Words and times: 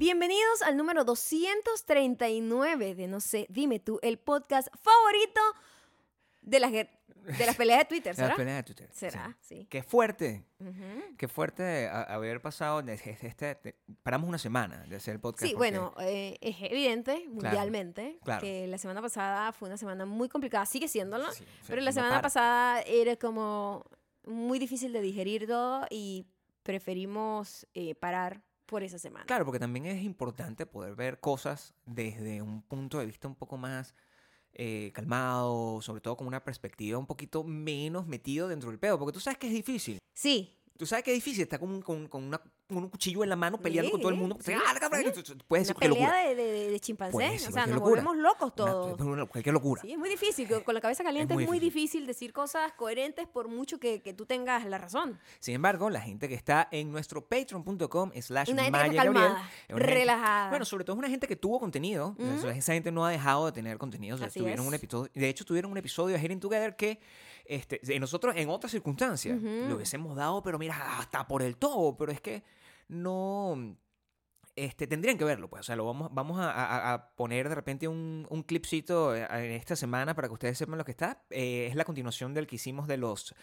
Bienvenidos 0.00 0.62
al 0.62 0.78
número 0.78 1.04
239 1.04 2.94
de 2.94 3.06
No 3.06 3.20
sé, 3.20 3.44
dime 3.50 3.80
tú, 3.80 3.98
el 4.00 4.18
podcast 4.18 4.68
favorito 4.82 5.40
de 6.40 6.58
las, 6.58 6.72
de 6.72 6.88
las 7.44 7.54
peleas 7.54 7.80
de 7.80 7.84
Twitter, 7.84 8.16
De 8.16 8.22
las 8.22 8.28
¿será? 8.28 8.36
peleas 8.36 8.56
de 8.56 8.62
Twitter. 8.62 8.88
¿Será? 8.94 9.36
Sí. 9.42 9.66
Qué 9.68 9.82
fuerte, 9.82 10.46
qué 11.18 11.28
fuerte 11.28 11.86
a- 11.86 12.04
haber 12.04 12.40
pasado. 12.40 12.80
desde 12.80 13.10
Este, 13.10 13.58
de- 13.62 13.76
paramos 14.02 14.26
una 14.26 14.38
semana 14.38 14.86
de 14.88 14.96
hacer 14.96 15.12
el 15.12 15.20
podcast. 15.20 15.42
Sí, 15.46 15.52
porque- 15.54 15.70
bueno, 15.78 15.92
eh, 16.00 16.38
es 16.40 16.56
evidente 16.62 17.26
mundialmente 17.28 18.20
claro. 18.24 18.40
que 18.40 18.66
la 18.68 18.78
semana 18.78 19.02
pasada 19.02 19.52
fue 19.52 19.68
una 19.68 19.76
semana 19.76 20.06
muy 20.06 20.30
complicada, 20.30 20.64
sigue 20.64 20.88
siéndolo, 20.88 21.30
Sí, 21.32 21.44
sí, 21.44 21.64
pero 21.68 21.82
la 21.82 21.92
semana 21.92 22.22
pasada 22.22 22.80
era 22.86 23.16
como 23.16 23.84
muy 24.24 24.58
difícil 24.58 24.94
de 24.94 25.02
digerir 25.02 25.46
todo 25.46 25.84
y 25.90 26.24
preferimos 26.62 27.66
eh, 27.74 27.94
parar 27.96 28.40
por 28.70 28.84
esa 28.84 29.00
semana. 29.00 29.26
Claro, 29.26 29.44
porque 29.44 29.58
también 29.58 29.86
es 29.86 30.02
importante 30.04 30.64
poder 30.64 30.94
ver 30.94 31.18
cosas 31.18 31.74
desde 31.86 32.40
un 32.40 32.62
punto 32.62 33.00
de 33.00 33.06
vista 33.06 33.26
un 33.26 33.34
poco 33.34 33.56
más 33.56 33.96
eh, 34.52 34.92
calmado, 34.94 35.82
sobre 35.82 36.00
todo 36.00 36.16
con 36.16 36.28
una 36.28 36.44
perspectiva 36.44 36.96
un 36.96 37.06
poquito 37.06 37.42
menos 37.42 38.06
metido 38.06 38.46
dentro 38.46 38.70
del 38.70 38.78
pedo, 38.78 38.96
porque 38.96 39.12
tú 39.12 39.18
sabes 39.18 39.38
que 39.38 39.48
es 39.48 39.52
difícil. 39.52 39.98
Sí, 40.12 40.59
Tú 40.76 40.86
sabes 40.86 41.04
que 41.04 41.10
es 41.10 41.16
difícil 41.16 41.42
estar 41.42 41.60
con 41.60 41.68
un, 41.70 41.82
con, 41.82 42.08
con 42.08 42.24
una- 42.24 42.40
con 42.66 42.78
un 42.84 42.88
cuchillo 42.88 43.22
en 43.24 43.28
la 43.28 43.36
mano 43.36 43.58
peleando 43.60 43.90
con 43.90 44.00
todo 44.00 44.10
el 44.10 44.16
mundo. 44.16 44.38
Sí, 44.40 44.52
¡Ah, 44.54 44.78
sí. 45.14 45.22
Tú- 45.24 45.36
Puedes 45.46 45.68
una 45.70 45.78
pelea 45.78 46.14
de, 46.28 46.34
de, 46.36 46.44
de- 46.44 46.70
de 46.70 46.80
chimpancés, 46.80 47.12
Puede 47.12 47.34
o 47.36 47.38
sea, 47.52 47.66
nos 47.66 47.74
locura. 47.76 47.90
volvemos 48.02 48.16
locos 48.16 48.54
todos. 48.54 48.98
una- 49.00 49.26
cualquier 49.26 49.52
locura. 49.52 49.82
Sí, 49.82 49.92
es 49.92 49.98
muy 49.98 50.08
difícil. 50.08 50.48
Con, 50.64 50.72
la 50.74 50.80
cabeza 50.80 51.02
caliente 51.04 51.34
es 51.34 51.36
muy 51.36 51.46
muy, 51.46 51.58
difícil. 51.58 51.80
difícil. 52.02 52.06
decir 52.06 52.32
cosas 52.32 52.72
coherentes 52.74 53.26
por 53.26 53.48
mucho 53.48 53.78
que, 53.78 54.00
que 54.00 54.14
tú 54.14 54.24
tengas 54.24 54.64
la 54.64 54.78
razón. 54.78 55.18
Sin 55.40 55.54
embargo, 55.54 55.90
la 55.90 56.00
gente 56.00 56.28
que 56.28 56.34
está 56.34 56.68
en 56.70 56.90
nuestro 56.92 57.26
patreon.com 57.26 58.12
slash 58.20 58.50
Una 58.50 58.62
gente 58.64 58.78
que 58.78 58.86
Maya 58.88 59.02
está 59.02 59.04
Gabriel, 59.04 59.32
gente- 59.68 59.82
relajada. 59.86 60.48
bueno, 60.50 60.64
sobre 60.64 60.84
todo 60.84 60.94
es 60.94 60.98
una 61.00 61.08
gente 61.10 61.26
que 61.26 61.36
tuvo 61.36 61.58
contenido. 61.60 62.14
o 62.18 62.22
sea, 62.22 62.36
Ujú. 62.36 62.48
esa 62.50 62.72
gente 62.72 62.90
no 62.92 63.04
ha 63.04 63.10
dejado 63.10 63.46
de 63.46 63.52
tener 63.52 63.76
contenido. 63.78 64.14
o 64.14 64.18
sea, 64.18 64.30
tuvieron 64.30 64.66
un 64.66 64.72
episodio, 64.74 65.10
de 65.12 65.28
hecho, 65.28 65.44
tuvieron 65.44 65.70
un 65.72 65.76
episodio 65.78 66.16
de 66.16 66.22
Heading 66.22 66.40
Together 66.40 66.74
que 66.76 67.00
este, 67.50 67.80
nosotros 67.98 68.34
en 68.36 68.48
otras 68.48 68.70
circunstancias 68.72 69.40
le 69.68 69.74
hubiésemos 69.74 70.16
dado, 70.16 70.42
pero 70.42 70.58
mira, 70.58 70.98
hasta 70.98 71.26
por 71.28 71.42
el 71.42 71.56
todo. 71.56 71.96
Pero 71.96 72.12
es 72.12 72.20
que 72.20 72.42
no. 72.88 73.76
Este, 74.56 74.86
tendrían 74.86 75.16
que 75.16 75.24
verlo, 75.24 75.48
pues. 75.48 75.60
O 75.60 75.62
sea, 75.62 75.76
lo 75.76 75.86
vamos, 75.86 76.10
vamos 76.12 76.38
a, 76.38 76.50
a- 76.50 76.92
a 76.92 77.10
poner 77.14 77.48
de 77.48 77.54
repente 77.54 77.88
un, 77.88 78.26
un 78.28 78.42
clipcito 78.42 79.14
eh, 79.14 79.26
en 79.30 79.52
esta 79.52 79.76
semana 79.76 80.14
para 80.14 80.28
que 80.28 80.34
ustedes 80.34 80.58
sepan 80.58 80.76
lo 80.76 80.84
que 80.84 80.90
está. 80.90 81.22
Eh, 81.30 81.68
es 81.70 81.76
la 81.76 81.84
continuación 81.84 82.34
del 82.34 82.46
que 82.46 82.56
hicimos 82.56 82.86
de 82.88 82.96
los 82.96 83.34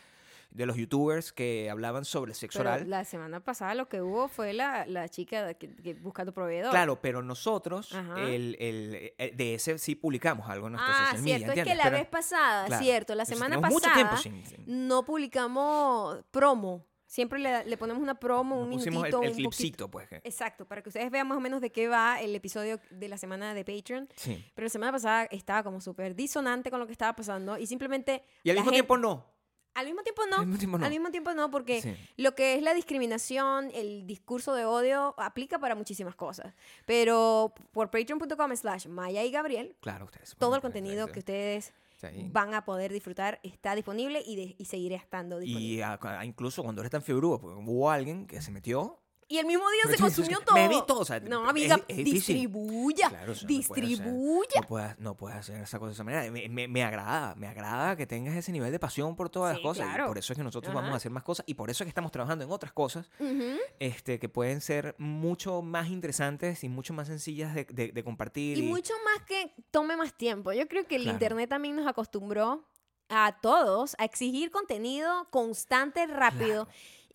de 0.58 0.66
los 0.66 0.75
youtubers 0.75 1.31
que 1.31 1.69
hablaban 1.69 2.03
sobre 2.03 2.31
el 2.31 2.36
sexo 2.36 2.59
Pero 2.59 2.72
oral. 2.72 2.89
la 2.89 3.05
semana 3.05 3.39
pasada 3.39 3.75
lo 3.75 3.88
que 3.88 4.02
hubo 4.02 4.27
fue 4.27 4.53
la, 4.53 4.86
la 4.88 5.08
chica 5.08 5.53
que, 5.53 5.73
que 5.75 5.94
buscando 5.94 6.33
proveedor. 6.33 6.72
Claro, 6.72 7.00
pero 7.00 7.22
nosotros, 7.22 7.94
Ajá. 7.94 8.19
el, 8.22 8.58
el- 8.59 9.13
eh, 9.17 9.33
de 9.35 9.53
ese 9.53 9.78
sí 9.78 9.95
publicamos 9.95 10.50
algo 10.50 10.67
en 10.67 10.73
nuestro 10.73 10.91
Ah, 10.94 11.05
social 11.11 11.23
cierto. 11.23 11.47
media, 11.47 11.63
es 11.63 11.69
que 11.69 11.75
la 11.75 11.83
Pero- 11.85 11.97
vez 11.97 12.08
pasada, 12.08 12.66
claro, 12.66 12.83
cierto, 12.83 13.16
la 13.16 13.25
semana 13.25 13.61
pasada 13.61 13.72
mucho 13.73 13.89
tiempo 13.94 14.17
sin- 14.17 14.45
sin- 14.45 14.88
no 14.88 15.05
publicamos 15.05 16.23
promo. 16.31 16.85
Siempre 17.09 17.39
le, 17.39 17.63
le 17.63 17.78
ponemos 17.78 18.03
una 18.03 18.16
promo, 18.19 18.59
un 18.59 18.69
pusimos 18.72 18.85
el, 19.05 19.11
minutito, 19.11 19.22
el 19.23 19.30
un 19.30 19.35
clipcito, 19.35 19.89
pues. 19.89 20.09
que- 20.09 20.17
Exacto, 20.25 20.66
para 20.66 20.81
que 20.81 20.89
ustedes 20.89 21.09
vean 21.09 21.25
más 21.25 21.38
o 21.38 21.39
menos 21.41 21.61
de 21.61 21.72
qué 21.72 21.88
va 21.88 22.19
el 22.19 22.35
episodio 22.35 22.81
de 22.91 23.08
la 23.08 23.17
semana 23.17 23.53
de 23.53 23.63
Patreon. 23.63 24.09
Sí. 24.17 24.44
Pero 24.53 24.66
la 24.66 24.69
semana 24.69 24.91
pasada 24.91 25.23
estaba 25.31 25.63
como 25.63 25.80
súper 25.80 26.16
disonante 26.16 26.69
con 26.69 26.80
lo 26.81 26.85
que 26.85 26.91
estaba 26.91 27.16
pasando 27.16 27.58
y 27.58 27.66
simplemente... 27.66 28.23
Y 28.44 28.50
al 28.50 28.55
mismo 28.58 28.72
gente- 28.72 28.75
tiempo 28.85 28.97
no. 28.97 29.25
Al 29.78 29.86
mismo 29.86 30.02
tiempo 30.02 30.23
no. 30.30 30.38
Al 30.38 30.45
mismo 30.47 30.58
tiempo 30.59 30.78
no. 30.80 30.86
Al 30.86 30.92
mismo 30.92 31.11
tiempo 31.11 31.33
no, 31.33 31.52
porque 31.52 31.81
Sí. 31.81 31.95
lo 32.17 32.33
que 32.36 32.56
es 32.56 32.64
la 32.64 32.73
discriminación, 32.73 33.70
el 33.73 34.08
discurso 34.08 34.53
de 34.56 34.66
odio, 34.66 35.14
aplica 35.17 35.59
para 35.59 35.75
muchísimas 35.75 36.16
cosas. 36.16 36.53
Pero 36.86 37.53
por 37.72 37.92
patreon.com 37.92 38.56
slash 38.56 38.88
Maya 38.88 39.23
y 39.23 39.31
Gabriel, 39.31 39.75
Claro, 39.81 40.06
ustedes. 40.06 40.35
todo 40.38 40.56
el 40.56 40.62
contenido 40.62 41.07
que 41.07 41.19
ustedes 41.19 41.74
Sí. 42.01 42.07
van 42.31 42.53
a 42.53 42.63
poder 42.66 42.91
disfrutar 42.94 43.40
está 43.44 43.74
disponible 43.75 44.22
y, 44.25 44.35
de- 44.35 44.56
y 44.57 44.66
seguirá 44.66 44.96
estando 44.97 45.40
disponible. 45.40 45.74
Y 45.75 45.81
a- 45.81 46.25
incluso 46.25 46.62
cuando 46.63 46.81
eres 46.81 46.91
tan 46.91 47.01
porque 47.40 47.56
hubo 47.59 47.90
alguien 47.90 48.28
que 48.28 48.41
se 48.41 48.51
metió. 48.51 49.00
Y 49.29 49.39
el 49.39 49.45
mismo 49.45 49.65
día 49.71 49.91
se 49.93 50.01
consumió 50.01 50.39
todo. 50.39 50.55
me 50.55 50.69
vi 50.69 50.81
todo, 50.88 50.99
o 51.01 51.05
sea, 51.05 51.19
no, 51.19 51.49
amiga, 51.49 51.77
es 51.89 51.97
distribuya. 51.97 53.09
Claro, 53.09 53.33
no 53.33 53.35
puede 53.35 53.35
ser. 53.35 53.47
distribuya. 53.47 54.61
No 54.61 54.67
puedes, 54.67 54.99
no 54.99 55.17
puedes 55.17 55.38
hacer 55.39 55.61
esa 55.61 55.79
cosa 55.79 55.88
de 55.89 55.93
esa 55.95 56.03
manera. 56.05 56.31
Me, 56.31 56.47
me- 56.47 56.67
me 56.69 56.83
agrada, 56.83 57.35
me 57.35 57.47
agrada 57.47 57.95
que 57.97 58.07
tengas 58.07 58.35
ese 58.35 58.51
nivel 58.53 58.71
de 58.71 58.79
pasión 58.79 59.15
por 59.15 59.29
todas 59.29 59.57
Sí, 59.57 59.61
las 59.63 59.69
cosas. 59.69 59.85
claro. 59.88 60.05
Y 60.05 60.07
por 60.07 60.17
eso 60.17 60.33
es 60.33 60.38
que 60.38 60.43
nosotros 60.43 60.73
vamos 60.73 60.91
a 60.93 60.95
hacer 60.95 61.11
más 61.11 61.23
cosas. 61.23 61.43
Y 61.47 61.55
por 61.55 61.69
eso 61.69 61.83
es 61.83 61.85
que 61.85 61.89
estamos 61.89 62.11
trabajando 62.11 62.45
en 62.45 62.51
otras 62.51 62.71
cosas 62.71 63.09
este, 63.79 64.17
que 64.19 64.29
pueden 64.29 64.61
ser 64.61 64.95
mucho 64.97 65.61
más 65.61 65.89
interesantes 65.89 66.63
y 66.63 66.69
mucho 66.69 66.94
más 66.94 67.07
sencillas 67.07 67.53
de, 67.53 67.65
de- 67.65 67.91
de 67.91 68.03
compartir. 68.03 68.57
Y 68.57 68.61
mucho 68.63 68.94
más 69.03 69.25
que 69.25 69.51
tome 69.71 69.97
más 69.97 70.13
tiempo. 70.13 70.53
Yo 70.53 70.67
creo 70.67 70.88
que 70.88 70.95
el 70.95 71.03
Claro. 71.03 71.15
Internet 71.15 71.49
también 71.49 71.75
nos 71.75 71.85
acostumbró 71.88 72.65
a 73.09 73.38
todos 73.41 73.95
a 73.99 74.05
exigir 74.05 74.51
contenido 74.51 75.27
constante, 75.31 76.07
rápido. 76.07 76.65
Claro. 76.65 76.67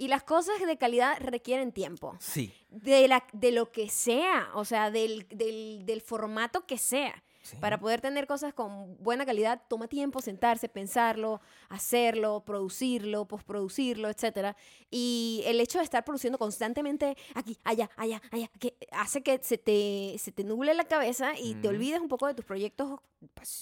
Y 0.03 0.09
las 0.09 0.25
cosas 0.25 0.59
de 0.67 0.77
calidad 0.79 1.17
requieren 1.21 1.71
tiempo. 1.71 2.17
Sí. 2.19 2.53
De, 2.71 3.07
la, 3.07 3.25
de 3.33 3.53
lo 3.53 3.71
que 3.71 3.89
sea, 3.89 4.51
o 4.55 4.65
sea, 4.65 4.91
del, 4.91 5.29
del, 5.29 5.87
del 5.87 6.01
formato 6.01 6.67
que 6.67 6.77
sea. 6.77 7.23
Sí. 7.43 7.57
Para 7.57 7.79
poder 7.79 8.01
tener 8.01 8.27
cosas 8.27 8.55
con 8.55 8.97
buena 9.03 9.27
calidad, 9.27 9.61
toma 9.69 9.89
tiempo 9.89 10.21
sentarse, 10.23 10.69
pensarlo, 10.69 11.41
hacerlo, 11.69 12.43
producirlo, 12.45 13.27
postproducirlo, 13.27 14.09
etc. 14.09 14.57
Y 14.91 15.43
el 15.47 15.61
hecho 15.61 15.79
de 15.79 15.85
estar 15.85 16.05
produciendo 16.05 16.39
constantemente 16.39 17.17
aquí, 17.35 17.59
allá, 17.65 17.91
allá, 17.97 18.21
allá, 18.31 18.49
que 18.59 18.77
hace 18.93 19.23
que 19.23 19.39
se 19.43 19.59
te, 19.59 20.17
se 20.19 20.33
te 20.33 20.45
nuble 20.45 20.75
la 20.75 20.85
cabeza 20.85 21.33
y 21.39 21.55
te 21.57 21.69
olvides 21.69 22.01
un 22.01 22.09
poco 22.09 22.27
de 22.27 22.35
tus 22.35 22.45
proyectos, 22.45 23.01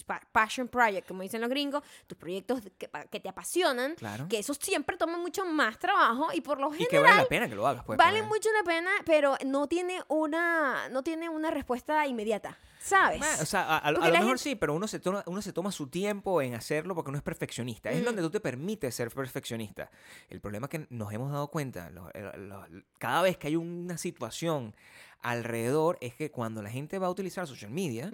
pa- 0.06 0.20
passion 0.32 0.68
project, 0.68 1.06
como 1.08 1.22
dicen 1.22 1.41
los 1.41 1.50
gringos, 1.50 1.82
tus 2.06 2.18
proyectos 2.18 2.60
que, 2.78 2.91
que 3.10 3.20
te 3.20 3.28
apasionan, 3.28 3.94
Claro. 3.94 4.26
que 4.28 4.38
esos 4.38 4.58
siempre 4.60 4.97
toman 4.97 5.20
mucho 5.20 5.44
más 5.44 5.78
trabajo 5.78 6.28
y 6.34 6.41
por 6.41 6.60
lo 6.60 6.68
y 6.74 6.78
general 6.78 6.91
que 6.91 6.98
vale 6.98 7.22
la 7.22 7.28
pena 7.28 7.48
que 7.48 7.54
lo 7.54 7.66
hagas. 7.66 7.84
Pues, 7.84 7.97
vale 7.98 8.20
porque- 8.20 8.34
mucho 8.34 8.48
la 8.58 8.64
pena, 8.64 8.91
pero 9.06 9.36
no 9.47 9.66
tiene 9.68 10.02
una, 10.08 10.88
no 10.91 11.02
tiene 11.02 11.28
una 11.28 11.50
respuesta 11.50 12.06
inmediata, 12.06 12.56
¿sabes? 12.82 13.20
O 13.42 13.46
sea, 13.46 13.62
a, 13.62 13.76
a- 13.76 13.88
a 13.88 13.92
Porque 13.92 14.08
lo 14.08 14.12
mejor 14.14 14.26
gente- 14.28 14.42
sí, 14.42 14.56
pero 14.56 14.74
uno 14.74 14.88
se, 14.88 14.98
toma, 15.00 15.22
uno 15.26 15.42
se 15.42 15.52
toma 15.52 15.70
su 15.70 15.88
tiempo 15.88 16.41
en 16.42 16.54
hacerlo 16.54 16.94
porque 16.94 17.10
uno 17.10 17.18
es 17.18 17.22
perfeccionista. 17.24 17.91
Es 17.91 18.04
donde 18.04 18.22
tú 18.22 18.30
te 18.30 18.41
permites 18.41 18.94
ser 18.94 19.10
perfeccionista. 19.10 19.91
El 20.28 20.41
problema 20.41 20.66
es 20.66 20.70
que 20.70 20.86
nos 20.91 21.12
hemos 21.12 21.30
dado 21.30 21.48
cuenta, 21.48 21.91
lo- 21.91 22.10
lo- 22.14 22.36
lo- 22.66 22.82
cada 22.98 23.22
vez 23.22 23.36
que 23.36 23.48
hay 23.48 23.56
una 23.56 23.98
situación 23.98 24.74
alrededor, 25.22 25.98
es 26.00 26.14
que 26.14 26.31
cuando 26.31 26.62
la 26.62 26.70
gente 26.70 26.98
va 26.98 27.06
a 27.06 27.10
utilizar 27.10 27.47
social 27.47 27.70
media, 27.70 28.10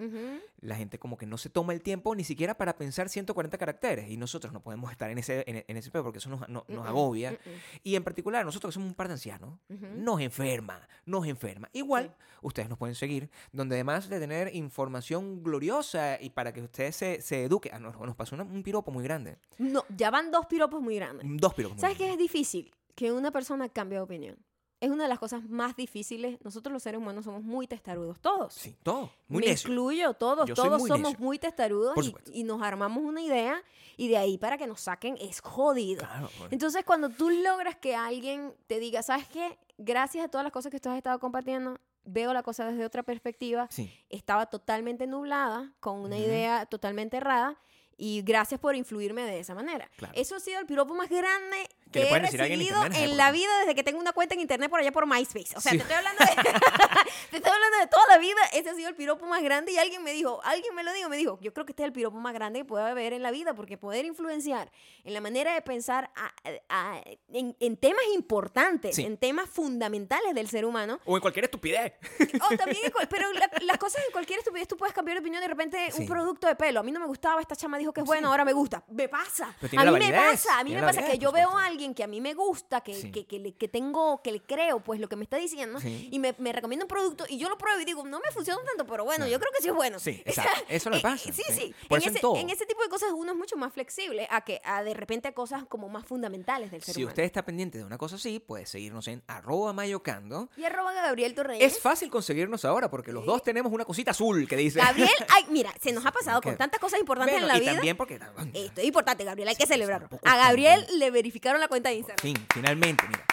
la 0.61 0.75
gente 0.75 0.99
como 0.99 1.17
que 1.17 1.25
no 1.25 1.37
se 1.37 1.49
toma 1.49 1.73
el 1.73 1.81
tiempo 1.81 2.15
ni 2.15 2.23
siquiera 2.23 2.55
para 2.57 2.75
pensar 2.77 3.09
140 3.09 3.57
caracteres. 3.57 4.09
Y 4.09 4.17
nosotros 4.17 4.51
no 4.53 4.61
podemos 4.61 4.91
estar 4.91 5.09
en 5.09 5.17
ese, 5.17 5.43
en, 5.47 5.63
en 5.67 5.77
ese 5.77 5.91
porque 5.91 6.17
eso 6.19 6.29
nos, 6.29 6.41
no- 6.49 6.65
nos 6.67 6.83
Mm-mm, 6.85 6.87
agobia. 6.87 7.37
Y 7.83 7.95
en 7.95 8.03
particular, 8.03 8.45
nosotros 8.45 8.71
que 8.71 8.73
somos 8.75 8.89
un 8.89 8.95
par 8.95 9.07
de 9.07 9.13
ancianos, 9.13 9.59
Ujú. 9.69 9.85
nos 9.97 10.19
enferma, 10.21 10.87
nos 11.05 11.25
enferma. 11.27 11.69
Igual, 11.73 12.13
ustedes 12.41 12.69
nos 12.69 12.77
pueden 12.77 12.95
seguir, 12.95 13.29
donde 13.51 13.75
además 13.75 14.09
de 14.09 14.19
tener 14.19 14.55
información 14.55 15.43
gloriosa 15.43 16.19
y 16.21 16.29
para 16.29 16.53
que 16.53 16.61
ustedes 16.61 16.95
se, 16.95 17.21
se 17.21 17.43
eduquen, 17.45 17.73
ah, 17.75 17.79
nos, 17.79 17.99
nos 17.99 18.15
pasó 18.15 18.35
una- 18.35 18.43
un 18.43 18.63
piropo 18.63 18.91
muy 18.91 19.03
grande. 19.03 19.37
No, 19.57 19.85
ya 19.95 20.09
van 20.11 20.31
dos 20.31 20.45
piropos 20.47 20.81
muy 20.81 20.95
grandes. 20.95 21.25
Dos 21.29 21.53
piropos. 21.53 21.75
muy 21.77 21.81
¿Sabes 21.81 21.97
qué 21.97 22.11
es 22.11 22.17
difícil? 22.17 22.71
Que 22.95 23.11
una 23.11 23.31
persona 23.31 23.69
cambie 23.69 23.97
de 23.99 24.03
opinión. 24.03 24.37
Es 24.79 24.91
una 24.91 25.03
de 25.03 25.09
las 25.09 25.17
cosas 25.17 25.43
más 25.49 25.75
difíciles. 25.75 26.37
Nosotros 26.43 26.71
los 26.71 26.83
seres 26.83 26.99
humanos 27.01 27.25
somos 27.25 27.41
muy 27.43 27.65
testarudos, 27.67 28.19
todos. 28.19 28.53
Sí, 28.53 28.75
todo. 28.83 29.11
Muy 29.27 29.41
Me 29.41 29.47
necio. 29.47 29.69
incluyo, 29.69 30.13
todos, 30.13 30.47
Yo 30.47 30.53
todos 30.53 30.79
muy 30.79 30.87
somos 30.87 31.11
necio. 31.13 31.25
muy 31.25 31.39
testarudos 31.39 31.95
y, 32.05 32.41
y 32.41 32.43
nos 32.43 32.61
armamos 32.61 33.03
una 33.03 33.21
idea 33.21 33.63
y 33.97 34.07
de 34.07 34.17
ahí 34.17 34.37
para 34.37 34.57
que 34.57 34.67
nos 34.67 34.81
saquen 34.81 35.17
es 35.19 35.41
jodido. 35.41 36.01
Claro, 36.05 36.29
pues. 36.37 36.51
Entonces, 36.51 36.83
cuando 36.85 37.09
tú 37.09 37.29
logras 37.31 37.75
que 37.77 37.95
alguien 37.95 38.53
te 38.67 38.79
diga, 38.79 39.01
¿sabes 39.01 39.27
qué? 39.29 39.57
Gracias 39.79 40.25
a 40.25 40.27
todas 40.27 40.43
las 40.43 40.53
cosas 40.53 40.71
que 40.71 40.79
tú 40.79 40.89
has 40.89 40.97
estado 40.97 41.17
compartiendo, 41.19 41.79
veo 42.03 42.31
la 42.33 42.43
cosa 42.43 42.65
desde 42.65 42.85
otra 42.85 43.01
perspectiva, 43.03 43.67
Sí. 43.71 43.91
estaba 44.09 44.45
totalmente 44.45 45.07
nublada, 45.07 45.73
con 45.79 45.99
una 45.99 46.15
Ujú. 46.17 46.25
idea 46.25 46.65
totalmente 46.67 47.17
errada, 47.17 47.59
y 47.99 48.21
gracias 48.21 48.59
por 48.59 48.75
influirme 48.75 49.23
de 49.23 49.39
esa 49.39 49.55
manera. 49.55 49.89
Claro. 49.97 50.13
Eso 50.15 50.35
ha 50.35 50.39
sido 50.39 50.59
el 50.59 50.67
piropo 50.67 50.93
más 50.93 51.09
grande 51.09 51.57
Que 51.91 51.99
le 52.01 52.09
he 52.09 52.19
decir 52.19 52.41
a 52.41 52.45
en 52.45 52.51
recibido 52.59 52.85
internet 52.85 53.09
la 53.15 53.31
vida 53.31 53.59
desde 53.59 53.75
que 53.75 53.83
tengo 53.83 53.99
una 53.99 54.11
cuenta 54.13 54.33
en 54.35 54.41
internet 54.41 54.69
por 54.69 54.79
allá 54.79 54.91
por 54.91 55.05
MySpace. 55.07 55.55
O 55.55 55.61
sea, 55.61 55.71
Sí. 55.71 55.77
te 55.77 55.83
estoy 55.83 55.95
hablando 55.97 56.23
de, 56.23 56.31
te 57.31 57.37
estoy 57.37 57.51
hablando 57.51 57.77
de 57.79 57.87
toda 57.87 58.03
la 58.09 58.17
vida. 58.17 58.39
Ese 58.53 58.69
ha 58.69 58.75
sido 58.75 58.89
el 58.89 58.95
piropo 58.95 59.25
más 59.25 59.41
grande 59.43 59.71
y 59.71 59.77
alguien 59.77 60.03
me 60.03 60.11
dijo, 60.13 60.41
alguien 60.43 60.73
me 60.75 60.83
lo 60.83 60.91
dijo, 60.93 61.09
me 61.09 61.17
dijo, 61.17 61.39
yo 61.41 61.53
creo 61.53 61.65
que 61.65 61.71
este 61.71 61.83
es 61.83 61.87
el 61.87 61.93
piropo 61.93 62.17
más 62.17 62.33
grande 62.33 62.59
que 62.59 62.65
puede 62.65 62.89
haber 62.89 63.13
en 63.13 63.23
la 63.23 63.31
vida 63.31 63.53
porque 63.53 63.77
poder 63.77 64.05
influenciar 64.05 64.71
en 65.03 65.13
la 65.13 65.21
manera 65.21 65.53
de 65.53 65.61
pensar 65.61 66.11
a- 66.15 66.33
a- 66.69 67.01
en, 67.33 67.55
en 67.59 67.77
temas 67.77 68.03
importantes, 68.15 68.95
Sí. 68.95 69.03
en 69.03 69.17
temas 69.17 69.49
fundamentales 69.49 70.33
del 70.35 70.49
ser 70.49 70.65
humano, 70.65 70.99
O 71.05 71.15
en 71.15 71.21
cualquier 71.21 71.45
estupidez. 71.45 71.93
Oh, 72.49 72.55
también, 72.57 72.85
en 72.85 72.91
pero 73.09 73.31
la- 73.33 73.49
las 73.61 73.77
cosas 73.77 74.03
en 74.05 74.11
cualquier 74.11 74.39
estupidez 74.39 74.67
tú 74.67 74.77
puedes 74.77 74.93
cambiar 74.93 75.15
de 75.17 75.21
opinión 75.21 75.41
de 75.41 75.47
repente 75.47 75.77
un 75.93 76.01
Sí. 76.03 76.05
producto 76.05 76.47
de 76.47 76.55
pelo. 76.55 76.79
A 76.79 76.83
mí 76.83 76.91
no 76.91 76.99
me 76.99 77.07
gustaba, 77.07 77.41
esta 77.41 77.55
chama 77.55 77.77
dijo 77.77 77.93
que 77.93 78.01
es 78.01 78.05
bueno, 78.05 78.29
ahora 78.29 78.45
me 78.45 78.53
gusta. 78.53 78.83
Me 78.89 79.07
pasa. 79.09 79.45
A 79.61 79.65
mí 79.65 79.69
la 79.71 79.83
me 79.85 79.91
validez, 79.91 80.19
pasa, 80.43 80.59
a 80.59 80.63
mí 80.63 80.73
me 80.73 80.81
pasa 80.81 80.99
que 81.01 81.07
validez, 81.07 81.19
yo 81.19 81.31
veo 81.31 81.47
a 81.49 81.51
supuesto. 81.51 81.76
Alguien 81.77 81.93
que 81.93 82.03
a 82.03 82.07
mí 82.07 82.19
me 82.21 82.33
gusta, 82.33 82.81
que, 82.81 82.93
Sí. 82.95 83.11
que, 83.11 83.25
que 83.27 83.37
le, 83.39 83.53
que 83.53 83.67
tengo, 83.67 84.21
que 84.23 84.31
le 84.31 84.41
creo, 84.41 84.79
pues 84.79 84.99
lo 84.99 85.07
que 85.07 85.15
me 85.15 85.23
está 85.23 85.37
diciendo, 85.37 85.79
Sí. 85.79 86.09
y 86.11 86.17
me, 86.19 86.33
me 86.39 86.51
recomienda 86.51 86.85
un 86.85 86.89
producto 86.89 87.25
y 87.29 87.37
yo 87.37 87.49
lo 87.49 87.57
pruebo 87.57 87.79
y 87.79 87.85
digo, 87.85 88.03
no 88.05 88.19
me 88.19 88.31
funciona 88.31 88.59
tanto, 88.65 88.85
pero 88.91 89.05
bueno, 89.05 89.27
yo 89.27 89.39
creo 89.39 89.51
que 89.55 89.61
sí 89.61 89.69
es 89.69 89.75
bueno. 89.75 89.99
Sí, 89.99 90.21
exacto. 90.25 90.65
Eso 90.69 90.89
le 90.89 90.97
eh, 90.97 91.01
pasa, 91.01 91.31
Sí, 91.31 91.43
sí. 91.51 91.73
Por 91.87 91.99
en, 91.99 92.01
eso 92.01 92.09
en 92.09 92.15
ese, 92.15 92.19
todo. 92.21 92.35
en 92.37 92.49
ese 92.49 92.65
tipo 92.65 92.81
de 92.81 92.89
cosas 92.89 93.09
uno 93.15 93.31
es 93.33 93.37
mucho 93.37 93.55
más 93.57 93.71
flexible 93.73 94.27
a 94.31 94.41
que 94.41 94.59
a 94.63 94.83
de 94.83 94.93
repente 94.95 95.27
a 95.27 95.33
cosas 95.33 95.63
como 95.65 95.87
más 95.89 96.05
fundamentales 96.05 96.71
del 96.71 96.81
ser 96.81 96.95
Si 96.95 97.01
humano. 97.03 97.11
usted 97.11 97.23
está 97.23 97.45
pendiente 97.45 97.77
de 97.77 97.83
una 97.83 97.97
cosa 97.99 98.15
así, 98.15 98.39
puede 98.39 98.65
seguirnos 98.65 99.07
en 99.07 99.21
arroba 99.27 99.73
mayocando. 99.73 100.49
Y 100.57 100.63
arroba 100.63 100.93
Gabriel 100.93 101.35
Torreyes. 101.35 101.73
Es 101.75 101.79
fácil 101.79 102.09
conseguirnos 102.09 102.65
ahora 102.65 102.89
porque 102.89 103.11
los 103.11 103.25
dos 103.25 103.43
tenemos 103.43 103.71
una 103.71 103.85
cosita 103.85 104.11
azul 104.11 104.47
que 104.47 104.55
dice. 104.55 104.79
Gabriel, 104.79 105.09
ay, 105.29 105.45
mira, 105.49 105.71
se 105.81 105.91
nos 105.91 106.05
ha 106.05 106.11
pasado 106.11 106.41
con 106.41 106.57
tantas 106.57 106.79
cosas 106.79 106.99
importantes 106.99 107.33
Bueno, 107.35 107.47
en 107.47 107.51
la 107.53 107.57
y 107.57 107.61
vida. 107.61 107.73
también 107.73 107.97
porque. 107.97 108.19
Esto 108.53 108.81
es 108.81 108.87
importante, 108.87 109.23
Gabriel, 109.23 109.49
hay 109.49 109.55
que 109.55 109.65
Sí, 109.67 109.73
celebrarlo. 109.73 110.07
A 110.23 110.37
Gabriel 110.37 110.85
le 110.97 111.11
verificaron 111.11 111.59
la 111.59 111.66
cuenta 111.67 111.89
de 111.89 111.95
Instagram. 111.95 112.21
fin, 112.21 112.47
finalmente, 112.53 113.03
mira. 113.07 113.25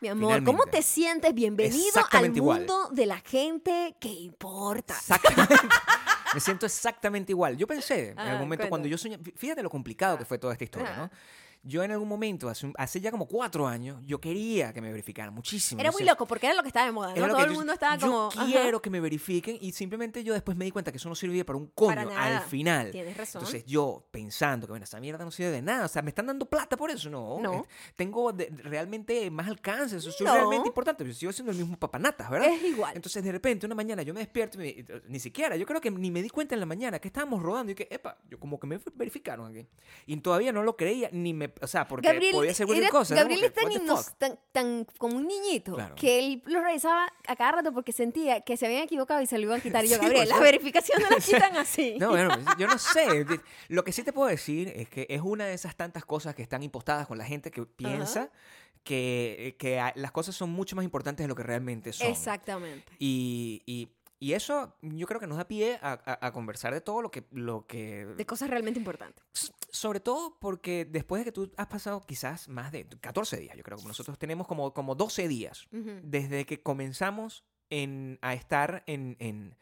Mi 0.00 0.08
amor, 0.08 0.42
¿cómo 0.44 0.64
te 0.64 0.80
sientes? 0.82 1.34
Bienvenido 1.34 2.00
al 2.10 2.34
igual. 2.36 2.58
mundo 2.60 2.88
de 2.90 3.04
la 3.06 3.18
gente 3.18 3.94
que 4.00 4.08
importa. 4.08 4.94
Exactamente. 4.96 5.54
Me 6.34 6.40
siento 6.40 6.64
exactamente 6.64 7.32
igual. 7.32 7.56
Yo 7.56 7.66
pensé 7.66 8.10
en 8.10 8.18
algún 8.18 8.40
momento 8.42 8.68
cuando 8.68 8.86
yo 8.88 8.96
soñé, 8.96 9.18
fí- 9.18 9.34
fíjate 9.36 9.62
lo 9.62 9.68
complicado 9.68 10.16
que 10.16 10.24
fue 10.24 10.38
toda 10.38 10.52
esta 10.54 10.64
historia, 10.64 10.90
Ajá. 10.90 11.00
¿no? 11.02 11.10
Yo 11.62 11.82
en 11.82 11.90
algún 11.90 12.08
momento, 12.08 12.48
hace, 12.48 12.64
un- 12.66 12.72
hace 12.78 13.00
ya 13.02 13.10
como 13.10 13.28
cuatro 13.28 13.66
años, 13.66 14.00
yo 14.06 14.18
quería 14.18 14.72
que 14.72 14.80
me 14.80 14.90
verificaran 14.90 15.34
muchísimo. 15.34 15.78
Era 15.80 15.90
muy 15.92 16.04
loco 16.04 16.26
porque 16.26 16.46
era 16.46 16.54
lo 16.54 16.62
que 16.62 16.68
estaba 16.68 16.86
de 16.86 16.92
moda, 16.92 17.12
Todo 17.14 17.38
el 17.38 17.48
yo- 17.48 17.52
mundo 17.54 17.72
estaba 17.74 17.96
yo 17.96 18.06
como. 18.06 18.28
ajá. 18.28 18.46
quiero 18.46 18.80
que 18.80 18.88
me 18.88 18.98
verifiquen 18.98 19.58
y 19.60 19.72
simplemente 19.72 20.24
yo 20.24 20.32
después 20.32 20.56
me 20.56 20.64
di 20.64 20.70
cuenta 20.70 20.90
que 20.90 20.96
eso 20.96 21.10
no 21.10 21.14
servía 21.14 21.44
para 21.44 21.58
un 21.58 21.66
coño 21.66 21.88
Para 21.90 22.04
nada. 22.06 22.38
al 22.38 22.44
final. 22.44 22.90
Tienes 22.92 23.14
razón. 23.16 23.40
Entonces 23.42 23.64
yo 23.66 24.06
pensando 24.10 24.66
que 24.66 24.72
bueno, 24.72 24.84
esta 24.84 24.98
mierda 25.00 25.22
no 25.22 25.30
sirve 25.30 25.50
de 25.50 25.60
nada, 25.60 25.84
o 25.84 25.88
sea, 25.88 26.00
me 26.00 26.08
están 26.08 26.26
dando 26.26 26.46
plata 26.46 26.78
por 26.78 26.90
eso, 26.90 27.10
no. 27.10 27.38
No. 27.40 27.66
Tengo 27.94 28.32
de- 28.32 28.48
realmente 28.62 29.30
más 29.30 29.46
alcance, 29.46 29.96
eso 29.98 30.10
No. 30.24 30.32
realmente 30.34 30.68
importante, 30.68 31.04
yo 31.04 31.12
sigo 31.12 31.30
siendo 31.32 31.52
el 31.52 31.58
mismo 31.58 31.76
papanatas, 31.78 32.30
¿verdad? 32.30 32.48
Es 32.48 32.62
igual. 32.64 32.96
Entonces 32.96 33.22
de 33.22 33.32
repente 33.32 33.66
una 33.66 33.74
mañana 33.74 34.02
yo 34.02 34.14
me 34.14 34.20
despierto 34.20 34.62
y 34.62 34.84
me- 34.86 35.00
ni 35.08 35.20
siquiera, 35.20 35.56
yo 35.56 35.66
creo 35.66 35.80
que 35.80 35.90
ni 35.90 36.10
me 36.10 36.22
di 36.22 36.30
cuenta 36.30 36.54
en 36.54 36.60
la 36.60 36.66
mañana 36.66 36.98
que 36.98 37.08
estábamos 37.08 37.42
rodando 37.42 37.72
y 37.72 37.74
que, 37.74 37.86
epa, 37.90 38.16
yo 38.30 38.40
como 38.40 38.58
que 38.58 38.66
me 38.66 38.80
verificaron 38.94 39.50
aquí. 39.50 39.66
Y 40.06 40.16
todavía 40.18 40.52
no 40.52 40.62
lo 40.62 40.74
creía, 40.76 41.10
ni 41.12 41.34
me, 41.34 41.49
o 41.60 41.66
sea, 41.66 41.86
porque 41.88 42.08
Gabriel, 42.08 42.32
podía 42.34 42.54
ser 42.54 42.66
cualquier 42.66 42.84
era- 42.84 42.90
cosa. 42.90 43.14
¿no? 43.14 43.20
Gabriel 43.20 43.44
es 43.44 43.52
tan, 43.54 43.68
tan, 44.18 44.38
tan 44.52 44.86
como 44.98 45.16
un 45.16 45.26
niñito 45.26 45.74
Claro. 45.74 45.94
que 45.94 46.18
él 46.18 46.42
lo 46.46 46.60
revisaba 46.62 47.12
a 47.26 47.36
cada 47.36 47.52
rato 47.52 47.72
porque 47.72 47.92
sentía 47.92 48.40
que 48.42 48.56
se 48.56 48.66
habían 48.66 48.82
equivocado 48.82 49.20
y 49.20 49.26
se 49.26 49.36
lo 49.38 49.44
iban 49.44 49.60
a 49.60 49.62
quitar. 49.62 49.84
Y 49.84 49.88
yo, 49.88 49.96
Sí, 49.96 50.00
Gabriel, 50.02 50.22
por 50.22 50.28
las 50.28 50.36
supuesto. 50.36 50.44
verificaciones 50.44 51.10
las 51.10 51.26
quitan 51.26 51.56
así. 51.56 51.96
No, 51.98 52.10
bueno, 52.10 52.30
pues, 52.34 52.46
yo 52.58 52.66
no 52.66 52.78
sé. 52.78 53.26
Lo 53.68 53.84
que 53.84 53.92
sí 53.92 54.02
te 54.02 54.12
puedo 54.12 54.28
decir 54.28 54.68
es 54.74 54.88
que 54.88 55.06
es 55.08 55.20
una 55.22 55.46
de 55.46 55.54
esas 55.54 55.76
tantas 55.76 56.04
cosas 56.04 56.34
que 56.34 56.42
están 56.42 56.62
impostadas 56.62 57.06
con 57.06 57.18
la 57.18 57.24
gente 57.24 57.50
que 57.50 57.64
piensa 57.66 58.30
que, 58.84 59.56
las 59.94 60.10
cosas 60.12 60.34
son 60.34 60.50
mucho 60.50 60.76
más 60.76 60.84
importantes 60.84 61.24
de 61.24 61.28
lo 61.28 61.34
que 61.34 61.42
realmente 61.42 61.92
son. 61.92 62.06
Exactamente. 62.08 62.92
Y, 62.98 63.62
y- 63.66 63.88
y 64.22 64.34
eso 64.34 64.74
yo 64.82 65.06
creo 65.06 65.18
que 65.18 65.26
nos 65.26 65.38
da 65.38 65.48
pie 65.48 65.78
a, 65.80 65.92
a- 66.04 66.26
a 66.26 66.32
conversar 66.32 66.74
de 66.74 66.82
todo 66.82 67.00
lo 67.00 67.10
que, 67.10 67.24
lo 67.30 67.66
que... 67.66 68.04
De 68.04 68.26
cosas 68.26 68.50
realmente 68.50 68.78
importantes. 68.78 69.24
Sobre 69.72 70.00
todo 70.00 70.38
porque 70.40 70.84
después 70.84 71.20
de 71.20 71.24
que 71.26 71.32
tú 71.32 71.50
has 71.56 71.66
pasado 71.68 72.04
quizás 72.06 72.48
más 72.48 72.72
de 72.72 72.86
14 72.86 73.36
días, 73.38 73.56
yo 73.56 73.62
creo 73.62 73.78
que 73.78 73.84
nosotros 73.86 74.18
tenemos 74.18 74.46
como, 74.46 74.72
como 74.74 74.94
12 74.94 75.28
días 75.28 75.66
desde 76.02 76.44
que 76.46 76.62
comenzamos 76.62 77.44
en, 77.70 78.18
a 78.22 78.34
estar 78.34 78.82
en, 78.86 79.16
en- 79.20 79.56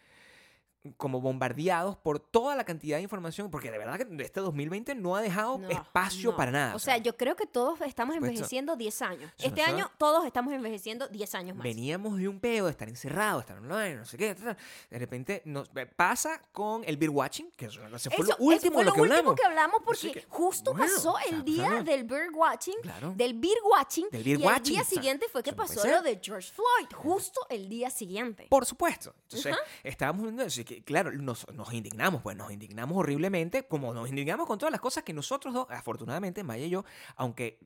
como 0.96 1.20
bombardeados 1.20 1.96
por 1.96 2.18
toda 2.20 2.54
la 2.56 2.64
cantidad 2.64 2.96
de 2.98 3.02
información, 3.02 3.50
porque 3.50 3.70
de 3.70 3.78
verdad 3.78 3.98
que 3.98 4.22
este 4.22 4.40
2020 4.40 4.94
no 4.94 5.16
ha 5.16 5.20
dejado 5.20 5.58
No, 5.58 5.68
espacio 5.68 6.30
no. 6.30 6.36
para 6.36 6.50
nada. 6.50 6.74
O 6.74 6.78
sea, 6.78 6.96
yo 6.98 7.16
creo 7.16 7.36
que 7.36 7.46
todos 7.46 7.80
estamos 7.82 8.16
envejeciendo 8.16 8.76
10 8.76 9.02
años. 9.02 9.32
Este 9.38 9.60
año 9.62 9.90
todos 9.98 10.24
estamos 10.24 10.54
envejeciendo 10.54 11.08
10 11.08 11.34
años 11.34 11.56
más. 11.56 11.64
veníamos 11.64 12.16
de 12.18 12.28
un 12.28 12.38
peo 12.40 12.66
de 12.66 12.70
estar 12.70 12.88
encerrados, 12.88 13.42
estar 13.42 13.58
online, 13.58 13.96
no 13.96 14.04
sé 14.04 14.16
qué. 14.16 14.34
ta. 14.34 14.56
De 14.88 14.98
repente 14.98 15.42
nos 15.44 15.68
eh, 15.74 15.84
pasa 15.86 16.40
con 16.52 16.84
el 16.84 16.96
beer 16.96 17.10
watching, 17.10 17.50
que 17.56 17.66
eso, 17.66 17.80
fue 17.80 17.88
Eso- 18.24 18.36
lo 18.38 18.44
último 18.44 18.74
fue 18.74 18.84
de 18.84 18.90
lo 18.90 18.94
que 18.94 19.00
último 19.00 19.16
hablamos. 19.18 19.34
que 19.40 19.46
hablamos 19.46 19.80
porque 19.84 20.12
que, 20.12 20.26
justo 20.28 20.72
bueno, 20.72 20.86
pasó 20.94 21.16
el 21.30 21.44
día 21.44 21.82
del 21.82 22.04
bird 22.04 22.32
watching, 22.34 22.76
Claro. 22.82 23.12
del 23.16 23.34
beer 23.34 23.58
watching, 23.64 24.06
Del 24.10 24.22
beer 24.24 24.40
y 24.40 24.44
watching, 24.44 24.78
el 24.78 24.82
día 24.82 24.84
siguiente 24.84 25.26
fue 25.30 25.42
que 25.42 25.52
pasó 25.52 25.86
lo 25.86 26.02
de 26.02 26.18
George 26.22 26.50
Floyd, 26.52 26.88
justo 26.94 27.40
el 27.50 27.68
día 27.68 27.90
siguiente. 27.90 28.46
Por 28.48 28.64
supuesto. 28.64 29.14
Entonces, 29.24 29.56
estábamos 29.82 30.22
viendo 30.22 30.42
eso. 30.44 30.62
Que, 30.68 30.84
claro, 30.84 31.10
nos, 31.10 31.46
nos 31.54 31.72
indignamos, 31.72 32.22
pues 32.22 32.36
nos 32.36 32.52
indignamos 32.52 32.98
horriblemente, 32.98 33.66
como 33.66 33.94
nos 33.94 34.08
indignamos 34.08 34.46
con 34.46 34.58
todas 34.58 34.70
las 34.70 34.82
cosas 34.82 35.02
que 35.02 35.14
nosotros 35.14 35.54
dos, 35.54 35.66
afortunadamente, 35.70 36.44
Maya 36.44 36.66
y 36.66 36.70
yo, 36.70 36.84
aunque 37.16 37.58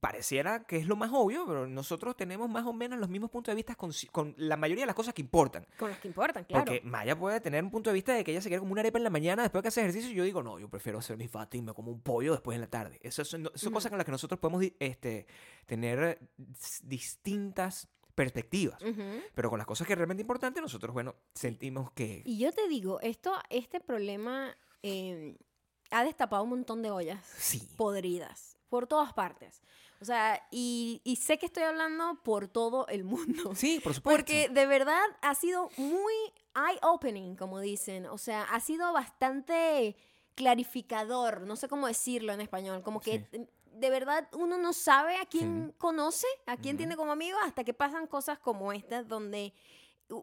pareciera 0.00 0.64
que 0.64 0.78
es 0.78 0.86
lo 0.86 0.96
más 0.96 1.10
obvio, 1.12 1.44
pero 1.46 1.66
nosotros 1.66 2.16
tenemos 2.16 2.48
más 2.48 2.64
o 2.64 2.72
menos 2.72 2.98
los 2.98 3.10
mismos 3.10 3.30
puntos 3.30 3.52
de 3.52 3.56
vista 3.56 3.74
con, 3.74 3.90
con 4.10 4.34
la 4.38 4.56
mayoría 4.56 4.84
de 4.84 4.86
las 4.86 4.94
cosas 4.94 5.12
que 5.12 5.20
importan. 5.20 5.66
Con 5.76 5.90
los 5.90 5.98
que 5.98 6.08
importan, 6.08 6.44
claro. 6.44 6.64
Porque 6.64 6.80
Maya 6.82 7.18
puede 7.18 7.40
tener 7.40 7.62
un 7.62 7.70
punto 7.70 7.90
de 7.90 7.94
vista 7.94 8.14
de 8.14 8.24
que 8.24 8.30
ella 8.30 8.40
se 8.40 8.48
quiere 8.48 8.60
como 8.60 8.72
una 8.72 8.80
arepa 8.80 8.98
en 8.98 9.04
la 9.04 9.10
mañana 9.10 9.42
después 9.42 9.60
de 9.60 9.64
que 9.64 9.68
hace 9.68 9.80
ejercicio 9.80 10.10
y 10.10 10.14
yo 10.14 10.24
digo, 10.24 10.42
no, 10.42 10.58
yo 10.58 10.70
prefiero 10.70 11.00
hacer 11.00 11.16
mi 11.16 11.28
fat 11.28 11.54
y 11.56 11.62
me 11.62 11.74
como 11.74 11.90
un 11.90 12.00
pollo 12.00 12.32
después 12.32 12.54
en 12.54 12.62
la 12.62 12.70
tarde. 12.70 12.98
Eso 13.02 13.24
son, 13.24 13.50
cosas 13.72 13.90
con 13.90 13.98
las 13.98 14.04
que 14.04 14.12
nosotros 14.12 14.40
podemos 14.40 14.64
este, 14.78 15.26
tener 15.66 16.20
distintas 16.84 17.88
perspectivas. 18.16 18.80
Pero 19.34 19.48
con 19.50 19.58
las 19.58 19.66
cosas 19.68 19.86
que 19.86 19.92
es 19.92 19.96
realmente 19.98 20.22
importantes, 20.22 20.60
nosotros, 20.60 20.92
bueno, 20.92 21.14
sentimos 21.34 21.92
que... 21.92 22.22
Y 22.24 22.38
yo 22.38 22.50
te 22.52 22.66
digo, 22.66 22.98
esto, 23.00 23.32
este 23.50 23.78
problema 23.78 24.56
eh, 24.82 25.36
ha 25.92 26.02
destapado 26.02 26.42
un 26.42 26.50
montón 26.50 26.82
de 26.82 26.90
ollas 26.90 27.24
Sí. 27.38 27.60
podridas 27.76 28.56
por 28.68 28.88
todas 28.88 29.12
partes. 29.12 29.62
O 30.00 30.04
sea, 30.04 30.46
y, 30.50 31.00
y 31.04 31.16
sé 31.16 31.38
que 31.38 31.46
estoy 31.46 31.62
hablando 31.62 32.20
por 32.24 32.48
todo 32.48 32.86
el 32.88 33.04
mundo. 33.04 33.54
Sí, 33.54 33.80
por 33.84 33.94
supuesto. 33.94 34.18
Porque 34.18 34.48
de 34.48 34.66
verdad 34.66 35.04
ha 35.22 35.34
sido 35.34 35.70
muy 35.76 36.12
eye-opening, 36.54 37.36
como 37.36 37.60
dicen. 37.60 38.06
O 38.06 38.18
sea, 38.18 38.42
ha 38.44 38.60
sido 38.60 38.92
bastante 38.92 39.96
clarificador, 40.34 41.42
no 41.46 41.56
sé 41.56 41.68
cómo 41.68 41.86
decirlo 41.86 42.32
en 42.32 42.40
español, 42.40 42.82
como 42.82 43.00
que 43.00 43.26
Sí. 43.30 43.46
De 43.78 43.90
verdad 43.90 44.28
uno 44.32 44.58
no 44.58 44.72
sabe 44.72 45.16
a 45.16 45.26
quién 45.26 45.68
Sí. 45.70 45.74
conoce, 45.78 46.26
a 46.46 46.56
quién 46.56 46.76
tiene 46.76 46.96
como 46.96 47.12
amigo, 47.12 47.36
hasta 47.44 47.64
que 47.64 47.74
pasan 47.74 48.06
cosas 48.06 48.38
como 48.38 48.72
estas 48.72 49.06
donde 49.08 49.52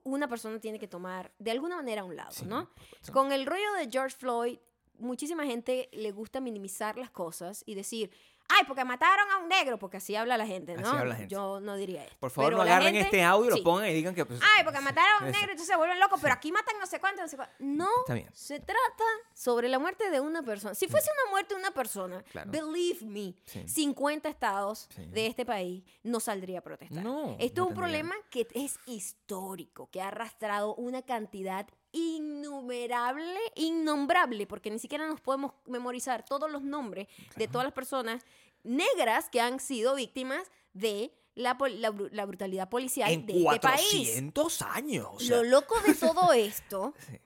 una 0.04 0.28
persona 0.28 0.60
tiene 0.60 0.80
que 0.80 0.88
tomar 0.88 1.32
de 1.40 1.52
alguna 1.52 1.76
manera 1.76 2.02
a 2.02 2.06
un 2.06 2.16
lado, 2.16 2.32
Sí, 2.32 2.46
¿no? 2.46 2.70
Con 3.12 3.32
el 3.32 3.46
rollo 3.46 3.74
de 3.74 3.90
George 3.92 4.16
Floyd, 4.18 4.58
muchísima 4.98 5.46
gente 5.46 5.90
le 5.92 6.12
gusta 6.12 6.40
minimizar 6.40 6.98
las 6.98 7.12
cosas 7.12 7.64
y 7.66 7.76
decir, 7.76 8.12
ay, 8.58 8.64
porque 8.68 8.84
mataron 8.86 9.30
a 9.32 9.38
un 9.38 9.48
negro, 9.50 9.78
porque 9.80 9.98
así 9.98 10.16
habla 10.16 10.38
la 10.38 10.46
gente, 10.46 10.76
¿no? 10.76 10.82
Así 10.88 10.90
habla 10.98 11.06
la 11.06 11.16
gente. 11.16 11.34
Yo 11.34 11.60
no 11.60 11.76
diría 11.76 12.04
esto. 12.04 12.16
Por 12.20 12.32
favor, 12.32 12.52
Pero 12.52 12.58
no 12.58 12.64
agarren 12.64 12.94
gente- 12.94 13.02
este 13.08 13.24
audio 13.24 13.54
y 13.54 13.58
lo 13.58 13.64
pongan 13.64 13.90
y 13.90 13.94
digan 13.94 14.14
que... 14.16 14.26
pues, 14.26 14.40
Ay, 14.58 14.64
porque 14.64 14.80
mataron 14.82 15.12
a 15.12 15.18
un 15.24 15.30
Eso. 15.30 15.40
negro, 15.40 15.52
entonces 15.54 15.68
se 15.68 15.76
vuelven 15.78 16.00
locos, 16.00 16.20
pero 16.22 16.34
aquí 16.34 16.52
matan 16.52 16.76
no 16.80 16.86
sé 16.86 17.00
cuánto, 17.00 17.22
no 17.22 17.28
sé 17.28 17.36
cuánto. 17.36 17.54
No, 17.60 17.90
Está 18.02 18.14
bien. 18.14 18.30
se 18.34 18.60
trata 18.60 19.04
sobre 19.34 19.68
la 19.70 19.80
muerte 19.80 20.10
de 20.10 20.20
una 20.20 20.42
persona. 20.44 20.74
Si 20.76 20.88
fuese 20.88 21.10
una 21.24 21.32
muerte 21.32 21.54
de 21.56 21.60
una 21.60 21.72
persona, 21.72 22.24
Claro. 22.32 22.52
believe 22.52 23.06
me, 23.06 23.34
Sí. 23.46 23.68
50 23.68 24.30
estados 24.30 24.88
de 24.98 25.28
este 25.28 25.46
país 25.46 25.84
no 26.04 26.20
saldría 26.20 26.60
a 26.60 26.62
protestar. 26.62 27.04
No, 27.04 27.36
Esto 27.40 27.62
no 27.62 27.68
es 27.68 27.70
un 27.72 27.76
problema 27.78 28.16
que 28.30 28.48
es 28.54 28.78
histórico, 28.86 29.90
que 29.92 30.02
ha 30.02 30.08
arrastrado 30.10 30.76
una 30.76 31.02
cantidad 31.02 31.68
innumerable, 31.96 33.40
innombrable, 33.56 34.48
porque 34.48 34.72
ni 34.72 34.80
siquiera 34.80 35.08
nos 35.08 35.22
podemos 35.22 35.54
memorizar 35.68 36.26
todos 36.26 36.50
los 36.52 36.64
nombres 36.64 37.08
de 37.36 37.48
todas 37.48 37.66
las 37.66 37.74
personas 37.74 38.24
negras 38.64 39.30
que 39.30 39.42
han 39.42 39.60
sido 39.60 39.96
víctimas 39.96 40.50
de 40.74 41.14
la, 41.36 41.58
la 41.60 41.94
la 42.12 42.26
brutalidad 42.26 42.70
policial 42.70 43.12
En 43.12 43.26
de 43.26 43.34
este 43.34 43.60
país. 43.60 43.88
400 43.90 44.62
años. 44.64 45.08
o 45.14 45.20
sea, 45.20 45.38
Lo 45.38 45.44
loco 45.44 45.76
de 45.82 45.94
todo 45.96 46.32
esto, 46.34 46.94
Sí. 47.08 47.20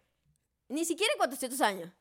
ni 0.70 0.86
siquiera 0.86 1.12
en 1.14 1.18
400 1.18 1.60
años. 1.62 1.92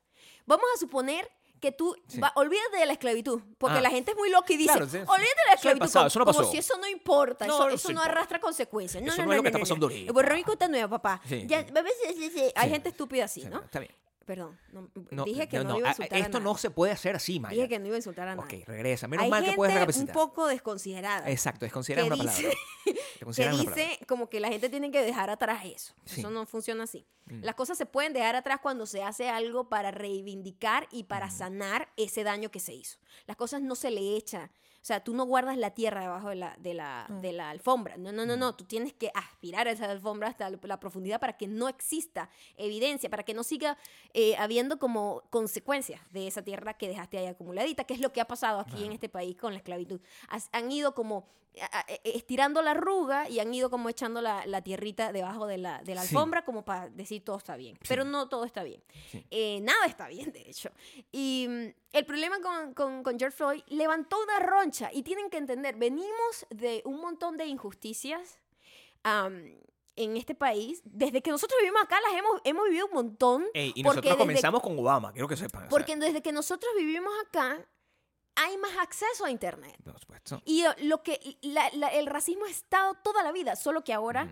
Vamos 0.47 0.66
a 0.75 0.78
suponer 0.78 1.28
que 1.61 1.73
tú, 1.73 1.97
Sí. 2.07 2.21
va- 2.21 2.33
olvídate 2.37 2.76
de 2.76 2.87
la 2.87 2.93
esclavitud, 2.93 3.40
porque 3.59 3.78
Ah. 3.78 3.81
la 3.81 3.90
gente 3.90 4.11
es 4.12 4.16
muy 4.16 4.31
loca 4.31 4.52
y 4.52 4.57
dice, 4.59 4.73
Claro, 4.73 4.87
sí, 4.87 4.99
olvídate 4.99 5.19
de 5.21 5.47
la 5.49 5.55
esclavitud, 5.55 5.81
pasado, 5.87 6.02
como, 6.02 6.07
eso 6.09 6.19
no 6.21 6.25
como 6.26 6.38
pasó. 6.38 6.50
si 6.52 6.59
eso 6.59 6.76
no 6.78 6.87
importa, 6.87 7.47
No, 7.47 7.55
eso, 7.55 7.69
no 7.69 7.75
eso 7.75 7.93
no 7.93 8.02
arrastra 8.02 8.38
consecuencias. 8.40 9.02
No, 9.02 9.09
Eso 9.12 9.23
no, 9.23 9.26
no 9.26 9.33
es 9.33 9.37
lo 9.38 9.43
que 9.43 9.49
está 9.49 9.59
pasando 9.59 9.87
ahorita. 9.87 10.12
Borrón 10.12 10.38
y 10.38 10.45
cuenta 10.45 10.69
nueva, 10.69 10.88
papá. 11.00 11.23
Ya, 11.47 11.66
hay 12.55 12.71
gente 12.71 12.90
estúpida 12.90 13.25
así, 13.25 13.40
Sí, 13.40 13.49
¿no? 13.49 13.62
Está 13.62 13.81
bien. 13.81 13.93
Perdón, 14.26 14.59
no, 14.73 14.90
No, 15.12 15.25
dije 15.25 15.49
que 15.49 15.59
no, 15.59 15.64
no, 15.64 15.78
iba 15.78 15.87
a 15.87 15.90
a- 15.90 15.92
insultar 15.95 16.18
Esto 16.18 16.37
a 16.38 16.40
no 16.40 16.50
nadie. 16.50 16.61
se 16.61 16.71
puede 16.71 16.92
hacer 16.92 17.14
así, 17.16 17.38
Maya. 17.38 17.54
Dije 17.54 17.68
que 17.68 17.78
no 17.78 17.87
iba 17.87 17.95
a 17.95 17.99
insultar 17.99 18.26
a 18.28 18.35
Ok, 18.35 18.45
nadie. 18.45 18.64
regresa. 18.66 19.06
Menos 19.06 19.23
hay 19.25 19.30
mal 19.30 19.45
que 19.45 19.52
puedes 19.52 19.73
gente 19.73 19.87
recapacitar. 19.87 20.16
un 20.16 20.28
poco 20.28 20.47
desconsiderada. 20.49 21.30
Exacto, 21.30 21.64
es 21.64 21.73
considerar 21.73 22.09
que 22.09 22.12
una 22.14 22.23
dice- 22.25 22.42
palabra. 22.42 22.59
Que 23.18 23.25
palabra. 23.25 23.56
dice 23.56 23.99
como 24.06 24.28
que 24.28 24.40
la 24.40 24.49
gente 24.49 24.68
tiene 24.68 24.90
que 24.90 25.00
dejar 25.02 25.30
atrás 25.30 25.64
eso. 25.64 25.95
Sí. 26.04 26.21
Eso 26.21 26.30
no 26.30 26.45
funciona 26.45 26.85
así. 26.85 27.06
Mm. 27.26 27.42
Las 27.45 27.54
cosas 27.54 27.78
se 27.78 27.87
pueden 27.87 28.12
dejar 28.12 28.37
atrás 28.37 28.59
cuando 28.61 28.85
se 28.85 29.02
hace 29.02 29.28
algo 29.30 29.68
para 29.68 29.90
reivindicar 29.92 30.87
y 30.90 31.04
para 31.04 31.30
sanar 31.30 31.88
ese 31.97 32.25
daño 32.25 32.50
que 32.50 32.61
se 32.61 32.75
hizo. 32.75 32.99
Las 33.26 33.37
cosas 33.37 33.62
no 33.62 33.75
se 33.75 33.90
le 33.90 34.16
echa. 34.16 34.50
O 34.87 34.88
sea, 34.88 35.02
tú 35.02 35.14
no 35.14 35.25
guardas 35.25 35.57
la 35.57 35.71
tierra 35.73 36.02
debajo 36.02 36.28
de 36.28 36.37
la, 36.37 36.57
de 36.61 36.73
la, 36.73 37.07
No. 37.09 37.21
de 37.21 37.33
la 37.33 37.50
alfombra. 37.50 37.97
No, 37.97 38.12
no, 38.12 38.25
no, 38.25 38.37
no. 38.37 38.55
Tú 38.55 38.62
tienes 38.62 38.93
que 38.93 39.11
aspirar 39.14 39.66
a 39.66 39.73
esa 39.73 39.90
alfombra 39.90 40.28
hasta 40.28 40.49
la- 40.49 40.78
profundidad 40.78 41.19
para 41.19 41.37
que 41.37 41.49
no 41.49 41.69
exista 41.69 42.31
evidencia, 42.57 43.11
para 43.11 43.25
que 43.25 43.35
no 43.35 43.43
siga 43.43 43.76
eh, 44.14 44.37
habiendo 44.37 44.78
como 44.78 45.25
consecuencias 45.31 46.00
de 46.12 46.28
esa 46.28 46.43
tierra 46.43 46.75
que 46.75 46.87
dejaste 46.87 47.19
ahí 47.19 47.26
acumuladita, 47.26 47.83
que 47.83 47.95
es 47.95 48.00
lo 48.00 48.12
que 48.12 48.21
ha 48.21 48.28
pasado 48.28 48.61
aquí 48.61 48.85
en 48.85 48.93
este 48.93 49.09
país 49.09 49.37
con 49.37 49.55
la 49.55 49.59
esclavitud. 49.59 50.00
Has- 50.28 50.49
han 50.52 50.71
ido 50.71 50.95
como 50.95 51.26
estirando 52.05 52.61
la 52.63 52.73
arruga 52.73 53.29
y 53.29 53.41
han 53.41 53.53
ido 53.55 53.71
como 53.71 53.89
echando 53.89 54.21
la, 54.21 54.45
la 54.47 54.63
tierrita 54.63 55.13
debajo 55.13 55.47
de 55.47 55.59
la, 55.59 55.83
de 55.83 55.95
la 55.95 56.03
Sí. 56.03 56.15
alfombra 56.15 56.45
como 56.45 56.65
para 56.65 56.89
decir 56.91 57.25
todo 57.25 57.39
está 57.39 57.57
bien. 57.57 57.79
Pero 57.89 58.05
no 58.05 58.29
todo 58.29 58.45
está 58.45 58.63
bien. 58.63 58.83
Sí. 59.11 59.25
Eh, 59.31 59.61
nada 59.63 59.87
está 59.87 60.09
bien, 60.09 60.33
de 60.33 60.43
hecho. 60.49 60.71
Y 61.13 61.47
mm, 61.49 61.67
el 61.93 62.05
problema 62.07 62.41
con, 62.41 62.75
con, 62.75 63.03
con 63.03 63.19
George 63.19 63.37
Floyd 63.37 63.63
levantó 63.69 64.17
una 64.23 64.39
roncha 64.41 64.91
y 64.93 65.03
tienen 65.03 65.31
que 65.31 65.39
entender, 65.39 65.77
venimos 65.77 66.47
de 66.51 66.83
un 66.85 67.01
montón 67.01 67.37
de 67.37 67.47
injusticias 67.47 68.39
en 69.05 70.17
este 70.17 70.35
país. 70.35 70.83
Desde 70.85 71.23
que 71.23 71.31
nosotros 71.31 71.59
vivimos 71.61 71.83
acá 71.83 71.97
las 72.01 72.19
hemos, 72.19 72.41
hemos 72.45 72.65
vivido 72.65 72.87
un 72.87 72.93
montón. 72.93 73.45
Ey, 73.55 73.73
y 73.75 73.83
porque 73.83 73.97
nosotros 74.01 74.17
comenzamos 74.17 74.63
con 74.63 74.79
Obama, 74.79 75.13
quiero 75.13 75.29
que 75.29 75.37
sepan. 75.37 75.63
o 75.63 75.65
sea, 75.65 75.71
Porque 75.71 75.97
desde 75.97 76.23
que 76.23 76.33
nosotros 76.33 76.71
vivimos 76.77 77.13
acá 77.27 77.65
hay 78.37 78.57
más 78.59 78.76
acceso 78.78 79.25
a 79.25 79.31
Internet. 79.31 79.76
por 79.85 79.99
supuesto. 79.99 80.40
Y 80.45 80.62
eh, 80.62 80.69
lo 80.83 81.02
que 81.02 81.38
la- 81.43 81.71
la- 81.75 81.88
el 81.88 82.07
racismo 82.07 82.45
ha 82.45 82.50
estado 82.50 82.95
toda 83.02 83.23
la 83.23 83.33
vida, 83.33 83.57
solo 83.57 83.83
que 83.83 83.93
ahora 83.93 84.28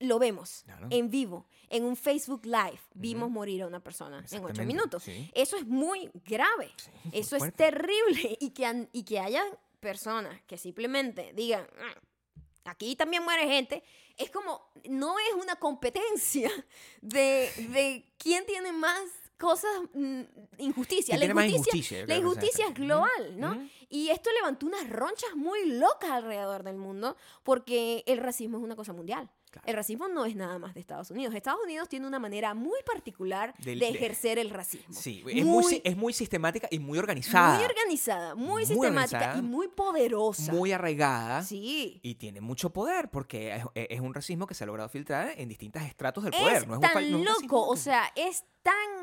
lo 0.00 0.18
vemos 0.20 0.62
claro. 0.64 0.86
en 0.90 1.10
vivo, 1.10 1.46
en 1.68 1.84
un 1.84 1.96
Facebook 1.96 2.44
Live. 2.46 2.78
Vimos 2.94 3.30
morir 3.30 3.62
a 3.62 3.66
una 3.66 3.80
persona 3.80 4.24
en 4.30 4.44
ocho 4.44 4.62
minutos. 4.62 5.02
sí. 5.02 5.28
Eso 5.34 5.56
es 5.56 5.66
muy 5.66 6.08
grave. 6.24 6.72
Sí, 6.76 6.90
Eso 7.12 7.34
es 7.36 7.40
fuerte. 7.40 7.64
terrible. 7.64 8.36
Y 8.40 8.50
que, 8.50 8.64
han- 8.66 8.88
y 8.92 9.02
que 9.02 9.18
haya 9.18 9.42
personas 9.80 10.40
que 10.46 10.56
simplemente 10.58 11.32
digan, 11.34 11.64
"Mm, 11.64 12.38
aquí 12.68 12.94
también 12.96 13.24
muere 13.24 13.46
gente, 13.48 13.82
es 14.16 14.30
como, 14.30 14.70
no 14.88 15.18
es 15.18 15.32
una 15.40 15.56
competencia 15.56 16.50
de, 17.00 17.50
de 17.70 18.04
quién 18.18 18.44
tiene 18.46 18.72
más 18.72 19.02
cosas, 19.38 19.70
mm, 19.94 20.20
injusticia. 20.58 21.16
¿Quién 21.16 21.34
La 21.34 21.46
injusticia, 21.46 21.56
injusticia? 21.76 22.06
La 22.06 22.16
injusticia 22.16 22.66
es 22.68 22.74
global, 22.74 23.36
¿no? 23.38 23.52
ujú. 23.52 23.68
Y 23.90 24.10
esto 24.10 24.30
levantó 24.32 24.66
unas 24.66 24.88
ronchas 24.90 25.30
muy 25.34 25.64
locas 25.66 26.10
alrededor 26.10 26.62
del 26.62 26.76
mundo 26.76 27.16
porque 27.42 28.02
el 28.06 28.18
racismo 28.18 28.58
es 28.58 28.64
una 28.64 28.76
cosa 28.76 28.92
mundial. 28.92 29.30
Claro. 29.50 29.66
El 29.66 29.76
racismo 29.76 30.08
no 30.08 30.26
es 30.26 30.36
nada 30.36 30.58
más 30.58 30.74
de 30.74 30.80
Estados 30.80 31.10
Unidos. 31.10 31.34
Estados 31.34 31.60
Unidos 31.64 31.88
tiene 31.88 32.06
una 32.06 32.18
manera 32.18 32.52
muy 32.52 32.78
particular 32.84 33.54
Del- 33.60 33.78
de 33.78 33.88
ejercer 33.88 34.38
el 34.38 34.50
racismo. 34.50 34.92
Sí, 34.94 35.24
es 35.26 35.42
muy, 35.46 35.64
si- 35.64 35.80
es 35.84 35.96
muy 35.96 36.12
sistemática 36.12 36.68
y 36.70 36.78
muy 36.78 36.98
organizada. 36.98 37.56
Muy 37.56 37.64
organizada, 37.64 38.34
muy, 38.34 38.46
Muy 38.46 38.66
sistemática 38.66 39.16
organizada, 39.16 39.38
y 39.38 39.42
muy 39.42 39.68
poderosa. 39.68 40.52
muy 40.52 40.72
arraigada. 40.72 41.42
Sí. 41.42 41.98
Y 42.02 42.16
tiene 42.16 42.42
mucho 42.42 42.68
poder 42.74 43.08
porque 43.08 43.56
es, 43.56 43.64
es 43.74 44.00
un 44.00 44.12
racismo 44.12 44.46
que 44.46 44.52
se 44.54 44.64
ha 44.64 44.66
logrado 44.66 44.90
filtrar 44.90 45.32
en 45.38 45.48
distintos 45.48 45.80
estratos 45.82 46.24
del 46.24 46.34
Es 46.34 46.40
poder. 46.40 46.68
No 46.68 46.74
es 46.74 46.76
un, 46.76 46.82
tan 46.82 46.92
fal- 46.92 47.10
no 47.10 47.16
es 47.30 47.38
un 47.38 47.42
loco, 47.44 47.66
o 47.68 47.76
sea, 47.76 48.12
es 48.16 48.44
tan, 48.62 48.97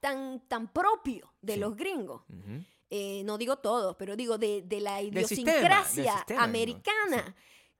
tan, 0.00 0.40
tan 0.48 0.68
propio 0.72 1.32
de 1.42 1.54
Sí. 1.54 1.58
los 1.60 1.76
gringos. 1.76 2.22
Eh, 2.90 3.22
no 3.24 3.38
digo 3.38 3.56
todos, 3.58 3.94
pero 3.96 4.16
digo 4.16 4.36
de, 4.38 4.62
de 4.62 4.80
la 4.80 4.98
sistema, 4.98 5.20
idiosincrasia 5.20 6.24
americana, 6.38 7.36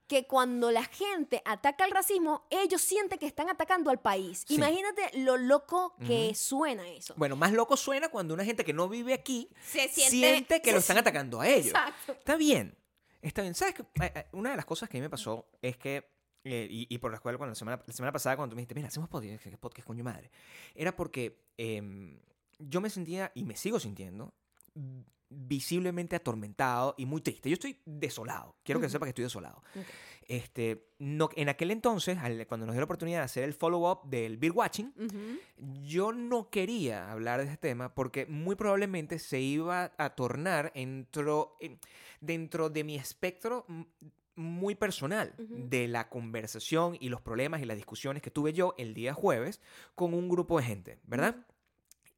que 0.07 0.25
cuando 0.27 0.71
la 0.71 0.83
gente 0.83 1.41
ataca 1.45 1.85
el 1.85 1.91
racismo, 1.91 2.45
ellos 2.49 2.81
sienten 2.81 3.17
que 3.17 3.25
están 3.27 3.49
atacando 3.49 3.89
al 3.91 3.99
país. 4.01 4.43
Sí. 4.47 4.55
Imagínate 4.55 5.09
lo 5.19 5.37
loco 5.37 5.95
que 6.05 6.33
suena 6.35 6.87
eso. 6.89 7.13
Bueno, 7.17 7.35
más 7.37 7.53
loco 7.53 7.77
suena 7.77 8.09
cuando 8.09 8.33
una 8.33 8.43
gente 8.43 8.65
que 8.65 8.73
no 8.73 8.89
vive 8.89 9.13
aquí 9.13 9.49
Se 9.65 9.87
siente, 9.87 10.61
que 10.61 10.71
lo 10.73 10.79
están 10.79 10.97
atacando 10.97 11.39
a 11.39 11.47
ellos. 11.47 11.67
Exacto. 11.67 12.11
Está 12.13 12.35
bien. 12.35 12.77
Está 13.21 13.41
bien. 13.41 13.53
¿Sabes 13.55 13.75
qué? 13.75 13.83
Eh, 14.03 14.11
eh, 14.15 14.25
Una 14.33 14.49
de 14.51 14.55
las 14.57 14.65
cosas 14.65 14.89
que 14.89 14.97
a 14.97 14.99
mí 14.99 15.03
me 15.03 15.09
pasó 15.09 15.45
es 15.61 15.77
que, 15.77 16.10
eh, 16.43 16.67
y, 16.69 16.87
y 16.93 16.97
por 16.97 17.11
la 17.11 17.19
cual 17.19 17.37
cuando 17.37 17.51
la 17.51 17.55
semana, 17.55 17.83
la 17.85 17.93
semana 17.93 18.11
pasada 18.11 18.35
cuando 18.35 18.51
tú 18.51 18.55
me 18.55 18.61
dijiste, 18.61 18.75
mira, 18.75 18.87
hacemos 18.87 19.09
podcast, 19.09 19.43
¿qué 19.43 19.57
podcast 19.57 19.87
coño 19.87 20.03
madre? 20.03 20.31
Era 20.75 20.95
porque 20.95 21.43
em, 21.57 22.19
yo 22.59 22.81
me 22.81 22.89
sentía, 22.89 23.31
y 23.35 23.43
me 23.43 23.55
sigo 23.55 23.79
sintiendo, 23.79 24.33
mm, 24.75 24.99
visiblemente 25.33 26.15
atormentado 26.17 26.93
y 26.97 27.05
muy 27.05 27.21
triste. 27.21 27.49
Yo 27.49 27.53
estoy 27.53 27.77
desolado. 27.85 28.57
Quiero 28.63 28.81
que 28.81 28.87
Ujú. 28.87 28.91
sepa 28.91 29.05
que 29.05 29.09
estoy 29.11 29.23
desolado. 29.23 29.63
Ok. 29.75 29.85
Este, 30.27 30.89
no, 30.99 31.29
en 31.35 31.47
aquel 31.49 31.71
entonces, 31.71 32.17
al- 32.17 32.45
cuando 32.47 32.65
nos 32.65 32.73
dio 32.75 32.81
la 32.81 32.85
oportunidad 32.85 33.19
de 33.19 33.25
hacer 33.25 33.43
el 33.45 33.53
follow-up 33.53 34.09
del 34.09 34.37
Bill 34.37 34.51
Watching, 34.51 34.93
Ujú. 34.97 35.39
yo 35.83 36.11
no 36.11 36.49
quería 36.49 37.09
hablar 37.11 37.39
de 37.39 37.47
ese 37.47 37.57
tema 37.57 37.93
porque 37.95 38.25
muy 38.25 38.55
probablemente 38.55 39.19
se 39.19 39.39
iba 39.39 39.93
a 39.97 40.09
tornar 40.15 40.71
dentro, 40.75 41.55
en- 41.61 41.79
dentro 42.19 42.69
de 42.69 42.83
mi 42.83 42.95
espectro 42.97 43.65
m- 43.69 43.85
muy 44.35 44.75
personal 44.75 45.33
Ujú. 45.37 45.47
de 45.69 45.87
la 45.87 46.09
conversación 46.09 46.97
y 46.99 47.09
los 47.09 47.21
problemas 47.21 47.61
y 47.61 47.65
las 47.65 47.77
discusiones 47.77 48.21
que 48.21 48.31
tuve 48.31 48.53
yo 48.53 48.73
el 48.77 48.93
día 48.93 49.13
jueves 49.13 49.61
con 49.95 50.13
un 50.13 50.29
grupo 50.29 50.57
de 50.59 50.65
gente, 50.65 50.99
¿verdad? 51.03 51.35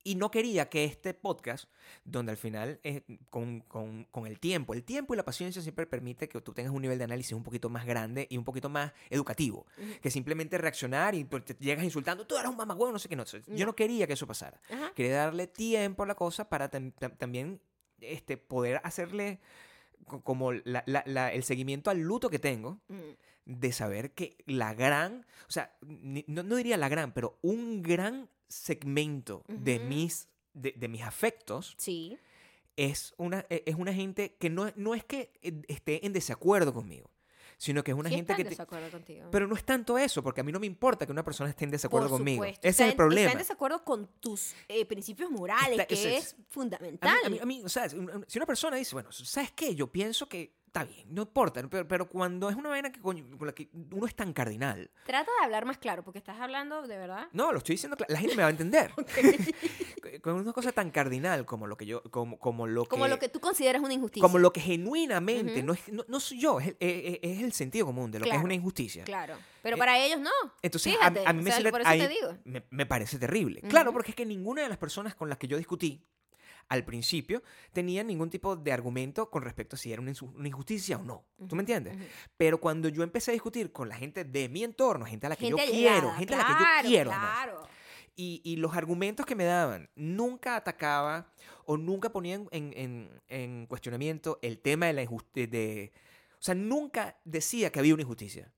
Y 0.05 0.15
no 0.15 0.31
quería 0.31 0.67
que 0.69 0.83
este 0.83 1.13
podcast, 1.13 1.69
donde 2.03 2.31
al 2.31 2.37
final, 2.37 2.77
eh, 2.83 3.03
con, 3.29 3.61
con- 3.61 4.03
con 4.11 4.27
el 4.27 4.37
tiempo, 4.37 4.73
el 4.73 4.83
tiempo 4.83 5.13
y 5.13 5.17
la 5.17 5.23
paciencia 5.23 5.61
siempre 5.61 5.87
permite 5.87 6.27
que 6.27 6.41
tú 6.41 6.51
tengas 6.53 6.73
un 6.73 6.81
nivel 6.81 6.97
de 6.97 7.05
análisis 7.05 7.31
un 7.31 7.41
poquito 7.43 7.69
más 7.69 7.85
grande 7.85 8.27
y 8.29 8.37
un 8.37 8.43
poquito 8.43 8.67
más 8.67 8.91
educativo, 9.09 9.65
Ujú. 9.77 9.87
que 10.01 10.11
simplemente 10.11 10.57
reaccionar 10.57 11.15
y 11.15 11.23
pues, 11.23 11.45
te 11.45 11.53
llegas 11.53 11.85
insultando, 11.85 12.27
tú 12.27 12.35
eres 12.35 12.49
un 12.51 12.57
mamagüevo, 12.57 12.91
no 12.91 12.99
sé 12.99 13.07
qué, 13.07 13.15
no. 13.15 13.23
Yo 13.23 13.39
No. 13.47 13.65
no 13.67 13.75
quería 13.77 14.05
que 14.05 14.11
eso 14.13 14.27
pasara. 14.27 14.59
Ajá. 14.69 14.91
Quería 14.93 15.15
darle 15.15 15.47
tiempo 15.47 16.03
a 16.03 16.05
la 16.05 16.15
cosa 16.15 16.49
para 16.49 16.69
tam- 16.69 16.93
tam- 16.99 17.17
también 17.17 17.61
este, 18.01 18.35
poder 18.35 18.81
hacerle 18.83 19.39
como 20.03 20.51
la- 20.51 20.83
la- 20.85 21.03
la- 21.05 21.31
el 21.33 21.43
seguimiento 21.43 21.89
al 21.89 21.99
luto 22.01 22.29
que 22.29 22.39
tengo 22.39 22.79
Mm. 22.87 22.99
de 23.45 23.71
saber 23.71 24.11
que 24.11 24.37
la 24.45 24.73
gran, 24.73 25.25
o 25.47 25.51
sea, 25.51 25.75
ni- 25.81 26.25
no, 26.27 26.43
no 26.43 26.55
diría 26.55 26.77
la 26.77 26.89
gran, 26.89 27.13
pero 27.13 27.37
un 27.41 27.81
gran 27.81 28.29
segmento 28.47 29.43
de, 29.47 29.79
mis, 29.79 30.27
de, 30.53 30.71
de 30.73 30.87
mis 30.87 31.01
afectos 31.01 31.75
Sí. 31.77 32.17
es 32.77 33.13
una, 33.17 33.45
e- 33.49 33.63
es 33.65 33.75
una 33.75 33.93
gente 33.93 34.35
que 34.39 34.49
no, 34.49 34.71
no 34.75 34.95
es 34.95 35.03
que 35.03 35.31
eh, 35.41 35.61
esté 35.67 36.05
en 36.05 36.13
desacuerdo 36.13 36.73
conmigo, 36.73 37.09
sino 37.63 37.81
que 37.81 37.91
es 37.91 37.97
una 37.97 38.09
Sí 38.09 38.15
gente 38.15 38.35
que... 38.35 38.41
en 38.41 38.47
te- 38.47 38.49
desacuerdo 38.49 38.91
contigo. 38.91 39.27
pero 39.31 39.47
no 39.47 39.55
es 39.55 39.63
tanto 39.63 39.97
eso, 39.97 40.21
porque 40.21 40.41
a 40.41 40.43
mí 40.43 40.51
no 40.51 40.59
me 40.59 40.65
importa 40.67 41.05
que 41.05 41.11
una 41.13 41.23
persona 41.23 41.49
esté 41.49 41.63
en 41.63 41.71
desacuerdo 41.71 42.09
Por 42.09 42.17
conmigo. 42.17 42.43
supuesto. 42.43 42.59
Ese 42.61 42.69
Está 42.69 42.83
es 42.85 42.89
el 42.91 42.95
problema. 42.97 43.27
Está 43.27 43.31
en 43.31 43.37
desacuerdo 43.37 43.83
con 43.85 44.07
tus 44.19 44.53
eh, 44.67 44.85
principios 44.85 45.31
morales, 45.31 45.71
Está- 45.71 45.85
que 45.85 45.93
ese 45.93 46.17
es, 46.17 46.23
es- 46.25 46.33
A 46.33 46.37
mí- 46.37 46.45
fundamental. 46.49 47.17
A 47.25 47.29
mí, 47.29 47.39
a 47.41 47.45
mí, 47.45 47.61
o 47.63 47.69
sea, 47.69 47.87
si 47.87 47.95
una 48.37 48.45
persona 48.45 48.75
dice, 48.75 48.93
bueno, 48.95 49.11
¿sabes 49.13 49.51
qué? 49.53 49.73
Yo 49.75 49.87
pienso 49.87 50.27
que 50.27 50.51
está 50.73 50.85
bien, 50.85 51.05
no 51.13 51.21
importa, 51.21 51.61
pero, 51.69 51.87
pero 51.87 52.09
cuando 52.09 52.49
es 52.49 52.55
una 52.55 52.69
vaina 52.69 52.91
que, 52.91 52.99
con 52.99 53.15
la 53.41 53.51
que 53.53 53.69
uno 53.91 54.07
es 54.07 54.15
tan 54.15 54.33
cardinal, 54.33 54.89
Trata 55.05 55.29
de 55.39 55.45
hablar 55.45 55.65
más 55.65 55.77
claro, 55.77 56.03
porque 56.03 56.17
estás 56.17 56.39
hablando 56.39 56.81
de 56.87 56.97
verdad. 56.97 57.27
no, 57.31 57.51
lo 57.51 57.59
estoy 57.59 57.75
diciendo, 57.75 57.95
la 58.07 58.17
gente 58.17 58.35
me 58.35 58.41
va 58.41 58.47
a 58.47 58.51
entender. 58.51 58.91
con 60.23 60.33
una 60.35 60.51
cosa 60.51 60.71
tan 60.71 60.89
cardinal 60.89 61.45
como 61.45 61.67
lo 61.67 61.77
que 61.77 61.85
yo, 61.85 62.01
como, 62.03 62.39
como 62.39 62.65
lo 62.65 62.83
que, 62.83 62.89
Como 62.89 63.07
lo 63.07 63.19
que 63.19 63.29
tú 63.29 63.39
consideras 63.39 63.81
una 63.83 63.93
injusticia. 63.93 64.21
como 64.23 64.39
lo 64.39 64.51
que 64.51 64.61
genuinamente, 64.61 65.61
no, 65.61 65.73
es, 65.73 65.87
no, 65.91 66.03
no 66.07 66.19
soy 66.19 66.39
yo, 66.39 66.59
es 66.59 66.67
el, 66.69 66.75
es- 66.79 67.19
es 67.21 67.41
el 67.43 67.53
sentido 67.53 67.85
común 67.85 68.09
de 68.11 68.19
lo 68.19 68.25
que 68.25 68.35
es 68.35 68.43
una 68.43 68.53
injusticia. 68.55 69.03
Claro. 69.03 69.35
Pero 69.61 69.75
Eh, 69.75 69.79
para 69.79 69.97
ellos 69.99 70.19
no. 70.19 70.29
Entonces, 70.61 70.93
a- 70.95 70.97
Fíjate, 71.09 71.23
a, 71.25 71.33
mí 71.33 71.43
me, 71.43 71.51
sea, 71.51 71.71
ahí 71.85 71.99
te 71.99 72.07
digo. 72.09 72.35
me, 72.45 72.63
me 72.71 72.85
parece 72.85 73.17
terrible. 73.19 73.61
Claro, 73.61 73.93
porque 73.93 74.11
es 74.11 74.15
que 74.15 74.25
ninguna 74.25 74.63
de 74.63 74.69
las 74.69 74.77
personas 74.77 75.13
con 75.15 75.29
las 75.29 75.37
que 75.37 75.47
yo 75.47 75.57
discutí 75.57 76.03
al 76.69 76.85
principio 76.85 77.43
tenía 77.71 78.03
ningún 78.03 78.29
tipo 78.29 78.55
de 78.55 78.71
argumento 78.71 79.29
con 79.29 79.43
respecto 79.43 79.75
a 79.75 79.79
si 79.79 79.91
era 79.93 80.01
una, 80.01 80.11
injusticia 80.47 80.97
o 80.97 81.03
no. 81.03 81.25
¿Tú 81.47 81.55
me 81.55 81.61
entiendes? 81.61 81.97
Pero 82.37 82.59
cuando 82.59 82.89
yo 82.89 83.03
empecé 83.03 83.31
a 83.31 83.33
discutir 83.33 83.71
con 83.71 83.89
la 83.89 83.95
gente 83.95 84.23
de 84.23 84.49
mi 84.49 84.63
entorno, 84.63 85.05
gente 85.05 85.25
a 85.25 85.29
la 85.29 85.35
que 85.35 85.45
Gente 85.47 85.65
yo 85.65 85.71
quiero, 85.71 86.11
gente 86.13 86.33
a 86.33 86.37
la 86.37 86.45
que 86.45 86.51
yo 86.85 86.89
quiero, 86.89 87.09
Claro. 87.11 87.67
y, 88.15 88.41
y 88.43 88.55
los 88.57 88.75
argumentos 88.75 89.25
que 89.25 89.35
me 89.35 89.43
daban 89.45 89.89
nunca 89.95 90.55
atacaba 90.55 91.31
o 91.65 91.77
nunca 91.77 92.11
ponía 92.11 92.35
en, 92.35 92.47
en- 92.51 92.73
en- 92.75 93.21
en 93.27 93.65
cuestionamiento 93.67 94.39
el 94.41 94.59
tema 94.59 94.87
de 94.87 94.93
la 94.93 95.03
injusticia. 95.03 95.91
O 96.33 96.41
sea, 96.45 96.55
nunca 96.55 97.17
decía 97.23 97.71
que 97.71 97.79
había 97.79 97.93
una 97.93 98.03
injusticia. 98.03 98.51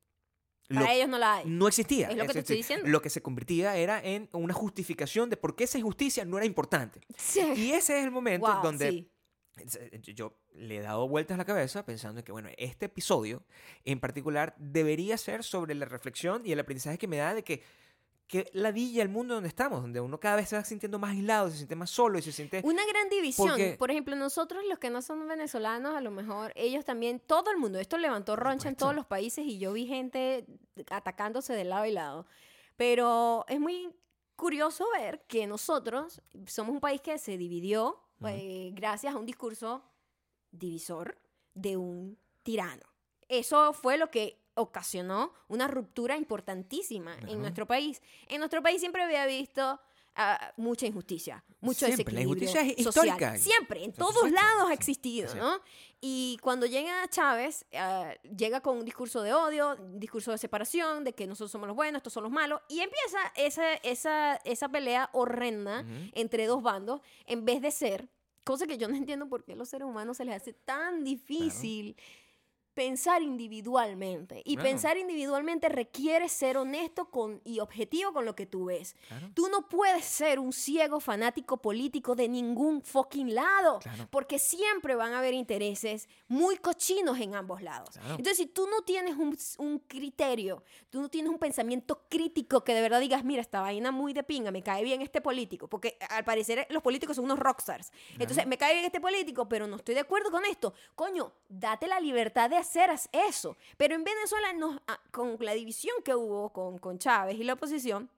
Lo- 0.68 0.82
Para 0.82 0.94
ellos 0.94 1.08
no 1.10 1.18
la 1.20 1.36
hay. 1.36 1.46
no 1.46 1.68
existía. 1.68 2.10
Es 2.10 2.18
lo 2.18 2.26
que 2.26 2.34
te 2.34 2.40
Es 2.40 2.44
estoy 2.44 2.58
decir, 2.58 2.76
diciendo. 2.76 2.88
Lo 2.92 3.02
que 3.02 3.10
se 3.10 3.22
convertía 3.22 3.76
era 3.78 4.02
en 4.04 4.30
una 4.34 4.54
justificación 4.54 5.30
de 5.30 5.38
por 5.38 5.56
qué 5.56 5.66
esa 5.66 5.78
injusticia 5.78 6.26
no 6.26 6.38
era 6.38 6.46
importante. 6.46 7.02
Sí. 7.18 7.42
Y 7.56 7.72
ese 7.74 8.00
es 8.00 8.06
el 8.06 8.12
momento 8.12 8.48
Wow, 8.52 8.64
donde 8.64 8.90
sí. 8.90 9.12
eh, 9.80 10.02
yo- 10.14 10.38
le 10.54 10.78
he 10.78 10.82
dado 10.82 11.08
vueltas 11.08 11.36
a 11.36 11.38
la 11.38 11.46
cabeza 11.46 11.86
pensando 11.86 12.20
en 12.22 12.26
que, 12.26 12.32
bueno, 12.32 12.50
este 12.58 12.86
episodio 12.86 13.44
en 13.84 14.00
particular 14.00 14.56
debería 14.58 15.18
ser 15.18 15.44
sobre 15.44 15.76
la 15.76 15.86
reflexión 15.86 16.42
y 16.46 16.52
el 16.54 16.60
aprendizaje 16.60 16.98
que 16.98 17.08
me 17.08 17.18
da 17.18 17.34
de 17.34 17.44
que, 17.44 17.62
que 18.28 18.50
ladilla 18.54 19.04
el 19.04 19.10
mundo 19.10 19.36
donde 19.36 19.50
estamos, 19.50 19.82
donde 19.82 20.00
uno 20.02 20.20
cada 20.20 20.38
vez 20.38 20.50
se 20.50 20.56
va 20.56 20.64
sintiendo 20.64 20.98
más 20.98 21.12
aislado, 21.12 21.50
se 21.52 21.58
siente 21.58 21.76
más 21.76 21.92
solo 21.92 22.18
y 22.18 22.24
se 22.24 22.32
siente... 22.32 22.62
Una 22.64 22.84
gran 22.88 23.08
división. 23.10 23.50
Porque- 23.50 23.76
Por 23.78 23.92
ejemplo, 23.92 24.16
nosotros 24.16 24.64
los 24.68 24.80
que 24.80 24.90
no 24.90 25.02
son 25.04 25.28
venezolanos, 25.28 25.96
a 25.96 26.02
lo 26.02 26.10
mejor 26.12 26.52
ellos 26.56 26.84
también, 26.86 27.20
todo 27.20 27.52
el 27.52 27.58
mundo, 27.58 27.80
esto 27.80 27.98
levantó 28.00 28.36
roncha 28.36 28.68
en 28.70 28.76
todos 28.76 28.96
los 28.96 29.06
países 29.06 29.46
y 29.46 29.60
yo 29.60 29.74
vi 29.74 29.86
gente 29.86 30.46
atacándose 30.90 31.54
de 31.54 31.66
lado 31.66 31.86
y 31.86 31.92
lado. 31.92 32.26
Pero 32.78 33.46
es 33.48 33.60
muy 33.60 33.94
curioso 34.36 34.86
ver 34.98 35.22
que 35.28 35.46
nosotros 35.48 36.22
somos 36.48 36.74
un 36.74 36.82
país 36.82 37.02
que 37.02 37.18
se 37.20 37.38
dividió 37.38 38.02
eh, 38.28 38.72
gracias 38.74 39.14
a 39.14 39.18
un 39.18 39.26
discurso 39.26 39.84
divisor 40.52 41.18
de 41.54 41.78
un 41.78 42.18
tirano. 42.44 42.84
Eso 43.28 43.72
fue 43.74 43.98
lo 43.98 44.10
que 44.10 44.42
ocasionó 44.56 45.34
una 45.48 45.68
ruptura 45.68 46.18
importantísima 46.18 47.14
Ajá. 47.14 47.28
en 47.30 47.40
nuestro 47.42 47.66
país. 47.68 48.02
En 48.28 48.40
nuestro 48.40 48.62
país 48.64 48.80
siempre 48.80 49.04
había 49.04 49.26
visto 49.26 49.80
ah, 50.16 50.54
mucha 50.58 50.86
injusticia, 50.88 51.44
mucho 51.60 51.86
Siempre, 51.86 52.14
la 52.14 52.20
desequilibrio 52.22 52.50
injusticia 52.50 52.62
es 52.78 52.84
social. 52.84 53.06
histórica. 53.08 53.38
Siempre, 53.38 53.84
en 53.84 53.92
Por 53.92 54.08
todos 54.14 54.32
lados 54.32 54.70
ha 54.70 54.74
existido, 54.74 55.30
Sí. 55.30 55.38
¿no? 55.38 55.60
Y 56.00 56.38
cuando 56.42 56.66
llega 56.68 57.06
Chávez, 57.10 57.66
ah, 57.74 58.14
llega 58.38 58.62
con 58.62 58.78
un 58.78 58.86
discurso 58.86 59.22
de 59.24 59.34
odio, 59.34 59.76
un 59.78 60.00
discurso 60.00 60.32
de 60.32 60.38
separación, 60.38 61.04
de 61.04 61.14
que 61.14 61.28
nosotros 61.28 61.52
somos 61.52 61.68
los 61.68 61.76
buenos, 61.76 62.00
estos 62.00 62.14
son 62.14 62.24
los 62.24 62.32
malos, 62.32 62.62
y 62.70 62.80
empieza 62.80 63.18
esa, 63.36 63.74
esa, 63.76 64.36
esa 64.46 64.70
pelea 64.70 65.10
horrenda 65.14 65.84
entre 66.14 66.46
dos 66.48 66.62
bandos, 66.64 67.02
en 67.26 67.44
vez 67.44 67.62
de 67.62 67.72
ser, 67.72 68.08
cosa 68.46 68.68
que 68.68 68.78
yo 68.78 68.88
no 68.88 68.96
entiendo 68.96 69.28
por 69.28 69.44
qué 69.44 69.54
a 69.54 69.56
los 69.56 69.68
seres 69.68 69.88
humanos 69.88 70.18
se 70.18 70.26
les 70.26 70.36
hace 70.36 70.54
tan 70.54 71.04
difícil 71.04 71.98
pensar 72.76 73.22
individualmente. 73.24 74.42
Y 74.46 74.56
Claro. 74.56 74.70
pensar 74.70 74.98
individualmente 74.98 75.70
requiere 75.70 76.30
ser 76.30 76.58
honesto 76.58 77.10
con, 77.10 77.42
y 77.44 77.60
objetivo 77.60 78.14
con 78.14 78.26
lo 78.26 78.36
que 78.36 78.46
tú 78.46 78.66
ves. 78.66 78.96
Claro. 79.08 79.32
Tú 79.34 79.48
no 79.50 79.68
puedes 79.68 80.06
ser 80.06 80.40
un 80.40 80.54
ciego 80.54 81.00
fanático 81.00 81.58
político 81.58 82.16
de 82.16 82.28
ningún 82.28 82.82
fucking 82.82 83.34
lado, 83.34 83.80
Claro. 83.80 84.08
porque 84.12 84.38
siempre 84.40 84.94
van 84.96 85.14
a 85.14 85.20
haber 85.20 85.34
intereses 85.34 86.08
muy 86.28 86.58
cochinos 86.58 87.20
en 87.20 87.34
ambos 87.36 87.62
lados. 87.62 87.96
Entonces, 88.10 88.38
si 88.38 88.46
tú 88.48 88.68
no 88.68 88.82
tienes 88.82 89.16
un, 89.16 89.38
un 89.58 89.80
criterio, 89.80 90.64
tú 90.90 91.02
no 91.02 91.10
tienes 91.10 91.32
un 91.32 91.40
pensamiento 91.40 92.02
crítico 92.10 92.64
que 92.64 92.74
de 92.74 92.82
verdad 92.82 93.00
digas, 93.00 93.24
mira, 93.24 93.42
esta 93.42 93.62
vaina 93.62 93.92
muy 93.92 94.14
de 94.14 94.24
pinga, 94.24 94.52
me 94.52 94.62
cae 94.62 94.84
bien 94.84 95.02
este 95.02 95.22
político, 95.22 95.68
porque 95.68 95.98
al 96.10 96.24
parecer 96.26 96.68
los 96.70 96.84
políticos 96.84 97.16
son 97.16 97.26
unos 97.26 97.40
rockstars. 97.40 97.92
Entonces, 98.20 98.46
me 98.46 98.58
cae 98.58 98.74
bien 98.74 98.86
este 98.86 99.00
político, 99.00 99.48
pero 99.48 99.66
no 99.66 99.78
estoy 99.78 99.96
de 99.96 100.02
acuerdo 100.02 100.30
con 100.30 100.44
esto. 100.46 100.74
Coño, 100.96 101.32
date 101.48 101.88
la 101.88 102.00
libertad 102.02 102.50
de 102.50 102.58
hacer 102.66 102.90
eso. 103.12 103.58
Pero 103.78 103.96
en 103.96 104.04
Venezuela, 104.04 104.54
nos, 104.54 104.80
ah, 104.88 105.00
con 105.12 105.38
la 105.40 105.54
división 105.54 105.96
que 106.04 106.16
hubo 106.16 106.50
con, 106.52 106.78
con 106.80 106.98
Chávez 107.00 107.38
y 107.38 107.44
la 107.44 107.54
oposición, 107.54 108.10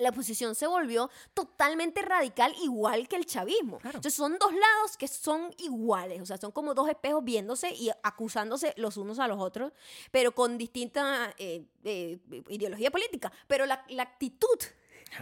la 0.00 0.10
oposición 0.10 0.54
se 0.54 0.66
volvió 0.66 1.10
totalmente 1.34 2.02
radical, 2.02 2.54
igual 2.62 3.06
que 3.06 3.16
el 3.16 3.26
chavismo. 3.26 3.78
Claro. 3.78 3.98
Entonces 3.98 4.14
son 4.14 4.38
dos 4.38 4.52
lados 4.52 4.96
que 4.96 5.06
son 5.06 5.54
iguales, 5.58 6.20
o 6.20 6.26
sea, 6.26 6.38
son 6.38 6.52
como 6.52 6.74
dos 6.74 6.88
espejos 6.88 7.22
viéndose 7.22 7.70
y 7.70 7.90
acusándose 8.02 8.72
los 8.76 8.96
unos 8.96 9.18
a 9.18 9.28
los 9.28 9.38
otros, 9.38 9.72
pero 10.10 10.32
con 10.32 10.56
distinta 10.56 11.34
eh, 11.38 11.66
eh, 11.84 12.18
ideología 12.48 12.90
política. 12.90 13.30
Pero 13.46 13.66
la, 13.66 13.84
la 13.88 14.02
actitud 14.02 14.58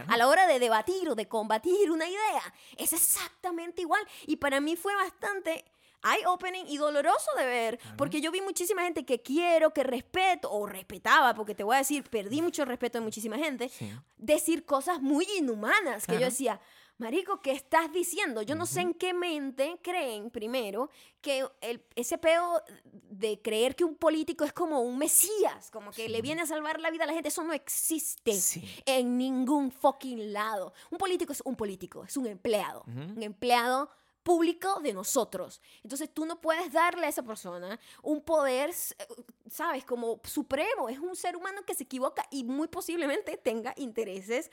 a 0.07 0.17
la 0.17 0.27
hora 0.27 0.47
de 0.47 0.59
debatir 0.59 1.09
o 1.09 1.15
de 1.15 1.27
combatir 1.27 1.91
una 1.91 2.07
idea 2.07 2.53
es 2.77 2.93
exactamente 2.93 3.81
igual. 3.81 4.05
Y 4.27 4.37
para 4.37 4.61
mí 4.61 4.75
fue 4.75 4.95
bastante 4.95 5.65
eye-opening 6.03 6.65
y 6.67 6.77
doloroso 6.77 7.29
de 7.37 7.45
ver, 7.45 7.79
porque 7.97 8.21
yo 8.21 8.31
vi 8.31 8.41
muchísima 8.41 8.83
gente 8.83 9.05
que 9.05 9.21
quiero, 9.21 9.73
que 9.73 9.83
respeto, 9.83 10.51
o 10.51 10.65
respetaba, 10.65 11.33
porque 11.33 11.55
te 11.55 11.63
voy 11.63 11.75
a 11.75 11.79
decir, 11.79 12.03
perdí 12.09 12.41
mucho 12.41 12.65
respeto 12.65 12.97
de 12.99 13.03
muchísima 13.03 13.37
gente, 13.37 13.69
Sí. 13.69 13.91
decir 14.17 14.65
cosas 14.65 15.01
muy 15.01 15.27
inhumanas, 15.37 16.05
que 16.05 16.13
yo 16.13 16.17
Claro. 16.19 16.31
decía, 16.31 16.61
Marico, 16.97 17.41
¿qué 17.41 17.51
estás 17.53 17.89
diciendo? 17.93 18.41
Yo 18.41 18.55
no 18.55 18.65
sé 18.65 18.81
en 18.81 18.93
qué 18.93 19.13
mente 19.13 19.79
creen, 19.81 20.29
primero, 20.29 20.89
que 21.21 21.47
el, 21.61 21.81
ese 21.95 22.17
peo 22.17 22.61
de 22.83 23.41
creer 23.41 23.73
que 23.77 23.85
un 23.85 23.95
político 23.95 24.43
es 24.43 24.51
como 24.51 24.81
un 24.81 24.97
mesías, 24.97 25.71
como 25.71 25.91
que 25.91 26.09
le 26.09 26.21
viene 26.21 26.41
a 26.41 26.45
salvar 26.45 26.81
la 26.81 26.91
vida 26.91 27.05
a 27.05 27.07
la 27.07 27.13
gente, 27.13 27.29
eso 27.29 27.41
no 27.45 27.53
existe 27.53 28.33
Sí. 28.33 28.61
en 28.85 29.17
ningún 29.17 29.71
fucking 29.71 30.33
lado. 30.33 30.73
Un 30.91 30.97
político 30.97 31.31
es 31.31 31.41
un 31.45 31.55
político, 31.55 32.03
es 32.03 32.17
un 32.17 32.27
empleado, 32.27 32.81
Ujú. 32.81 33.13
un 33.15 33.23
empleado 33.23 33.89
público 34.23 34.79
de 34.81 34.93
nosotros. 34.93 35.61
Entonces 35.83 36.09
tú 36.13 36.25
no 36.25 36.39
puedes 36.41 36.71
darle 36.71 37.05
a 37.05 37.09
esa 37.09 37.23
persona 37.23 37.79
un 38.03 38.21
poder, 38.21 38.69
eh, 38.69 39.05
sabes, 39.49 39.85
como 39.85 40.19
supremo. 40.23 40.89
Es 40.89 40.99
un 40.99 41.15
ser 41.15 41.35
humano 41.35 41.63
que 41.65 41.73
se 41.73 41.83
equivoca 41.83 42.25
y 42.31 42.43
muy 42.43 42.67
posiblemente 42.67 43.37
tenga 43.37 43.73
intereses 43.77 44.51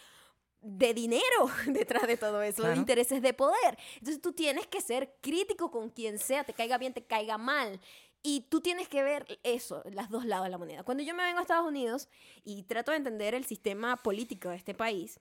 de 0.61 0.95
dinero 0.95 1.23
detrás 1.67 2.07
de 2.07 2.17
todo 2.17 2.43
eso, 2.43 2.63
de 2.63 2.77
intereses 2.77 3.23
de 3.23 3.33
poder. 3.35 3.79
Entonces 3.95 4.21
tú 4.21 4.33
tienes 4.33 4.67
que 4.67 4.81
ser 4.81 5.17
crítico 5.21 5.71
con 5.71 5.91
quien 5.91 6.19
sea, 6.19 6.45
te 6.45 6.53
caiga 6.53 6.79
bien, 6.79 6.93
te 6.93 7.05
caiga 7.05 7.39
mal. 7.39 7.81
Y 8.23 8.41
tú 8.49 8.61
tienes 8.61 8.89
que 8.89 9.05
ver 9.05 9.39
eso, 9.45 9.83
las 9.93 10.11
dos 10.11 10.25
lados 10.25 10.47
de 10.47 10.51
la 10.51 10.59
moneda. 10.59 10.83
Cuando 10.83 11.05
yo 11.05 11.15
me 11.15 11.23
vengo 11.23 11.39
a 11.39 11.43
Estados 11.43 11.69
Unidos 11.69 12.09
y 12.43 12.65
trato 12.65 12.91
de 12.91 12.97
entender 12.97 13.35
el 13.35 13.45
sistema 13.45 14.03
político 14.03 14.49
de 14.49 14.57
este 14.57 14.75
país. 14.75 15.21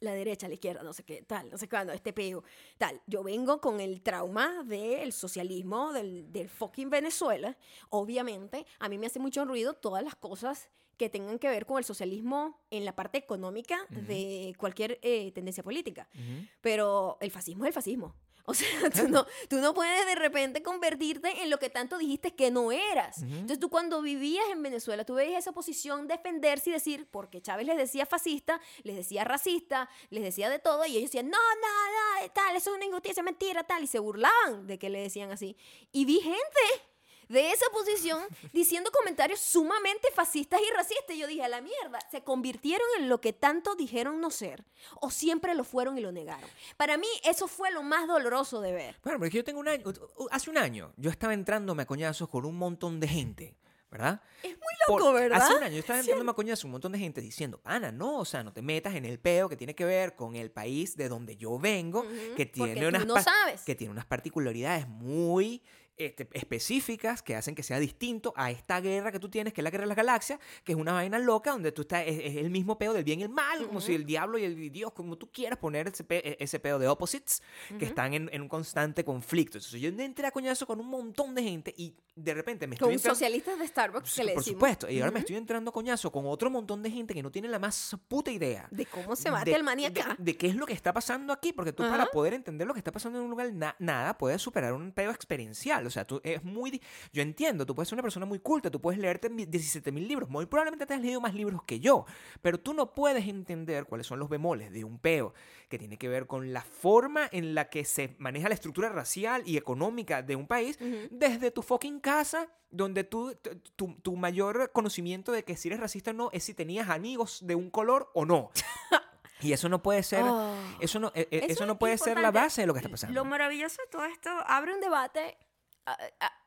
La 0.00 0.12
derecha, 0.14 0.48
la 0.48 0.54
izquierda, 0.54 0.82
no 0.82 0.92
sé 0.92 1.04
qué, 1.04 1.22
tal, 1.22 1.50
no 1.50 1.58
sé 1.58 1.68
cuándo, 1.68 1.92
este 1.92 2.12
peo, 2.12 2.42
tal. 2.78 3.00
Yo 3.06 3.22
vengo 3.22 3.60
con 3.60 3.80
el 3.80 4.00
trauma 4.00 4.62
del 4.64 5.12
socialismo 5.12 5.92
del, 5.92 6.32
del 6.32 6.48
fucking 6.48 6.90
Venezuela. 6.90 7.56
Obviamente, 7.90 8.66
a 8.78 8.88
mí 8.88 8.98
me 8.98 9.06
hace 9.06 9.18
mucho 9.18 9.44
ruido 9.44 9.74
todas 9.74 10.02
las 10.02 10.16
cosas 10.16 10.68
que 10.96 11.08
tengan 11.08 11.38
que 11.38 11.48
ver 11.48 11.64
con 11.64 11.78
el 11.78 11.84
socialismo 11.84 12.60
en 12.70 12.84
la 12.84 12.94
parte 12.94 13.16
económica 13.16 13.78
de 13.88 14.54
cualquier 14.58 14.98
eh, 15.00 15.32
tendencia 15.32 15.62
política. 15.62 16.06
Ujú. 16.14 16.46
Pero 16.60 17.16
el 17.20 17.30
fascismo 17.30 17.64
es 17.64 17.68
el 17.68 17.72
fascismo. 17.72 18.14
O 18.50 18.54
sea, 18.54 18.68
tú 18.90 19.08
no, 19.08 19.26
tú 19.48 19.58
no 19.58 19.74
puedes 19.74 20.04
de 20.06 20.16
repente 20.16 20.60
convertirte 20.60 21.42
en 21.42 21.50
lo 21.50 21.58
que 21.58 21.70
tanto 21.70 21.98
dijiste 21.98 22.34
que 22.34 22.50
no 22.50 22.72
eras. 22.72 23.22
Entonces 23.22 23.60
tú 23.60 23.70
cuando 23.70 24.02
vivías 24.02 24.44
en 24.50 24.60
Venezuela, 24.60 25.04
tú 25.04 25.14
veías 25.14 25.38
esa 25.38 25.50
oposición 25.50 26.08
defenderse 26.08 26.70
y 26.70 26.72
decir, 26.72 27.06
porque 27.10 27.40
Chávez 27.40 27.66
les 27.66 27.76
decía 27.76 28.06
fascista, 28.06 28.60
les 28.82 28.96
decía 28.96 29.22
racista, 29.22 29.88
les 30.10 30.24
decía 30.24 30.50
de 30.50 30.58
todo, 30.58 30.84
y 30.84 30.96
ellos 30.96 31.10
decían, 31.10 31.30
no, 31.30 31.38
no, 31.38 32.22
no, 32.22 32.30
tal, 32.32 32.56
eso 32.56 32.70
es 32.70 32.76
una 32.76 32.86
injusticia, 32.86 33.22
mentira, 33.22 33.62
tal, 33.62 33.84
y 33.84 33.86
se 33.86 34.00
burlaban 34.00 34.66
de 34.66 34.78
que 34.80 34.90
le 34.90 35.00
decían 35.00 35.30
así. 35.30 35.56
Y 35.92 36.04
vi 36.04 36.20
gente 36.20 36.89
de 37.30 37.52
esa 37.52 37.64
posición 37.72 38.22
diciendo 38.52 38.90
comentarios 38.90 39.38
sumamente 39.40 40.08
fascistas 40.14 40.60
y 40.60 40.74
racistas. 40.74 41.16
Y 41.16 41.20
yo 41.20 41.26
dije, 41.28 41.44
a 41.44 41.48
la 41.48 41.60
mierda, 41.60 41.98
se 42.10 42.22
convirtieron 42.22 42.86
en 42.98 43.08
lo 43.08 43.20
que 43.20 43.32
tanto 43.32 43.76
dijeron 43.76 44.20
no 44.20 44.30
ser, 44.30 44.64
o 45.00 45.10
siempre 45.10 45.54
lo 45.54 45.62
fueron 45.64 45.96
y 45.96 46.00
lo 46.00 46.10
negaron. 46.12 46.48
Para 46.76 46.96
mí 46.98 47.06
eso 47.24 47.46
fue 47.46 47.70
lo 47.70 47.82
más 47.84 48.06
doloroso 48.08 48.60
de 48.60 48.72
ver. 48.72 48.96
Bueno, 49.04 49.18
porque 49.20 49.36
yo 49.36 49.44
tengo 49.44 49.60
un 49.60 49.68
año, 49.68 49.84
hace 50.30 50.50
un 50.50 50.58
año, 50.58 50.92
yo 50.96 51.08
estaba 51.10 51.32
entrándome 51.32 51.84
a 51.84 51.86
coñazos 51.86 52.28
con 52.28 52.44
un 52.44 52.56
montón 52.58 52.98
de 52.98 53.06
gente, 53.06 53.56
¿verdad? 53.92 54.20
Es 54.42 54.50
muy 54.56 54.74
loco, 54.98 55.12
¿verdad? 55.12 55.40
Hace 55.42 55.54
un 55.56 55.62
año 55.62 55.72
yo 55.74 55.80
estaba 55.80 56.00
entrándome 56.00 56.30
a 56.32 56.34
coñazos 56.34 56.64
un 56.64 56.70
montón 56.72 56.92
de 56.92 56.98
gente 56.98 57.20
diciendo, 57.20 57.60
Ana, 57.64 57.92
no, 57.92 58.18
o 58.18 58.24
sea, 58.24 58.42
no 58.42 58.52
te 58.52 58.60
metas 58.62 58.94
en 58.96 59.04
el 59.04 59.20
peo 59.20 59.48
que 59.48 59.56
tiene 59.56 59.74
que 59.76 59.84
ver 59.84 60.16
con 60.16 60.34
el 60.34 60.50
país 60.50 60.96
de 60.96 61.08
donde 61.08 61.36
yo 61.36 61.58
vengo, 61.60 62.00
Ujú, 62.00 62.08
que 62.36 62.46
porque 62.46 62.72
tiene 62.72 62.88
unas 62.88 63.06
no 63.06 63.20
sabes. 63.22 63.62
que 63.62 63.74
tiene 63.76 63.92
unas 63.92 64.06
particularidades 64.06 64.88
muy 64.88 65.62
este, 66.06 66.28
específicas 66.32 67.22
que 67.22 67.36
hacen 67.36 67.54
que 67.54 67.62
sea 67.62 67.78
distinto 67.78 68.32
a 68.36 68.50
esta 68.50 68.80
guerra 68.80 69.10
que 69.12 69.18
tú 69.18 69.28
tienes, 69.28 69.52
que 69.52 69.60
es 69.60 69.64
la 69.64 69.70
guerra 69.70 69.82
de 69.84 69.88
las 69.88 69.96
galaxias, 69.96 70.38
que 70.64 70.72
es 70.72 70.78
una 70.78 70.92
vaina 70.92 71.18
loca 71.18 71.52
donde 71.52 71.72
tú 71.72 71.82
estás, 71.82 72.04
es, 72.06 72.18
es 72.22 72.36
el 72.36 72.50
mismo 72.50 72.76
peo 72.78 72.92
del 72.92 73.04
bien 73.04 73.20
y 73.20 73.22
el 73.24 73.28
mal, 73.28 73.66
como 73.66 73.80
si 73.80 73.94
el 73.94 74.04
diablo 74.04 74.38
y 74.38 74.44
el 74.44 74.70
Dios, 74.70 74.92
como 74.92 75.16
tú 75.16 75.30
quieras 75.30 75.58
poner 75.58 75.88
ese, 75.88 76.04
pe- 76.04 76.36
ese 76.42 76.58
peo 76.60 76.78
de 76.78 76.86
opposites, 76.88 77.42
que 77.78 77.84
están 77.84 78.14
en, 78.14 78.28
en 78.32 78.42
un 78.42 78.48
constante 78.48 79.04
conflicto. 79.04 79.58
Entonces 79.58 79.80
yo 79.80 79.88
entré 79.88 80.26
a 80.26 80.30
coñazo 80.30 80.66
con 80.66 80.80
un 80.80 80.86
montón 80.88 81.34
de 81.34 81.42
gente 81.42 81.74
y 81.76 81.94
de 82.14 82.34
repente 82.34 82.66
me 82.66 82.74
estoy 82.74 82.86
Con 82.86 82.94
entrando- 82.94 83.14
socialistas 83.14 83.58
de 83.58 83.66
Starbucks 83.66 84.14
que 84.14 84.24
le 84.24 84.32
por 84.34 84.42
decimos. 84.42 84.56
supuesto, 84.58 84.90
y 84.90 85.00
ahora 85.00 85.12
me 85.12 85.20
estoy 85.20 85.36
entrando 85.36 85.70
a 85.70 85.72
coñazo 85.72 86.10
con 86.12 86.26
otro 86.26 86.50
montón 86.50 86.82
de 86.82 86.90
gente 86.90 87.14
que 87.14 87.22
no 87.22 87.30
tiene 87.30 87.48
la 87.48 87.58
más 87.58 87.96
puta 88.08 88.30
idea 88.30 88.68
De 88.70 88.86
cómo 88.86 89.16
se 89.16 89.30
mata 89.30 89.50
el 89.50 89.62
maní 89.64 89.88
de-. 89.88 90.04
De, 90.18 90.36
qué 90.36 90.46
es 90.48 90.54
lo 90.56 90.66
que 90.66 90.72
está 90.72 90.92
pasando 90.92 91.32
aquí, 91.32 91.52
porque 91.52 91.72
tú 91.72 91.82
para 91.82 92.06
poder 92.06 92.34
entender 92.34 92.66
lo 92.66 92.74
que 92.74 92.80
está 92.80 92.92
pasando 92.92 93.18
en 93.18 93.24
un 93.24 93.30
lugar, 93.30 93.52
na- 93.52 93.76
nada, 93.78 94.16
puedes 94.18 94.40
superar 94.42 94.72
un 94.72 94.92
pedo 94.92 95.10
experiencial. 95.10 95.86
O 95.90 95.92
sea, 95.92 96.06
tú 96.06 96.20
es 96.24 96.42
muy... 96.44 96.80
Yo 97.12 97.22
entiendo, 97.22 97.66
tú 97.66 97.74
puedes 97.74 97.88
ser 97.88 97.96
una 97.96 98.02
persona 98.02 98.26
muy 98.26 98.38
culta, 98.38 98.70
tú 98.70 98.80
puedes 98.80 98.98
leerte 99.00 99.28
17 99.28 99.92
mil 99.92 100.06
libros, 100.08 100.28
muy 100.30 100.46
probablemente 100.46 100.86
te 100.86 100.94
has 100.94 101.00
leído 101.00 101.20
más 101.20 101.34
libros 101.34 101.62
que 101.64 101.80
yo, 101.80 102.06
pero 102.42 102.58
tú 102.58 102.72
no 102.74 102.94
puedes 102.94 103.26
entender 103.28 103.84
cuáles 103.86 104.06
son 104.06 104.18
los 104.18 104.28
bemoles 104.28 104.72
de 104.72 104.84
un 104.84 104.98
peo 104.98 105.34
que 105.68 105.78
tiene 105.78 105.98
que 105.98 106.08
ver 106.08 106.26
con 106.26 106.52
la 106.52 106.62
forma 106.62 107.28
en 107.32 107.54
la 107.54 107.68
que 107.68 107.84
se 107.84 108.14
maneja 108.18 108.48
la 108.48 108.54
estructura 108.54 108.88
racial 108.88 109.42
y 109.46 109.56
económica 109.56 110.22
de 110.22 110.36
un 110.36 110.46
país 110.46 110.78
desde 111.10 111.50
tu 111.50 111.62
fucking 111.62 112.00
casa 112.00 112.48
donde 112.70 113.02
tú, 113.04 113.34
tu- 113.76 113.94
tu, 114.00 114.16
mayor 114.16 114.70
conocimiento 114.72 115.32
de 115.32 115.42
que 115.44 115.56
si 115.56 115.68
eres 115.68 115.80
racista 115.80 116.12
o 116.12 116.14
no 116.14 116.30
es 116.32 116.44
si 116.44 116.54
tenías 116.54 116.88
amigos 116.88 117.40
de 117.44 117.56
un 117.56 117.68
color 117.70 118.10
o 118.14 118.24
no. 118.24 118.50
Y 119.42 119.54
eso 119.54 119.70
no 119.70 119.82
puede 119.82 120.02
ser, 120.02 120.22
Oh. 120.22 120.54
eso 120.80 121.00
no, 121.00 121.12
e- 121.14 121.26
e- 121.30 121.38
eso, 121.38 121.46
Eso 121.48 121.66
no 121.66 121.78
puede 121.78 121.96
ser 121.96 122.18
la 122.18 122.30
base 122.30 122.60
de 122.60 122.66
lo 122.66 122.74
que 122.74 122.80
está 122.80 122.90
pasando. 122.90 123.14
Lo 123.14 123.24
maravilloso 123.24 123.80
de 123.80 123.88
todo 123.88 124.04
esto 124.04 124.28
abre 124.46 124.74
un 124.74 124.80
debate. 124.80 125.38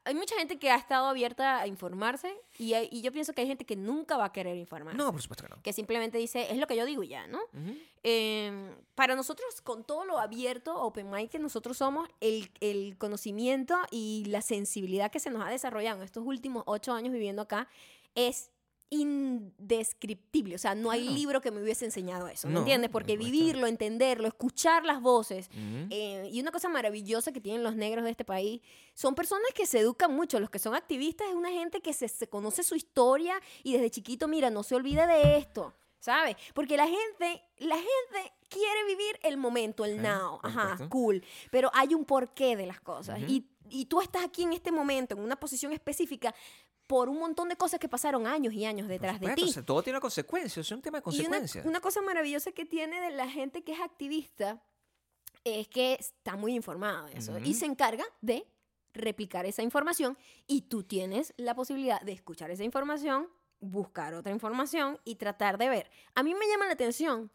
Hay 0.05 0.15
mucha 0.15 0.35
gente 0.37 0.59
que 0.59 0.69
ha 0.69 0.75
estado 0.75 1.07
abierta 1.07 1.59
a 1.61 1.67
informarse 1.67 2.33
y, 2.57 2.73
hay- 2.73 2.89
y 2.91 3.01
yo 3.01 3.11
pienso 3.11 3.33
que 3.33 3.41
hay 3.41 3.47
gente 3.47 3.65
que 3.65 3.75
nunca 3.75 4.17
va 4.17 4.25
a 4.25 4.31
querer 4.31 4.55
informarse. 4.57 4.97
no, 4.97 5.11
por 5.11 5.21
supuesto 5.21 5.43
que 5.45 5.49
no. 5.55 5.61
Que 5.61 5.73
simplemente 5.73 6.17
dice, 6.17 6.51
es 6.51 6.57
lo 6.57 6.67
que 6.67 6.75
yo 6.75 6.85
digo 6.85 7.03
ya, 7.03 7.25
¿no? 7.27 7.39
Ujú. 7.53 7.75
Eh, 8.03 8.75
para 8.95 9.15
nosotros, 9.15 9.61
con 9.61 9.83
todo 9.83 10.05
lo 10.05 10.19
abierto, 10.19 10.75
open 10.81 11.09
mind 11.09 11.29
que 11.29 11.39
nosotros 11.39 11.77
somos, 11.77 12.07
el, 12.21 12.51
el 12.59 12.97
conocimiento 12.97 13.75
y 13.91 14.25
la 14.27 14.41
sensibilidad 14.41 15.11
que 15.11 15.19
se 15.19 15.29
nos 15.29 15.43
ha 15.45 15.49
desarrollado 15.49 15.97
en 15.97 16.03
estos 16.03 16.23
últimos 16.25 16.63
ocho 16.65 16.93
años 16.93 17.11
viviendo 17.13 17.41
acá 17.41 17.67
es 18.15 18.51
indescriptible. 18.93 20.55
O 20.55 20.57
sea, 20.57 20.75
no 20.75 20.91
hay 20.91 21.07
libro 21.09 21.41
que 21.41 21.51
me 21.51 21.61
hubiese 21.61 21.85
enseñado 21.85 22.27
eso, 22.27 22.47
¿me 22.47 22.53
No, 22.53 22.59
entiendes? 22.61 22.89
por 22.89 23.03
Porque 23.03 23.17
vivirlo, 23.17 23.67
entenderlo, 23.67 24.27
escuchar 24.27 24.85
las 24.85 25.01
voces. 25.01 25.49
Eh, 25.89 26.29
y 26.31 26.39
una 26.41 26.51
cosa 26.51 26.69
maravillosa 26.69 27.31
que 27.31 27.41
tienen 27.41 27.63
los 27.63 27.75
negros 27.75 28.05
de 28.05 28.11
este 28.11 28.25
país 28.25 28.61
son 28.93 29.15
personas 29.15 29.47
que 29.53 29.65
se 29.65 29.79
educan 29.79 30.13
mucho. 30.13 30.39
Los 30.39 30.49
que 30.49 30.59
son 30.59 30.75
activistas 30.75 31.27
es 31.29 31.35
una 31.35 31.49
gente 31.49 31.81
que 31.81 31.93
se, 31.93 32.07
se 32.07 32.27
conoce 32.27 32.63
su 32.63 32.75
historia 32.75 33.35
y 33.63 33.73
desde 33.73 33.89
chiquito, 33.89 34.27
mira, 34.27 34.49
no 34.49 34.63
se 34.63 34.75
olvide 34.75 35.05
de 35.07 35.37
esto. 35.37 35.73
¿Sabes? 35.99 36.35
Porque 36.53 36.75
la 36.75 36.85
gente, 36.85 37.41
la 37.59 37.77
gente 37.77 38.33
quiere 38.49 38.83
vivir 38.87 39.17
el 39.23 39.37
momento, 39.37 39.85
el 39.85 39.93
Sí, 39.95 39.99
now. 40.01 40.37
Ajá, 40.43 40.77
cool. 40.89 41.23
Pero 41.49 41.71
hay 41.73 41.93
un 41.95 42.03
porqué 42.03 42.57
de 42.57 42.65
las 42.67 42.81
cosas. 42.81 43.21
Y, 43.25 43.47
y 43.69 43.85
tú 43.85 44.01
estás 44.01 44.21
aquí 44.25 44.43
en 44.43 44.51
este 44.51 44.69
momento, 44.73 45.15
en 45.15 45.21
una 45.21 45.37
posición 45.39 45.71
específica, 45.71 46.35
por 46.93 47.09
un 47.09 47.17
montón 47.17 47.49
de 47.49 47.55
cosas 47.55 47.79
que 47.79 47.89
pasaron 47.89 48.27
años 48.27 48.53
y 48.53 48.65
años 48.65 48.87
detrás 48.87 49.19
de 49.19 49.33
ti. 49.33 49.45
o 49.45 49.47
sea, 49.47 49.65
todo 49.65 49.81
tiene 49.81 49.95
una 49.95 50.01
consecuencia, 50.01 50.61
es 50.61 50.69
un 50.69 50.79
tema 50.79 50.99
de 50.99 50.99
una, 50.99 51.03
consecuencias. 51.05 51.65
una 51.65 51.81
cosa 51.81 52.03
maravillosa 52.03 52.51
que 52.51 52.65
tiene 52.65 53.01
de 53.01 53.09
la 53.09 53.27
gente 53.27 53.63
que 53.63 53.71
es 53.71 53.81
activista 53.81 54.61
es 55.43 55.67
que 55.69 55.97
está 55.99 56.35
muy 56.35 56.53
informada 56.53 57.07
de 57.07 57.17
eso 57.17 57.35
y 57.39 57.55
se 57.55 57.65
encarga 57.65 58.05
de 58.21 58.45
replicar 58.93 59.47
esa 59.47 59.63
información 59.63 60.19
y 60.45 60.61
tú 60.61 60.83
tienes 60.83 61.33
la 61.35 61.55
posibilidad 61.55 61.99
de 62.01 62.11
escuchar 62.11 62.51
esa 62.51 62.63
información, 62.63 63.27
buscar 63.59 64.13
otra 64.13 64.31
información 64.31 64.99
y 65.03 65.15
tratar 65.15 65.57
de 65.57 65.69
ver. 65.69 65.89
A 66.13 66.21
mí 66.21 66.35
me 66.35 66.47
llama 66.47 66.67
la 66.67 66.73
atención 66.73 67.31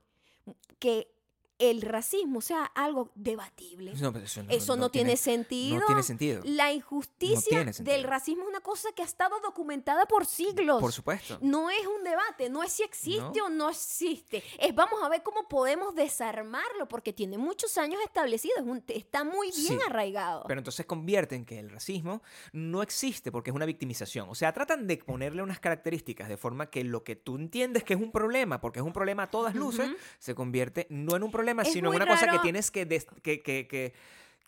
que 0.78 1.17
el 1.58 1.82
racismo 1.82 2.40
sea 2.40 2.64
algo 2.64 3.10
debatible. 3.14 3.92
No, 4.00 4.12
pero 4.12 4.24
eso 4.24 4.42
no, 4.42 4.50
Eso 4.50 4.76
no, 4.76 4.90
tiene, 4.90 5.16
sentido. 5.16 5.80
No 5.80 5.86
tiene 5.86 6.02
sentido. 6.02 6.42
La 6.44 6.72
injusticia 6.72 7.64
sentido. 7.72 7.84
del 7.92 8.04
racismo 8.04 8.44
es 8.44 8.48
una 8.48 8.60
cosa 8.60 8.90
que 8.92 9.02
ha 9.02 9.04
estado 9.04 9.40
documentada 9.40 10.06
por 10.06 10.24
siglos. 10.26 10.80
Por 10.80 10.92
supuesto. 10.92 11.38
No 11.40 11.68
es 11.70 11.84
un 11.86 12.04
debate, 12.04 12.48
no 12.48 12.62
es 12.62 12.72
si 12.72 12.82
existe 12.82 13.40
o 13.42 13.48
no 13.48 13.70
existe. 13.70 14.42
Es 14.58 14.74
vamos 14.74 15.02
a 15.02 15.08
ver 15.08 15.22
cómo 15.22 15.48
podemos 15.48 15.94
desarmarlo, 15.94 16.86
porque 16.88 17.12
tiene 17.12 17.38
muchos 17.38 17.76
años 17.78 18.00
establecido, 18.04 18.54
es 18.58 18.62
un- 18.62 18.84
está 18.88 19.24
muy 19.24 19.48
bien 19.50 19.78
Sí, 19.78 19.78
arraigado. 19.86 20.44
Pero 20.46 20.60
entonces 20.60 20.86
convierten 20.86 21.44
que 21.44 21.58
el 21.58 21.70
racismo 21.70 22.22
no 22.52 22.82
existe 22.82 23.32
porque 23.32 23.50
es 23.50 23.56
una 23.56 23.66
victimización. 23.66 24.28
O 24.30 24.34
sea, 24.34 24.52
tratan 24.52 24.86
de 24.86 24.96
ponerle 24.98 25.42
unas 25.42 25.58
características 25.60 26.28
de 26.28 26.36
forma 26.36 26.70
que 26.70 26.84
lo 26.84 27.02
que 27.02 27.16
tú 27.16 27.36
entiendes 27.36 27.82
que 27.84 27.94
es 27.94 28.00
un 28.00 28.12
problema, 28.12 28.60
porque 28.60 28.78
es 28.78 28.84
un 28.84 28.92
problema 28.92 29.24
a 29.24 29.26
todas 29.30 29.54
luces, 29.54 29.90
se 30.18 30.34
convierte 30.34 30.86
no 30.90 31.16
en 31.16 31.22
un 31.22 31.30
problema, 31.30 31.47
Es 31.66 31.72
sino 31.72 31.90
una 31.90 32.06
cosa 32.06 32.20
que 32.20 32.26
raro. 32.26 32.42
tienes 32.42 32.70
que, 32.70 32.84
des- 32.86 33.06
que, 33.22 33.42
que- 33.42 33.66
que 33.68 33.94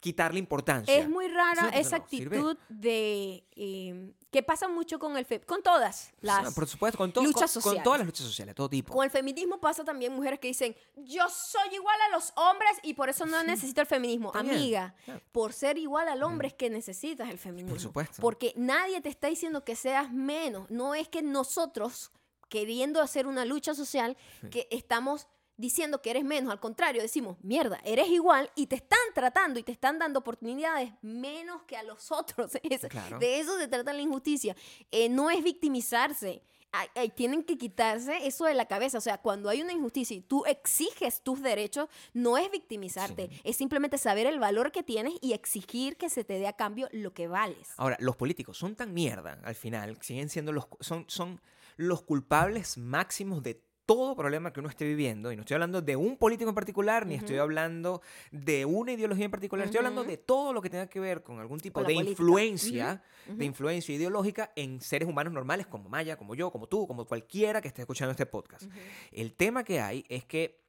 quitarle 0.00 0.38
importancia. 0.38 0.94
Es 0.96 1.06
muy 1.10 1.28
rara 1.28 1.68
Sí, 1.70 1.78
esa 1.78 1.98
no 1.98 2.08
sirve. 2.08 2.36
actitud 2.38 2.56
de 2.70 3.44
eh, 3.54 4.12
que 4.30 4.42
pasa 4.42 4.66
mucho 4.66 4.98
con 4.98 5.18
el 5.18 5.26
fe- 5.26 5.42
con 5.42 5.62
todas 5.62 6.10
las 6.22 6.48
Sí, 6.48 6.54
por 6.54 6.66
supuesto, 6.66 6.96
con, 6.96 7.12
to- 7.12 7.22
luchas 7.22 7.52
con- 7.52 7.74
con 7.74 7.82
todas 7.82 7.98
las 7.98 8.06
luchas 8.06 8.24
sociales, 8.26 8.54
todo 8.54 8.70
tipo. 8.70 8.94
Con 8.94 9.04
el 9.04 9.10
feminismo 9.10 9.60
pasa 9.60 9.84
también 9.84 10.14
mujeres 10.14 10.40
que 10.40 10.48
dicen, 10.48 10.74
yo 10.96 11.28
soy 11.28 11.74
igual 11.74 11.96
a 12.08 12.08
los 12.14 12.32
hombres 12.36 12.70
y 12.82 12.94
por 12.94 13.10
eso 13.10 13.26
no 13.26 13.42
necesito 13.44 13.82
el 13.82 13.86
feminismo. 13.86 14.32
Bien, 14.32 14.48
Amiga, 14.48 14.94
por 15.32 15.52
ser 15.52 15.76
igual 15.76 16.08
al 16.08 16.22
hombre 16.22 16.48
es 16.48 16.54
que 16.54 16.70
necesitas 16.70 17.28
el 17.28 17.36
feminismo. 17.36 17.68
Por 17.72 17.80
supuesto. 17.80 18.22
Porque 18.22 18.54
nadie 18.56 19.02
te 19.02 19.10
está 19.10 19.28
diciendo 19.28 19.64
que 19.66 19.76
seas 19.76 20.10
menos. 20.10 20.70
No 20.70 20.94
es 20.94 21.08
que 21.08 21.20
nosotros, 21.20 22.10
queriendo 22.48 23.02
hacer 23.02 23.26
una 23.26 23.44
lucha 23.44 23.74
social, 23.74 24.16
que 24.50 24.66
estamos 24.70 25.26
diciendo 25.60 26.00
que 26.02 26.10
eres 26.10 26.24
menos. 26.24 26.50
Al 26.52 26.58
contrario, 26.60 27.02
decimos, 27.02 27.36
mierda, 27.42 27.80
eres 27.84 28.08
igual 28.08 28.50
y 28.54 28.66
te 28.66 28.76
están 28.76 28.98
tratando 29.14 29.58
y 29.58 29.62
te 29.62 29.72
están 29.72 29.98
dando 29.98 30.18
oportunidades 30.20 30.92
menos 31.02 31.62
que 31.64 31.76
a 31.76 31.82
los 31.82 32.10
otros. 32.10 32.52
Es- 32.62 32.80
Claro. 32.88 33.18
De 33.18 33.38
eso 33.40 33.56
se 33.58 33.68
trata 33.68 33.92
la 33.92 34.00
injusticia. 34.00 34.56
Eh, 34.90 35.08
no 35.08 35.30
es 35.30 35.42
victimizarse. 35.44 36.42
Ay, 36.72 36.86
ay, 36.94 37.08
tienen 37.10 37.42
que 37.42 37.58
quitarse 37.58 38.26
eso 38.28 38.44
de 38.44 38.54
la 38.54 38.66
cabeza. 38.66 38.98
O 38.98 39.00
sea, 39.00 39.18
cuando 39.18 39.48
hay 39.48 39.60
una 39.60 39.72
injusticia 39.72 40.16
y 40.16 40.20
tú 40.20 40.44
exiges 40.46 41.20
tus 41.22 41.42
derechos, 41.42 41.88
no 42.14 42.38
es 42.38 42.48
victimizarte. 42.50 43.28
Sí. 43.28 43.40
Es 43.42 43.56
simplemente 43.56 43.98
saber 43.98 44.26
el 44.28 44.38
valor 44.38 44.70
que 44.70 44.84
tienes 44.84 45.14
y 45.20 45.32
exigir 45.32 45.96
que 45.96 46.08
se 46.08 46.22
te 46.22 46.38
dé 46.38 46.46
a 46.46 46.52
cambio 46.52 46.88
lo 46.92 47.12
que 47.12 47.26
vales. 47.26 47.70
Ahora, 47.76 47.96
los 48.00 48.14
políticos 48.16 48.56
son 48.56 48.76
tan 48.76 48.94
mierda 48.94 49.40
al 49.42 49.56
final, 49.56 49.98
siguen 50.00 50.28
siendo 50.28 50.52
los, 50.52 50.68
son, 50.80 51.04
son 51.08 51.40
los 51.76 52.02
culpables 52.02 52.78
máximos 52.78 53.42
de 53.42 53.60
todo 53.90 54.14
problema 54.14 54.52
que 54.52 54.60
uno 54.60 54.68
esté 54.68 54.84
viviendo. 54.84 55.32
Y 55.32 55.36
no 55.36 55.42
estoy 55.42 55.56
hablando 55.56 55.82
de 55.82 55.96
un 55.96 56.16
político 56.16 56.48
en 56.48 56.54
particular, 56.54 57.04
ni 57.06 57.16
estoy 57.16 57.38
hablando 57.38 58.02
de 58.30 58.64
una 58.64 58.92
ideología 58.92 59.24
en 59.24 59.32
particular. 59.32 59.64
Estoy 59.64 59.78
hablando 59.78 60.04
de 60.04 60.16
todo 60.16 60.52
lo 60.52 60.62
que 60.62 60.70
tenga 60.70 60.86
que 60.86 61.00
ver 61.00 61.24
con 61.24 61.40
algún 61.40 61.58
tipo 61.58 61.80
Con 61.80 61.88
de 61.88 61.94
influencia, 61.94 63.02
de 63.26 63.44
influencia 63.44 63.92
ideológica 63.92 64.52
en 64.54 64.80
seres 64.80 65.08
humanos 65.08 65.32
normales 65.32 65.66
como 65.66 65.88
Maya, 65.88 66.16
como 66.16 66.36
yo, 66.36 66.52
como 66.52 66.68
tú, 66.68 66.86
como 66.86 67.04
cualquiera 67.04 67.60
que 67.60 67.66
esté 67.66 67.82
escuchando 67.82 68.12
este 68.12 68.26
podcast. 68.26 68.70
El 69.10 69.34
tema 69.34 69.64
que 69.64 69.80
hay 69.80 70.04
es 70.08 70.24
que, 70.24 70.62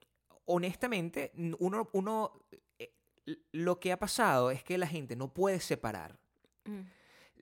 honestamente, 0.46 1.32
uno, 1.60 1.90
uno 1.94 2.34
eh, 2.80 2.92
lo 3.52 3.80
que 3.80 3.92
ha 3.92 4.00
pasado 4.00 4.50
es 4.50 4.64
que 4.64 4.80
la 4.80 4.88
gente 4.88 5.16
no 5.16 5.32
puede 5.32 5.60
separar 5.60 6.20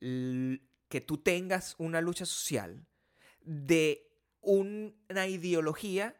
Mm. 0.02 0.54
que 0.88 1.02
tú 1.02 1.18
tengas 1.18 1.76
una 1.78 2.02
lucha 2.02 2.26
social 2.26 2.86
de 3.42 4.09
una 4.42 5.28
ideología 5.28 6.16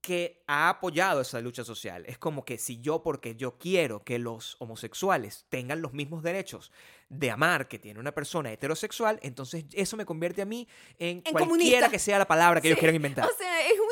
que 0.00 0.42
ha 0.46 0.68
apoyado 0.68 1.20
esa 1.20 1.40
lucha 1.40 1.64
social. 1.64 2.04
Es 2.06 2.18
como 2.18 2.44
que 2.44 2.56
si 2.56 2.80
yo, 2.80 3.02
porque 3.02 3.34
yo 3.36 3.58
quiero 3.58 4.04
que 4.04 4.18
los 4.18 4.56
homosexuales 4.60 5.44
tengan 5.48 5.82
los 5.82 5.92
mismos 5.92 6.22
derechos 6.22 6.72
de 7.08 7.30
amar 7.30 7.68
que 7.68 7.78
tiene 7.78 7.98
una 7.98 8.12
persona 8.12 8.52
heterosexual, 8.52 9.18
entonces 9.22 9.64
eso 9.72 9.96
me 9.96 10.04
convierte 10.04 10.42
a 10.42 10.44
mí 10.44 10.68
en, 10.98 11.08
En 11.08 11.32
cualquiera 11.32 11.46
comunista. 11.46 11.90
que 11.90 11.98
sea 11.98 12.18
la 12.18 12.28
palabra 12.28 12.60
que 12.60 12.68
ellos 12.68 12.78
quieran 12.78 12.94
inventar. 12.96 13.26
O 13.28 13.36
sea, 13.36 13.66
es 13.66 13.72
una 13.72 13.82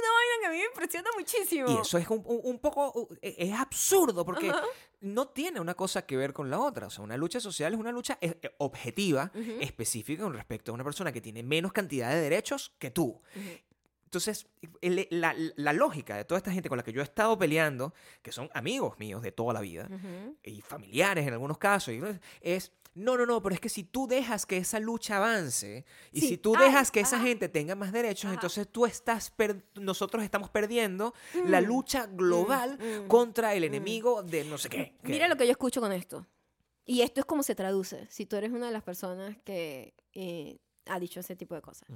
a 0.44 0.50
mí 0.50 0.58
me 0.58 0.64
impresiona 0.64 1.08
muchísimo. 1.16 1.68
Y 1.70 1.80
eso 1.80 1.98
es 1.98 2.06
un, 2.08 2.58
poco, 2.58 3.08
e- 3.22 3.36
es 3.38 3.52
absurdo 3.52 4.24
porque 4.24 4.52
no 5.00 5.28
tiene 5.28 5.60
una 5.60 5.74
cosa 5.74 6.04
que 6.06 6.16
ver 6.16 6.32
con 6.32 6.50
la 6.50 6.58
otra. 6.60 6.86
O 6.86 6.90
sea, 6.90 7.04
una 7.04 7.16
lucha 7.16 7.40
social 7.40 7.72
es 7.74 7.78
una 7.80 7.92
lucha 7.92 8.18
eh, 8.20 8.38
objetiva, 8.58 9.30
específica 9.60 10.22
con 10.22 10.34
respecto 10.34 10.70
a 10.72 10.74
una 10.74 10.84
persona 10.84 11.12
que 11.12 11.20
tiene 11.20 11.42
menos 11.42 11.72
cantidad 11.72 12.10
de 12.10 12.20
derechos 12.20 12.74
que 12.78 12.90
tú. 12.90 13.20
Entonces, 14.06 14.46
el- 14.80 15.06
la, 15.10 15.34
la 15.56 15.72
lógica 15.72 16.16
de 16.16 16.24
toda 16.24 16.38
esta 16.38 16.52
gente 16.52 16.68
con 16.68 16.78
la 16.78 16.84
que 16.84 16.92
yo 16.92 17.00
he 17.00 17.04
estado 17.04 17.36
peleando, 17.36 17.92
que 18.22 18.32
son 18.32 18.48
amigos 18.54 18.98
míos 18.98 19.20
de 19.20 19.32
toda 19.32 19.52
la 19.52 19.60
vida, 19.60 19.88
y 20.42 20.60
familiares 20.62 21.26
en 21.26 21.32
algunos 21.34 21.58
casos, 21.58 21.92
y- 21.92 22.00
es, 22.40 22.72
no, 22.94 23.18
no, 23.18 23.26
no, 23.26 23.42
pero 23.42 23.54
es 23.54 23.60
que 23.60 23.68
si 23.68 23.82
tú 23.84 24.06
dejas 24.06 24.46
que 24.46 24.56
esa 24.56 24.78
lucha 24.80 25.16
avance, 25.18 25.84
y 26.12 26.20
Sí, 26.20 26.28
si 26.28 26.38
tú 26.38 26.54
ay, 26.56 26.66
dejas 26.66 26.90
que 26.90 27.00
esa 27.00 27.20
gente 27.20 27.48
tenga 27.48 27.74
más 27.74 27.92
derechos, 27.92 28.26
Ajá. 28.26 28.34
entonces 28.34 28.68
tú 28.68 28.86
estás, 28.86 29.32
nosotros 29.74 30.22
estamos 30.22 30.48
perdiendo 30.50 31.12
la 31.44 31.60
Mm, 31.60 31.64
lucha 31.64 32.06
global 32.06 32.78
mm, 32.78 33.08
contra 33.08 33.54
el 33.54 33.64
enemigo 33.64 34.22
de 34.22 34.44
no 34.44 34.56
sé 34.56 34.68
qué. 34.70 34.94
Mira 35.02 35.26
lo 35.28 35.36
que 35.36 35.44
yo 35.46 35.50
escucho 35.50 35.80
con 35.80 35.92
esto. 35.92 36.26
Y 36.86 37.02
esto 37.02 37.20
es 37.20 37.26
como 37.26 37.42
se 37.42 37.54
traduce. 37.56 38.06
Si 38.08 38.24
tú 38.24 38.36
eres 38.36 38.52
una 38.52 38.66
de 38.66 38.72
las 38.72 38.84
personas 38.84 39.36
que 39.44 39.92
eh, 40.14 40.58
ha 40.86 41.00
dicho 41.00 41.18
ese 41.20 41.34
tipo 41.34 41.54
de 41.56 41.60
cosas. 41.60 41.88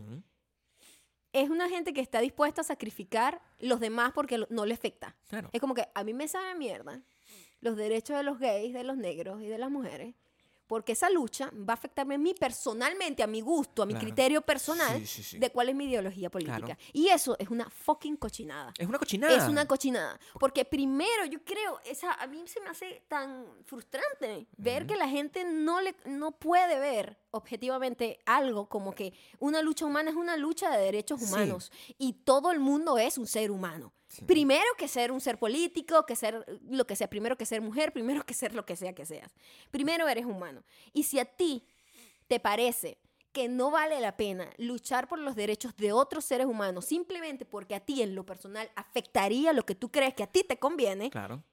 Es 1.32 1.48
una 1.48 1.68
gente 1.68 1.92
que 1.92 2.00
está 2.00 2.20
dispuesta 2.20 2.62
a 2.62 2.64
sacrificar 2.64 3.40
los 3.58 3.80
demás 3.80 4.12
porque 4.12 4.44
no 4.50 4.66
le 4.66 4.74
afecta. 4.74 5.16
Claro. 5.28 5.48
Es 5.52 5.60
como 5.60 5.74
que 5.74 5.88
a 5.94 6.04
mí 6.04 6.12
me 6.12 6.28
sabe 6.28 6.54
mierda 6.54 7.02
los 7.60 7.76
derechos 7.76 8.16
de 8.16 8.22
los 8.22 8.38
gays, 8.38 8.72
de 8.72 8.84
los 8.84 8.96
negros 8.96 9.42
y 9.42 9.46
de 9.46 9.58
las 9.58 9.70
mujeres. 9.70 10.14
Porque 10.70 10.92
esa 10.92 11.10
lucha 11.10 11.50
va 11.68 11.72
a 11.72 11.74
afectarme 11.74 12.14
a 12.14 12.18
mí 12.18 12.32
personalmente, 12.32 13.24
a 13.24 13.26
mi 13.26 13.40
gusto, 13.40 13.82
a 13.82 13.86
mi 13.86 13.92
Claro. 13.92 14.06
criterio 14.06 14.40
personal 14.40 15.00
Sí, 15.00 15.06
sí, 15.06 15.22
sí. 15.24 15.38
de 15.38 15.50
cuál 15.50 15.68
es 15.68 15.74
mi 15.74 15.86
ideología 15.86 16.30
política. 16.30 16.58
Claro. 16.60 16.80
Y 16.92 17.08
eso 17.08 17.34
es 17.40 17.48
una 17.50 17.68
fucking 17.68 18.16
cochinada. 18.16 18.72
Es 18.78 18.86
una 18.86 18.96
cochinada. 19.00 19.36
Es 19.36 19.48
una 19.48 19.66
cochinada. 19.66 20.20
Porque 20.38 20.64
primero, 20.64 21.24
yo 21.24 21.42
creo, 21.44 21.80
esa, 21.84 22.12
a 22.12 22.28
mí 22.28 22.44
se 22.46 22.60
me 22.60 22.68
hace 22.68 23.02
tan 23.08 23.46
frustrante 23.64 24.46
ver 24.58 24.86
que 24.86 24.94
la 24.94 25.08
gente 25.08 25.42
no, 25.44 25.80
le, 25.80 25.96
no 26.04 26.30
puede 26.38 26.78
ver 26.78 27.18
objetivamente 27.32 28.20
algo 28.24 28.68
como 28.68 28.94
que 28.94 29.12
una 29.40 29.62
lucha 29.62 29.86
humana 29.86 30.10
es 30.10 30.16
una 30.16 30.36
lucha 30.36 30.70
de 30.70 30.84
derechos 30.84 31.20
humanos 31.20 31.72
y 31.98 32.12
todo 32.12 32.52
el 32.52 32.60
mundo 32.60 32.96
es 32.96 33.18
un 33.18 33.26
ser 33.26 33.50
humano. 33.50 33.92
Sí. 34.10 34.24
Primero 34.24 34.66
que 34.76 34.88
ser 34.88 35.12
un 35.12 35.20
ser 35.20 35.38
político, 35.38 36.04
que 36.04 36.16
ser 36.16 36.44
lo 36.68 36.84
que 36.84 36.96
sea, 36.96 37.08
primero 37.08 37.38
que 37.38 37.46
ser 37.46 37.60
mujer, 37.60 37.92
primero 37.92 38.26
que 38.26 38.34
ser 38.34 38.56
lo 38.56 38.66
que 38.66 38.74
sea 38.74 38.92
que 38.92 39.06
seas. 39.06 39.32
Primero 39.70 40.08
eres 40.08 40.26
humano. 40.26 40.64
Y 40.92 41.04
si 41.04 41.20
a 41.20 41.24
ti 41.24 41.64
te 42.26 42.40
parece 42.40 42.98
que 43.30 43.48
no 43.48 43.70
vale 43.70 44.00
la 44.00 44.16
pena 44.16 44.50
luchar 44.58 45.06
por 45.06 45.20
los 45.20 45.36
derechos 45.36 45.76
de 45.76 45.92
otros 45.92 46.24
seres 46.24 46.48
humanos 46.48 46.86
simplemente 46.86 47.44
porque 47.44 47.76
a 47.76 47.80
ti 47.80 48.02
en 48.02 48.16
lo 48.16 48.26
personal 48.26 48.68
afectaría 48.74 49.52
lo 49.52 49.64
que 49.64 49.76
tú 49.76 49.92
crees 49.92 50.14
que 50.14 50.24
a 50.24 50.26
ti 50.26 50.42
te 50.42 50.58
conviene, 50.58 51.10
Claro. 51.10 51.44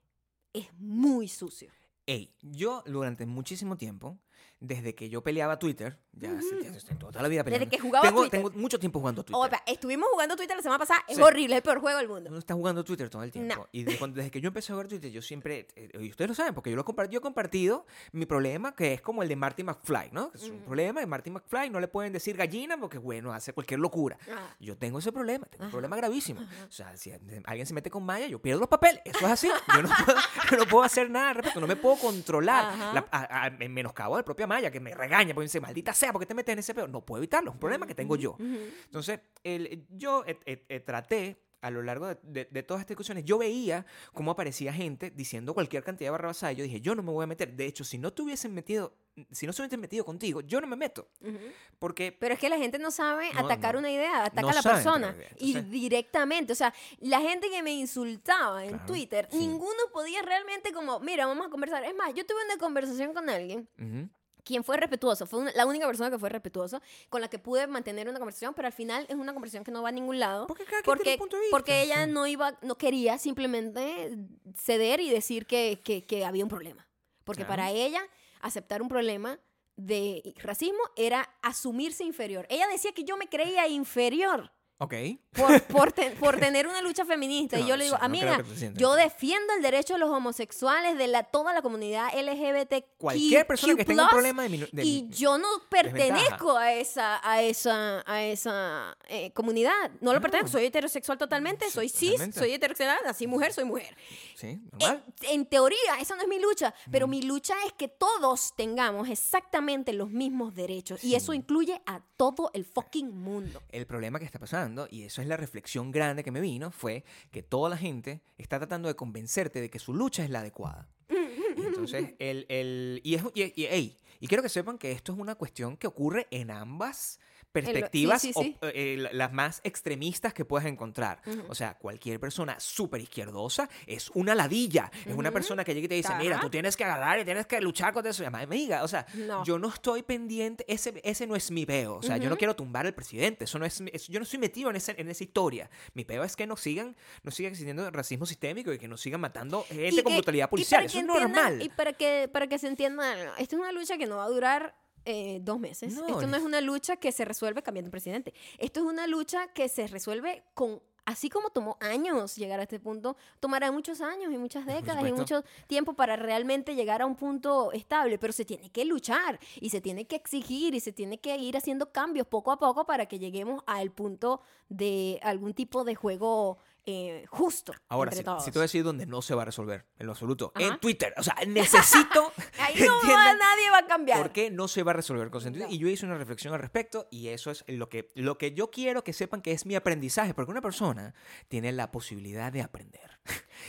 es 0.52 0.74
muy 0.80 1.28
sucio. 1.28 1.70
Ey, 2.08 2.34
yo 2.42 2.82
durante 2.88 3.28
muchísimo 3.28 3.78
tiempo 3.78 4.18
desde 4.60 4.96
que 4.96 5.08
yo 5.10 5.22
peleaba 5.24 5.60
Twitter, 5.60 6.00
ya 6.14 6.32
hace- 6.38 6.68
hace 6.68 6.96
toda 6.96 7.22
la 7.22 7.28
vida 7.28 7.44
Desde 7.44 7.52
peleando. 7.60 7.70
que 7.70 7.80
jugaba 7.80 8.08
tengo, 8.08 8.22
Twitter. 8.22 8.42
tengo 8.44 8.56
mucho 8.60 8.80
tiempo 8.80 9.00
jugando 9.00 9.24
Twitter. 9.24 9.40
Opa, 9.48 9.62
estuvimos 9.68 10.10
jugando 10.12 10.36
Twitter 10.36 10.56
la 10.58 10.64
semana 10.64 10.80
pasada. 10.80 11.02
Es 11.08 11.18
Sí. 11.18 11.22
horrible, 11.22 11.54
es 11.56 11.58
el 11.58 11.64
peor 11.64 11.80
juego 11.80 11.98
del 12.00 12.08
mundo. 12.08 12.30
Uno 12.32 12.40
está 12.40 12.56
jugando 12.56 12.84
Twitter 12.84 13.08
todo 13.10 13.22
el 13.22 13.32
tiempo. 13.32 13.54
No. 13.56 13.68
Y 13.72 13.84
de 13.84 13.98
cuando- 14.00 14.16
desde 14.18 14.32
que 14.32 14.42
yo 14.42 14.48
empecé 14.48 14.72
a 14.72 14.76
jugar 14.76 14.88
Twitter, 14.88 15.12
yo 15.12 15.22
siempre, 15.22 15.68
eh, 15.76 15.90
y 16.02 16.10
ustedes 16.10 16.30
lo 16.30 16.34
saben, 16.36 16.56
porque 16.56 16.72
yo 16.72 16.76
lo 16.76 16.82
he 16.82 16.86
compartido, 16.86 17.12
yo 17.14 17.20
he 17.20 17.22
compartido 17.22 17.86
mi 18.14 18.26
problema, 18.26 18.74
que 18.76 18.94
es 18.94 19.02
como 19.02 19.22
el 19.22 19.30
de 19.30 19.36
Marty 19.36 19.64
McFly, 19.64 20.10
¿no? 20.12 20.32
Es 20.34 20.50
un 20.50 20.60
problema, 20.62 21.04
y 21.04 21.06
Marty 21.06 21.30
McFly 21.30 21.70
no 21.70 21.80
le 21.80 21.88
pueden 21.88 22.12
decir 22.12 22.36
gallina 22.36 22.78
porque, 22.80 22.98
bueno, 22.98 23.32
hace 23.34 23.54
cualquier 23.54 23.80
locura. 23.80 24.18
Ah. 24.32 24.56
Yo 24.60 24.76
tengo 24.76 24.98
ese 24.98 25.12
problema, 25.12 25.46
tengo 25.46 25.66
un 25.66 25.72
problema 25.72 25.96
gravísimo. 25.98 26.42
O 26.68 26.72
sea, 26.72 26.98
si 26.98 27.12
alguien 27.46 27.66
se 27.68 27.74
mete 27.76 27.92
con 27.92 28.04
Maya, 28.04 28.26
yo 28.26 28.42
pierdo 28.42 28.62
los 28.62 28.70
papeles. 28.70 29.02
Eso 29.06 29.20
es 29.20 29.32
así. 29.32 29.50
Yo 29.76 29.82
no 29.84 29.90
puedo, 30.06 30.18
yo 30.52 30.58
no 30.58 30.66
puedo 30.66 30.84
hacer 30.84 31.12
nada 31.12 31.30
al 31.30 31.36
respecto, 31.36 31.60
no 31.62 31.68
me 31.68 31.76
puedo 31.76 31.96
controlar. 31.98 32.76
La- 32.96 33.06
a, 33.12 33.44
a- 33.44 33.48
en 33.48 33.72
menoscabo 33.74 34.16
de 34.16 34.22
la 34.22 34.26
Maya, 34.48 34.72
que 34.72 34.80
me 34.80 34.94
regaña, 34.96 35.34
porque 35.34 35.46
dice, 35.46 35.60
maldita 35.62 35.94
sea, 35.94 36.12
¿por 36.12 36.20
qué 36.22 36.26
te 36.26 36.34
metes 36.34 36.54
en 36.54 36.60
ese 36.60 36.74
pedo? 36.74 36.88
No 36.88 37.06
puedo 37.06 37.20
evitarlo, 37.20 37.52
es 37.52 37.54
un 37.56 37.60
problema 37.60 37.86
que 37.86 37.94
tengo 37.96 38.16
yo. 38.16 38.36
Entonces, 38.40 39.20
el- 39.44 39.86
yo 39.92 40.24
eh, 40.26 40.40
eh, 40.46 40.66
eh, 40.70 40.80
traté 40.80 41.44
a 41.60 41.72
lo 41.72 41.82
largo 41.82 42.06
de, 42.08 42.18
de- 42.22 42.46
de 42.52 42.64
todas 42.64 42.82
estas 42.82 42.90
discusiones, 42.90 43.26
yo 43.26 43.40
veía 43.40 43.84
cómo 44.14 44.30
aparecía 44.32 44.72
gente 44.72 45.10
diciendo 45.10 45.56
cualquier 45.56 45.84
cantidad 45.84 46.08
de 46.08 46.12
barrabasada. 46.12 46.52
Yo 46.54 46.64
dije, 46.64 46.82
yo 46.82 46.94
no 46.94 47.02
me 47.02 47.12
voy 47.12 47.24
a 47.24 47.28
meter. 47.28 47.52
De 47.54 47.66
hecho, 47.66 47.84
si 47.84 47.98
no 47.98 48.14
te 48.14 48.22
hubiesen 48.22 48.54
metido, 48.54 48.96
si 49.32 49.48
no 49.48 49.54
se 49.54 49.64
hubiesen 49.64 49.80
metido 49.80 50.06
contigo, 50.06 50.42
yo 50.42 50.62
no 50.62 50.68
me 50.68 50.76
meto. 50.76 51.10
Ujú. 51.20 51.36
Porque 51.80 52.12
Pero 52.12 52.36
es 52.36 52.40
que 52.40 52.48
la 52.50 52.58
gente 52.58 52.78
no 52.78 52.92
sabe 52.92 53.34
No, 53.34 53.40
atacar 53.40 53.74
no. 53.74 53.80
una 53.80 53.90
idea, 53.92 54.26
ataca 54.26 54.42
No 54.44 54.50
a 54.50 54.54
la 54.54 54.62
persona. 54.62 55.16
idea, 55.18 55.30
Y 55.40 55.48
entonces- 55.48 55.72
directamente, 55.72 56.54
o 56.54 56.56
sea, 56.56 56.72
la 57.00 57.22
gente 57.22 57.50
que 57.50 57.64
me 57.64 57.74
insultaba 57.74 58.64
en 58.64 58.70
Claro, 58.70 58.86
Twitter, 58.86 59.28
sí. 59.32 59.38
ninguno 59.40 59.80
podía 59.92 60.22
realmente 60.22 60.72
como, 60.72 61.00
mira, 61.00 61.26
vamos 61.26 61.48
a 61.48 61.50
conversar. 61.50 61.84
Es 61.86 61.96
más, 61.96 62.14
yo 62.14 62.24
tuve 62.24 62.38
una 62.46 62.58
conversación 62.60 63.16
con 63.16 63.28
alguien 63.32 63.68
Ujú. 63.80 64.08
Quien 64.48 64.64
fue 64.64 64.78
respetuoso, 64.78 65.26
fue 65.28 65.52
la 65.54 65.66
única 65.66 65.86
persona 65.86 66.10
que 66.10 66.18
fue 66.18 66.30
respetuoso, 66.30 66.82
con 67.10 67.20
la 67.22 67.28
que 67.30 67.38
pude 67.38 67.68
mantener 67.68 68.08
una 68.08 68.18
conversación, 68.20 68.54
pero 68.54 68.68
al 68.68 68.74
final 68.74 69.06
es 69.10 69.16
una 69.16 69.34
conversación 69.34 69.64
que 69.64 69.72
no 69.72 69.82
va 69.84 69.90
a 69.90 69.92
ningún 69.92 70.20
lado. 70.20 70.48
Porque 70.48 70.64
cada 70.64 70.82
quien 70.82 70.98
tiene 70.98 70.98
Porque, 70.98 71.14
un 71.14 71.20
punto 71.20 71.36
de 71.36 71.42
vista, 71.42 71.58
porque 71.58 71.82
ella 71.82 72.06
sí. 72.06 72.12
no 72.12 72.26
iba, 72.28 72.58
no 72.62 72.78
quería 72.78 73.18
simplemente 73.18 74.18
ceder 74.56 75.00
y 75.02 75.10
decir 75.10 75.46
que, 75.46 75.82
que- 75.84 76.06
que 76.06 76.24
había 76.26 76.44
un 76.44 76.50
problema. 76.50 76.88
Porque 77.26 77.44
Claro. 77.44 77.62
para 77.62 77.72
ella, 77.72 78.02
aceptar 78.42 78.82
un 78.82 78.88
problema 78.88 79.40
de 79.76 80.34
racismo 80.38 80.80
era 80.96 81.30
asumirse 81.42 82.04
inferior. 82.04 82.48
Ella 82.50 82.68
decía 82.68 82.94
que 82.94 83.04
yo 83.04 83.18
me 83.18 83.28
creía 83.28 83.68
inferior 83.68 84.52
Ok. 84.80 84.94
por, 85.32 85.62
por, 85.68 85.92
te- 85.92 86.12
por 86.12 86.40
tener 86.40 86.68
una 86.68 86.82
lucha 86.82 87.04
feminista. 87.06 87.60
y 87.60 87.66
yo 87.68 87.76
le 87.78 87.86
digo, 87.86 87.98
no 87.98 88.04
amiga, 88.06 88.44
yo 88.76 88.94
así". 88.94 89.04
defiendo 89.04 89.54
el 89.56 89.62
derecho 89.64 89.94
de 89.94 90.00
los 90.00 90.10
homosexuales, 90.10 90.98
de 90.98 91.08
la, 91.08 91.24
toda 91.24 91.52
la 91.54 91.62
comunidad 91.62 92.10
LGBT. 92.14 92.86
Cualquier 92.98 93.48
persona 93.48 93.76
que 93.76 93.86
tenga 93.86 94.04
un 94.04 94.10
problema 94.10 94.44
de, 94.44 94.70
de 94.72 94.84
Y 94.86 95.04
mi- 95.04 95.10
yo 95.10 95.38
no 95.38 95.48
pertenezco 95.70 96.58
a 96.58 96.74
esa, 96.74 97.20
a 97.28 97.42
esa, 97.42 98.04
a 98.06 98.24
esa 98.24 98.98
eh, 99.08 99.32
comunidad. 99.34 99.92
No 100.02 100.14
lo 100.14 100.22
pertenezco. 100.22 100.52
Soy 100.52 100.66
heterosexual 100.66 101.18
totalmente. 101.18 101.66
Sí, 101.66 101.72
Soy 101.72 101.90
cis, 101.90 102.12
totalmente. 102.12 102.40
soy 102.40 102.54
heterosexual. 102.54 103.00
Así 103.08 103.26
mujer, 103.28 103.54
soy 103.54 103.64
mujer. 103.66 103.96
Sí, 104.36 104.60
normal. 104.74 105.04
En, 105.22 105.40
en 105.42 105.46
teoría, 105.48 105.78
esa 106.00 106.16
no 106.16 106.22
es 106.22 106.28
mi 106.28 106.40
lucha. 106.40 106.74
Pero 106.92 107.08
mi 107.08 107.22
lucha 107.24 107.56
es 107.66 107.74
que 107.74 107.88
todos 107.88 108.54
tengamos 108.56 109.10
exactamente 109.10 109.94
los 109.94 110.10
mismos 110.12 110.54
derechos. 110.54 111.04
Y 111.04 111.16
eso 111.16 111.34
incluye 111.34 111.82
a 111.86 112.02
todo 112.16 112.52
el 112.54 112.66
fucking 112.66 113.10
mundo. 113.18 113.62
El 113.70 113.86
problema 113.88 114.20
que 114.20 114.26
está 114.26 114.40
pasando, 114.40 114.67
y 114.92 115.04
eso 115.04 115.22
es 115.22 115.28
la 115.28 115.38
reflexión 115.38 115.92
grande 115.92 116.24
que 116.24 116.32
me 116.32 116.42
vino, 116.42 116.72
fue 116.72 117.04
que 117.32 117.44
toda 117.44 117.70
la 117.70 117.78
gente 117.78 118.22
está 118.38 118.58
tratando 118.58 118.88
de 118.88 118.96
convencerte 118.96 119.62
de 119.62 119.70
que 119.70 119.80
su 119.80 119.94
lucha 119.94 120.24
es 120.24 120.30
la 120.30 120.40
adecuada. 120.40 120.90
Y 121.10 121.62
entonces, 121.66 122.14
el, 122.20 122.46
el- 122.50 123.02
y, 123.04 123.16
es, 123.16 123.24
y, 123.34 123.62
y- 123.62 123.66
ey, 123.66 123.98
y 124.20 124.28
quiero 124.28 124.44
que 124.44 124.50
sepan 124.50 124.78
que 124.78 124.92
esto 124.92 125.14
es 125.14 125.20
una 125.20 125.36
cuestión 125.36 125.78
que 125.78 125.88
ocurre 125.88 126.28
en 126.32 126.52
ambas 126.52 127.20
perspectivas, 127.52 128.22
sí, 128.22 128.32
o- 128.36 128.44
sí. 128.44 128.58
eh, 128.62 128.98
la- 129.00 129.12
las 129.14 129.34
más 129.34 129.62
extremistas 129.64 130.34
que 130.34 130.46
puedas 130.46 130.68
encontrar. 130.68 131.22
O 131.50 131.56
sea, 131.56 131.76
cualquier 131.78 132.20
persona 132.20 132.60
súper 132.60 133.02
izquierdosa 133.02 133.70
es 133.86 134.10
una 134.14 134.36
ladilla. 134.36 134.92
Es 135.06 135.16
una 135.16 135.32
persona 135.32 135.64
que 135.64 135.74
llega 135.74 135.86
y 135.86 135.90
te 135.90 135.96
dice, 135.96 136.14
mira, 136.18 136.40
tú 136.40 136.50
tienes 136.50 136.78
que 136.78 136.84
agarrar 136.84 137.20
y 137.20 137.26
tienes 137.26 137.46
que 137.48 137.60
luchar 137.62 137.94
contra 137.94 138.12
eso. 138.12 138.24
Y 138.24 138.26
además, 138.26 138.44
amiga, 138.44 138.84
o 138.84 138.88
sea, 138.88 139.06
No. 139.16 139.44
yo 139.44 139.58
no 139.60 139.70
estoy 139.70 140.04
pendiente, 140.04 140.66
ese, 140.68 141.02
ese 141.04 141.26
no 141.28 141.36
es 141.36 141.52
mi 141.52 141.66
peo. 141.66 141.96
O 141.96 142.04
sea, 142.04 142.18
yo 142.18 142.30
no 142.30 142.38
quiero 142.38 142.56
tumbar 142.56 142.86
al 142.86 142.94
presidente. 142.94 143.46
Eso 143.46 143.58
no 143.60 143.66
es, 143.66 143.78
yo 144.08 144.20
no 144.20 144.24
estoy 144.24 144.40
metido 144.40 144.70
en, 144.70 144.76
ese, 144.76 144.96
en 144.98 145.10
esa 145.10 145.24
historia. 145.24 145.70
Mi 145.94 146.06
peo 146.06 146.24
es 146.24 146.36
que 146.36 146.46
no 146.48 146.58
sigan, 146.58 146.96
no 147.24 147.32
siga 147.32 147.50
existiendo 147.50 147.90
racismo 147.92 148.26
sistémico 148.26 148.72
y 148.74 148.78
que 148.78 148.88
no 148.88 148.98
sigan 148.98 149.22
matando 149.22 149.64
gente 149.70 149.88
Y 149.90 150.04
con 150.04 150.12
que- 150.12 150.18
brutalidad 150.18 150.50
policial. 150.50 150.86
Eso 150.86 150.98
es 150.98 151.04
entiendan- 151.04 151.32
normal. 151.34 151.62
Y 151.62 151.70
para 151.70 151.94
que, 151.94 152.30
para 152.32 152.48
que 152.48 152.58
se 152.60 152.68
entienda 152.68 153.14
esta 153.38 153.56
es 153.56 153.60
una 153.62 153.72
lucha 153.72 153.98
que 153.98 154.06
no 154.06 154.18
va 154.18 154.26
a 154.26 154.30
durar 154.30 154.76
eh, 155.10 155.40
dos 155.42 155.58
meses. 155.58 155.94
No, 155.94 156.06
Esto 156.06 156.28
no 156.28 156.36
es 156.36 156.44
una 156.44 156.60
lucha 156.60 156.98
que 156.98 157.14
se 157.14 157.24
resuelve 157.24 157.64
cambiando 157.64 157.88
un 157.88 157.92
presidente. 157.92 158.34
Esto 158.58 158.82
es 158.82 158.86
una 158.86 159.08
lucha 159.08 159.48
que 159.54 159.70
se 159.70 159.88
resuelve 159.88 160.44
con... 160.54 160.82
Así 161.06 161.30
como 161.30 161.50
tomó 161.50 161.78
años 161.80 162.36
llegar 162.36 162.60
a 162.60 162.64
este 162.64 162.82
punto, 162.82 163.16
tomará 163.40 163.72
muchos 163.72 164.02
años 164.02 164.34
y 164.34 164.38
muchas 164.38 164.66
décadas 164.66 165.08
y 165.08 165.14
mucho 165.14 165.46
tiempo 165.68 165.94
para 165.94 166.18
realmente 166.18 166.76
llegar 166.76 167.02
a 167.02 167.06
un 167.06 167.16
punto 167.16 167.72
estable, 167.72 168.18
pero 168.20 168.34
se 168.34 168.44
tiene 168.44 168.70
que 168.70 168.84
luchar 168.84 169.40
y 169.62 169.70
se 169.70 169.80
tiene 169.80 170.06
que 170.06 170.18
exigir 170.18 170.76
y 170.76 170.82
se 170.82 170.92
tiene 170.92 171.18
que 171.22 171.38
ir 171.38 171.56
haciendo 171.56 171.94
cambios 171.94 172.28
poco 172.28 172.52
a 172.52 172.60
poco 172.60 172.86
para 172.86 173.06
que 173.06 173.20
lleguemos 173.20 173.64
al 173.68 173.92
punto 173.92 174.42
de 174.68 175.22
algún 175.24 175.54
tipo 175.54 175.86
de 175.86 175.96
juego 175.96 176.58
eh, 176.90 177.26
justo 177.28 177.74
Ahora, 177.90 178.10
entre 178.10 178.20
si, 178.20 178.24
todos. 178.24 178.46
si 178.46 178.52
te 178.52 178.58
voy 178.58 178.64
a 178.64 178.70
decir 178.70 178.84
dónde 178.84 179.06
no 179.06 179.22
se 179.22 179.36
va 179.36 179.42
a 179.42 179.46
resolver, 179.46 179.86
en 180.00 180.06
lo 180.06 180.14
absoluto, 180.14 180.54
en. 180.56 180.80
Twitter. 180.80 181.14
O 181.18 181.24
sea, 181.24 181.36
necesito 181.46 182.32
Ahí 182.60 182.76
no 182.80 182.96
va, 182.96 183.34
nadie 183.34 183.70
va 183.70 183.80
a 183.80 183.86
cambiar. 183.88 184.20
por 184.20 184.32
qué 184.32 184.50
no 184.50 184.70
se 184.70 184.84
va 184.84 184.92
a 184.92 184.94
resolver 184.94 185.30
con 185.30 185.42
sentido. 185.42 185.68
No. 185.68 185.74
Y 185.74 185.80
yo 185.80 185.90
hice 185.90 186.06
una 186.06 186.18
reflexión 186.18 186.54
al 186.54 186.62
respecto 186.62 187.08
y 187.12 187.28
eso 187.28 187.52
es 187.52 187.66
lo 187.68 187.90
que, 187.90 188.08
lo 188.16 188.38
que 188.38 188.54
yo 188.54 188.72
quiero 188.72 189.04
que 189.04 189.12
sepan 189.12 189.42
que 189.42 189.52
es 189.52 189.66
mi 189.66 189.76
aprendizaje, 189.76 190.34
porque 190.34 190.52
una 190.52 190.62
persona 190.62 191.14
tiene 191.50 191.74
la 191.74 191.92
posibilidad 191.92 192.52
de 192.54 192.62
aprender. 192.62 193.20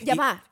Ya 0.03 0.15
Y- 0.15 0.19
va, 0.19 0.45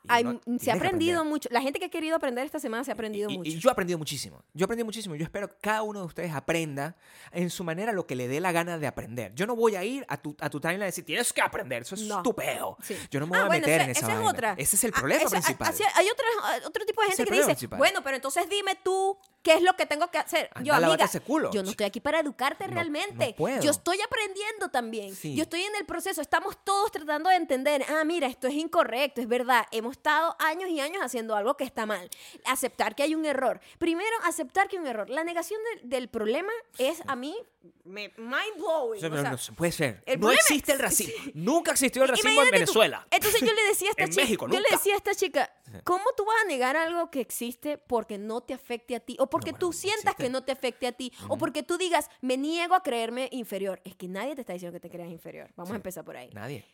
y 0.45 0.59
se 0.59 0.71
ha 0.71 0.75
aprendido 0.75 1.23
mucho. 1.25 1.47
La 1.51 1.61
gente 1.61 1.79
que 1.79 1.85
ha 1.85 1.89
querido 1.89 2.15
aprender 2.15 2.45
esta 2.45 2.59
semana 2.59 2.83
se 2.83 2.91
ha 2.91 2.93
aprendido 2.93 3.29
Y- 3.29 3.33
y, 3.33 3.37
mucho. 3.37 3.51
yo 3.51 3.69
he 3.69 3.71
aprendido 3.71 3.97
muchísimo. 3.97 4.43
Yo 4.53 4.63
he 4.63 4.65
aprendido 4.65 4.85
muchísimo. 4.85 5.15
Yo 5.15 5.23
espero 5.23 5.47
que 5.49 5.55
cada 5.61 5.83
uno 5.83 5.99
de 6.01 6.05
ustedes 6.05 6.31
aprenda 6.33 6.95
en 7.31 7.49
su 7.49 7.63
manera 7.63 7.91
lo 7.91 8.05
que 8.07 8.15
le 8.15 8.27
dé 8.27 8.39
la 8.39 8.51
gana 8.51 8.77
de 8.77 8.87
aprender. 8.87 9.33
Yo 9.35 9.45
no 9.47 9.55
voy 9.55 9.75
a 9.75 9.83
ir 9.83 10.05
a 10.09 10.17
tu, 10.17 10.35
a 10.39 10.49
tu 10.49 10.59
timeline 10.59 10.83
y 10.83 10.85
decir, 10.87 11.05
tienes 11.05 11.31
que 11.33 11.41
aprender. 11.41 11.81
Eso 11.83 11.95
es 11.95 12.01
No. 12.01 12.17
estupendo. 12.17 12.77
Sí. 12.81 12.95
Yo 13.11 13.19
no 13.19 13.27
me 13.27 13.37
Ah, 13.37 13.41
voy 13.41 13.45
a 13.45 13.47
bueno, 13.49 13.67
meter 13.67 13.81
en 13.81 13.89
esa, 13.91 13.99
esa 13.99 14.07
es 14.11 14.15
vaina. 14.17 14.29
otra. 14.31 14.53
Ese 14.57 14.75
es 14.75 14.83
el 14.83 14.91
Ah, 14.95 14.99
problema 14.99 15.21
esa- 15.23 15.29
principal. 15.31 15.73
hay 15.95 16.07
otro, 16.09 16.25
otro 16.67 16.85
tipo 16.85 17.01
de 17.01 17.07
gente 17.07 17.25
que 17.25 17.31
dice, 17.33 17.45
principal. 17.45 17.77
bueno, 17.79 18.01
pero 18.03 18.15
entonces 18.15 18.49
dime 18.49 18.77
tú 18.83 19.17
qué 19.43 19.53
es 19.55 19.61
lo 19.61 19.75
que 19.75 19.85
tengo 19.85 20.09
que 20.11 20.17
hacer. 20.17 20.49
Anda 20.53 20.67
yo, 20.67 20.73
a 20.73 20.77
amiga, 20.77 21.05
ese 21.05 21.21
culo. 21.21 21.51
yo 21.51 21.63
no 21.63 21.69
estoy 21.69 21.85
aquí 21.85 21.99
para 22.01 22.19
educarte 22.19 22.67
No- 22.67 22.73
realmente. 22.73 23.27
no 23.29 23.35
puedo. 23.35 23.61
Yo 23.61 23.71
estoy 23.71 23.99
aprendiendo 24.01 24.69
también. 24.69 25.15
Sí. 25.15 25.35
Yo 25.35 25.43
estoy 25.43 25.61
en 25.61 25.75
el 25.75 25.85
proceso. 25.85 26.21
Estamos 26.21 26.57
todos 26.63 26.91
tratando 26.91 27.29
de 27.29 27.35
entender, 27.37 27.83
ah, 27.89 28.03
mira, 28.03 28.27
esto 28.27 28.47
es 28.47 28.55
incorrecto, 28.55 29.21
es 29.27 29.29
verdad. 29.29 29.65
Hemos 29.71 29.91
estado 29.97 30.35
años 30.39 30.69
y 30.69 30.79
años 30.79 31.01
haciendo 31.03 31.35
algo 31.35 31.55
que 31.57 31.63
está 31.65 31.85
mal. 31.85 32.09
Aceptar 32.45 32.95
que 32.95 33.03
hay 33.03 33.13
un 33.15 33.25
error. 33.25 33.59
Primero, 33.77 34.15
aceptar 34.23 34.67
que 34.67 34.77
hay 34.77 34.81
un 34.81 34.87
error. 34.87 35.09
La 35.09 35.23
negación 35.23 35.59
del- 35.75 35.89
del 35.89 36.07
problema 36.09 36.51
es 36.77 37.01
a 37.07 37.15
mí 37.15 37.35
me 37.83 38.09
mind 38.17 38.55
blowing. 38.57 38.97
O 38.97 39.01
sea, 39.01 39.09
pero 39.09 39.23
no 39.23 39.37
se 39.37 39.51
puede 39.51 39.71
ser. 39.71 40.01
el 40.05 40.19
No 40.19 40.31
existe 40.31 40.71
el 40.71 40.79
racismo. 40.79 41.13
Nunca 41.33 41.71
existió 41.71 42.03
el 42.03 42.09
racismo 42.09 42.41
en 42.41 42.47
tú. 42.47 42.51
Venezuela. 42.53 43.07
Entonces 43.11 43.41
yo 43.41 43.53
le 43.53 43.63
decía 43.65 43.89
a 43.89 43.91
esta 43.91 44.03
En 44.05 44.09
chica, 44.11 44.21
México, 44.23 44.47
yo 44.49 44.59
le 44.59 44.67
decía 44.71 44.93
a 44.93 44.97
esta 44.97 45.13
chica, 45.15 45.51
¿cómo 45.83 46.03
tú 46.15 46.23
vas 46.25 46.35
a 46.43 46.47
negar 46.47 46.77
algo 46.77 47.09
que 47.11 47.19
existe 47.19 47.77
porque 47.77 48.17
no 48.17 48.41
te 48.41 48.53
afecte 48.53 48.95
a 48.95 48.99
ti 49.01 49.17
o 49.19 49.27
porque 49.29 49.51
tú 49.53 49.73
sientas 49.73 50.03
existe. 50.13 50.23
que 50.23 50.29
no 50.29 50.43
te 50.43 50.51
afecte 50.53 50.87
a 50.87 50.91
ti 50.93 51.11
o 51.27 51.37
porque 51.37 51.63
tú 51.63 51.77
digas, 51.77 52.09
me 52.21 52.37
niego 52.37 52.73
a 52.75 52.83
creerme 52.83 53.27
inferior? 53.31 53.81
Es 53.83 53.95
que 53.95 54.07
nadie 54.07 54.35
te 54.35 54.41
está 54.41 54.53
diciendo 54.53 54.73
que 54.75 54.79
te 54.79 54.89
creas 54.89 55.09
inferior. 55.09 55.49
Vamos 55.55 55.71
a 55.73 55.75
empezar 55.75 56.05
por 56.05 56.15
ahí. 56.15 56.29
Nadie. 56.33 56.65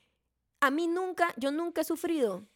A 0.63 0.71
mí 0.71 0.87
nunca, 0.87 1.33
yo 1.35 1.51
nunca 1.51 1.81
he 1.81 1.83
sufrido 1.83 2.47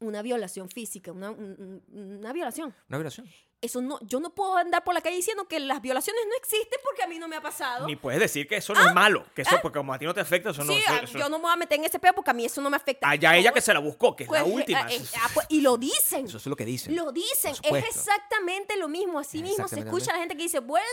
una 0.00 0.20
violación 0.20 0.68
física, 0.68 1.12
una, 1.12 1.30
un- 1.30 1.82
un- 1.88 2.16
una 2.18 2.32
violación. 2.34 2.74
Una 2.90 2.98
violación. 2.98 3.26
Eso 3.62 3.82
no, 3.82 3.98
yo 4.00 4.20
no 4.20 4.30
puedo 4.34 4.56
andar 4.56 4.82
por 4.84 4.94
la 4.94 5.02
calle 5.02 5.16
diciendo 5.16 5.46
que 5.46 5.60
las 5.60 5.82
violaciones 5.82 6.22
no 6.28 6.34
existen 6.36 6.78
porque 6.82 7.02
a 7.02 7.06
mí 7.06 7.18
no 7.18 7.28
me 7.28 7.36
ha 7.36 7.42
pasado. 7.42 7.86
Ni 7.86 7.94
puedes 7.94 8.18
decir 8.18 8.48
que 8.48 8.56
eso 8.56 8.72
no 8.72 8.86
es 8.86 8.94
malo. 8.94 9.24
Que 9.34 9.42
eso, 9.42 9.56
porque 9.60 9.78
como 9.78 9.92
a 9.92 9.98
ti 9.98 10.06
no 10.06 10.14
te 10.14 10.20
afecta, 10.20 10.50
eso 10.50 10.64
no 10.64 10.72
sí, 10.72 10.78
eso- 10.78 10.92
ah, 10.92 11.00
eso- 11.02 11.18
yo 11.18 11.28
no 11.28 11.38
me 11.38 11.42
voy 11.42 11.52
a 11.52 11.56
meter 11.56 11.78
en 11.78 11.84
ese 11.84 11.98
peo 11.98 12.14
porque 12.14 12.30
a 12.30 12.34
mí 12.34 12.44
eso 12.46 12.60
no 12.62 12.70
me 12.70 12.76
afecta. 12.76 13.08
Allá 13.08 13.36
ella 13.36 13.52
que 13.52 13.60
se 13.60 13.74
la 13.74 13.80
buscó, 13.80 14.16
que 14.16 14.24
es 14.24 14.30
la 14.30 14.42
pues, 14.42 14.54
última. 14.54 14.80
eh, 14.90 14.96
eh, 14.96 15.04
ah, 15.20 15.28
pues, 15.34 15.46
y 15.50 15.60
lo 15.60 15.76
dicen. 15.76 16.24
Eso 16.26 16.38
es 16.38 16.46
lo 16.46 16.56
que 16.56 16.64
dicen. 16.64 16.96
Lo 16.96 17.12
dicen, 17.12 17.52
es 17.62 17.84
exactamente 17.84 18.76
lo 18.76 18.88
mismo. 18.88 19.18
Así 19.18 19.42
mismo 19.42 19.68
se 19.68 19.80
escucha 19.80 20.10
a 20.10 20.14
la 20.14 20.20
gente 20.20 20.36
que 20.36 20.42
dice, 20.44 20.60
bueno, 20.60 20.86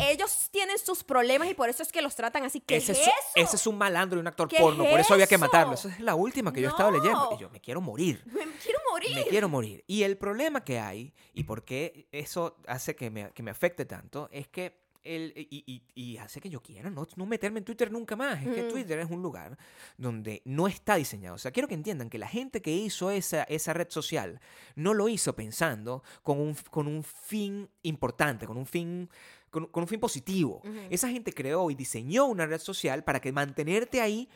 ellos 0.00 0.48
tienen 0.50 0.78
sus 0.78 1.04
problemas 1.04 1.48
y 1.48 1.54
por 1.54 1.68
eso 1.68 1.82
es 1.82 1.92
que 1.92 2.02
los 2.02 2.14
tratan 2.16 2.44
así. 2.44 2.60
¿Qué 2.60 2.76
ese, 2.76 2.92
es 2.92 2.98
es, 2.98 3.06
eso? 3.06 3.14
ese 3.36 3.56
es 3.56 3.66
un 3.66 3.78
malandro 3.78 4.18
y 4.18 4.20
un 4.20 4.26
actor 4.26 4.48
¿Qué 4.48 4.58
porno, 4.58 4.84
es 4.84 4.90
por 4.90 5.00
eso 5.00 5.14
había 5.14 5.26
que 5.26 5.38
matarlo. 5.38 5.74
Esa 5.74 5.88
es 5.88 6.00
la 6.00 6.14
última 6.14 6.52
que 6.52 6.60
yo 6.60 6.68
estaba 6.68 6.90
leyendo. 6.90 7.30
No. 7.30 7.36
Y 7.36 7.40
yo 7.40 7.50
me 7.50 7.60
quiero 7.60 7.80
morir. 7.80 8.22
Me 8.40 8.46
quiero 8.64 8.80
morir. 8.90 9.14
Me 9.14 9.24
quiero 9.26 9.48
morir. 9.48 9.84
Y 9.86 10.02
el 10.02 10.16
problema 10.18 10.64
que 10.64 10.78
hay, 10.78 11.14
y 11.32 11.44
por 11.44 11.64
qué 11.64 11.99
eso 12.12 12.56
hace 12.66 12.94
que 12.96 13.10
me, 13.10 13.30
que 13.32 13.42
me 13.42 13.50
afecte 13.50 13.84
tanto, 13.84 14.28
es 14.32 14.48
que 14.48 14.80
el, 15.02 15.32
y, 15.34 15.64
y- 15.66 15.82
y 15.94 16.16
hace 16.18 16.42
que 16.42 16.50
yo 16.50 16.60
quiera 16.62 16.90
no, 16.90 17.06
no 17.16 17.24
meterme 17.24 17.60
en 17.60 17.64
Twitter 17.64 17.90
nunca 17.90 18.16
más. 18.16 18.42
Es 18.46 18.54
que 18.54 18.64
Mm. 18.64 18.68
Twitter 18.68 18.98
es 18.98 19.10
un 19.10 19.22
lugar 19.22 19.56
donde 19.96 20.42
no 20.44 20.68
está 20.68 20.96
diseñado. 20.96 21.36
O 21.36 21.38
sea, 21.38 21.52
quiero 21.52 21.68
que 21.68 21.74
entiendan 21.74 22.10
que 22.10 22.18
la 22.18 22.28
gente 22.28 22.60
que 22.60 22.70
hizo 22.70 23.10
esa, 23.10 23.44
esa 23.44 23.72
red 23.72 23.88
social 23.88 24.40
no 24.74 24.92
lo 24.92 25.08
hizo 25.08 25.34
pensando 25.34 26.02
con 26.22 26.38
un, 26.38 26.54
con 26.70 26.86
un 26.86 27.02
fin 27.02 27.66
importante, 27.82 28.46
con 28.46 28.58
un 28.58 28.66
fin, 28.66 29.08
con, 29.50 29.68
con 29.68 29.84
un 29.84 29.88
fin 29.88 30.00
positivo. 30.00 30.60
Esa 30.90 31.08
gente 31.08 31.32
creó 31.32 31.70
y 31.70 31.74
diseñó 31.74 32.26
una 32.26 32.44
red 32.44 32.60
social 32.60 33.02
para 33.02 33.20
que 33.20 33.32
mantenerte 33.32 34.02
ahí 34.02 34.28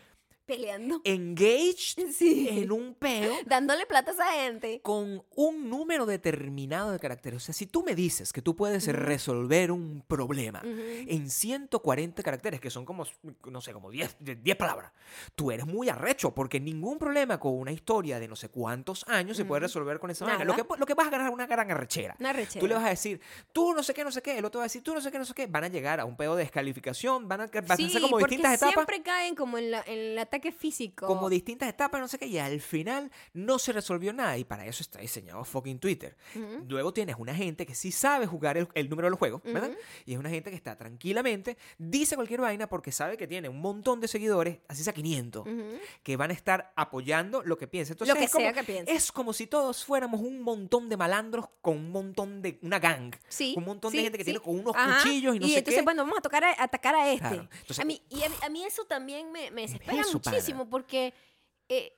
Peleando. 0.47 1.01
engaged 1.05 2.11
Sí. 2.13 2.49
en 2.51 2.71
un 2.73 2.95
peo 2.95 3.33
Dándole 3.47 3.87
plata 3.87 4.11
a 4.11 4.15
esa 4.15 4.33
gente. 4.33 4.81
con 4.83 5.23
un 5.35 5.69
número 5.71 6.07
determinado 6.07 6.93
de 6.93 6.99
caracteres. 6.99 7.43
O 7.43 7.45
sea, 7.47 7.55
si 7.55 7.67
tú 7.67 7.83
me 7.83 7.95
dices 7.95 8.33
que 8.33 8.43
tú 8.43 8.55
puedes 8.57 8.87
resolver 8.87 9.71
un 9.73 10.03
problema 10.07 10.61
Ujú. 10.65 10.81
en 11.09 11.31
140 11.31 12.23
caracteres, 12.23 12.61
que 12.61 12.71
son 12.71 12.85
como, 12.85 13.05
no 13.51 13.61
sé, 13.61 13.73
como 13.73 13.91
10, 13.91 14.17
de- 14.21 14.37
10 14.37 14.57
palabras, 14.57 14.93
tú 15.35 15.51
eres 15.51 15.67
muy 15.67 15.89
arrecho, 15.89 16.35
porque 16.35 16.61
ningún 16.61 16.99
problema 16.99 17.39
con 17.41 17.55
una 17.59 17.73
historia 17.73 18.19
de 18.21 18.29
no 18.29 18.37
sé 18.37 18.49
cuántos 18.49 19.05
años 19.09 19.37
se 19.37 19.45
puede 19.45 19.61
resolver 19.61 19.99
con 19.99 20.11
esa 20.11 20.25
vaina. 20.27 20.45
Lo 20.45 20.55
que, 20.55 20.65
lo 20.79 20.87
que 20.87 20.95
vas 20.95 21.07
a 21.07 21.11
ganar 21.11 21.29
es 21.29 21.33
una 21.35 21.47
gran 21.47 21.71
arrechera. 21.71 22.17
Una 22.21 22.33
rechera. 22.33 22.61
Tú 22.61 22.67
le 22.67 22.75
vas 22.75 22.85
a 22.85 22.91
decir, 22.91 23.21
tú 23.53 23.73
no 23.75 23.83
sé 23.83 23.95
qué, 23.95 24.05
no 24.05 24.13
sé 24.13 24.23
qué, 24.23 24.39
el 24.39 24.45
otro 24.45 24.59
va 24.59 24.65
a 24.65 24.67
decir, 24.67 24.83
tú 24.83 24.95
no 24.95 25.01
sé 25.01 25.11
qué, 25.11 25.19
no 25.19 25.25
sé 25.25 25.35
qué. 25.35 25.47
Van 25.47 25.65
a 25.65 25.69
llegar 25.69 26.01
a 26.01 26.05
un 26.05 26.17
pedo 26.17 26.37
de 26.37 26.45
descalificación, 26.45 27.29
van 27.29 27.41
a, 27.43 27.47
van 27.47 27.73
a 27.73 27.77
sí, 27.77 27.89
ser 27.91 28.03
como 28.03 28.19
porque 28.19 28.37
distintas 28.37 28.55
etapas. 28.55 28.75
siempre 28.75 29.03
caen 29.03 29.35
como 29.35 29.59
en, 29.59 29.71
la- 29.71 29.83
en 29.87 29.99
el 29.99 30.19
ataque 30.35 30.53
físico. 30.53 31.07
Como 31.07 31.29
distintas 31.31 31.69
etapas, 31.69 32.01
no 32.01 32.09
sé 32.09 32.19
qué, 32.19 32.27
y 32.27 32.39
al 32.39 32.61
final 32.61 33.11
no 33.33 33.59
se 33.59 33.73
resolvió 33.73 34.13
nada. 34.13 34.37
Y 34.37 34.45
para 34.45 34.67
eso 34.67 34.83
está 34.83 34.99
diseñado 34.99 35.45
fucking 35.45 35.79
Twitter. 35.79 36.17
Luego 36.69 36.93
tienes 36.93 37.17
una 37.19 37.35
gente 37.35 37.65
que 37.67 37.75
sí 37.75 37.93
sabe 37.93 38.27
jugar 38.27 38.57
el, 38.59 38.69
el 38.75 38.89
número 38.89 39.07
de 39.07 39.11
los 39.11 39.19
juegos, 39.19 39.43
¿verdad? 39.45 39.71
Y 40.05 40.15
es 40.15 40.19
una 40.19 40.31
gente 40.31 40.51
que 40.51 40.57
está 40.57 40.77
tranquilamente, 40.77 41.57
dice 41.79 42.17
cualquier 42.17 42.41
vaina 42.41 42.69
porque 42.69 42.91
sabe 42.93 43.17
que 43.17 43.27
tiene 43.27 43.49
un 43.49 43.61
montón 43.61 44.01
de 44.01 44.09
seguidores, 44.09 44.59
así 44.69 44.83
sea 44.83 44.93
500, 44.93 45.47
Ujú. 45.47 45.79
que 46.03 46.17
van 46.17 46.31
a 46.31 46.35
estar 46.35 46.73
apoyando 46.77 47.43
lo 47.43 47.57
que 47.57 47.69
piensa. 47.69 47.93
Entonces, 47.93 48.15
Lo 48.15 48.19
que 48.19 48.25
es 48.25 48.33
como, 48.33 48.45
sea 48.45 48.53
que 48.53 48.65
piense. 48.65 48.93
Es 48.93 49.13
como 49.13 49.33
si 49.33 49.47
todos 49.47 49.85
fuéramos 49.85 50.21
un 50.21 50.41
montón 50.43 50.89
de 50.89 50.97
malandros 50.97 51.47
con 51.61 51.77
un 51.77 51.91
montón 51.91 52.43
de. 52.43 52.59
una 52.63 52.79
gang. 52.79 53.15
Sí, 53.29 53.55
un 53.57 53.65
montón 53.65 53.93
de 53.93 54.03
gente 54.03 54.19
que 54.19 54.25
sí. 54.25 54.31
tiene 54.33 54.41
con 54.41 54.59
unos 54.59 54.75
Ajá. 54.75 54.99
cuchillos 55.03 55.37
y 55.37 55.39
no 55.39 55.47
sé 55.47 55.59
entonces, 55.59 55.81
qué. 55.81 55.85
bueno, 55.85 56.03
vamos 56.03 56.19
a, 56.19 56.23
tocar 56.23 56.45
a- 56.45 56.63
atacar 56.63 56.95
a 56.95 57.09
este. 57.13 57.21
Claro. 57.29 57.49
Entonces, 57.53 57.79
a, 57.79 57.85
mí, 57.85 58.03
y 58.11 58.23
a, 58.23 58.29
mí- 58.29 58.35
a 58.43 58.49
mí 58.49 58.65
eso 58.65 58.85
también 58.85 59.31
me, 59.33 59.51
me 59.51 59.63
desespera 59.63 60.01
eso. 60.01 60.19
Muchísimo 60.31 60.69
porque 60.71 61.13
eh, 61.69 61.97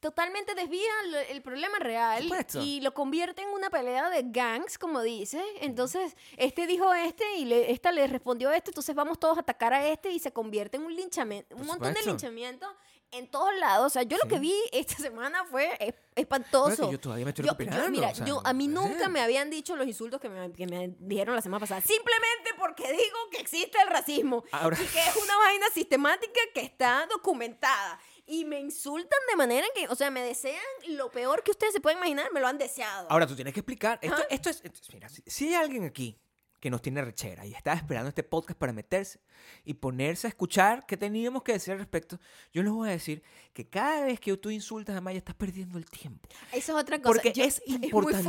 totalmente 0.00 0.54
desvía 0.54 0.90
lo- 1.08 1.18
el 1.18 1.40
problema 1.40 1.78
real 1.78 2.22
Supuesto. 2.24 2.60
y 2.62 2.80
lo 2.82 2.92
convierte 2.92 3.40
en 3.42 3.48
una 3.48 3.70
pelea 3.70 4.10
de 4.10 4.22
gangs, 4.26 4.76
como 4.76 5.00
dice. 5.00 5.42
Entonces, 5.60 6.14
este 6.36 6.66
dijo 6.66 6.92
este 6.92 7.24
y 7.38 7.46
le- 7.46 7.70
esta 7.72 7.90
le 7.90 8.06
respondió 8.06 8.50
este, 8.52 8.70
entonces 8.70 8.94
vamos 8.94 9.18
todos 9.18 9.38
a 9.38 9.40
atacar 9.40 9.72
a 9.72 9.88
este 9.88 10.10
y 10.10 10.18
se 10.18 10.30
convierte 10.32 10.76
en 10.76 10.82
un 10.84 10.94
linchamiento, 10.94 11.56
un 11.56 11.66
montón 11.66 11.94
de 11.94 12.00
supuesto. 12.00 12.10
linchamientos 12.10 12.68
en 13.14 13.28
todos 13.30 13.54
lados. 13.58 13.86
O 13.86 13.90
sea, 13.90 14.02
yo 14.02 14.16
lo 14.22 14.28
que 14.28 14.38
vi 14.38 14.54
esta 14.72 14.96
semana 14.96 15.44
fue 15.44 15.76
espantoso. 16.14 16.90
yo 16.90 16.98
todavía 17.00 17.24
me 17.24 17.30
estoy 17.30 17.44
Yo- 17.44 17.52
recuperando. 17.52 17.84
yo- 17.86 17.90
mira, 17.90 18.08
o 18.10 18.14
sea, 18.14 18.26
yo, 18.26 18.40
a 18.44 18.52
mí 18.52 18.68
nunca 18.68 19.08
me 19.08 19.20
habían 19.20 19.50
dicho 19.50 19.76
los 19.76 19.86
insultos 19.86 20.20
que 20.20 20.28
me, 20.28 20.52
que 20.52 20.66
me 20.66 20.94
dijeron 20.98 21.34
la 21.34 21.42
semana 21.42 21.60
pasada. 21.60 21.80
Simplemente 21.80 22.50
porque 22.58 22.84
digo 22.92 23.18
que 23.30 23.38
existe 23.38 23.78
el 23.80 23.88
racismo. 23.88 24.44
Ahora- 24.52 24.76
Y 24.80 24.86
que 24.86 25.00
es 25.00 25.16
una 25.16 25.36
vaina 25.38 25.66
sistemática 25.72 26.40
que 26.54 26.60
está 26.62 27.06
documentada. 27.10 27.98
Y 28.26 28.44
me 28.46 28.58
insultan 28.58 29.18
de 29.28 29.36
manera 29.36 29.66
que, 29.74 29.86
o 29.88 29.94
sea, 29.94 30.10
me 30.10 30.22
desean 30.22 30.62
lo 30.88 31.10
peor 31.10 31.42
que 31.42 31.50
ustedes 31.50 31.74
se 31.74 31.80
pueden 31.80 31.98
imaginar, 31.98 32.32
me 32.32 32.40
lo 32.40 32.46
han 32.48 32.56
deseado. 32.56 33.06
Ahora 33.10 33.26
tú 33.26 33.34
tienes 33.34 33.52
que 33.52 33.60
explicar. 33.60 33.98
Esto, 34.00 34.22
esto 34.30 34.48
es. 34.50 34.62
esto 34.64 34.78
es- 34.80 34.94
mira, 34.94 35.08
si, 35.10 35.22
si 35.26 35.48
hay 35.48 35.54
alguien 35.54 35.84
aquí 35.84 36.18
que 36.64 36.70
nos 36.70 36.80
tiene 36.80 37.02
rechera 37.04 37.44
y 37.44 37.52
está 37.52 37.74
esperando 37.74 38.08
este 38.08 38.22
podcast 38.22 38.58
para 38.58 38.72
meterse 38.72 39.20
y 39.66 39.74
ponerse 39.74 40.26
a 40.26 40.30
escuchar 40.30 40.86
qué 40.86 40.96
teníamos 40.96 41.42
que 41.42 41.52
decir 41.52 41.72
al 41.74 41.78
respecto, 41.78 42.18
yo 42.54 42.62
les 42.62 42.72
voy 42.72 42.88
a 42.88 42.92
decir 42.92 43.22
que 43.52 43.68
cada 43.68 44.06
vez 44.06 44.18
que 44.18 44.34
tú 44.38 44.48
insultas 44.48 44.96
a 44.96 45.02
Maya 45.02 45.18
estás 45.18 45.34
perdiendo 45.34 45.76
el 45.76 45.84
tiempo. 45.84 46.26
Eso 46.52 46.72
es 46.74 46.82
otra 46.82 47.02
cosa. 47.02 47.12
Porque 47.12 47.34
Yo- 47.34 47.44
es 47.44 47.60
muy 47.68 47.90
fuerte, 47.90 48.14
es 48.14 48.20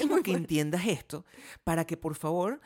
importantísimo 0.00 0.22
que 0.22 0.32
entiendas 0.32 0.86
esto 0.86 1.26
para 1.64 1.84
que 1.86 1.98
por 1.98 2.14
favor 2.14 2.62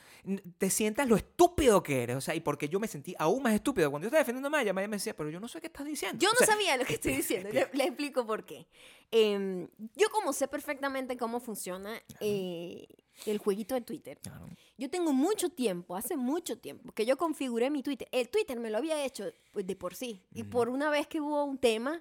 te 0.58 0.70
sientas 0.70 1.08
lo 1.08 1.16
estúpido 1.16 1.82
que 1.82 2.04
eres. 2.04 2.14
O 2.14 2.20
sea, 2.20 2.36
y 2.36 2.40
porque 2.40 2.68
yo 2.68 2.78
me 2.78 2.86
sentí 2.86 3.16
aún 3.18 3.42
más 3.42 3.52
estúpido. 3.52 3.90
Cuando 3.90 4.04
yo 4.04 4.10
estaba 4.10 4.20
defendiendo 4.20 4.46
a 4.46 4.50
Maya, 4.50 4.72
Maya 4.72 4.86
me 4.86 4.94
decía, 4.98 5.16
pero 5.16 5.28
yo 5.28 5.40
no 5.40 5.48
sé 5.48 5.60
qué 5.60 5.66
estás 5.66 5.84
diciendo. 5.86 6.18
Yo 6.22 6.30
O 6.30 6.32
no 6.34 6.38
sea, 6.38 6.46
sabía 6.54 6.76
lo 6.76 6.84
que 6.84 6.94
estoy 7.00 7.16
diciendo. 7.16 7.48
Le, 7.52 7.68
le 7.72 7.82
explico 7.84 8.24
por 8.24 8.46
qué. 8.46 8.68
Em, 9.10 9.66
yo 9.96 10.08
como 10.10 10.32
sé 10.32 10.46
perfectamente 10.46 11.16
cómo 11.16 11.40
funciona 11.40 12.00
eh, 12.20 12.86
el 13.24 13.38
jueguito 13.38 13.74
de 13.74 13.80
Twitter, 13.80 14.18
claro. 14.22 14.46
yo 14.76 14.90
tengo 14.90 15.12
mucho 15.12 15.48
tiempo, 15.48 15.96
hace 15.96 16.16
mucho 16.16 16.58
tiempo, 16.58 16.92
que 16.92 17.06
yo 17.06 17.16
configuré 17.16 17.70
mi 17.70 17.82
Twitter. 17.82 18.06
El 18.12 18.28
Twitter 18.28 18.60
me 18.60 18.70
lo 18.70 18.78
había 18.78 19.02
hecho 19.04 19.24
pues, 19.52 19.66
de 19.66 19.74
por 19.76 19.94
sí. 19.94 20.22
Y 20.34 20.42
por 20.44 20.68
una 20.68 20.90
vez 20.90 21.06
que 21.06 21.20
hubo 21.20 21.44
un 21.44 21.56
tema, 21.58 22.00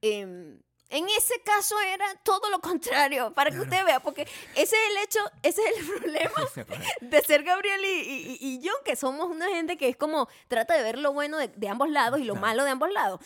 em, 0.00 0.60
en 0.90 1.08
ese 1.16 1.40
caso 1.42 1.74
era 1.80 2.04
todo 2.22 2.50
lo 2.50 2.60
contrario, 2.60 3.32
para 3.34 3.50
que 3.50 3.56
Claro. 3.56 3.70
usted 3.70 3.84
vea, 3.86 4.00
porque 4.00 4.22
ese 4.54 4.76
es 4.76 4.90
el 4.90 4.96
hecho, 5.04 5.18
ese 5.42 5.62
es 5.62 5.78
el 5.78 5.86
problema 6.00 6.32
de 7.00 7.22
ser 7.22 7.42
Gabriel 7.44 7.80
y, 7.84 7.88
y- 7.88 8.38
y 8.40 8.58
yo, 8.60 8.72
que 8.84 8.94
somos 8.94 9.28
una 9.30 9.48
gente 9.48 9.76
que 9.78 9.88
es 9.88 9.96
como 9.96 10.28
trata 10.48 10.74
de 10.76 10.82
ver 10.82 10.98
lo 10.98 11.12
bueno 11.12 11.38
de, 11.38 11.48
de 11.48 11.68
ambos 11.68 11.88
lados 11.88 12.20
y 12.20 12.24
lo 12.24 12.34
Claro. 12.34 12.46
malo 12.46 12.64
de 12.64 12.70
ambos 12.70 12.92
lados. 12.92 13.20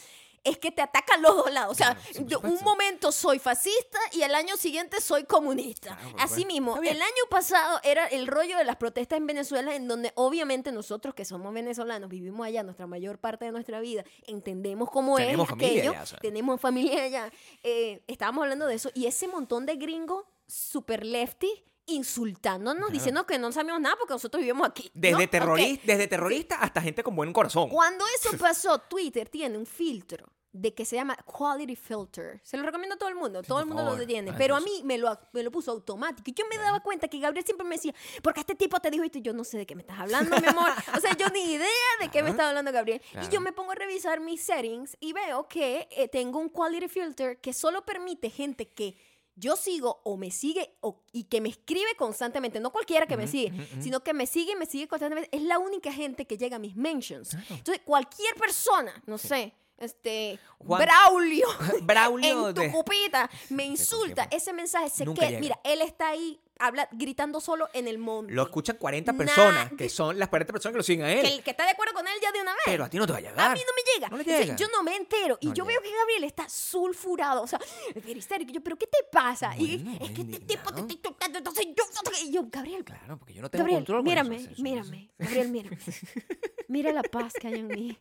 Es 0.46 0.58
que 0.58 0.70
te 0.70 0.80
atacan 0.82 1.20
los 1.22 1.36
dos 1.36 1.52
lados. 1.52 1.72
O 1.72 1.74
sea, 1.74 1.96
Claro, 2.26 2.40
un 2.48 2.62
momento 2.64 3.12
soy 3.12 3.38
fascista 3.38 3.98
y 4.12 4.22
al 4.22 4.34
año 4.34 4.56
siguiente 4.56 5.00
soy 5.00 5.24
comunista. 5.24 5.96
Claro, 5.96 6.16
Así 6.18 6.44
mismo, 6.46 6.76
el 6.76 7.02
año 7.02 7.22
pasado 7.28 7.80
era 7.82 8.06
el 8.06 8.26
rollo 8.26 8.56
de 8.56 8.64
las 8.64 8.76
protestas 8.76 9.18
en 9.18 9.26
Venezuela, 9.26 9.74
en 9.74 9.88
donde 9.88 10.12
obviamente 10.14 10.72
nosotros 10.72 11.14
que 11.14 11.24
somos 11.24 11.52
venezolanos, 11.52 12.08
vivimos 12.08 12.46
allá 12.46 12.62
nuestra 12.62 12.86
mayor 12.86 13.18
parte 13.18 13.44
de 13.44 13.52
nuestra 13.52 13.80
vida, 13.80 14.04
entendemos 14.26 14.90
cómo 14.90 15.16
Tenemos 15.16 15.48
es 15.48 15.54
aquello, 15.54 15.90
allá, 15.90 16.02
o 16.02 16.06
sea. 16.06 16.18
tenemos 16.20 16.60
familia 16.60 17.02
allá. 17.04 17.32
Eh, 17.62 18.02
estábamos 18.06 18.42
hablando 18.42 18.66
de 18.66 18.74
eso 18.74 18.90
y 18.94 19.06
ese 19.06 19.28
montón 19.28 19.66
de 19.66 19.76
gringos 19.76 20.24
super 20.46 21.04
lefty 21.04 21.64
insultándonos, 21.86 22.76
Claro. 22.86 22.92
diciendo 22.92 23.26
que 23.26 23.38
no 23.38 23.52
sabíamos 23.52 23.80
nada 23.80 23.96
porque 23.96 24.14
nosotros 24.14 24.40
vivimos 24.40 24.68
aquí. 24.68 24.90
¿no? 24.94 25.00
Desde, 25.00 25.24
Ok. 25.24 25.30
terrorista, 25.30 25.82
desde 25.86 26.06
terrorista 26.08 26.56
hasta 26.56 26.80
gente 26.82 27.02
con 27.02 27.14
buen 27.16 27.32
corazón. 27.32 27.68
Cuando 27.68 28.04
eso 28.18 28.30
pasó, 28.38 28.78
Twitter 28.80 29.28
tiene 29.28 29.56
un 29.58 29.66
filtro 29.66 30.26
de 30.52 30.72
que 30.72 30.86
se 30.86 30.96
llama 30.96 31.14
Quality 31.16 31.76
Filter. 31.76 32.40
Se 32.42 32.56
lo 32.56 32.62
recomiendo 32.62 32.94
a 32.94 32.98
todo 32.98 33.10
el 33.10 33.14
mundo. 33.14 33.42
todo 33.42 33.60
el 33.60 33.66
mundo 33.66 33.94
lo 33.94 34.06
tiene. 34.06 34.30
Ay, 34.30 34.36
Pero 34.38 34.56
a 34.56 34.60
mí 34.60 34.80
me 34.84 34.96
lo, 34.96 35.18
me 35.32 35.42
lo 35.42 35.50
puso 35.50 35.70
automático. 35.70 36.30
Y 36.30 36.32
yo 36.32 36.46
me 36.48 36.56
daba 36.56 36.80
cuenta 36.80 37.08
que 37.08 37.18
Gabriel 37.18 37.44
siempre 37.44 37.66
me 37.66 37.74
decía, 37.76 37.94
porque 38.22 38.40
este 38.40 38.54
tipo 38.54 38.80
te 38.80 38.90
dijo 38.90 39.04
esto. 39.04 39.18
Y 39.18 39.20
yo 39.22 39.34
no 39.34 39.44
sé 39.44 39.58
de 39.58 39.66
qué 39.66 39.74
me 39.74 39.82
estás 39.82 39.98
hablando, 40.00 40.34
mi 40.40 40.46
amor. 40.46 40.70
O 40.96 41.00
sea, 41.00 41.14
yo 41.14 41.28
ni 41.28 41.42
idea 41.52 41.68
de 42.00 42.08
qué 42.08 42.22
me 42.22 42.30
está 42.30 42.48
hablando 42.48 42.72
Gabriel. 42.72 43.02
Y 43.22 43.28
yo 43.28 43.42
me 43.42 43.52
pongo 43.52 43.72
a 43.72 43.74
revisar 43.74 44.18
mis 44.20 44.42
settings 44.42 44.96
y 44.98 45.12
veo 45.12 45.46
que 45.46 45.88
eh, 45.90 46.08
tengo 46.08 46.38
un 46.38 46.48
Quality 46.48 46.88
Filter 46.88 47.38
que 47.38 47.52
solo 47.52 47.84
permite 47.84 48.30
gente 48.30 48.66
que 48.66 48.96
yo 49.36 49.54
sigo 49.56 50.00
o 50.04 50.16
me 50.16 50.30
sigue 50.30 50.76
o- 50.80 51.02
y 51.12 51.24
que 51.24 51.40
me 51.40 51.48
escribe 51.50 51.94
constantemente, 51.96 52.58
no 52.58 52.72
cualquiera 52.72 53.06
que 53.06 53.16
me 53.16 53.28
sigue, 53.28 53.52
sino 53.80 54.00
que 54.02 54.12
me 54.14 54.26
sigue 54.26 54.52
y 54.52 54.56
me 54.56 54.66
sigue 54.66 54.88
constantemente, 54.88 55.28
es 55.36 55.42
la 55.42 55.58
única 55.58 55.92
gente 55.92 56.26
que 56.26 56.36
llega 56.38 56.56
a 56.56 56.58
mis 56.58 56.74
mentions. 56.76 57.34
Entonces, 57.50 57.80
cualquier 57.84 58.34
persona, 58.36 58.92
no 59.06 59.18
sé, 59.18 59.52
este, 59.78 60.38
Juan- 60.58 60.82
Braulio, 60.82 61.46
Braulio 61.82 62.48
en 62.48 62.54
tu 62.54 62.60
de- 62.62 62.72
cupita, 62.72 63.30
me 63.50 63.64
insulta, 63.76 64.26
ese 64.30 64.52
mensaje 64.54 64.88
se 64.88 65.04
queda, 65.04 65.38
mira, 65.40 65.60
él 65.64 65.82
está 65.82 66.08
ahí 66.08 66.40
habla, 66.58 66.88
gritando 66.92 67.40
solo 67.40 67.68
en 67.72 67.86
el 67.88 67.98
monte. 67.98 68.32
Lo 68.32 68.42
escuchan 68.42 68.76
40 68.76 69.12
Nah, 69.12 69.18
personas, 69.18 69.68
que- 69.70 69.76
que 69.76 69.88
son 69.88 70.18
las 70.18 70.28
40 70.28 70.52
personas 70.52 70.72
que 70.74 70.78
lo 70.78 70.82
siguen 70.82 71.04
a 71.06 71.08
que 71.08 71.20
él. 71.20 71.26
el 71.26 71.42
que 71.42 71.50
está 71.50 71.64
de 71.64 71.70
acuerdo 71.72 71.94
con 71.94 72.06
él 72.06 72.14
ya 72.22 72.32
de 72.32 72.40
una 72.40 72.52
vez. 72.52 72.62
Pero 72.64 72.84
a 72.84 72.88
ti 72.90 72.98
no 72.98 73.06
te 73.06 73.12
va 73.12 73.18
a 73.18 73.22
llegar. 73.22 73.50
A 73.50 73.54
mí 73.54 73.60
no 73.66 73.72
me 73.74 73.82
llega. 73.94 74.08
No 74.08 74.16
le 74.16 74.24
llega. 74.24 74.56
yo 74.56 74.66
no 74.68 74.82
me 74.82 74.96
entero. 74.96 75.38
Y 75.40 75.52
yo 75.52 75.64
veo 75.64 75.80
que 75.82 75.90
Gabriel 75.94 76.24
está 76.24 76.48
sulfurado. 76.48 77.42
O 77.42 77.46
sea, 77.46 77.60
histérico. 78.06 78.52
Yo, 78.52 78.60
¿pero 78.62 78.76
qué 78.76 78.86
te 78.86 78.98
pasa? 79.10 79.56
y 79.56 79.98
es 80.00 80.10
que 80.10 80.22
este 80.22 80.40
tipo 80.40 80.72
te 80.72 80.80
está 80.80 80.96
tocando. 81.02 81.38
Entonces 81.38 81.66
yo. 81.76 81.84
Y 82.24 82.32
yo, 82.32 82.44
Gabriel, 82.50 82.84
Claro, 82.84 83.18
porque 83.18 83.34
yo 83.34 83.42
no 83.42 83.50
tengo 83.50 83.62
Gabriel, 83.62 83.78
control. 83.80 83.98
con 83.98 84.04
mírame, 84.04 84.36
eso- 84.36 84.62
mírame. 84.62 85.10
Gabriel, 85.18 85.48
mírame. 85.50 85.78
Mira 86.68 86.92
la 86.92 87.02
paz 87.02 87.34
que 87.34 87.46
hay 87.48 87.54
en 87.54 87.68
mí. 87.68 87.98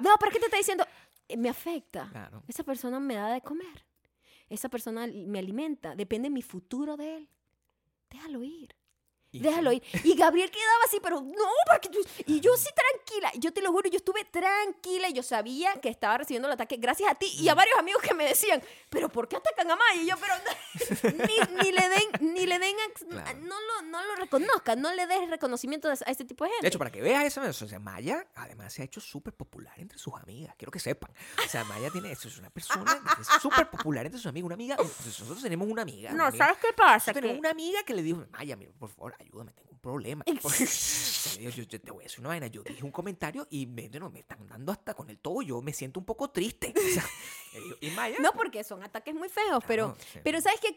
No, 0.00 0.10
pero 0.20 0.32
¿qué 0.32 0.38
te 0.38 0.44
está 0.46 0.56
diciendo? 0.56 0.86
Eh, 1.28 1.36
Me 1.36 1.48
afecta. 1.48 2.08
Claro. 2.10 2.42
Esa 2.48 2.62
persona 2.62 3.00
me 3.00 3.14
da 3.16 3.32
de 3.32 3.40
comer. 3.42 3.84
Esa 4.48 4.68
persona 4.68 5.06
me 5.06 5.38
alimenta. 5.38 5.94
Depende 5.94 6.30
mi 6.30 6.42
futuro 6.42 6.96
de 6.96 7.16
él. 7.16 7.28
Déjalo 8.10 8.42
ir. 8.42 8.77
Y 9.30 9.40
Déjalo 9.40 9.72
ir. 9.72 9.82
Y 10.04 10.14
Gabriel 10.16 10.50
quedaba 10.50 10.84
así, 10.86 10.98
pero 11.02 11.20
no, 11.20 11.44
porque 11.70 11.88
tú... 11.90 11.98
Y 12.26 12.40
yo 12.40 12.56
sí 12.56 12.68
tranquila. 12.74 13.30
Yo 13.38 13.52
te 13.52 13.60
lo 13.60 13.70
juro, 13.72 13.88
yo 13.90 13.96
estuve 13.98 14.24
tranquila. 14.24 15.10
y 15.10 15.12
Yo 15.12 15.22
sabía 15.22 15.78
que 15.82 15.90
estaba 15.90 16.16
recibiendo 16.18 16.48
el 16.48 16.52
ataque 16.54 16.76
gracias 16.78 17.10
a 17.10 17.14
ti 17.14 17.26
y 17.38 17.48
a 17.48 17.54
varios 17.54 17.78
amigos 17.78 18.02
que 18.02 18.14
me 18.14 18.24
decían, 18.26 18.62
pero 18.88 19.08
¿por 19.10 19.28
qué 19.28 19.36
atacan 19.36 19.70
a 19.70 19.76
Maya? 19.76 20.02
Y 20.02 20.06
yo, 20.06 20.14
pero 20.18 20.34
ni, 21.28 21.62
ni 21.62 21.72
le 21.72 21.88
den, 21.88 22.34
ni 22.34 22.46
le 22.46 22.58
den, 22.58 22.74
Claro. 23.08 23.38
no, 23.40 23.56
lo, 23.60 23.82
no 23.82 24.04
lo 24.06 24.16
reconozcan, 24.16 24.80
no 24.80 24.92
le 24.94 25.06
des 25.06 25.28
reconocimiento 25.28 25.88
a 25.88 25.92
este 26.10 26.24
tipo 26.24 26.44
de 26.44 26.50
gente. 26.50 26.62
De 26.62 26.68
hecho, 26.68 26.78
para 26.78 26.90
que 26.90 27.00
veas 27.02 27.24
eso, 27.24 27.40
o 27.42 27.52
sea, 27.68 27.78
Maya 27.78 28.26
además 28.34 28.72
se 28.72 28.82
ha 28.82 28.84
hecho 28.84 29.00
súper 29.00 29.32
popular 29.34 29.74
entre 29.78 29.98
sus 29.98 30.14
amigas. 30.14 30.54
Quiero 30.56 30.70
que 30.72 30.80
sepan. 30.80 31.10
O 31.44 31.48
sea, 31.48 31.64
Maya 31.64 31.90
tiene 31.90 32.12
eso, 32.12 32.28
es 32.28 32.38
una 32.38 32.50
persona 32.50 32.98
que 33.16 33.24
súper 33.40 33.68
popular 33.70 34.06
entre 34.06 34.18
sus 34.18 34.26
amigas. 34.26 34.46
Una 34.46 34.54
amiga, 34.54 34.76
nosotros 34.76 35.42
tenemos 35.42 35.68
una 35.68 35.82
amiga. 35.82 36.10
una 36.10 36.18
no, 36.18 36.24
amiga- 36.28 36.46
¿sabes 36.46 36.60
qué 36.62 36.72
pasa? 36.72 36.92
nosotros 37.12 37.14
tenemos 37.14 37.34
Que 37.34 37.40
una 37.40 37.50
amiga 37.50 37.82
que 37.82 37.94
le 37.94 38.02
dijo, 38.02 38.24
Maya, 38.30 38.56
mira, 38.56 38.72
por 38.78 38.88
favor, 38.90 39.14
ayúdame, 39.18 39.52
tengo 39.52 39.70
un 39.72 39.78
problema. 39.78 40.24
Yo, 40.26 41.50
yo- 41.50 41.62
yo 41.64 41.80
te 41.80 41.90
voy 41.90 42.02
a 42.02 42.04
decir 42.04 42.20
una 42.20 42.28
vaina, 42.30 42.46
yo 42.46 42.62
dije 42.62 42.84
un 42.84 42.90
comentario 42.92 43.46
y 43.50 43.66
me, 43.66 43.88
no, 43.88 44.10
me 44.10 44.20
están 44.20 44.46
dando 44.46 44.72
hasta 44.72 44.94
con 44.94 45.08
el 45.10 45.18
todo, 45.18 45.42
yo 45.42 45.60
me 45.62 45.72
siento 45.72 46.00
un 46.00 46.06
poco 46.06 46.30
triste. 46.30 46.72
O 46.76 46.94
sea, 46.94 47.04
y 47.80 47.90
Maya, 47.90 48.16
No, 48.20 48.32
porque 48.32 48.62
son 48.64 48.82
ataques 48.82 49.14
muy 49.14 49.28
feos, 49.28 49.62
pero, 49.66 49.96
sí. 50.12 50.20
pero 50.22 50.40
¿sabes 50.40 50.60
qué? 50.60 50.72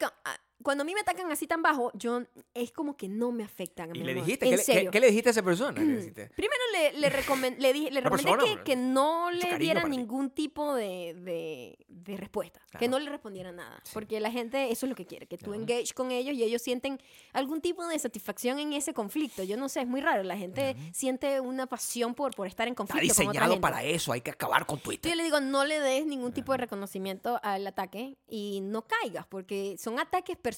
Cu- 0.62 0.72
Cuando 0.72 0.82
a 0.82 0.84
mí 0.84 0.94
me 0.94 1.00
atacan 1.00 1.30
así 1.30 1.46
tan 1.46 1.62
bajo, 1.62 1.90
yo 1.94 2.22
es 2.54 2.72
como 2.72 2.96
que 2.96 3.08
no 3.08 3.32
me 3.32 3.44
afectan. 3.44 3.90
y 3.94 3.98
mi 3.98 4.04
le 4.04 4.12
amor. 4.12 4.24
dijiste, 4.24 4.46
¿qué, 4.46 4.50
le- 4.52 4.56
qué- 4.58 4.62
serio. 4.62 4.90
qué 4.90 5.00
le 5.00 5.06
dijiste 5.08 5.28
a 5.30 5.32
esa 5.32 5.42
persona? 5.42 5.80
Le 5.80 5.96
dijiste, 5.96 6.30
Primero 6.36 6.62
le, 6.72 6.92
le, 7.00 7.10
recomen- 7.10 7.56
le, 7.58 7.72
le 7.90 8.00
recomendé 8.00 8.30
persona, 8.32 8.44
que, 8.44 8.62
que 8.64 8.76
no 8.76 9.30
le 9.30 9.58
diera 9.58 9.80
para 9.82 9.90
ti. 9.90 9.96
ningún 9.98 10.30
tipo 10.30 10.74
de, 10.74 11.14
de, 11.14 11.78
de 11.88 12.16
respuesta. 12.16 12.60
Que 12.72 12.78
Claro. 12.78 12.92
no 12.92 12.98
le 13.00 13.10
respondiera 13.10 13.52
nada. 13.52 13.80
Sí. 13.84 13.90
Porque 13.92 14.18
la 14.20 14.30
gente 14.30 14.70
eso 14.70 14.86
es 14.86 14.90
lo 14.90 14.96
que 14.96 15.06
quiere, 15.06 15.26
que 15.26 15.36
tú 15.38 15.52
engage 15.54 15.92
con 15.94 16.10
ellos 16.10 16.34
y 16.34 16.42
ellos 16.42 16.62
sienten 16.62 16.98
algún 17.32 17.60
tipo 17.60 17.86
de 17.86 17.98
satisfacción 17.98 18.58
en 18.58 18.72
ese 18.72 18.94
conflicto. 18.94 19.42
Yo 19.42 19.56
no 19.56 19.68
sé, 19.68 19.80
es 19.82 19.86
muy 19.86 20.00
raro. 20.00 20.22
La 20.22 20.36
gente 20.36 20.76
siente 20.92 21.40
una 21.40 21.66
pasión 21.66 22.14
por, 22.14 22.34
por 22.34 22.46
estar 22.46 22.66
en 22.68 22.72
está 22.72 22.84
conflicto 22.84 23.14
con 23.14 23.22
otra 23.28 23.32
diseñado 23.32 23.52
gente. 23.54 23.60
para 23.62 23.84
eso, 23.84 24.12
hay 24.12 24.20
que 24.20 24.30
acabar 24.30 24.64
con 24.66 24.78
Yo 24.78 24.82
Twitter. 24.84 25.16
le 25.16 25.22
digo, 25.24 25.40
no 25.40 25.64
le 25.64 25.80
des 25.80 26.06
ningún 26.06 26.32
tipo 26.32 26.52
de 26.52 26.58
reconocimiento 26.58 27.38
al 27.42 27.66
ataque 27.66 28.16
y 28.28 28.60
no 28.62 28.82
caigas, 28.86 29.26
porque 29.26 29.76
son 29.78 29.98
ataques 29.98 30.36
personales. 30.36 30.51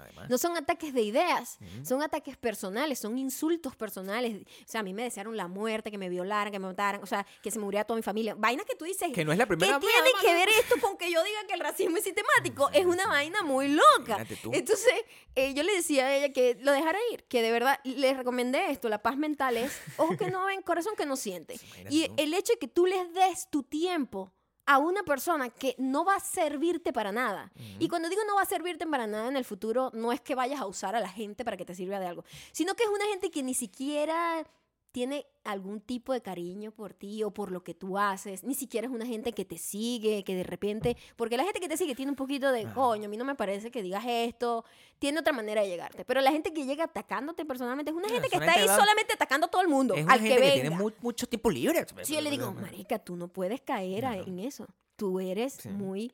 Además. 0.00 0.30
No 0.30 0.38
son 0.38 0.56
ataques 0.56 0.92
de 0.94 1.02
ideas, 1.02 1.58
son 1.84 2.02
ataques 2.02 2.36
personales, 2.36 2.98
son 2.98 3.18
insultos 3.18 3.76
personales. 3.76 4.42
O 4.42 4.68
sea, 4.68 4.80
a 4.80 4.82
mí 4.84 4.92
me 4.92 5.02
desearon 5.04 5.36
la 5.36 5.48
muerte, 5.48 5.90
que 5.90 5.98
me 5.98 6.08
violaran, 6.08 6.52
que 6.52 6.58
me 6.58 6.66
mataran, 6.66 7.02
o 7.02 7.06
sea, 7.06 7.26
que 7.42 7.50
se 7.50 7.58
muriera 7.58 7.84
toda 7.84 7.96
mi 7.96 8.02
familia. 8.02 8.34
Vaina 8.36 8.64
que 8.64 8.74
tú 8.76 8.84
dices, 8.84 9.12
Que 9.12 9.24
no 9.24 9.32
es 9.32 9.38
la 9.38 9.44
¿qué 9.44 9.56
primera 9.56 9.78
vez. 9.78 9.88
tiene 9.88 10.10
que 10.20 10.34
ver 10.34 10.48
esto 10.60 10.76
con 10.80 10.96
que 10.96 11.10
yo 11.10 11.22
diga 11.22 11.46
que 11.46 11.54
el 11.54 11.60
racismo 11.60 11.96
es 11.96 12.04
sistemático? 12.04 12.68
Es 12.72 12.86
una 12.86 13.06
vaina 13.06 13.42
muy 13.42 13.68
loca. 13.68 14.24
Entonces, 14.52 14.92
eh, 15.34 15.54
yo 15.54 15.62
le 15.62 15.74
decía 15.74 16.06
a 16.06 16.14
ella 16.16 16.32
que 16.32 16.56
lo 16.60 16.72
dejara 16.72 16.98
ir, 17.12 17.24
que 17.24 17.42
de 17.42 17.50
verdad 17.52 17.78
le 17.84 18.14
recomendé 18.14 18.70
esto, 18.70 18.88
la 18.88 19.02
paz 19.02 19.16
mental 19.16 19.56
es, 19.56 19.72
ojo 19.96 20.16
que 20.16 20.30
no 20.30 20.44
ven, 20.46 20.62
corazón 20.62 20.94
que 20.96 21.06
no 21.06 21.16
siente. 21.16 21.58
Y 21.90 22.10
el 22.16 22.34
hecho 22.34 22.52
de 22.54 22.58
que 22.58 22.68
tú 22.68 22.86
les 22.86 23.12
des 23.12 23.48
tu 23.50 23.62
tiempo 23.62 24.32
a 24.66 24.78
una 24.78 25.02
persona 25.02 25.50
que 25.50 25.74
no 25.78 26.04
va 26.04 26.16
a 26.16 26.20
servirte 26.20 26.92
para 26.92 27.12
nada. 27.12 27.52
Y 27.78 27.88
cuando 27.88 28.08
digo 28.08 28.22
no 28.26 28.36
va 28.36 28.42
a 28.42 28.46
servirte 28.46 28.86
para 28.86 29.06
nada 29.06 29.28
en 29.28 29.36
el 29.36 29.44
futuro, 29.44 29.90
no 29.92 30.12
es 30.12 30.20
que 30.20 30.34
vayas 30.34 30.60
a 30.60 30.66
usar 30.66 30.94
a 30.94 31.00
la 31.00 31.08
gente 31.08 31.44
para 31.44 31.56
que 31.56 31.64
te 31.64 31.74
sirva 31.74 31.98
de 31.98 32.06
algo, 32.06 32.24
sino 32.52 32.74
que 32.74 32.84
es 32.84 32.88
una 32.88 33.06
gente 33.06 33.30
que 33.30 33.42
ni 33.42 33.54
siquiera 33.54 34.44
tiene 34.92 35.26
algún 35.44 35.80
tipo 35.80 36.12
de 36.12 36.20
cariño 36.20 36.70
por 36.70 36.92
ti 36.92 37.24
o 37.24 37.30
por 37.30 37.50
lo 37.50 37.64
que 37.64 37.72
tú 37.74 37.98
haces, 37.98 38.44
ni 38.44 38.54
siquiera 38.54 38.86
es 38.86 38.92
una 38.92 39.06
gente 39.06 39.32
que 39.32 39.44
te 39.46 39.56
sigue, 39.58 40.22
que 40.22 40.34
de 40.36 40.44
repente, 40.44 40.96
porque 41.16 41.36
la 41.38 41.44
gente 41.44 41.60
que 41.60 41.68
te 41.68 41.76
sigue 41.78 41.94
tiene 41.94 42.10
un 42.12 42.16
poquito 42.16 42.52
de, 42.52 42.66
coño, 42.74 43.06
a 43.06 43.08
mí 43.08 43.16
no 43.16 43.24
me 43.24 43.34
parece 43.34 43.70
que 43.70 43.82
digas 43.82 44.04
esto, 44.06 44.64
tiene 44.98 45.18
otra 45.20 45.32
manera 45.32 45.62
de 45.62 45.68
llegarte, 45.68 46.04
pero 46.04 46.20
la 46.20 46.30
gente 46.30 46.52
que 46.52 46.64
llega 46.66 46.84
atacándote 46.84 47.44
personalmente 47.46 47.90
es 47.90 47.96
una 47.96 48.08
gente 48.08 48.28
que 48.28 48.36
está 48.36 48.52
ahí 48.52 48.66
solamente 48.80 49.14
atacando 49.14 49.46
a 49.46 49.50
todo 49.50 49.62
el 49.62 49.68
mundo, 49.68 49.94
al 50.12 50.20
que 50.22 50.38
venga. 50.38 50.52
tiene 50.52 50.70
mu- 50.70 50.90
mucho 51.00 51.26
tiempo 51.26 51.50
libre. 51.50 51.84
Sí, 52.02 52.14
yo 52.14 52.20
le 52.20 52.30
digo, 52.30 52.52
marica, 52.62 52.98
tú 52.98 53.16
no 53.16 53.28
puedes 53.28 53.62
caer 53.62 54.04
en 54.26 54.38
eso. 54.40 54.66
Tú 54.96 55.18
eres 55.20 55.64
muy 55.66 56.12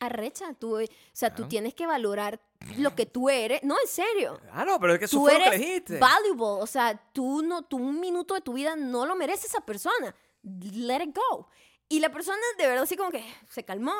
arrecha. 0.00 0.54
Tú, 0.54 0.76
o 0.80 0.84
sea, 1.12 1.34
tú 1.34 1.42
tienes 1.48 1.74
que 1.74 1.86
valorar 1.86 2.40
lo 2.76 2.94
que 2.94 3.06
tú 3.06 3.30
eres. 3.30 3.62
No, 3.62 3.76
en 3.80 3.88
serio. 3.88 4.40
Ah, 4.52 4.64
no, 4.64 4.78
pero 4.80 4.92
es 4.94 4.98
que 4.98 5.04
eso 5.06 5.16
Tú 5.16 5.22
fue 5.22 5.32
lo 5.34 5.38
que 5.38 5.46
eres 5.48 5.60
dijiste. 5.60 5.98
valuable. 5.98 6.62
O 6.62 6.66
sea, 6.66 6.96
tú, 7.12 7.42
no, 7.42 7.62
tú 7.62 7.76
un 7.78 8.00
minuto 8.00 8.34
de 8.34 8.40
tu 8.40 8.52
vida 8.52 8.76
no 8.76 9.06
lo 9.06 9.14
merece 9.16 9.46
esa 9.46 9.60
persona. 9.60 10.14
Let 10.42 11.02
it 11.04 11.16
go. 11.16 11.48
Y 11.88 12.00
la 12.00 12.10
persona 12.10 12.38
de 12.58 12.66
verdad 12.66 12.82
así 12.82 12.96
como 12.96 13.10
que 13.10 13.24
se 13.48 13.64
calmó, 13.64 13.94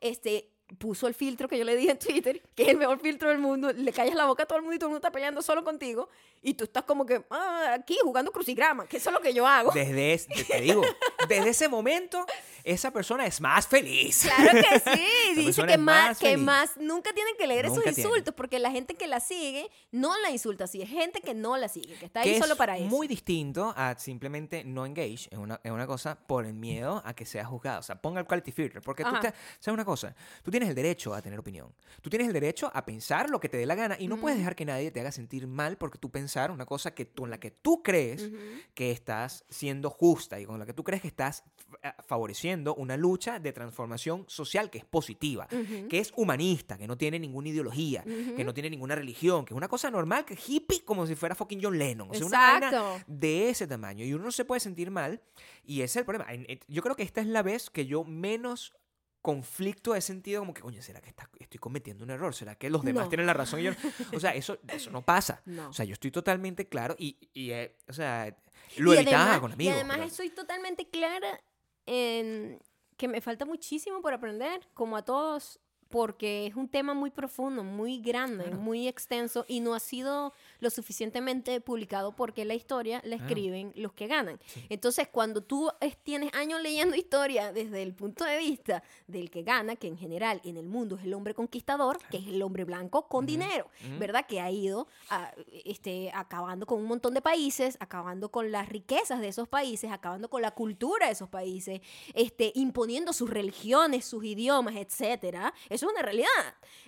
este, 0.00 0.51
puso 0.78 1.06
el 1.06 1.14
filtro 1.14 1.48
que 1.48 1.58
yo 1.58 1.64
le 1.64 1.76
dije 1.76 1.90
en 1.92 1.98
Twitter, 1.98 2.42
que 2.54 2.62
es 2.64 2.68
el 2.70 2.76
mejor 2.76 2.98
filtro 3.00 3.28
del 3.28 3.38
mundo, 3.38 3.72
le 3.72 3.92
callas 3.92 4.14
la 4.14 4.26
boca 4.26 4.44
a 4.44 4.46
todo 4.46 4.56
el 4.58 4.62
mundo 4.62 4.76
y 4.76 4.78
todo 4.78 4.88
el 4.88 4.90
mundo 4.92 4.98
está 4.98 5.12
peleando 5.12 5.42
solo 5.42 5.62
contigo, 5.64 6.08
y 6.40 6.54
tú 6.54 6.64
estás 6.64 6.82
como 6.84 7.06
que 7.06 7.24
ah, 7.30 7.74
aquí 7.78 7.96
jugando 8.02 8.32
crucigrama, 8.32 8.86
que 8.86 8.96
eso 8.96 9.10
es 9.10 9.14
lo 9.14 9.20
que 9.20 9.32
yo 9.34 9.46
hago. 9.46 9.70
Desde, 9.72 10.14
es- 10.14 10.26
te 10.26 10.60
digo, 10.60 10.82
desde 11.28 11.50
ese 11.50 11.68
momento, 11.68 12.26
esa 12.64 12.90
persona 12.90 13.26
es 13.26 13.40
más 13.40 13.66
feliz. 13.66 14.22
Claro 14.22 14.50
que 14.60 14.78
sí. 14.96 15.34
Dice 15.36 15.64
que 15.66 15.72
es 15.74 15.78
más, 15.78 16.08
más 16.10 16.18
que 16.18 16.36
más 16.36 16.76
nunca 16.76 17.12
tienen 17.12 17.36
que 17.36 17.46
leer 17.46 17.66
Nunca 17.68 17.90
esos 17.90 17.98
insultos 17.98 18.34
porque 18.34 18.58
la 18.58 18.70
gente 18.70 18.94
que 18.94 19.06
la 19.06 19.20
sigue 19.20 19.68
no 19.90 20.16
la 20.20 20.30
insulta 20.30 20.64
así. 20.64 20.82
Es 20.82 20.88
gente 20.88 21.20
que 21.20 21.34
no 21.34 21.56
la 21.56 21.68
sigue, 21.68 21.94
que 21.94 22.06
está 22.06 22.20
ahí 22.20 22.34
que 22.34 22.38
solo 22.40 22.52
es 22.52 22.58
para 22.58 22.76
eso. 22.78 22.86
muy 22.86 23.06
distinto 23.08 23.72
a 23.76 23.96
simplemente 23.98 24.64
no 24.64 24.86
engage 24.86 25.28
en 25.30 25.40
una, 25.40 25.60
en 25.64 25.72
una 25.72 25.86
cosa 25.86 26.16
por 26.26 26.44
el 26.46 26.54
miedo 26.54 27.02
a 27.04 27.14
que 27.14 27.24
sea 27.26 27.44
juzgado. 27.44 27.80
O 27.80 27.82
sea, 27.82 28.00
ponga 28.00 28.20
el 28.20 28.26
quality 28.26 28.52
filter. 28.52 28.82
Porque 28.82 29.02
tú 29.04 29.10
Ajá. 29.10 29.20
te, 29.20 29.28
sabes 29.58 29.74
una 29.74 29.84
cosa, 29.84 30.14
tú 30.42 30.50
tienes 30.50 30.61
el 30.68 30.74
derecho 30.74 31.14
a 31.14 31.22
tener 31.22 31.38
opinión. 31.38 31.74
Tú 32.00 32.10
tienes 32.10 32.28
el 32.28 32.32
derecho 32.32 32.70
a 32.74 32.84
pensar 32.84 33.30
lo 33.30 33.40
que 33.40 33.48
te 33.48 33.56
dé 33.56 33.66
la 33.66 33.74
gana 33.74 33.96
y 33.98 34.08
no 34.08 34.18
puedes 34.18 34.38
dejar 34.38 34.54
que 34.54 34.64
nadie 34.64 34.90
te 34.90 35.00
haga 35.00 35.12
sentir 35.12 35.46
mal 35.46 35.76
porque 35.76 35.98
tú 35.98 36.10
pensar 36.10 36.50
una 36.50 36.66
cosa 36.66 36.94
que 36.94 37.04
tú, 37.04 37.24
en 37.24 37.30
la 37.30 37.38
que 37.38 37.50
tú 37.50 37.82
crees 37.82 38.30
que 38.74 38.90
estás 38.90 39.44
siendo 39.48 39.90
justa 39.90 40.40
y 40.40 40.44
con 40.44 40.58
la 40.58 40.66
que 40.66 40.74
tú 40.74 40.84
crees 40.84 41.02
que 41.02 41.08
estás 41.08 41.44
eh, 41.82 41.92
favoreciendo 42.06 42.74
una 42.74 42.96
lucha 42.96 43.38
de 43.38 43.52
transformación 43.52 44.24
social 44.28 44.70
que 44.70 44.78
es 44.78 44.84
positiva, 44.84 45.46
que 45.88 45.98
es 45.98 46.12
humanista, 46.16 46.76
que 46.76 46.86
no 46.86 46.96
tiene 46.96 47.18
ninguna 47.18 47.48
ideología, 47.48 48.02
que 48.02 48.44
no 48.44 48.52
tiene 48.54 48.70
ninguna 48.70 48.94
religión, 48.94 49.44
que 49.44 49.54
es 49.54 49.56
una 49.56 49.68
cosa 49.68 49.90
normal, 49.90 50.24
que 50.24 50.36
hippie 50.46 50.84
como 50.84 51.06
si 51.06 51.14
fuera 51.14 51.34
fucking 51.34 51.60
John 51.62 51.78
Lennon. 51.78 52.08
O 52.10 52.14
sea, 52.14 52.26
una 52.26 52.38
vaina 52.38 53.04
de 53.06 53.50
ese 53.50 53.66
tamaño. 53.66 54.04
Y 54.04 54.12
uno 54.14 54.24
no 54.24 54.32
se 54.32 54.44
puede 54.44 54.60
sentir 54.60 54.90
mal. 54.90 55.20
Y 55.64 55.82
ese 55.82 55.84
es 55.84 55.96
el 55.96 56.04
problema. 56.04 56.26
Yo 56.68 56.82
creo 56.82 56.96
que 56.96 57.02
esta 57.02 57.20
es 57.20 57.26
la 57.26 57.42
vez 57.42 57.70
que 57.70 57.86
yo 57.86 58.04
menos 58.04 58.74
conflicto 59.22 59.94
he 59.94 60.00
sentido 60.00 60.40
como 60.42 60.52
que, 60.52 60.60
coño, 60.62 60.82
¿será 60.82 61.00
que 61.00 61.08
está- 61.10 61.30
estoy 61.38 61.58
cometiendo 61.58 62.04
un 62.04 62.10
error? 62.10 62.34
¿Será 62.34 62.56
que 62.56 62.68
los 62.68 62.82
demás 62.84 63.04
No. 63.04 63.08
tienen 63.08 63.26
la 63.26 63.32
razón? 63.34 63.60
Y 63.60 63.64
yo, 63.64 63.72
o 64.14 64.20
sea, 64.20 64.34
eso, 64.34 64.58
eso 64.68 64.90
no 64.90 65.02
pasa. 65.02 65.40
No. 65.46 65.68
O 65.70 65.72
sea, 65.72 65.84
yo 65.84 65.92
estoy 65.94 66.10
totalmente 66.10 66.68
claro 66.68 66.94
y, 66.98 67.16
y, 67.32 67.50
eh, 67.52 67.76
o 67.88 67.92
sea, 67.92 68.36
lo 68.78 68.92
y 68.92 68.96
evitaba 68.98 69.22
además, 69.22 69.40
con 69.40 69.52
amigos. 69.52 69.72
Y 69.72 69.76
además 69.76 69.96
pero- 69.98 70.08
estoy 70.08 70.30
totalmente 70.30 70.88
clara 70.90 71.40
en 71.86 72.60
que 72.96 73.08
me 73.08 73.20
falta 73.20 73.44
muchísimo 73.44 74.00
por 74.02 74.12
aprender, 74.12 74.68
como 74.74 74.96
a 74.96 75.04
todos, 75.04 75.58
porque 75.88 76.46
es 76.46 76.54
un 76.54 76.68
tema 76.68 76.94
muy 76.94 77.10
profundo, 77.10 77.62
muy 77.64 78.00
grande, 78.00 78.44
Claro. 78.44 78.58
muy 78.60 78.88
extenso 78.88 79.44
y 79.48 79.60
no 79.60 79.74
ha 79.74 79.80
sido 79.80 80.32
lo 80.62 80.70
suficientemente 80.70 81.60
publicado 81.60 82.14
porque 82.16 82.44
la 82.44 82.54
historia 82.54 83.00
la 83.04 83.16
Claro. 83.16 83.24
escriben 83.26 83.72
los 83.76 83.92
que 83.92 84.06
ganan. 84.06 84.38
Sí. 84.46 84.64
Entonces, 84.70 85.08
cuando 85.08 85.42
tú 85.42 85.68
es- 85.80 85.96
tienes 85.98 86.32
años 86.34 86.62
leyendo 86.62 86.96
historia 86.96 87.52
desde 87.52 87.82
el 87.82 87.94
punto 87.94 88.24
de 88.24 88.38
vista 88.38 88.82
del 89.06 89.30
que 89.30 89.42
gana, 89.42 89.76
que 89.76 89.88
en 89.88 89.98
general 89.98 90.40
en 90.44 90.56
el 90.56 90.66
mundo 90.66 90.96
es 90.96 91.04
el 91.04 91.14
hombre 91.14 91.34
conquistador, 91.34 91.98
que 92.10 92.18
es 92.18 92.26
el 92.28 92.40
hombre 92.42 92.64
blanco 92.64 93.08
con 93.08 93.26
dinero. 93.26 93.68
¿verdad? 93.98 94.24
Que 94.26 94.40
ha 94.40 94.50
ido 94.50 94.86
a- 95.10 95.32
este, 95.64 96.10
acabando 96.14 96.64
con 96.66 96.78
un 96.78 96.86
montón 96.86 97.12
de 97.14 97.20
países, 97.20 97.76
acabando 97.80 98.30
con 98.30 98.52
las 98.52 98.68
riquezas 98.68 99.20
de 99.20 99.28
esos 99.28 99.48
países, 99.48 99.90
acabando 99.90 100.30
con 100.30 100.40
la 100.42 100.52
cultura 100.52 101.06
de 101.06 101.12
esos 101.12 101.28
países, 101.28 101.80
este, 102.14 102.52
imponiendo 102.54 103.12
sus 103.12 103.28
religiones, 103.28 104.04
sus 104.04 104.24
idiomas, 104.24 104.76
etcétera. 104.76 105.52
Eso 105.68 105.86
es 105.86 105.92
una 105.92 106.02
realidad. 106.02 106.28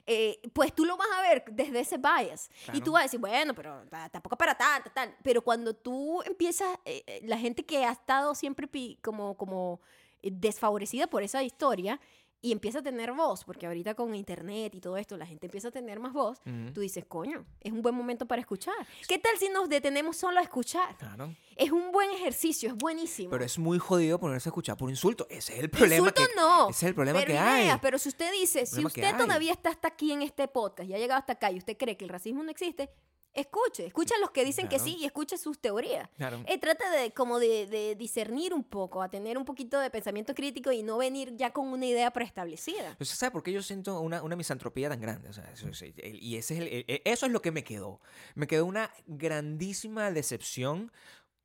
Eh, 0.07 0.39
pues 0.53 0.75
tú 0.75 0.85
lo 0.85 0.97
vas 0.97 1.09
a 1.17 1.23
ver 1.23 1.45
desde 1.51 1.81
ese 1.81 1.97
bias. 1.99 2.51
Y 2.75 2.81
tú 2.83 2.93
vas 2.93 3.01
a 3.01 3.05
decir, 3.05 3.19
bueno, 3.21 3.55
pero 3.55 3.83
ta- 3.89 4.09
tampoco 4.11 4.37
para 4.37 4.55
tanto, 4.55 4.91
tal. 4.91 5.17
Pero 5.23 5.41
cuando 5.43 5.75
tú 5.75 6.21
empiezas, 6.23 6.69
eh, 6.85 7.03
eh, 7.07 7.21
la 7.25 7.39
gente 7.39 7.65
que 7.65 7.85
ha 7.87 7.93
estado 7.93 8.35
siempre 8.35 8.67
pi- 8.69 8.99
como, 9.03 9.35
como 9.37 9.81
desfavorecida 10.23 11.07
por 11.07 11.23
esa 11.23 11.43
historia 11.43 12.01
y 12.45 12.53
empieza 12.53 12.81
a 12.81 12.83
tener 12.83 13.11
voz, 13.15 13.43
porque 13.43 13.67
ahorita 13.67 13.95
con 13.95 14.15
internet 14.15 14.75
y 14.75 14.81
todo 14.83 14.99
esto, 14.99 15.17
la 15.17 15.25
gente 15.25 15.47
empieza 15.47 15.69
a 15.69 15.71
tener 15.71 15.99
más 15.99 16.13
voz, 16.13 16.41
Ujú. 16.45 16.75
tú 16.75 16.83
dices, 16.83 17.07
coño, 17.07 17.47
es 17.59 17.73
un 17.73 17.81
buen 17.81 17.95
momento 17.95 18.27
para 18.27 18.39
escuchar. 18.41 18.75
¿Qué 19.09 19.19
tal 19.19 19.39
si 19.39 19.49
nos 19.49 19.67
detenemos 19.71 20.19
solo 20.19 20.41
a 20.41 20.43
escuchar? 20.43 20.95
Claro. 20.99 21.35
Es 21.57 21.73
un 21.73 21.91
buen 21.91 22.11
ejercicio, 22.11 22.69
es 22.69 22.77
buenísimo. 22.77 23.31
Pero 23.31 23.45
es 23.47 23.59
muy 23.59 23.79
jodido 23.79 24.21
ponerse 24.21 24.49
a 24.49 24.51
escuchar 24.51 24.77
por 24.77 24.91
insulto. 24.91 25.27
Ese 25.31 25.55
es 25.55 25.61
el 25.61 25.71
problema. 25.71 26.07
Insulto 26.07 26.23
que, 26.23 26.37
no. 26.37 26.69
Ese 26.69 26.85
es 26.85 26.89
el 26.91 26.95
problema 26.95 27.19
pero 27.21 27.29
que 27.29 27.33
ideas, 27.33 27.73
hay. 27.73 27.79
pero 27.81 27.97
si 27.99 28.11
usted 28.11 28.31
dice, 28.33 28.67
si 28.67 28.85
usted 28.85 29.17
todavía 29.17 29.53
está 29.53 29.71
hasta 29.71 29.89
aquí 29.89 30.13
en 30.13 30.21
este 30.21 30.47
podcast 30.47 30.91
y 30.91 30.93
ha 30.93 30.99
llegado 30.99 31.21
hasta 31.21 31.33
acá 31.33 31.51
y 31.51 31.57
usted 31.57 31.79
cree 31.79 31.97
que 31.97 32.05
el 32.05 32.11
racismo 32.11 32.43
no 32.43 32.51
existe, 32.51 32.91
escuche, 33.35 33.87
escucha 33.87 34.15
a 34.15 34.19
los 34.19 34.31
que 34.31 34.45
dicen 34.45 34.69
que 34.69 34.77
Claro. 34.77 34.85
sí 34.91 34.97
y 35.01 35.05
escuche 35.05 35.37
sus 35.39 35.59
teorías. 35.59 36.09
Claro. 36.17 36.43
Eh, 36.47 36.59
trata 36.59 36.91
de 36.91 37.13
como 37.13 37.39
de, 37.39 37.67
de 37.67 37.95
discernir 37.97 38.55
un 38.55 38.65
poco, 38.65 39.03
a 39.03 39.09
tener 39.09 39.37
un 39.39 39.45
poquito 39.45 39.79
de 39.81 39.91
pensamiento 39.91 40.35
crítico 40.35 40.71
y 40.73 40.83
no 40.83 40.99
venir 40.99 41.37
ya 41.37 41.53
con 41.53 41.69
una 41.69 41.87
idea 41.87 42.11
preestablecida. 42.13 42.95
Pues, 42.97 43.11
¿sabe 43.11 43.31
por 43.33 43.43
qué 43.43 43.53
yo 43.53 43.63
siento 43.63 44.01
una, 44.01 44.23
una 44.23 44.37
misantropía 44.37 44.89
tan 44.89 45.01
grande? 45.01 45.29
O 45.29 45.33
sea, 45.33 45.51
eso, 45.53 45.69
es- 45.69 45.83
el- 45.83 46.23
y 46.23 46.37
ese 46.37 46.55
es 46.55 46.61
el- 46.61 46.85
el- 46.89 47.03
eso 47.05 47.27
es 47.27 47.33
lo 47.33 47.43
que 47.43 47.51
me 47.51 47.65
quedó. 47.65 48.01
Me 48.35 48.47
quedó 48.47 48.65
una 48.67 48.91
grandísima 49.07 50.11
decepción 50.11 50.93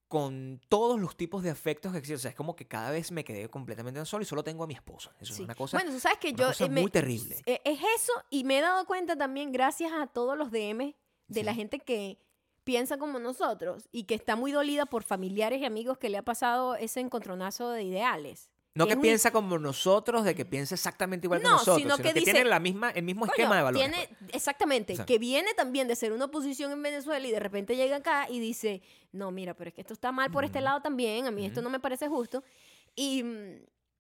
con 0.08 0.60
todos 0.70 1.00
los 1.00 1.16
tipos 1.16 1.44
de 1.44 1.52
afectos 1.52 1.92
que 1.92 2.00
existen. 2.00 2.16
O 2.16 2.20
sea, 2.20 2.30
es 2.32 2.36
como 2.36 2.56
que 2.56 2.68
cada 2.68 2.90
vez 2.90 3.12
me 3.12 3.24
quedé 3.24 3.48
completamente 3.48 4.04
solo 4.06 4.24
y 4.24 4.26
solo 4.26 4.44
tengo 4.44 4.64
a 4.64 4.68
mi 4.68 4.74
esposa. 4.74 5.12
Eso 5.20 5.34
Sí. 5.34 5.42
es 5.42 5.46
una 5.46 5.54
cosa, 5.56 5.78
bueno, 5.78 5.92
tú 5.92 6.00
sabes 6.00 6.18
que 6.18 6.34
yo... 6.34 6.48
cosa 6.48 6.66
eh, 6.66 6.70
me- 6.70 6.82
muy 6.82 6.90
terrible. 6.90 7.42
eh, 7.46 7.62
Es 7.64 7.80
eso 7.96 8.14
y 8.32 8.44
me 8.44 8.58
he 8.58 8.62
dado 8.62 8.86
cuenta 8.86 9.16
también 9.16 9.52
gracias 9.52 9.92
a 9.94 10.08
todos 10.08 10.36
los 10.38 10.50
DM 10.52 10.96
de 11.30 11.44
la 11.44 11.54
gente 11.54 11.80
que 11.80 12.18
piensa 12.64 12.98
como 12.98 13.18
nosotros 13.20 13.88
y 13.92 14.04
que 14.04 14.16
está 14.16 14.36
muy 14.36 14.52
dolida 14.52 14.86
por 14.86 15.04
familiares 15.04 15.62
y 15.62 15.66
amigos 15.66 15.98
que 15.98 16.10
le 16.10 16.18
ha 16.18 16.24
pasado 16.24 16.76
ese 16.76 17.00
encontronazo 17.00 17.70
de 17.72 17.84
ideales. 17.84 18.50
No 18.76 18.86
que 18.86 18.94
un- 18.96 19.02
piensa 19.02 19.32
como 19.32 19.58
nosotros, 19.58 20.24
de 20.24 20.36
que 20.36 20.46
piensa 20.46 20.76
exactamente 20.76 21.26
igual 21.26 21.40
que 21.42 21.46
No, 21.48 21.54
nosotros, 21.54 21.78
sino 21.78 21.96
sino, 21.96 22.04
que 22.04 22.14
que, 22.14 22.20
dice, 22.20 22.32
tiene 22.34 22.48
la 22.48 22.60
misma, 22.60 22.92
el 22.92 23.04
mismo 23.04 23.22
Coño, 23.22 23.32
esquema 23.32 23.58
de 23.58 23.64
valores. 23.64 23.90
tiene- 23.92 24.08
pues. 24.20 24.32
exactamente, 24.36 24.96
que 25.06 25.18
viene 25.18 25.54
también 25.56 25.88
de 25.88 25.96
ser 25.96 26.14
una 26.14 26.26
oposición 26.26 26.72
en 26.72 26.82
Venezuela 26.84 27.28
y 27.28 27.32
de 27.32 27.40
repente 27.40 27.76
llega 27.76 27.96
acá 27.98 28.28
y 28.30 28.40
dice, 28.40 28.82
no, 29.12 29.32
mira, 29.32 29.56
pero 29.56 29.70
es 29.70 29.74
que 29.74 29.82
esto 29.82 29.94
está 29.94 30.12
mal 30.12 30.30
por 30.32 30.46
este 30.46 30.62
lado 30.62 30.82
también, 30.82 31.26
a 31.26 31.32
mí 31.32 31.46
esto 31.46 31.62
no 31.62 31.70
me 31.72 31.80
parece 31.80 32.08
justo. 32.08 32.44
Y, 32.96 33.24
mm, 33.24 33.56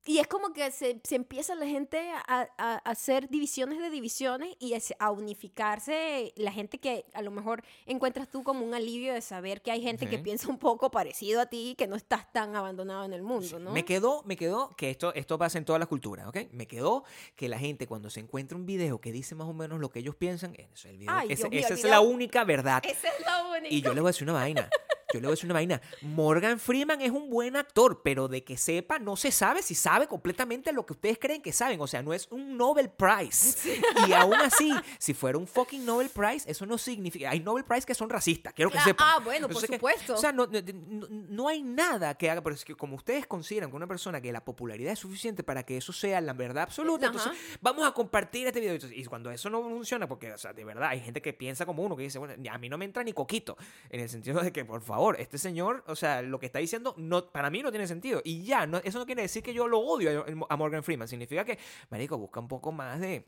y 0.05 0.17
es 0.19 0.27
como 0.27 0.53
que 0.53 0.71
se, 0.71 0.99
se 1.03 1.15
empieza 1.15 1.53
la 1.55 1.65
gente 1.67 2.09
a, 2.27 2.47
hacer 2.85 3.29
divisiones 3.29 3.79
de 3.79 3.89
divisiones 3.89 4.55
y 4.59 4.73
a, 4.73 4.79
se- 4.79 4.95
a 4.99 5.11
unificarse 5.11 6.33
la 6.35 6.51
gente 6.51 6.77
que 6.79 7.05
a 7.13 7.21
lo 7.21 7.31
mejor 7.31 7.63
encuentras 7.85 8.27
tú 8.29 8.43
como 8.43 8.65
un 8.65 8.73
alivio 8.73 9.13
de 9.13 9.21
saber 9.21 9.61
que 9.61 9.71
hay 9.71 9.81
gente 9.81 10.07
que 10.09 10.17
piensa 10.19 10.47
un 10.49 10.57
poco 10.57 10.89
parecido 10.89 11.41
a 11.41 11.45
ti 11.47 11.71
y 11.71 11.75
que 11.75 11.87
no 11.87 11.95
estás 11.95 12.31
tan 12.31 12.55
abandonado 12.55 13.03
en 13.05 13.13
el 13.13 13.21
mundo, 13.21 13.59
¿no? 13.59 13.71
Me 13.71 13.85
quedó, 13.85 14.23
me 14.25 14.35
quedó 14.37 14.69
que 14.75 14.89
esto, 14.89 15.13
esto 15.13 15.37
pasa 15.37 15.57
en 15.57 15.65
todas 15.65 15.79
las 15.79 15.87
culturas, 15.89 16.27
¿ok? 16.27 16.37
Me 16.51 16.65
quedó 16.67 17.03
que 17.35 17.49
la 17.49 17.59
gente 17.59 17.85
cuando 17.87 18.09
se 18.09 18.19
encuentra 18.19 18.57
un 18.57 18.65
video 18.65 18.99
que 19.01 19.11
dice 19.11 19.35
más 19.35 19.47
o 19.47 19.53
menos 19.53 19.79
lo 19.79 19.89
que 19.89 19.99
ellos 19.99 20.15
piensan, 20.15 20.53
ese 20.55 20.69
es 20.73 20.85
el 20.85 20.97
video. 20.97 21.13
Ay, 21.15 21.27
ese- 21.31 21.41
Dios 21.43 21.49
mío, 21.51 21.59
esa 21.59 21.73
es 21.73 21.83
la 21.83 21.99
única 22.01 22.43
verdad. 22.45 22.81
Esa 22.85 23.07
es 23.09 23.25
la 23.25 23.45
única. 23.47 23.67
Y 23.73 23.81
yo 23.81 23.93
le 23.93 24.01
voy 24.01 24.09
a 24.09 24.11
decir 24.11 24.23
una 24.23 24.33
vaina. 24.39 24.69
Yo 25.13 25.19
le 25.19 25.27
voy 25.27 25.29
a 25.29 25.31
decir 25.31 25.45
una 25.45 25.55
vaina. 25.55 25.81
Morgan 26.01 26.59
Freeman 26.59 27.01
es 27.01 27.09
un 27.11 27.29
buen 27.29 27.55
actor, 27.55 28.01
pero 28.03 28.27
de 28.27 28.43
que 28.43 28.57
sepa, 28.57 28.99
no 28.99 29.15
se 29.15 29.31
sabe 29.31 29.63
si 29.63 29.73
sabe 29.75 30.07
completamente 30.07 30.71
lo 30.71 30.85
que 30.85 30.93
ustedes 30.93 31.17
creen 31.19 31.41
que 31.41 31.51
saben. 31.51 31.81
O 31.81 31.87
sea, 31.87 32.03
no 32.03 32.13
es 32.13 32.27
un 32.31 32.57
Nobel 32.57 32.89
Prize. 32.91 33.57
Y 34.07 34.13
aún 34.13 34.35
así, 34.35 34.71
si 34.97 35.13
fuera 35.13 35.37
un 35.37 35.47
fucking 35.47 35.83
Nobel 35.85 36.09
Prize, 36.09 36.49
eso 36.49 36.65
no 36.65 36.77
significa. 36.77 37.29
Hay 37.31 37.39
Nobel 37.39 37.63
Prize 37.65 37.85
que 37.85 37.95
son 37.95 38.09
racistas, 38.09 38.53
quiero 38.53 38.69
que 38.71 38.77
Ah, 38.77 38.83
sepan. 38.83 39.07
ah, 39.09 39.19
bueno, 39.23 39.47
por 39.49 39.61
que- 39.65 39.75
supuesto. 39.75 40.13
o 40.13 40.17
sea, 40.17 40.31
no, 40.31 40.45
no- 40.47 41.07
no- 41.09 41.47
hay 41.47 41.61
nada 41.63 42.15
que 42.15 42.29
haga, 42.29 42.41
pero 42.41 42.55
es 42.55 42.63
que 42.63 42.75
como 42.75 42.95
ustedes 42.95 43.25
consideran 43.25 43.69
que 43.71 43.75
una 43.75 43.87
persona 43.87 44.21
que 44.21 44.31
la 44.31 44.43
popularidad 44.45 44.93
es 44.93 44.99
suficiente 44.99 45.43
para 45.43 45.63
que 45.63 45.77
eso 45.77 45.91
sea 45.91 46.21
la 46.21 46.33
verdad 46.33 46.63
absoluta, 46.63 47.07
Ajá. 47.07 47.15
entonces 47.17 47.57
vamos 47.61 47.87
a 47.87 47.91
compartir 47.93 48.45
este 48.47 48.59
video. 48.59 48.77
Y 48.93 49.03
cuando 49.05 49.31
eso 49.31 49.49
no 49.49 49.61
funciona, 49.63 50.07
porque, 50.07 50.31
o 50.33 50.37
sea, 50.37 50.53
de 50.53 50.63
verdad, 50.63 50.89
hay 50.89 50.99
gente 51.01 51.21
que 51.21 51.33
piensa 51.33 51.65
como 51.65 51.81
uno, 51.83 51.95
que 51.97 52.03
dice, 52.03 52.19
bueno, 52.19 52.35
a 52.51 52.57
mí 52.59 52.69
no 52.69 52.77
me 52.77 52.85
entra 52.85 53.03
ni 53.03 53.13
coquito, 53.13 53.57
en 53.89 54.01
el 54.01 54.09
sentido 54.09 54.41
de 54.41 54.51
que, 54.51 54.63
por 54.65 54.81
favor, 54.81 54.98
este 55.17 55.37
señor, 55.37 55.83
o 55.87 55.95
sea, 55.95 56.21
lo 56.21 56.39
que 56.39 56.45
está 56.45 56.59
diciendo, 56.59 56.93
no, 56.97 57.31
para 57.31 57.49
mí 57.49 57.61
no 57.63 57.71
tiene 57.71 57.87
sentido. 57.87 58.21
Y 58.23 58.43
ya, 58.43 58.65
no, 58.67 58.77
eso 58.79 58.99
no 58.99 59.05
quiere 59.05 59.21
decir 59.23 59.41
que 59.43 59.53
yo 59.53 59.67
lo 59.67 59.79
odio 59.79 60.25
a, 60.49 60.53
a 60.53 60.57
Morgan 60.57 60.83
Freeman, 60.83 61.07
significa 61.07 61.43
que, 61.45 61.57
marico, 61.89 62.17
busca 62.17 62.39
un 62.39 62.47
poco 62.47 62.71
más 62.71 62.99
de... 62.99 63.25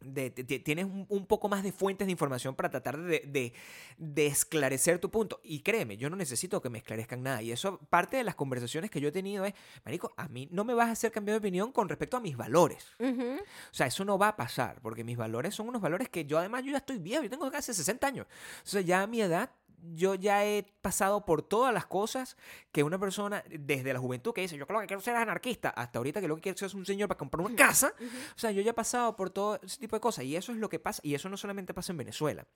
de- 0.00 0.30
de- 0.30 0.58
tienes 0.60 0.84
un, 0.84 1.06
un 1.08 1.26
poco 1.26 1.48
más 1.48 1.64
de 1.64 1.72
fuentes 1.72 2.06
de 2.06 2.12
información 2.12 2.54
para 2.54 2.70
tratar 2.70 2.96
de, 2.98 3.20
de- 3.26 3.52
de 3.96 4.26
esclarecer 4.28 5.00
tu 5.00 5.10
punto. 5.10 5.40
Y 5.42 5.60
créeme, 5.60 5.96
yo 5.96 6.08
no 6.08 6.14
necesito 6.16 6.62
que 6.62 6.70
me 6.70 6.78
esclarezcan 6.78 7.20
nada. 7.22 7.42
Y 7.42 7.50
eso, 7.50 7.78
parte 7.90 8.16
de 8.16 8.22
las 8.24 8.36
conversaciones 8.36 8.90
que 8.92 9.00
yo 9.00 9.08
he 9.08 9.12
tenido 9.12 9.44
es, 9.44 9.54
Marico, 9.84 10.12
a 10.16 10.28
mí 10.28 10.48
no 10.52 10.64
me 10.64 10.74
vas 10.74 10.88
a 10.88 10.92
hacer 10.92 11.10
cambiar 11.10 11.34
de 11.34 11.38
opinión 11.48 11.72
con 11.72 11.88
respecto 11.88 12.16
a 12.16 12.20
mis 12.20 12.36
valores. 12.36 12.86
Ujú. 13.00 13.38
O 13.40 13.74
sea, 13.74 13.88
eso 13.88 14.04
no 14.04 14.18
va 14.18 14.28
a 14.28 14.36
pasar, 14.36 14.80
porque 14.82 15.02
mis 15.02 15.16
valores 15.16 15.54
son 15.56 15.68
unos 15.68 15.82
valores 15.82 16.08
que 16.08 16.24
yo 16.26 16.38
además 16.38 16.62
yo 16.64 16.70
ya 16.70 16.78
estoy 16.78 16.98
viejo, 16.98 17.24
yo 17.24 17.30
tengo 17.30 17.50
casi 17.50 17.74
60 17.74 18.06
años. 18.06 18.26
O 18.64 18.66
sea, 18.68 18.80
ya 18.82 19.02
a 19.02 19.06
mi 19.08 19.20
edad 19.20 19.50
yo 19.94 20.14
ya 20.14 20.44
he 20.44 20.64
pasado 20.80 21.24
por 21.24 21.42
todas 21.42 21.72
las 21.72 21.86
cosas 21.86 22.36
que 22.72 22.82
una 22.82 22.98
persona 22.98 23.44
desde 23.48 23.92
la 23.92 23.98
juventud 23.98 24.32
que 24.32 24.42
dice, 24.42 24.56
yo 24.56 24.66
lo 24.68 24.80
que 24.80 24.86
quiero 24.86 25.00
ser 25.00 25.16
anarquista, 25.16 25.70
hasta 25.70 25.98
ahorita 25.98 26.20
que 26.20 26.28
lo 26.28 26.36
que 26.36 26.42
quiero 26.42 26.58
ser 26.58 26.66
es 26.66 26.74
un 26.74 26.86
señor 26.86 27.08
para 27.08 27.18
comprar 27.18 27.46
una 27.46 27.56
casa. 27.56 27.92
O 28.36 28.38
sea, 28.38 28.50
yo 28.50 28.62
ya 28.62 28.70
he 28.70 28.74
pasado 28.74 29.16
por 29.16 29.30
todo 29.30 29.60
ese 29.62 29.78
tipo 29.78 29.96
de 29.96 30.00
cosas 30.00 30.24
y 30.24 30.36
eso 30.36 30.52
es 30.52 30.58
lo 30.58 30.68
que 30.68 30.78
pasa 30.78 31.00
y 31.04 31.14
eso 31.14 31.28
no 31.28 31.36
solamente 31.36 31.74
pasa 31.74 31.92
en 31.92 31.98
Venezuela. 31.98 32.46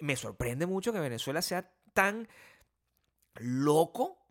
Me 0.00 0.16
sorprende 0.16 0.66
mucho 0.66 0.92
que 0.92 1.00
Venezuela 1.00 1.42
sea 1.42 1.70
tan 1.92 2.28
loco 3.36 4.23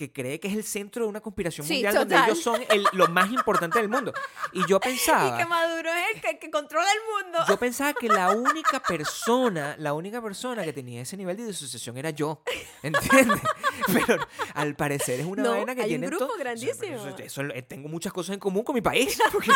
que 0.00 0.10
cree 0.10 0.40
que 0.40 0.48
es 0.48 0.54
el 0.54 0.64
centro 0.64 1.04
de 1.04 1.10
una 1.10 1.20
conspiración 1.20 1.66
Sí, 1.66 1.74
mundial 1.74 1.94
donde 1.94 2.16
ellos 2.16 2.42
son 2.42 2.62
el- 2.70 2.86
lo 2.92 3.06
más 3.08 3.30
importante 3.30 3.78
del 3.78 3.90
mundo. 3.90 4.14
Y 4.52 4.66
yo 4.66 4.80
pensaba... 4.80 5.34
Y 5.36 5.38
que 5.42 5.44
Maduro 5.46 5.90
es 5.92 6.14
el 6.16 6.20
que, 6.22 6.38
que 6.38 6.50
controla 6.50 6.86
el 6.90 7.24
mundo. 7.24 7.38
Yo 7.46 7.56
pensaba 7.58 7.92
que 7.92 8.08
la 8.08 8.30
única 8.30 8.80
persona, 8.80 9.76
la 9.78 9.92
única 9.92 10.22
persona 10.22 10.64
que 10.64 10.72
tenía 10.72 11.02
ese 11.02 11.18
nivel 11.18 11.36
de 11.36 11.44
disociación 11.44 11.98
era 11.98 12.08
yo. 12.10 12.42
¿Entiendes? 12.82 13.40
Pero 13.92 14.26
al 14.54 14.74
parecer 14.74 15.20
es 15.20 15.26
una 15.26 15.42
No, 15.42 15.50
vaina 15.50 15.74
que 15.74 15.82
hay 15.82 15.94
un 15.94 16.00
tiene 16.00 16.06
grupo 16.06 16.26
to- 16.26 16.32
o 16.32 16.36
sea, 16.36 16.44
pero 16.44 16.50
grandísimo. 16.60 16.96
eso- 17.08 17.18
eso- 17.18 17.42
eh, 17.54 17.60
tengo 17.62 17.88
muchas 17.90 18.12
cosas 18.14 18.32
en 18.34 18.40
común 18.40 18.64
con 18.64 18.74
mi 18.74 18.80
país. 18.80 19.18
porque- 19.30 19.50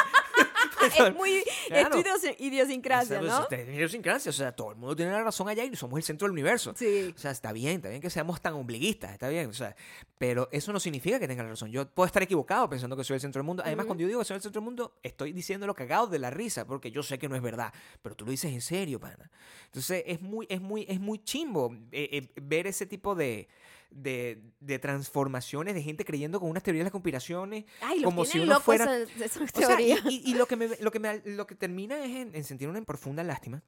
es 0.87 1.15
muy. 1.15 1.45
Claro. 1.69 1.97
Es 1.97 2.37
tu 2.37 2.45
idiosincrasia, 2.45 3.21
O 3.21 3.23
sea, 3.23 3.39
¿no? 3.41 3.49
es 3.51 3.69
idiosincrasia, 3.69 4.31
O 4.31 4.33
sea, 4.33 4.53
todo 4.53 4.71
el 4.71 4.77
mundo 4.77 4.95
tiene 4.95 5.13
la 5.13 5.23
razón 5.23 5.49
allá 5.49 5.65
y 5.65 5.75
somos 5.77 5.99
el 5.99 6.03
centro 6.03 6.27
del 6.27 6.33
universo. 6.33 6.75
Sí. 6.77 7.13
O 7.15 7.19
sea, 7.19 7.31
está 7.31 7.53
bien, 7.53 7.77
está 7.77 7.89
bien 7.89 8.01
que 8.01 8.11
seamos 8.11 8.41
tan 8.41 8.55
ombliguistas, 8.55 9.13
está 9.13 9.29
bien. 9.29 9.49
O 9.49 9.53
sea, 9.53 9.75
pero 10.19 10.49
eso 10.53 10.73
no 10.73 10.81
significa 10.81 11.19
que 11.19 11.29
tenga 11.29 11.43
la 11.43 11.51
razón. 11.51 11.71
Yo 11.71 11.89
puedo 11.89 12.07
estar 12.07 12.23
equivocado 12.23 12.69
pensando 12.69 12.97
que 12.97 13.05
soy 13.05 13.15
el 13.15 13.21
centro 13.21 13.41
del 13.41 13.47
mundo. 13.47 13.63
Además, 13.65 13.87
cuando 13.87 14.03
yo 14.03 14.09
digo 14.09 14.21
que 14.21 14.27
soy 14.27 14.37
el 14.37 14.43
centro 14.43 14.61
del 14.61 14.65
mundo, 14.65 14.99
estoy 15.03 15.33
diciendo 15.33 15.67
lo 15.67 15.75
cagado 15.75 16.07
de 16.07 16.19
la 16.19 16.31
risa, 16.31 16.67
porque 16.67 16.91
yo 16.91 17.03
sé 17.03 17.19
que 17.19 17.29
no 17.29 17.37
es 17.37 17.43
verdad. 17.43 17.73
Pero 18.03 18.15
tú 18.15 18.25
lo 18.25 18.31
dices 18.31 18.53
en 18.53 18.61
serio, 18.61 19.01
pana. 19.01 19.31
Entonces, 19.67 20.03
es 20.07 20.21
muy, 20.21 20.47
es 20.49 20.61
muy, 20.61 20.87
es 20.89 21.01
muy 21.01 21.23
chimbo 21.23 21.75
eh, 21.93 22.09
eh, 22.13 22.29
ver 22.41 22.67
ese 22.67 22.87
tipo 22.87 23.15
de, 23.15 23.49
de, 23.95 24.43
de 24.61 24.79
transformaciones 24.79 25.75
de 25.75 25.83
gente 25.83 26.05
creyendo 26.05 26.41
con 26.41 26.51
unas 26.51 26.63
teorías 26.63 26.81
de 26.81 26.85
las 26.85 26.93
conspiraciones. 26.93 27.65
Ay, 27.81 28.01
los 28.01 28.05
como 28.05 28.25
si 28.25 28.39
uno 28.39 28.55
locos 28.55 28.65
fuera- 28.65 28.99
esas, 28.99 29.21
esas 29.21 29.43
O 29.55 29.61
sea, 29.61 29.81
y, 29.81 30.35
lo, 30.35 30.47
que 30.47 30.57
me, 30.57 30.69
lo, 30.81 30.91
que 30.91 30.99
me, 30.99 31.23
lo 31.25 31.47
que 31.47 31.55
termina 31.55 32.05
es 32.05 32.11
en, 32.17 32.35
en 32.35 32.45
sentir 32.45 32.69
una 32.69 32.83
profunda 32.83 33.23
lástima. 33.23 33.63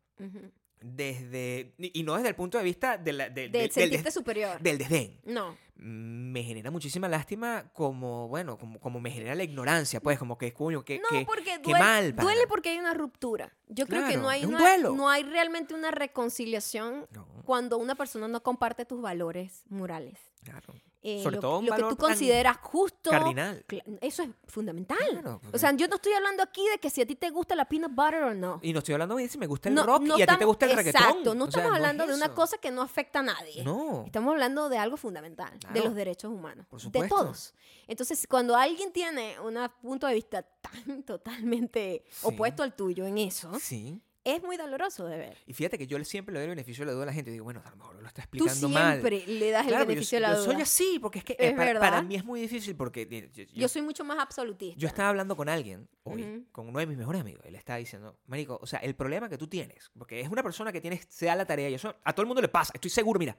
Desde 0.80 1.74
y 1.78 2.02
no 2.02 2.14
desde 2.16 2.28
el 2.28 2.34
punto 2.34 2.58
de 2.58 2.64
vista 2.64 2.98
de 2.98 3.12
la- 3.12 3.28
de- 3.28 3.48
De 3.48 3.68
del- 3.68 3.70
del, 3.90 4.02
des- 4.02 4.14
superior. 4.14 4.60
del 4.60 4.78
desdén 4.78 5.18
No. 5.24 5.56
me 5.76 6.42
genera 6.42 6.70
muchísima 6.70 7.08
lástima 7.08 7.70
como 7.72 8.28
bueno 8.28 8.56
como, 8.58 8.78
como 8.80 9.00
me 9.00 9.10
genera 9.10 9.34
la 9.34 9.42
ignorancia 9.44 10.00
pues 10.00 10.18
como 10.18 10.38
que 10.38 10.52
coño 10.52 10.84
que, 10.84 10.98
No, 10.98 11.08
que- 11.10 11.24
porque 11.26 11.44
qué 11.44 11.58
duele, 11.62 11.78
mal, 11.78 12.14
pana. 12.14 12.22
duele 12.30 12.46
porque 12.46 12.70
hay 12.70 12.78
una 12.78 12.94
ruptura. 12.94 13.52
Yo 13.68 13.86
creo 13.86 14.06
que 14.08 14.16
no 14.16 14.28
hay, 14.28 14.44
una- 14.44 14.58
duelo. 14.58 14.94
no 14.94 15.08
hay 15.08 15.22
realmente 15.24 15.74
una 15.74 15.90
reconciliación 15.90 17.06
No, 17.10 17.26
cuando 17.44 17.78
una 17.78 17.94
persona 17.94 18.28
no 18.28 18.42
comparte 18.42 18.84
tus 18.84 19.00
valores 19.02 19.64
morales. 19.68 20.18
claro. 20.44 20.74
Eh, 21.08 21.22
Sobre 21.22 21.36
lo, 21.36 21.40
todo 21.42 21.58
un 21.60 21.66
lo 21.66 21.74
que 21.76 21.82
tú 21.84 21.96
consideras 21.96 22.56
justo. 22.62 23.10
cardinal. 23.10 23.64
Eso 24.00 24.24
es 24.24 24.30
fundamental. 24.48 24.98
Claro, 25.12 25.40
O 25.52 25.56
sea, 25.58 25.70
yo 25.72 25.86
no 25.86 25.94
estoy 25.96 26.12
hablando 26.14 26.42
aquí 26.42 26.66
de 26.68 26.78
que 26.78 26.90
si 26.90 27.00
a 27.00 27.06
ti 27.06 27.14
te 27.14 27.30
gusta 27.30 27.54
la 27.54 27.64
peanut 27.64 27.92
butter 27.94 28.24
o 28.24 28.34
no. 28.34 28.58
y 28.60 28.72
no 28.72 28.80
estoy 28.80 28.94
hablando 28.94 29.14
de 29.14 29.28
si 29.28 29.38
me 29.38 29.46
gusta 29.46 29.68
el 29.68 29.76
no, 29.76 29.84
rock 29.84 30.02
no 30.02 30.18
y 30.18 30.22
a 30.22 30.26
ti 30.26 30.36
te 30.36 30.44
gusta 30.44 30.66
el 30.66 30.74
reggaetón 30.76 31.02
Exacto, 31.02 31.34
no 31.36 31.44
O 31.44 31.50
sea, 31.50 31.60
estamos 31.60 31.70
es 31.70 31.76
hablando 31.76 32.06
de 32.08 32.14
una 32.14 32.34
cosa 32.34 32.58
que 32.58 32.72
no 32.72 32.82
afecta 32.82 33.20
a 33.20 33.22
nadie. 33.22 33.62
no 33.62 34.02
Estamos 34.04 34.32
hablando 34.32 34.68
de 34.68 34.78
algo 34.78 34.96
fundamental, 34.96 35.56
de 35.72 35.80
los 35.80 35.94
derechos 35.94 36.32
humanos, 36.32 36.66
Por 36.66 36.80
de 36.80 36.84
supuesto. 36.84 37.14
todos. 37.16 37.54
Entonces, 37.86 38.26
cuando 38.28 38.56
alguien 38.56 38.92
tiene 38.92 39.38
un 39.38 39.56
punto 39.80 40.08
de 40.08 40.14
vista 40.14 40.42
tan 40.42 41.02
totalmente 41.04 42.04
Sí. 42.10 42.20
opuesto 42.26 42.62
al 42.64 42.74
tuyo 42.74 43.06
en 43.06 43.18
eso, 43.18 43.52
sí 43.60 44.00
es 44.26 44.42
muy 44.42 44.56
doloroso 44.56 45.06
de 45.06 45.16
ver. 45.16 45.38
y 45.46 45.52
fíjate 45.54 45.78
que 45.78 45.86
yo 45.86 46.02
siempre 46.04 46.32
le 46.32 46.40
doy 46.40 46.44
el 46.44 46.50
beneficio 46.50 46.82
de 46.84 46.86
la 46.86 46.92
duda 46.92 47.04
a 47.04 47.06
la 47.06 47.12
gente 47.12 47.30
digo 47.30 47.44
bueno 47.44 47.62
a 47.64 47.70
lo 47.70 47.76
mejor 47.76 47.94
lo 48.02 48.06
está 48.06 48.22
Tú 48.22 48.44
explicando 48.46 48.68
mal 48.68 49.00
siempre 49.00 49.24
le 49.26 49.50
das 49.50 49.66
Claro, 49.66 49.82
el 49.82 49.88
beneficio 49.88 50.18
yo, 50.18 50.20
de 50.26 50.28
la 50.28 50.34
yo 50.36 50.42
duda. 50.44 50.52
soy 50.52 50.62
así 50.62 50.98
porque 51.00 51.18
es 51.20 51.24
que 51.24 51.36
Es 51.38 51.52
eh, 51.52 51.54
para, 51.78 52.02
mí 52.02 52.14
es 52.16 52.24
muy 52.24 52.40
difícil 52.40 52.76
porque 52.76 53.02
eh, 53.10 53.30
yo- 53.32 53.42
yo- 53.44 53.52
Yo 53.54 53.68
soy 53.68 53.82
mucho 53.82 54.04
más 54.04 54.18
absolutista. 54.18 54.78
Yo 54.78 54.88
estaba 54.88 55.08
hablando 55.10 55.36
con 55.36 55.48
alguien 55.48 55.88
hoy, 56.04 56.46
con 56.52 56.68
uno 56.68 56.78
de 56.78 56.86
mis 56.86 56.96
mejores 56.98 57.20
amigos. 57.20 57.42
Él 57.44 57.54
estaba 57.56 57.78
diciendo, 57.78 58.16
Marico, 58.26 58.58
o 58.62 58.66
sea, 58.66 58.78
el 58.80 58.94
problema 58.94 59.28
que 59.28 59.36
tú 59.38 59.46
tienes, 59.48 59.90
porque 59.98 60.20
es 60.20 60.28
una 60.28 60.42
persona 60.42 60.72
que 60.72 60.80
tiene, 60.80 61.00
se 61.08 61.26
da 61.26 61.34
la 61.34 61.44
tarea, 61.44 61.68
y 61.70 61.74
eso 61.74 61.94
a 62.04 62.12
todo 62.12 62.22
el 62.22 62.26
mundo 62.28 62.40
le 62.42 62.48
pasa, 62.48 62.72
estoy 62.74 62.90
seguro, 62.90 63.18
mira, 63.18 63.36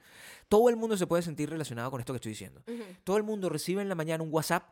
todo 0.50 0.70
el 0.70 0.76
mundo 0.76 0.98
se 0.98 1.08
puede 1.08 1.22
sentir 1.24 1.50
relacionado 1.50 1.90
con 1.92 2.00
esto 2.00 2.14
que 2.14 2.18
estoy 2.18 2.32
diciendo. 2.32 2.62
Todo 3.04 3.18
el 3.18 3.24
mundo 3.24 3.50
recibe 3.50 3.82
en 3.82 3.90
la 3.90 3.96
mañana 3.96 4.24
un 4.24 4.34
WhatsApp 4.34 4.64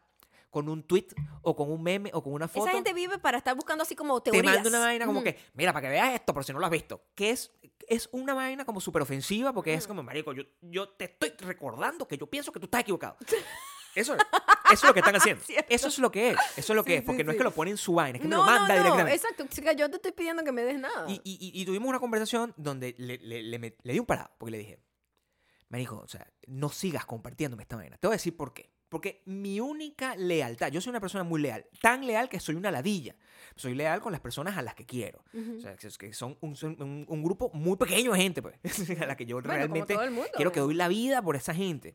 con 0.56 0.70
un 0.70 0.84
tweet 0.84 1.08
o 1.42 1.54
con 1.54 1.70
un 1.70 1.84
meme 1.84 2.10
o 2.14 2.24
con 2.24 2.32
una 2.32 2.48
foto. 2.48 2.66
Esa 2.68 2.76
gente 2.76 2.94
vive 2.94 3.18
para 3.20 3.38
estar 3.38 3.54
buscando 3.56 3.82
así 3.84 3.94
como 3.94 4.22
te 4.22 4.32
teorías. 4.32 4.54
manda 4.56 4.70
una 4.70 4.80
vaina 4.80 5.06
como 5.06 5.22
que, 5.22 5.38
mira, 5.54 5.74
para 5.74 5.86
que 5.88 5.92
veas 5.92 6.14
esto, 6.16 6.34
por 6.34 6.46
si 6.46 6.54
no 6.54 6.60
lo 6.60 6.66
has 6.66 6.72
visto. 6.72 7.04
Que 7.14 7.32
es, 7.32 7.52
es 7.90 8.08
una 8.14 8.34
vaina 8.34 8.64
como 8.64 8.80
súper 8.80 9.02
ofensiva 9.02 9.52
porque 9.52 9.74
es 9.74 9.82
Ujú. 9.84 9.90
como, 9.90 10.04
marico, 10.04 10.32
yo, 10.32 10.44
yo 10.62 10.88
te 10.88 11.06
estoy 11.06 11.34
recordando 11.40 12.08
que 12.08 12.18
yo 12.18 12.26
pienso 12.28 12.54
que 12.54 12.60
tú 12.62 12.68
estás 12.68 12.82
equivocado. 12.82 13.18
Eso, 13.94 14.14
eso 14.16 14.24
es 14.72 14.84
lo 14.84 14.94
que 14.94 15.00
están 15.02 15.16
haciendo. 15.18 15.44
Cierto. 15.44 15.68
Eso 15.74 15.88
es 15.90 16.00
lo 16.00 16.10
que 16.12 16.30
es. 16.32 16.38
Eso 16.56 16.72
es 16.72 16.76
lo 16.78 16.84
que 16.86 16.92
Sí, 16.94 16.98
es. 17.00 17.04
Porque 17.04 17.22
sí, 17.22 17.26
no 17.26 17.32
es 17.32 17.38
que 17.38 17.44
lo 17.44 17.52
pone 17.52 17.72
en 17.72 17.78
su 17.78 17.94
vaina, 17.96 18.18
es 18.18 18.22
que 18.22 18.28
me 18.30 18.36
lo 18.38 18.44
manda 18.44 18.62
no, 18.62 18.68
no, 18.68 18.74
directamente. 18.84 19.14
exacto. 19.16 19.46
Chica, 19.50 19.74
yo 19.74 19.90
te 19.90 19.98
estoy 19.98 20.14
pidiendo 20.14 20.44
que 20.46 20.52
me 20.54 20.64
des 20.64 20.80
nada. 20.80 21.06
Y, 21.10 21.22
y- 21.24 21.66
tuvimos 21.66 21.90
una 21.90 22.00
conversación 22.00 22.54
donde 22.58 22.96
le, 22.98 23.18
le- 23.18 23.44
le 23.44 23.60
met- 23.60 23.78
le 23.84 23.92
di 23.94 24.00
un 24.00 24.06
parado, 24.06 24.32
porque 24.38 24.52
le 24.52 24.58
dije, 24.60 24.80
Marico, 25.70 25.98
o 25.98 26.08
sea, 26.08 26.26
no 26.48 26.70
sigas 26.70 27.06
compartiéndome 27.06 27.64
esta 27.64 27.76
vaina. 27.76 27.98
Te 27.98 28.08
voy 28.08 28.14
a 28.14 28.18
decir 28.18 28.38
por 28.38 28.54
qué. 28.54 28.72
Porque 28.96 29.22
mi 29.26 29.60
única 29.60 30.16
lealtad, 30.16 30.72
yo 30.72 30.80
soy 30.80 30.92
una 30.92 31.02
persona 31.02 31.26
muy 31.26 31.42
leal, 31.42 31.66
tan 31.82 32.08
leal 32.08 32.30
que 32.30 32.40
soy 32.40 32.56
una 32.56 32.72
ladilla. 32.72 33.14
Soy 33.58 33.74
leal 33.74 34.02
con 34.02 34.12
las 34.12 34.20
personas 34.22 34.58
a 34.58 34.62
las 34.62 34.76
que 34.76 34.86
quiero. 34.86 35.24
O 35.58 35.60
sea, 35.62 35.76
que 35.78 36.14
son 36.14 36.38
un, 36.42 36.56
son 36.56 36.76
un- 36.82 37.06
un 37.08 37.24
grupo 37.24 37.50
muy 37.54 37.78
pequeño 37.78 38.12
de 38.12 38.18
gente, 38.20 38.42
pues, 38.42 38.56
a 39.02 39.06
la 39.06 39.16
que 39.16 39.26
yo 39.26 39.38
Bueno, 39.38 39.50
realmente 39.54 39.96
mundo, 40.10 40.30
quiero 40.36 40.52
que 40.52 40.60
doy 40.60 40.74
la 40.74 40.88
vida 40.90 41.22
por 41.22 41.36
esa 41.36 41.54
gente. 41.54 41.94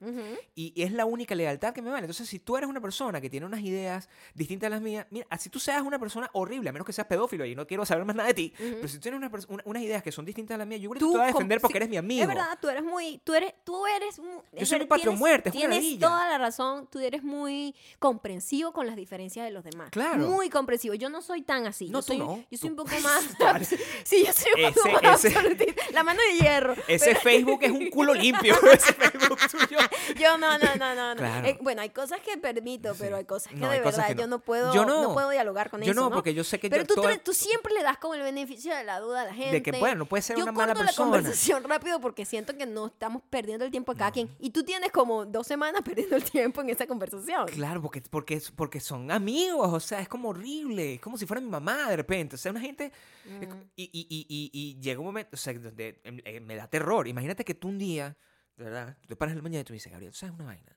Y 0.54 0.72
es 0.82 0.92
la 0.92 1.04
única 1.04 1.34
lealtad 1.34 1.74
que 1.74 1.82
me 1.82 1.90
vale. 1.90 2.04
Entonces, 2.06 2.28
si 2.28 2.38
tú 2.38 2.56
eres 2.56 2.68
una 2.68 2.80
persona 2.80 3.20
que 3.20 3.28
tiene 3.28 3.44
unas 3.46 3.60
ideas 3.60 4.08
distintas 4.34 4.68
a 4.68 4.70
las 4.70 4.80
mías, 4.80 5.06
mira, 5.10 5.26
así 5.30 5.50
tú 5.50 5.58
seas 5.60 5.82
una 5.82 5.98
persona 5.98 6.30
horrible, 6.32 6.70
a 6.70 6.72
menos 6.72 6.86
que 6.86 6.92
seas 6.92 7.06
pedófilo 7.06 7.44
y 7.44 7.54
no 7.54 7.66
quiero 7.66 7.84
saber 7.84 8.04
más 8.04 8.16
nada 8.16 8.28
de 8.28 8.34
ti, 8.34 8.54
pero 8.58 8.88
si 8.88 8.94
tú 8.96 9.02
tienes 9.02 9.18
una 9.18 9.30
pers- 9.30 9.46
una- 9.48 9.62
unas 9.66 9.82
ideas 9.82 10.02
que 10.02 10.12
son 10.12 10.24
distintas 10.24 10.54
a 10.54 10.58
las 10.58 10.66
mías, 10.66 10.80
yo 10.80 10.88
creo 10.90 10.98
que 10.98 11.04
Tú 11.06 11.12
te 11.12 11.18
vas 11.18 11.24
a 11.24 11.32
defender 11.32 11.60
porque 11.60 11.74
sí, 11.74 11.76
eres 11.78 11.88
mi 11.90 11.96
amigo. 11.98 12.22
Es 12.22 12.28
verdad, 12.28 12.58
tú 12.60 12.68
eres 12.68 12.82
muy, 12.84 13.18
tú 13.24 13.34
eres, 13.34 13.52
tú 13.64 13.86
eres, 13.86 14.18
es 14.52 14.68
soy 14.68 14.80
un 14.80 14.88
tienes- 14.88 15.18
muerte, 15.18 15.50
una 15.50 15.58
Tienes 15.58 15.98
toda 15.98 16.26
la 16.28 16.38
razón, 16.38 16.88
tú 16.90 16.98
eres 17.00 17.22
muy 17.22 17.74
comprensivo 17.98 18.72
con 18.72 18.86
las 18.86 18.96
diferencias 18.96 19.44
de 19.44 19.50
los 19.50 19.62
demás. 19.64 19.90
Claro. 19.90 20.26
Muy 20.26 20.48
comprensivo. 20.48 20.94
Yo 20.94 21.10
no 21.10 21.20
soy 21.22 21.42
tan 21.50 21.66
así. 21.66 21.86
No, 21.88 21.98
yo 21.98 22.00
tú 22.02 22.06
soy, 22.06 22.18
no. 22.18 22.44
Yo 22.48 22.58
soy 22.58 22.70
un 22.70 22.76
poco 22.76 22.90
más... 23.02 23.24
Sí, 24.04 24.24
yo 24.24 24.32
soy 24.32 24.64
un 24.64 24.72
poco 24.72 25.02
más 25.02 25.24
ese- 25.24 25.36
absolutista. 25.36 25.82
La 25.92 26.04
mano 26.04 26.20
de 26.22 26.38
hierro. 26.38 26.74
Ese 26.86 27.14
Facebook 27.16 27.58
es 27.62 27.70
un 27.72 27.90
culo 27.90 28.14
limpio. 28.14 28.54
Ese 28.72 28.92
Facebook 28.92 29.38
tuyo. 29.50 29.78
Yo 30.18 30.38
no, 30.38 30.56
no, 30.58 30.76
no, 30.76 30.94
no. 30.94 31.16
Claro. 31.16 31.46
Eh, 31.48 31.58
bueno, 31.60 31.82
hay 31.82 31.90
cosas 31.90 32.20
que 32.20 32.36
permito, 32.38 32.94
pero 32.98 33.16
hay 33.16 33.24
cosas 33.24 33.52
que 33.52 33.58
No, 33.58 33.68
de 33.68 33.80
verdad 33.80 34.06
que 34.06 34.14
yo 34.14 34.26
no 34.28 34.38
puedo, 34.38 34.72
Yo 34.72 34.84
no. 34.84 35.12
puedo 35.12 35.30
dialogar 35.30 35.70
con 35.70 35.80
Yo 35.82 35.90
eso. 35.92 36.00
no, 36.00 36.08
¿no? 36.08 36.14
porque 36.14 36.32
yo 36.34 36.44
sé 36.44 36.58
que 36.60 36.70
Pero 36.70 36.84
yo 36.84 36.94
tú, 36.94 37.02
tú 37.24 37.32
siempre 37.34 37.74
le 37.74 37.82
das 37.82 37.98
como 37.98 38.14
el 38.14 38.22
beneficio 38.22 38.74
de 38.74 38.84
la 38.84 39.00
duda 39.00 39.22
a 39.22 39.24
la 39.24 39.34
gente. 39.34 39.52
De 39.56 39.62
que, 39.62 39.72
bueno, 39.72 40.06
puede 40.06 40.22
ser 40.22 40.36
yo 40.36 40.44
una 40.44 40.52
mala 40.52 40.74
persona. 40.74 40.90
la 40.92 40.96
conversación 40.96 41.64
rápido 41.64 42.00
porque 42.00 42.24
siento 42.24 42.56
que 42.56 42.66
no 42.66 42.86
estamos 42.86 43.22
perdiendo 43.28 43.64
el 43.64 43.70
tiempo 43.70 43.92
de 43.92 43.98
cada 43.98 44.12
quien. 44.12 44.30
Y 44.38 44.50
tú 44.50 44.62
tienes 44.62 44.92
como 44.92 45.24
dos 45.26 45.46
semanas 45.46 45.82
perdiendo 45.84 46.16
el 46.16 46.24
tiempo 46.24 46.60
en 46.60 46.70
esa 46.70 46.86
conversación. 46.86 47.46
Claro, 47.48 47.82
porque, 47.82 48.00
porque, 48.08 48.40
porque 48.54 48.80
son 48.80 49.10
amigos, 49.10 49.72
o 49.72 49.80
sea, 49.80 50.00
es 50.00 50.08
como 50.08 50.28
horrible, 50.30 50.94
es 50.94 51.00
como 51.00 51.18
si 51.18 51.26
fuera 51.40 51.44
mi 51.46 51.50
mamá 51.50 51.88
de 51.90 51.96
repente, 51.96 52.34
o 52.36 52.38
sea, 52.38 52.50
una 52.52 52.60
gente, 52.60 52.92
es 53.40 53.48
co- 53.48 53.56
y, 53.76 53.84
y, 53.84 54.26
y, 54.28 54.50
y, 54.52 54.80
llega 54.80 55.00
un 55.00 55.06
momento, 55.06 55.30
o 55.32 55.36
sea, 55.36 55.52
donde 55.54 56.00
em, 56.04 56.20
eh, 56.24 56.40
me 56.40 56.56
da 56.56 56.68
terror, 56.68 57.06
imagínate 57.08 57.44
que 57.44 57.54
tú 57.54 57.68
un 57.68 57.78
día, 57.78 58.16
de 58.56 58.64
verdad, 58.64 58.96
tú 59.00 59.08
te 59.08 59.16
paras 59.16 59.32
en 59.32 59.38
la 59.38 59.42
mañana 59.42 59.60
y 59.60 59.64
tú 59.64 59.72
me 59.72 59.76
dices, 59.76 59.90
Gabriel, 59.92 60.12
¿sabes 60.14 60.34
una 60.34 60.44
vaina? 60.44 60.76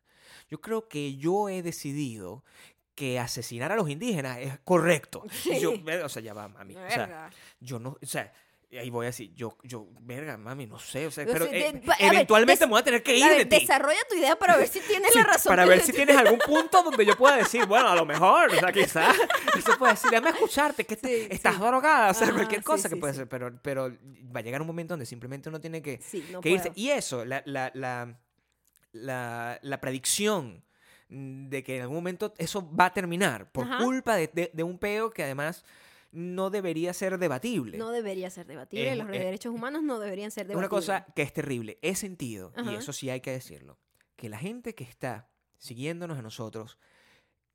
Yo 0.49 0.61
creo 0.61 0.87
que 0.87 1.15
yo 1.17 1.49
he 1.49 1.61
decidido 1.61 2.43
que 2.95 3.19
asesinar 3.19 3.71
a 3.71 3.75
los 3.75 3.89
indígenas 3.89 4.37
es 4.39 4.59
correcto. 4.59 5.23
Yo, 5.59 5.71
Sí. 5.71 5.81
verga, 5.83 6.05
o 6.05 6.09
sea, 6.09 6.21
ya 6.21 6.33
va, 6.33 6.47
mami, 6.47 6.75
o 6.75 6.89
sea, 6.91 7.29
yo 7.59 7.79
no, 7.79 7.97
o 8.01 8.05
sea, 8.05 8.31
y 8.73 8.77
ahí 8.79 8.89
voy 8.89 9.05
a 9.05 9.09
decir, 9.09 9.31
yo, 9.35 9.55
yo, 9.63 9.87
verga, 10.01 10.35
mami, 10.35 10.65
no 10.65 10.79
sé, 10.79 11.05
o 11.05 11.11
sea, 11.11 11.25
pero 11.25 11.45
eh, 11.45 11.79
a 11.87 11.95
eventualmente 12.07 12.65
me 12.65 12.71
voy 12.71 12.81
a 12.81 12.83
tener 12.83 13.03
que 13.03 13.15
ir 13.15 13.23
A 13.23 13.29
de 13.29 13.35
ver, 13.35 13.49
ti. 13.49 13.59
desarrolla 13.59 13.99
tu 14.09 14.15
idea 14.15 14.35
para 14.35 14.57
ver 14.57 14.67
si 14.67 14.79
tienes 14.81 15.11
Sí, 15.13 15.19
la 15.19 15.25
razón. 15.25 15.51
Para 15.51 15.65
ver 15.65 15.81
si 15.81 15.93
tienes 15.93 16.17
algún 16.17 16.39
punto 16.39 16.81
donde 16.81 17.05
yo 17.05 17.15
pueda 17.15 17.35
decir, 17.37 17.67
bueno, 17.67 17.87
a 17.89 17.95
lo 17.95 18.03
mejor, 18.05 18.49
o 18.51 18.59
sea, 18.59 18.71
quizás, 18.73 19.15
eso 19.55 19.77
puede 19.77 19.93
decir, 19.93 20.09
déjame 20.09 20.31
escucharte, 20.31 20.85
que 20.85 20.95
Sí, 20.95 21.27
estás 21.29 21.53
sí. 21.53 21.61
drogada, 21.61 22.09
o 22.09 22.13
sea, 22.15 22.27
Ajá, 22.29 22.35
cualquier 22.35 22.63
cosa 22.63 22.89
que 22.89 22.95
puede 22.95 23.13
ser, 23.13 23.29
pero, 23.29 23.51
pero 23.61 23.91
va 24.35 24.39
a 24.39 24.43
llegar 24.43 24.59
un 24.59 24.65
momento 24.67 24.93
donde 24.93 25.05
simplemente 25.05 25.49
uno 25.49 25.61
tiene 25.61 25.83
que, 25.83 25.99
no 26.31 26.41
que 26.41 26.49
irse. 26.49 26.71
Y 26.73 26.89
eso, 26.89 27.23
la, 27.25 27.43
la, 27.45 27.69
la, 27.75 28.17
la, 28.91 29.59
la 29.61 29.81
predicción 29.81 30.63
de 31.09 31.63
que 31.63 31.75
en 31.75 31.81
algún 31.83 31.97
momento 31.97 32.33
eso 32.39 32.67
va 32.75 32.85
a 32.85 32.93
terminar 32.93 33.51
por 33.51 33.65
Ajá. 33.65 33.77
culpa 33.83 34.15
de, 34.15 34.31
de- 34.33 34.49
de 34.51 34.63
un 34.63 34.79
peo 34.79 35.11
que 35.11 35.21
además 35.23 35.63
no 36.13 36.49
debería 36.49 36.93
ser 36.93 37.17
debatible. 37.17 37.77
No 37.77 37.91
debería 37.91 38.29
ser 38.29 38.45
debatible. 38.47 38.91
Es- 38.91 38.97
los 38.97 39.07
es- 39.07 39.11
derechos 39.19 39.53
humanos 39.53 39.83
no 39.83 39.99
deberían 39.99 40.31
ser 40.31 40.43
Es 40.43 40.47
debatibles. 40.49 40.71
una 40.71 40.97
cosa 41.01 41.13
que 41.15 41.21
es 41.23 41.33
terrible. 41.33 41.79
He 41.81 41.95
sentido, 41.95 42.53
y 42.65 42.75
eso 42.75 42.93
sí 42.93 43.09
hay 43.09 43.19
que 43.21 43.31
decirlo, 43.31 43.77
que 44.15 44.29
la 44.29 44.37
gente 44.37 44.73
que 44.75 44.83
está 44.85 45.29
siguiéndonos 45.57 46.17
a 46.17 46.21
nosotros, 46.21 46.77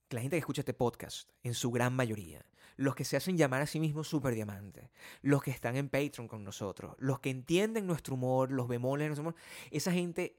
que 0.08 0.16
la 0.16 0.22
gente 0.22 0.36
que 0.36 0.40
escucha 0.40 0.62
este 0.62 0.74
podcast, 0.74 1.30
en 1.42 1.54
su 1.54 1.70
gran 1.70 1.94
mayoría, 1.94 2.44
los 2.76 2.94
que 2.94 3.04
se 3.04 3.16
hacen 3.16 3.36
llamar 3.36 3.62
a 3.62 3.66
sí 3.66 3.80
mismos 3.80 4.08
superdiamantes, 4.08 4.90
los 5.22 5.42
que 5.42 5.50
están 5.50 5.76
en 5.76 5.88
Patreon 5.88 6.28
con 6.28 6.44
nosotros, 6.44 6.94
los 6.98 7.20
que 7.20 7.30
entienden 7.30 7.86
nuestro 7.86 8.14
humor, 8.14 8.50
los 8.52 8.68
bemoles 8.68 9.04
de 9.04 9.08
nuestro 9.08 9.22
humor, 9.22 9.34
esa 9.70 9.92
gente 9.92 10.38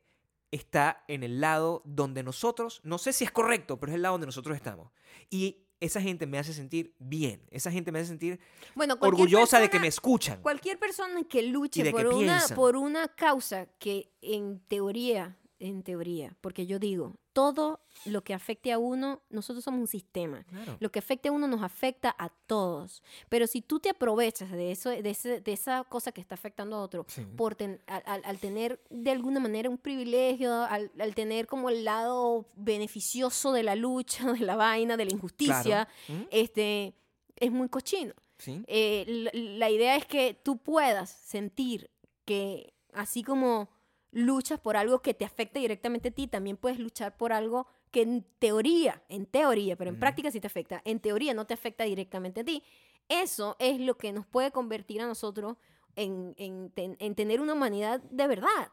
está 0.52 1.04
en 1.08 1.24
el 1.24 1.40
lado 1.42 1.84
donde 1.86 2.24
nosotros, 2.24 2.82
no 2.84 2.98
sé 2.98 3.14
si 3.14 3.24
es 3.24 3.32
correcto, 3.32 3.80
pero 3.80 3.92
es 3.92 3.96
el 3.98 4.02
lado 4.02 4.14
donde 4.14 4.26
nosotros 4.28 4.56
estamos. 4.56 4.92
Y 5.30 5.66
esa 5.80 6.02
gente 6.02 6.28
me 6.28 6.38
hace 6.38 6.54
sentir 6.54 6.94
bien, 7.00 7.42
esa 7.52 7.72
gente 7.72 7.92
me 7.92 8.00
hace 8.00 8.10
sentir 8.10 8.40
Bueno, 8.76 8.98
orgullosa 9.00 9.60
de 9.60 9.70
que 9.70 9.80
me 9.80 9.88
escuchan. 9.88 10.42
Cualquier 10.42 10.78
persona 10.78 11.24
que 11.24 11.44
luche 11.44 11.90
por 11.92 12.02
que 12.02 12.16
una, 12.16 12.44
por 12.56 12.76
una 12.76 13.08
causa 13.08 13.68
que 13.80 14.12
en 14.22 14.60
teoría, 14.68 15.38
en 15.60 15.84
teoría, 15.84 16.36
porque 16.42 16.66
yo 16.66 16.80
digo, 16.80 17.18
todo 17.34 17.82
lo 18.06 18.24
que 18.24 18.34
afecte 18.34 18.72
a 18.72 18.78
uno, 18.78 19.22
nosotros 19.30 19.64
somos 19.64 19.80
un 19.82 19.88
sistema. 19.88 20.44
Claro. 20.46 20.78
Lo 20.80 20.92
que 20.92 21.00
afecte 21.00 21.30
a 21.30 21.32
uno 21.32 21.48
nos 21.48 21.62
afecta 21.64 22.16
a 22.18 22.30
todos. 22.30 23.04
Pero 23.30 23.46
si 23.48 23.62
tú 23.62 23.80
te 23.80 23.90
aprovechas 23.90 24.52
de, 24.52 24.72
eso, 24.72 24.90
de, 24.90 25.10
ese- 25.10 25.42
de 25.42 25.52
esa 25.54 25.84
cosa 25.84 26.12
que 26.12 26.22
está 26.22 26.36
afectando 26.36 26.76
a 26.78 26.82
otro, 26.82 27.06
Sí. 27.08 27.26
por 27.36 27.56
ten- 27.56 27.82
al, 27.88 28.04
al- 28.06 28.22
al 28.26 28.40
tener 28.40 28.82
de 28.90 29.12
alguna 29.12 29.40
manera 29.40 29.70
un 29.70 29.78
privilegio, 29.78 30.54
al, 30.64 30.92
al 31.00 31.14
tener 31.16 31.46
como 31.48 31.70
el 31.70 31.84
lado 31.84 32.46
beneficioso 32.56 33.52
de 33.52 33.64
la 33.64 33.76
lucha, 33.76 34.24
de 34.34 34.40
la 34.46 34.56
vaina, 34.56 34.98
de 34.98 35.06
la 35.06 35.12
injusticia, 35.12 35.88
Claro. 36.06 36.22
¿Mm? 36.22 36.28
este, 36.32 36.94
es 37.36 37.52
muy 37.52 37.70
cochino. 37.70 38.14
Sí. 38.38 38.64
Eh, 38.68 39.04
la, 39.08 39.32
la 39.34 39.70
idea 39.70 39.96
es 39.98 40.06
que 40.06 40.34
tú 40.34 40.58
puedas 40.58 41.10
sentir 41.10 41.90
que 42.26 42.74
así 42.94 43.22
como 43.24 43.70
luchas 44.12 44.60
por 44.60 44.76
algo 44.78 45.02
que 45.02 45.14
te 45.14 45.26
afecta 45.26 45.60
directamente 45.60 46.10
a 46.10 46.12
ti, 46.12 46.28
también 46.28 46.58
puedes 46.58 46.80
luchar 46.80 47.16
por 47.18 47.32
algo 47.34 47.68
que 47.92 48.02
en 48.02 48.26
teoría, 48.40 49.02
en 49.10 49.26
teoría, 49.26 49.76
pero 49.76 49.90
en 49.90 50.00
práctica 50.00 50.32
sí 50.32 50.40
te 50.40 50.48
afecta, 50.48 50.82
en 50.86 51.00
teoría 51.00 51.34
no 51.34 51.46
te 51.46 51.54
afecta 51.54 51.84
directamente 51.84 52.42
a 52.42 52.44
ti. 52.44 52.64
Eso 53.08 53.56
es 53.60 53.80
lo 53.80 53.98
que 53.98 54.12
nos 54.12 54.26
puede 54.28 54.52
convertir 54.52 55.02
a 55.02 55.08
nosotros 55.08 55.58
en, 55.96 56.34
en 56.38 56.70
ten- 56.70 56.96
en 57.00 57.16
tener 57.16 57.42
una 57.42 57.54
humanidad 57.54 58.00
de 58.02 58.28
verdad. 58.28 58.70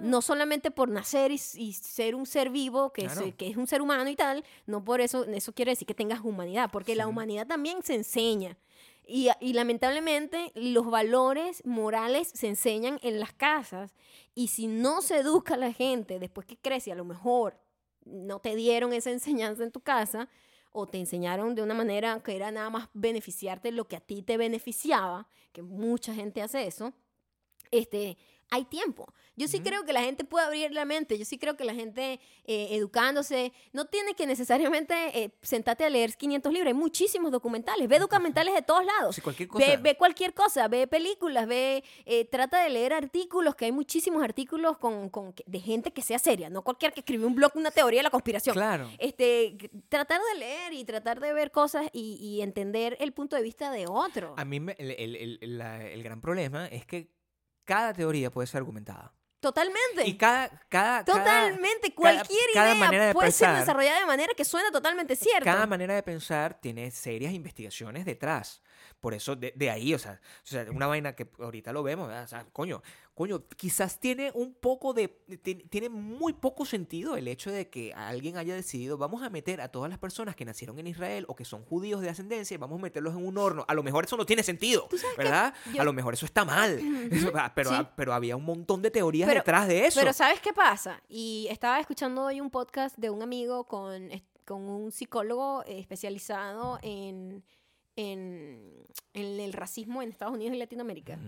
No 0.00 0.20
solamente 0.22 0.70
por 0.70 0.88
nacer 0.90 1.30
y, 1.32 1.38
ser 1.38 2.14
un 2.14 2.26
ser 2.26 2.50
vivo, 2.50 2.92
que, 2.92 3.02
Claro. 3.04 3.24
es, 3.26 3.34
que 3.34 3.48
es 3.48 3.56
un 3.56 3.66
ser 3.66 3.80
humano 3.82 4.08
y 4.10 4.16
tal, 4.16 4.44
no 4.66 4.84
por 4.84 5.00
eso, 5.00 5.24
eso 5.24 5.52
quiere 5.54 5.72
decir 5.72 5.86
que 5.86 5.94
tengas 5.94 6.20
humanidad, 6.20 6.70
porque 6.70 6.94
la 6.94 7.06
humanidad 7.06 7.46
también 7.46 7.82
se 7.82 7.94
enseña. 7.94 8.56
Y, 9.10 9.30
lamentablemente 9.54 10.52
los 10.54 10.90
valores 10.90 11.64
morales 11.64 12.30
se 12.34 12.46
enseñan 12.46 13.00
en 13.02 13.18
las 13.18 13.32
casas. 13.32 13.94
Y 14.34 14.48
si 14.48 14.66
no 14.66 15.00
se 15.00 15.18
educa 15.20 15.54
a 15.54 15.56
la 15.56 15.72
gente 15.72 16.18
después 16.18 16.46
que 16.46 16.58
crece, 16.58 16.92
a 16.92 16.94
lo 16.94 17.06
mejor 17.06 17.58
no 18.04 18.38
te 18.40 18.54
dieron 18.54 18.92
esa 18.92 19.10
enseñanza 19.10 19.64
en 19.64 19.72
tu 19.72 19.80
casa 19.80 20.28
o 20.72 20.86
te 20.86 20.98
enseñaron 20.98 21.54
de 21.54 21.62
una 21.62 21.72
manera 21.72 22.20
que 22.22 22.36
era 22.36 22.50
nada 22.50 22.68
más 22.68 22.90
beneficiarte 22.92 23.72
lo 23.72 23.88
que 23.88 23.96
a 23.96 24.00
ti 24.00 24.22
te 24.22 24.36
beneficiaba, 24.36 25.26
que 25.52 25.62
mucha 25.62 26.12
gente 26.12 26.42
hace 26.42 26.66
eso, 26.66 26.92
este, 27.70 28.18
hay 28.50 28.64
tiempo. 28.64 29.12
Yo 29.36 29.46
sí 29.46 29.58
Ujú. 29.58 29.66
creo 29.66 29.84
que 29.84 29.92
la 29.92 30.02
gente 30.02 30.24
puede 30.24 30.46
abrir 30.46 30.72
la 30.72 30.84
mente, 30.84 31.16
yo 31.18 31.24
sí 31.24 31.38
creo 31.38 31.56
que 31.56 31.64
la 31.64 31.74
gente 31.74 32.18
eh, 32.44 32.68
educándose, 32.72 33.52
no 33.72 33.84
tiene 33.84 34.14
que 34.14 34.26
necesariamente 34.26 34.94
eh, 35.22 35.30
sentarte 35.42 35.84
a 35.84 35.90
leer 35.90 36.16
500 36.16 36.52
libros, 36.52 36.66
hay 36.68 36.74
muchísimos 36.74 37.30
documentales, 37.30 37.88
ve 37.88 37.98
documentales 37.98 38.54
de 38.54 38.62
todos 38.62 38.84
lados. 38.84 39.14
Sí, 39.14 39.20
cualquier 39.20 39.48
cosa. 39.48 39.64
Ve, 39.66 39.76
ve 39.76 39.96
cualquier 39.96 40.34
cosa, 40.34 40.66
ve 40.68 40.86
películas, 40.86 41.46
ve, 41.46 41.84
eh, 42.06 42.24
trata 42.24 42.62
de 42.62 42.70
leer 42.70 42.92
artículos, 42.94 43.54
que 43.54 43.66
hay 43.66 43.72
muchísimos 43.72 44.22
artículos 44.22 44.78
con, 44.78 45.08
con- 45.10 45.34
de 45.46 45.60
gente 45.60 45.92
que 45.92 46.02
sea 46.02 46.18
seria, 46.18 46.50
no 46.50 46.62
cualquier 46.62 46.92
que 46.92 47.00
escribió 47.00 47.26
un 47.26 47.34
blog, 47.34 47.52
una 47.54 47.70
teoría 47.70 48.00
de 48.00 48.04
la 48.04 48.10
conspiración. 48.10 48.54
Claro. 48.54 48.90
Este, 48.98 49.56
tratar 49.88 50.20
de 50.32 50.38
leer 50.40 50.72
y 50.72 50.84
tratar 50.84 51.20
de 51.20 51.32
ver 51.32 51.50
cosas 51.52 51.86
y, 51.92 52.14
y 52.20 52.40
entender 52.42 52.96
el 53.00 53.12
punto 53.12 53.36
de 53.36 53.42
vista 53.42 53.70
de 53.70 53.86
otro. 53.86 54.34
A 54.36 54.44
mí 54.44 54.58
me- 54.58 54.74
el, 54.78 54.90
el- 54.90 55.38
el- 55.40 55.58
la- 55.58 55.86
el 55.86 56.02
gran 56.02 56.20
problema 56.20 56.66
es 56.66 56.84
que 56.86 57.16
cada 57.68 57.92
teoría 57.92 58.30
puede 58.30 58.46
ser 58.46 58.58
argumentada. 58.58 59.12
Totalmente. 59.40 60.04
Y 60.06 60.16
cada... 60.16 60.48
cada 60.70 61.04
Totalmente, 61.04 61.92
cada- 61.92 61.94
cualquier 61.94 62.40
cada 62.54 62.70
idea 62.74 62.84
manera 62.86 63.12
puede 63.12 63.30
ser 63.30 63.48
pensar- 63.48 63.60
desarrollada 63.60 64.00
de 64.00 64.06
manera 64.06 64.32
que 64.34 64.44
suena 64.44 64.70
totalmente 64.72 65.14
cierta. 65.14 65.44
Cada 65.44 65.66
manera 65.66 65.94
de 65.94 66.02
pensar 66.02 66.58
tiene 66.60 66.90
serias 66.90 67.32
investigaciones 67.34 68.04
detrás. 68.06 68.62
Por 69.00 69.14
eso, 69.14 69.36
de, 69.36 69.52
de 69.54 69.70
ahí, 69.70 69.94
o 69.94 69.98
sea, 69.98 70.20
o 70.42 70.46
sea, 70.46 70.66
una 70.72 70.88
vaina 70.88 71.14
que 71.14 71.28
ahorita 71.38 71.72
lo 71.72 71.84
vemos, 71.84 72.08
¿verdad? 72.08 72.24
o 72.24 72.28
sea, 72.28 72.44
coño, 72.52 72.82
coño, 73.14 73.44
quizás 73.56 74.00
tiene 74.00 74.32
un 74.34 74.54
poco 74.54 74.92
de, 74.92 75.06
ti- 75.40 75.54
tiene 75.54 75.88
muy 75.88 76.32
poco 76.32 76.64
sentido 76.66 77.16
el 77.16 77.28
hecho 77.28 77.52
de 77.52 77.68
que 77.70 77.92
alguien 77.94 78.36
haya 78.38 78.56
decidido, 78.56 78.98
vamos 78.98 79.22
a 79.22 79.30
meter 79.30 79.60
a 79.60 79.68
todas 79.68 79.88
las 79.88 80.00
personas 80.00 80.34
que 80.34 80.44
nacieron 80.44 80.78
en 80.80 80.88
Israel 80.88 81.24
o 81.28 81.36
que 81.36 81.44
son 81.44 81.64
judíos 81.64 82.00
de 82.00 82.08
ascendencia, 82.10 82.56
y 82.56 82.58
vamos 82.58 82.80
a 82.80 82.82
meterlos 82.82 83.14
en 83.14 83.24
un 83.24 83.38
horno. 83.38 83.64
A 83.68 83.74
lo 83.74 83.84
mejor 83.84 84.04
eso 84.04 84.16
no 84.16 84.26
tiene 84.26 84.42
sentido. 84.42 84.88
¿verdad? 85.16 85.54
Yo- 85.72 85.80
A 85.80 85.84
lo 85.84 85.92
mejor 85.92 86.14
eso 86.14 86.26
está 86.26 86.44
mal, 86.44 86.80
Eso, 87.12 87.32
pero, 87.54 87.70
Sí. 87.70 87.76
pero 87.96 88.12
había 88.14 88.34
un 88.36 88.44
montón 88.44 88.82
de 88.82 88.90
teorías 88.90 89.28
Pero- 89.28 89.40
detrás 89.40 89.68
de 89.68 89.86
eso. 89.86 90.00
Pero 90.00 90.12
¿sabes 90.12 90.40
qué 90.40 90.52
pasa? 90.52 91.00
Y 91.08 91.46
estaba 91.50 91.78
escuchando 91.78 92.24
hoy 92.24 92.40
un 92.40 92.50
podcast 92.50 92.96
de 92.98 93.10
un 93.10 93.22
amigo 93.22 93.64
con, 93.64 94.08
con 94.44 94.62
un 94.68 94.90
psicólogo 94.90 95.62
eh, 95.66 95.78
especializado 95.78 96.78
en, 96.82 97.44
en, 97.98 98.86
en 99.12 99.40
el 99.40 99.52
racismo 99.52 100.02
en 100.02 100.10
Estados 100.10 100.34
Unidos 100.34 100.54
y 100.54 100.58
Latinoamérica. 100.58 101.18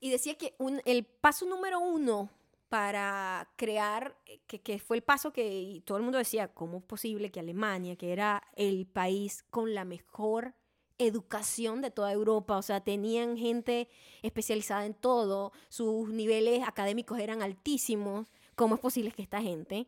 Y 0.00 0.10
decía 0.10 0.34
que 0.36 0.54
un- 0.58 0.80
el 0.86 1.04
paso 1.04 1.44
número 1.46 1.78
uno 1.80 2.30
para 2.70 3.48
crear, 3.56 4.16
eh, 4.26 4.40
que, 4.46 4.60
que 4.62 4.78
fue 4.78 4.96
el 4.96 5.02
paso 5.02 5.32
que 5.32 5.82
todo 5.84 5.98
el 5.98 6.02
mundo 6.04 6.18
decía, 6.18 6.48
¿cómo 6.48 6.78
es 6.78 6.84
posible 6.84 7.30
que 7.30 7.40
Alemania, 7.40 7.96
que 7.96 8.12
era 8.12 8.42
el 8.56 8.86
país 8.86 9.44
con 9.50 9.74
la 9.74 9.84
mejor 9.84 10.54
educación 10.98 11.80
de 11.82 11.90
toda 11.90 12.12
Europa, 12.12 12.56
o 12.56 12.62
sea, 12.62 12.80
tenían 12.82 13.36
gente 13.36 13.88
especializada 14.22 14.86
en 14.86 14.94
todo, 14.94 15.52
sus 15.68 16.08
niveles 16.08 16.62
académicos 16.66 17.18
eran 17.18 17.42
altísimos, 17.42 18.32
¿cómo 18.54 18.76
es 18.76 18.80
posible 18.80 19.10
que 19.12 19.22
esta 19.22 19.42
gente 19.42 19.86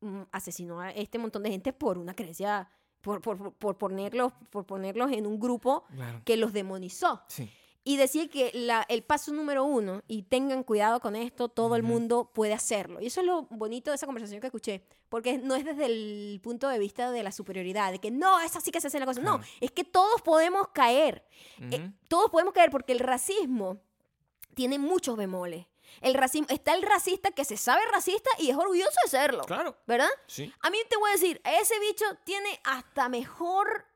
mm, 0.00 0.22
asesinó 0.32 0.80
a 0.80 0.90
este 0.90 1.18
montón 1.18 1.42
de 1.42 1.50
gente 1.50 1.72
por 1.72 1.98
una 1.98 2.14
creencia, 2.14 2.68
por, 3.00 3.20
por, 3.20 3.52
por 3.54 3.78
ponerlos, 3.78 4.32
por 4.50 4.66
ponerlos 4.66 5.10
en 5.12 5.26
un 5.26 5.38
grupo 5.40 5.84
Claro. 5.94 6.22
que 6.24 6.36
los 6.36 6.52
demonizó? 6.52 7.22
Sí. 7.28 7.50
Y 7.82 7.96
decía 7.96 8.28
que 8.28 8.50
la- 8.52 8.84
el 8.90 9.02
paso 9.02 9.32
número 9.32 9.64
uno, 9.64 10.02
y 10.06 10.24
tengan 10.24 10.62
cuidado 10.64 11.00
con 11.00 11.16
esto, 11.16 11.48
todo 11.48 11.76
el 11.76 11.82
Ujú. 11.82 11.92
mundo 11.94 12.30
puede 12.34 12.52
hacerlo. 12.52 13.00
Y 13.00 13.06
eso 13.06 13.20
es 13.20 13.26
lo 13.26 13.44
bonito 13.44 13.90
de 13.90 13.94
esa 13.94 14.04
conversación 14.04 14.38
que 14.40 14.48
escuché, 14.48 14.84
porque 15.08 15.38
no 15.38 15.54
es 15.54 15.64
desde 15.64 15.86
el 15.86 16.40
punto 16.42 16.68
de 16.68 16.78
vista 16.78 17.10
de 17.10 17.22
la 17.22 17.32
superioridad, 17.32 17.90
de 17.90 17.98
que 17.98 18.10
no, 18.10 18.38
es 18.40 18.54
así 18.54 18.70
que 18.70 18.82
se 18.82 18.88
hace 18.88 19.00
la 19.00 19.06
cosa. 19.06 19.22
No, 19.22 19.38
Claro. 19.38 19.52
es 19.60 19.70
que 19.72 19.84
todos 19.84 20.20
podemos 20.20 20.68
caer. 20.74 21.24
Eh, 21.58 21.80
Ujú. 21.80 21.92
todos 22.08 22.30
podemos 22.30 22.52
caer 22.52 22.70
porque 22.70 22.92
el 22.92 22.98
racismo 22.98 23.78
tiene 24.54 24.78
muchos 24.78 25.16
bemoles. 25.16 25.64
El 26.00 26.14
racismo, 26.14 26.46
está 26.50 26.74
el 26.74 26.82
racista 26.82 27.30
que 27.30 27.44
se 27.44 27.56
sabe 27.56 27.82
racista 27.92 28.30
y 28.38 28.50
es 28.50 28.56
orgulloso 28.56 28.96
de 29.04 29.10
serlo. 29.10 29.44
Claro. 29.44 29.76
¿Verdad? 29.86 30.08
Sí. 30.26 30.52
A 30.60 30.70
mí 30.70 30.78
te 30.88 30.96
voy 30.96 31.10
a 31.10 31.12
decir, 31.14 31.40
ese 31.60 31.78
bicho 31.80 32.04
tiene 32.24 32.60
hasta 32.64 33.08
mejor. 33.08 33.86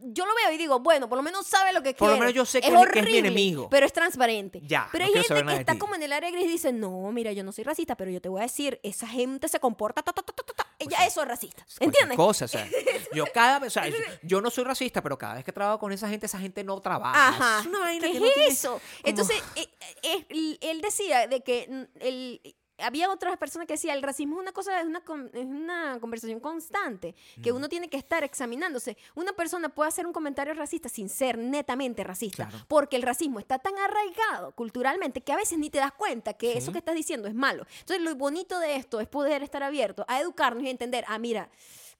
Yo 0.00 0.26
lo 0.26 0.32
veo 0.36 0.52
y 0.52 0.56
digo, 0.58 0.78
bueno, 0.78 1.08
por 1.08 1.16
lo 1.16 1.22
menos 1.22 1.44
sabe 1.46 1.72
lo 1.72 1.82
que 1.82 1.92
Por 1.92 2.08
lo 2.08 2.14
quiere. 2.14 2.20
menos 2.20 2.34
yo 2.34 2.44
sé 2.46 2.60
que 2.60 2.68
es 2.68 2.72
que 2.72 2.78
es 2.78 2.84
mi 2.94 3.00
horrible, 3.00 3.18
enemigo. 3.18 3.68
Pero 3.68 3.84
es 3.84 3.92
transparente. 3.92 4.60
Ya, 4.62 4.88
Pero 4.92 5.04
no 5.06 5.08
hay 5.12 5.24
gente 5.24 5.44
que 5.44 5.54
está 5.56 5.76
como 5.78 5.96
en 5.96 6.02
el 6.04 6.12
área 6.12 6.30
gris 6.30 6.44
y 6.44 6.48
dice, 6.48 6.72
no, 6.72 7.10
mira, 7.10 7.32
yo 7.32 7.42
no 7.42 7.50
soy 7.50 7.64
racista, 7.64 7.96
pero 7.96 8.10
yo 8.10 8.20
te 8.20 8.28
voy 8.28 8.40
a 8.40 8.44
decir, 8.44 8.78
esa 8.84 9.08
gente 9.08 9.48
se 9.48 9.58
comporta. 9.58 10.02
ta, 10.02 10.12
ta, 10.12 10.22
ta, 10.22 10.67
ta". 10.86 10.90
Ya 10.90 10.98
sea, 10.98 11.06
eso 11.06 11.22
es 11.22 11.28
racista. 11.28 11.66
¿Entiendes? 11.80 12.16
Cosa, 12.16 12.44
o 12.44 12.48
sea, 12.48 12.68
yo 13.14 13.24
cada 13.32 13.58
vez, 13.58 13.68
o 13.68 13.70
sea, 13.70 13.88
yo, 13.88 13.96
yo 14.22 14.40
no 14.40 14.50
soy 14.50 14.64
racista, 14.64 15.02
pero 15.02 15.18
cada 15.18 15.34
vez 15.34 15.44
que 15.44 15.52
trabajo 15.52 15.78
con 15.78 15.92
esa 15.92 16.08
gente, 16.08 16.26
esa 16.26 16.38
gente 16.38 16.62
no 16.64 16.80
trabaja. 16.80 17.28
Ajá. 17.28 17.60
Es 17.60 17.66
una 17.66 17.80
vaina 17.80 18.06
¿Qué 18.06 18.12
que 18.12 18.16
es 18.18 18.22
no 18.22 18.28
tiene 18.30 18.48
eso? 18.48 18.68
como- 18.72 18.80
Entonces, 19.04 19.42
eh, 19.56 19.68
eh, 20.02 20.26
él, 20.30 20.58
él 20.60 20.80
decía 20.80 21.26
de 21.26 21.40
que 21.42 21.66
mm, 21.68 21.98
el, 22.00 22.56
había 22.78 23.10
otras 23.10 23.36
personas 23.38 23.66
que 23.66 23.74
decían, 23.74 23.96
el 23.96 24.02
racismo 24.02 24.36
es 24.36 24.42
una 24.42 24.52
cosa, 24.52 24.80
es 24.80 24.86
una, 24.86 25.02
es 25.32 25.44
una 25.44 25.98
conversación 26.00 26.40
constante, 26.40 27.14
que 27.42 27.52
uno 27.52 27.68
tiene 27.68 27.88
que 27.88 27.96
estar 27.96 28.24
examinándose. 28.24 28.96
Una 29.14 29.32
persona 29.32 29.68
puede 29.68 29.88
hacer 29.88 30.06
un 30.06 30.12
comentario 30.12 30.54
racista 30.54 30.88
sin 30.88 31.08
ser 31.08 31.38
netamente 31.38 32.04
racista, 32.04 32.48
Claro. 32.48 32.64
porque 32.68 32.96
el 32.96 33.02
racismo 33.02 33.38
está 33.38 33.58
tan 33.58 33.76
arraigado 33.78 34.52
culturalmente 34.52 35.20
que 35.20 35.32
a 35.32 35.36
veces 35.36 35.58
ni 35.58 35.70
te 35.70 35.78
das 35.78 35.92
cuenta 35.92 36.34
que 36.34 36.52
Sí. 36.52 36.58
eso 36.58 36.72
que 36.72 36.78
estás 36.78 36.94
diciendo 36.94 37.28
es 37.28 37.34
malo. 37.34 37.66
Entonces, 37.80 38.00
lo 38.02 38.14
bonito 38.14 38.58
de 38.58 38.76
esto 38.76 39.00
es 39.00 39.08
poder 39.08 39.42
estar 39.42 39.62
abierto 39.62 40.04
a 40.08 40.20
educarnos 40.20 40.62
y 40.64 40.68
entender, 40.70 41.04
ah, 41.08 41.18
mira, 41.18 41.50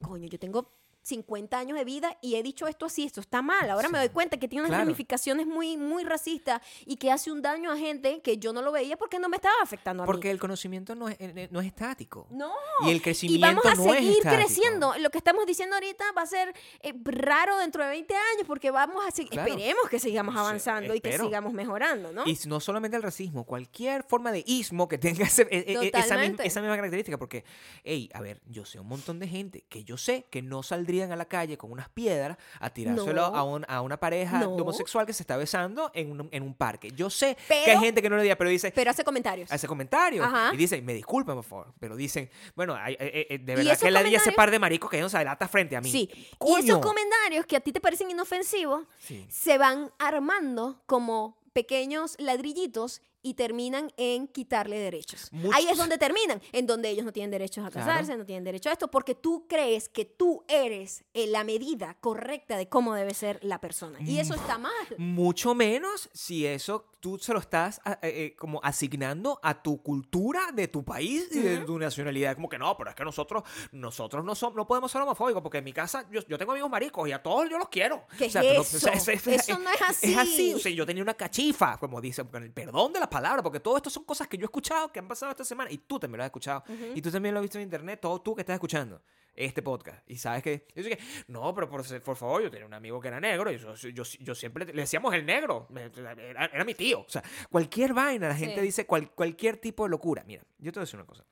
coño, 0.02 0.28
yo 0.28 0.38
tengo 0.38 0.70
50 1.02 1.58
años 1.58 1.78
de 1.78 1.84
vida 1.84 2.18
y 2.20 2.34
he 2.36 2.42
dicho 2.42 2.66
esto 2.66 2.86
así, 2.86 3.04
esto 3.04 3.20
está 3.20 3.40
mal. 3.42 3.70
Ahora 3.70 3.88
me 3.88 3.98
doy 3.98 4.08
cuenta 4.10 4.36
que 4.38 4.46
tiene 4.48 4.62
unas 4.62 4.70
Claro. 4.70 4.84
ramificaciones 4.84 5.46
muy, 5.46 5.76
muy 5.76 6.04
racistas 6.04 6.60
y 6.84 6.96
que 6.96 7.10
hace 7.10 7.32
un 7.32 7.40
daño 7.40 7.70
a 7.72 7.76
gente 7.76 8.20
que 8.22 8.36
yo 8.38 8.52
no 8.52 8.60
lo 8.62 8.72
veía 8.72 8.96
porque 8.98 9.18
no 9.18 9.28
me 9.28 9.36
estaba 9.36 9.54
afectando 9.62 10.02
a 10.02 10.06
Porque 10.06 10.28
mí. 10.28 10.32
el 10.32 10.38
conocimiento 10.38 10.94
no 10.94 11.08
es, 11.08 11.16
eh, 11.18 11.48
no 11.50 11.60
es 11.60 11.66
estático. 11.66 12.26
No. 12.30 12.52
Y 12.84 12.90
el 12.90 12.96
Y 12.96 13.00
crecimiento 13.00 13.46
vamos 13.46 13.64
a 13.66 13.74
no 13.74 13.92
es 13.94 14.00
seguir 14.00 14.18
estático. 14.18 14.42
creciendo. 14.42 14.94
Lo 14.98 15.10
que 15.10 15.18
estamos 15.18 15.46
diciendo 15.46 15.76
ahorita 15.76 16.04
va 16.16 16.22
a 16.22 16.26
ser 16.26 16.54
eh, 16.80 16.92
raro 17.04 17.56
dentro 17.58 17.82
de 17.82 17.90
20 17.90 18.14
años 18.14 18.46
porque 18.46 18.70
vamos 18.70 19.02
a 19.06 19.10
seguir, 19.10 19.30
Claro. 19.32 19.48
esperemos 19.48 19.88
que 19.88 19.98
sigamos 19.98 20.34
Sí, 20.34 20.40
avanzando 20.40 20.94
y 20.94 21.00
que 21.00 21.16
sigamos 21.18 21.52
mejorando, 21.52 22.12
¿no? 22.12 22.24
Y 22.26 22.38
no 22.46 22.60
solamente 22.60 22.96
el 22.96 23.02
racismo, 23.02 23.44
cualquier 23.44 24.02
forma 24.04 24.30
de 24.32 24.42
ismo 24.46 24.88
que 24.88 24.98
tenga 24.98 25.24
ese- 25.24 25.46
esa, 25.50 26.16
misma, 26.18 26.44
esa 26.44 26.60
misma 26.60 26.76
característica. 26.76 27.18
Porque, 27.18 27.44
hey, 27.84 28.10
a 28.12 28.20
ver, 28.20 28.40
yo 28.46 28.64
sé 28.64 28.78
un 28.78 28.88
montón 28.88 29.18
de 29.18 29.28
gente 29.28 29.64
que 29.68 29.84
yo 29.84 29.96
sé 29.96 30.26
que 30.30 30.42
no 30.42 30.62
a 31.02 31.16
la 31.16 31.24
calle 31.26 31.56
con 31.56 31.70
unas 31.72 31.88
piedras 31.88 32.36
a 32.60 32.70
tirárselo 32.70 33.12
No. 33.30 33.36
a, 33.36 33.42
un- 33.44 33.64
a 33.68 33.80
una 33.80 33.98
pareja 33.98 34.38
No. 34.40 34.56
de 34.56 34.62
homosexual 34.62 35.06
que 35.06 35.12
se 35.12 35.22
está 35.22 35.36
besando 35.36 35.90
en 35.94 36.12
un, 36.20 36.28
en 36.32 36.42
un 36.42 36.54
parque. 36.54 36.90
Yo 36.90 37.08
sé 37.10 37.36
que 37.46 37.70
hay 37.70 37.78
gente 37.78 38.02
que 38.02 38.10
no 38.10 38.16
lo 38.16 38.22
diría, 38.22 38.36
pero 38.36 38.50
dice, 38.50 38.70
Pero 38.72 38.90
hace 38.90 39.04
comentarios. 39.04 39.50
hace 39.52 39.66
comentarios 39.66 40.26
Ajá. 40.26 40.50
y 40.52 40.56
dicen, 40.56 40.84
me 40.84 40.94
disculpen, 40.94 41.34
por 41.36 41.44
favor. 41.44 41.74
Pero 41.78 41.96
dicen, 41.96 42.28
bueno, 42.56 42.74
hay- 42.74 42.94
eh, 42.98 43.26
eh, 43.30 43.38
de 43.38 43.52
Y 43.52 43.56
verdad 43.56 43.78
que 43.78 43.90
la 43.90 44.00
ese 44.00 44.08
comentarios- 44.10 44.34
par 44.34 44.50
de 44.50 44.58
maricos 44.58 44.90
que 44.90 45.00
no 45.00 45.08
se 45.08 45.18
delata 45.18 45.46
frente 45.48 45.76
a 45.76 45.80
mí. 45.80 45.90
Sí. 45.90 46.10
Y 46.46 46.54
esos 46.64 46.78
comentarios 46.78 47.46
que 47.46 47.56
a 47.56 47.60
ti 47.60 47.72
te 47.72 47.80
parecen 47.80 48.10
inofensivos 48.10 48.84
Sí. 48.98 49.26
se 49.30 49.58
van 49.58 49.90
armando 49.98 50.82
como 50.86 51.36
pequeños 51.52 52.14
ladrillitos 52.18 53.02
y 53.22 53.34
terminan 53.34 53.92
en 53.96 54.28
quitarle 54.28 54.78
derechos. 54.78 55.28
Muchos- 55.32 55.54
Ahí 55.54 55.66
es 55.68 55.76
donde 55.76 55.98
terminan, 55.98 56.40
en 56.52 56.66
donde 56.66 56.88
ellos 56.90 57.04
no 57.04 57.12
tienen 57.12 57.30
derechos 57.30 57.64
a 57.66 57.70
Claro. 57.70 57.86
casarse, 57.86 58.16
no 58.16 58.24
tienen 58.24 58.44
derecho 58.44 58.68
a 58.68 58.72
esto, 58.72 58.88
porque 58.90 59.14
tú 59.14 59.46
crees 59.48 59.88
que 59.88 60.04
tú 60.04 60.44
eres 60.48 61.04
eh, 61.14 61.26
la 61.26 61.44
medida 61.44 61.96
correcta 62.00 62.56
de 62.56 62.68
cómo 62.68 62.94
debe 62.94 63.14
ser 63.14 63.38
la 63.42 63.60
persona. 63.60 63.98
Y 64.02 64.18
eso 64.18 64.34
está 64.34 64.58
mal. 64.58 64.72
Mucho 64.98 65.54
menos 65.54 66.08
si 66.12 66.46
eso 66.46 66.86
tú 67.00 67.16
se 67.18 67.32
lo 67.32 67.38
estás 67.38 67.80
a- 67.84 67.92
eh, 67.92 67.98
eh, 68.02 68.36
como 68.36 68.60
asignando 68.64 69.38
a 69.42 69.62
tu 69.62 69.82
cultura 69.82 70.50
de 70.52 70.66
tu 70.66 70.84
país 70.84 71.28
y 71.30 71.38
de 71.38 71.58
tu 71.58 71.78
nacionalidad. 71.78 72.34
Como 72.34 72.48
que 72.48 72.58
no, 72.58 72.76
pero 72.76 72.90
es 72.90 72.96
que 72.96 73.04
nosotros, 73.04 73.44
nosotros 73.72 74.24
no, 74.24 74.34
somos, 74.34 74.56
no 74.56 74.66
podemos 74.66 74.90
ser 74.90 75.02
homofóbicos 75.02 75.40
porque 75.42 75.58
en 75.58 75.64
mi 75.64 75.72
casa 75.72 76.08
yo, 76.10 76.20
yo 76.26 76.36
tengo 76.38 76.52
amigos 76.52 76.68
maricos 76.70 77.08
y 77.08 77.12
a 77.12 77.22
todos 77.22 77.48
yo 77.48 77.56
los 77.58 77.68
quiero. 77.68 78.04
¿Qué 78.18 78.26
O 78.26 78.30
sea, 78.30 78.42
es 78.42 78.48
tú 78.48 78.54
no- 78.86 78.92
eso? 78.92 79.10
Eso 79.30 79.58
no 79.58 79.70
es 79.70 79.80
Es 79.80 79.88
así. 79.88 80.14
así. 80.14 80.54
O 80.54 80.58
sea, 80.58 80.72
yo 80.72 80.84
tenía 80.84 81.02
una 81.02 81.14
cachifa, 81.14 81.78
como 81.78 82.00
dicen, 82.00 82.26
con 82.26 82.42
el 82.42 82.52
perdón 82.52 82.92
de 82.92 82.98
las 83.08 83.12
palabras, 83.20 83.42
porque 83.42 83.60
todo 83.60 83.76
esto 83.76 83.90
son 83.90 84.04
cosas 84.04 84.28
que 84.28 84.36
yo 84.36 84.42
he 84.44 84.46
escuchado 84.46 84.92
que 84.92 84.98
han 84.98 85.08
pasado 85.08 85.30
esta 85.32 85.44
semana 85.44 85.70
y 85.70 85.78
tú 85.78 85.98
también 85.98 86.18
lo 86.18 86.24
has 86.24 86.28
escuchado. 86.28 86.62
Y 86.94 87.00
tú 87.02 87.10
también 87.10 87.34
lo 87.34 87.40
has 87.40 87.42
visto 87.42 87.58
en 87.58 87.64
internet, 87.64 88.00
todo 88.00 88.20
tú 88.20 88.34
que 88.34 88.42
estás 88.42 88.54
escuchando 88.54 89.02
este 89.34 89.62
podcast. 89.62 90.02
Y 90.10 90.16
sabes 90.16 90.42
que, 90.42 90.66
yo 90.74 90.82
que, 90.82 90.98
no, 91.28 91.54
pero 91.54 91.68
por, 91.68 92.02
por 92.02 92.16
favor, 92.16 92.42
yo 92.42 92.50
tenía 92.50 92.66
un 92.66 92.74
amigo 92.74 93.00
que 93.00 93.08
era 93.08 93.20
negro 93.20 93.50
y 93.52 93.58
yo, 93.58 93.74
yo, 93.74 94.02
yo 94.02 94.34
siempre 94.34 94.64
le 94.66 94.72
decíamos 94.72 95.14
el 95.14 95.24
negro, 95.24 95.68
era, 95.74 96.46
era 96.46 96.64
mi 96.64 96.74
tío. 96.74 97.00
O 97.00 97.08
sea, 97.08 97.22
cualquier 97.50 97.94
vaina, 97.94 98.28
la 98.28 98.34
gente 98.34 98.56
Sí. 98.56 98.62
dice 98.62 98.86
cual- 98.86 99.10
cualquier 99.12 99.56
tipo 99.58 99.84
de 99.84 99.90
locura. 99.90 100.24
Mira, 100.26 100.42
yo 100.58 100.72
te 100.72 100.78
voy 100.80 100.82
a 100.82 100.86
decir 100.86 100.98
una 100.98 101.06
cosa. 101.06 101.24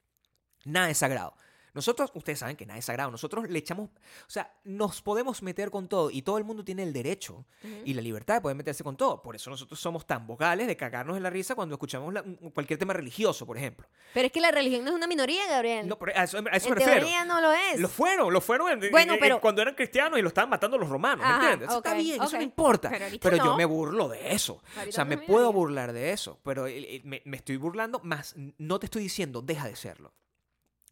Nada 0.64 0.88
es 0.90 0.98
sagrado. 0.98 1.34
Nosotros, 1.76 2.10
ustedes 2.14 2.40
saben 2.40 2.56
que 2.56 2.66
nada 2.66 2.78
es 2.78 2.84
sagrado. 2.86 3.10
Nosotros 3.10 3.48
le 3.48 3.58
echamos, 3.58 3.90
o 3.90 4.28
sea, 4.30 4.52
nos 4.64 5.00
podemos 5.02 5.42
meter 5.42 5.70
con 5.70 5.86
todo 5.88 6.10
y 6.10 6.22
todo 6.22 6.38
el 6.38 6.44
mundo 6.44 6.64
tiene 6.64 6.82
el 6.82 6.92
derecho 6.92 7.44
y 7.84 7.94
la 7.94 8.02
libertad 8.02 8.34
de 8.34 8.40
poder 8.40 8.56
meterse 8.56 8.82
con 8.82 8.96
todo. 8.96 9.22
Por 9.22 9.36
eso 9.36 9.50
nosotros 9.50 9.78
somos 9.78 10.04
tan 10.06 10.26
vocales 10.26 10.66
de 10.66 10.76
cagarnos 10.76 11.16
en 11.16 11.22
la 11.22 11.30
risa 11.30 11.54
cuando 11.54 11.74
escuchamos 11.76 12.12
la- 12.12 12.24
cualquier 12.52 12.78
tema 12.78 12.92
religioso, 12.94 13.46
por 13.46 13.56
ejemplo. 13.56 13.86
Pero 14.14 14.26
es 14.26 14.32
que 14.32 14.40
la 14.40 14.50
religión 14.50 14.82
no 14.84 14.90
es 14.90 14.96
una 14.96 15.06
minoría, 15.06 15.46
Gabriel. 15.48 15.86
No, 15.86 15.98
pero 15.98 16.12
a 16.18 16.24
eso, 16.24 16.38
a 16.38 16.56
eso 16.56 16.68
en 16.68 16.74
me 16.74 16.80
refiero. 16.84 17.06
no 17.26 17.40
lo 17.40 17.52
es. 17.52 17.78
Lo 17.78 17.88
fueron, 17.88 18.32
lo 18.32 18.40
fueron 18.40 18.70
en- 18.72 18.82
en- 18.84 18.90
Bueno, 18.90 19.14
en- 19.14 19.20
pero- 19.20 19.40
cuando 19.40 19.62
eran 19.62 19.74
cristianos 19.74 20.18
y 20.18 20.22
lo 20.22 20.28
estaban 20.28 20.50
matando 20.50 20.78
los 20.78 20.88
romanos, 20.88 21.24
¿me 21.26 21.30
Ajá, 21.32 21.42
entiendes? 21.42 21.68
Eso 21.68 21.78
ok, 21.78 21.86
está 21.86 21.98
bien, 21.98 22.22
eso 22.22 22.36
no 22.36 22.42
importa. 22.42 22.88
Pero 22.90 23.04
Pero, 23.20 23.28
ahorita 23.36 23.36
yo 23.44 23.50
no. 23.50 23.56
me 23.56 23.64
burlo 23.66 24.08
de 24.08 24.32
eso. 24.32 24.62
Ahorita 24.76 24.88
o 24.88 24.92
sea, 24.92 25.04
no 25.04 25.10
me 25.10 25.18
puedo 25.18 25.52
burlar 25.52 25.92
de 25.92 26.12
eso, 26.12 26.38
pero 26.42 26.66
eh, 26.66 26.96
eh, 26.96 27.00
me, 27.04 27.20
me 27.26 27.36
estoy 27.36 27.56
burlando, 27.58 28.00
más 28.02 28.34
no 28.58 28.78
te 28.78 28.86
estoy 28.86 29.02
diciendo, 29.02 29.42
deja 29.42 29.66
de 29.68 29.76
serlo. 29.76 30.12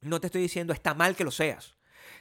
No 0.05 0.21
te 0.21 0.27
estoy 0.29 0.43
diciendo, 0.43 0.73
está 0.73 0.95
mal 0.95 1.17
que 1.17 1.25
lo 1.25 1.31
seas. 1.31 1.77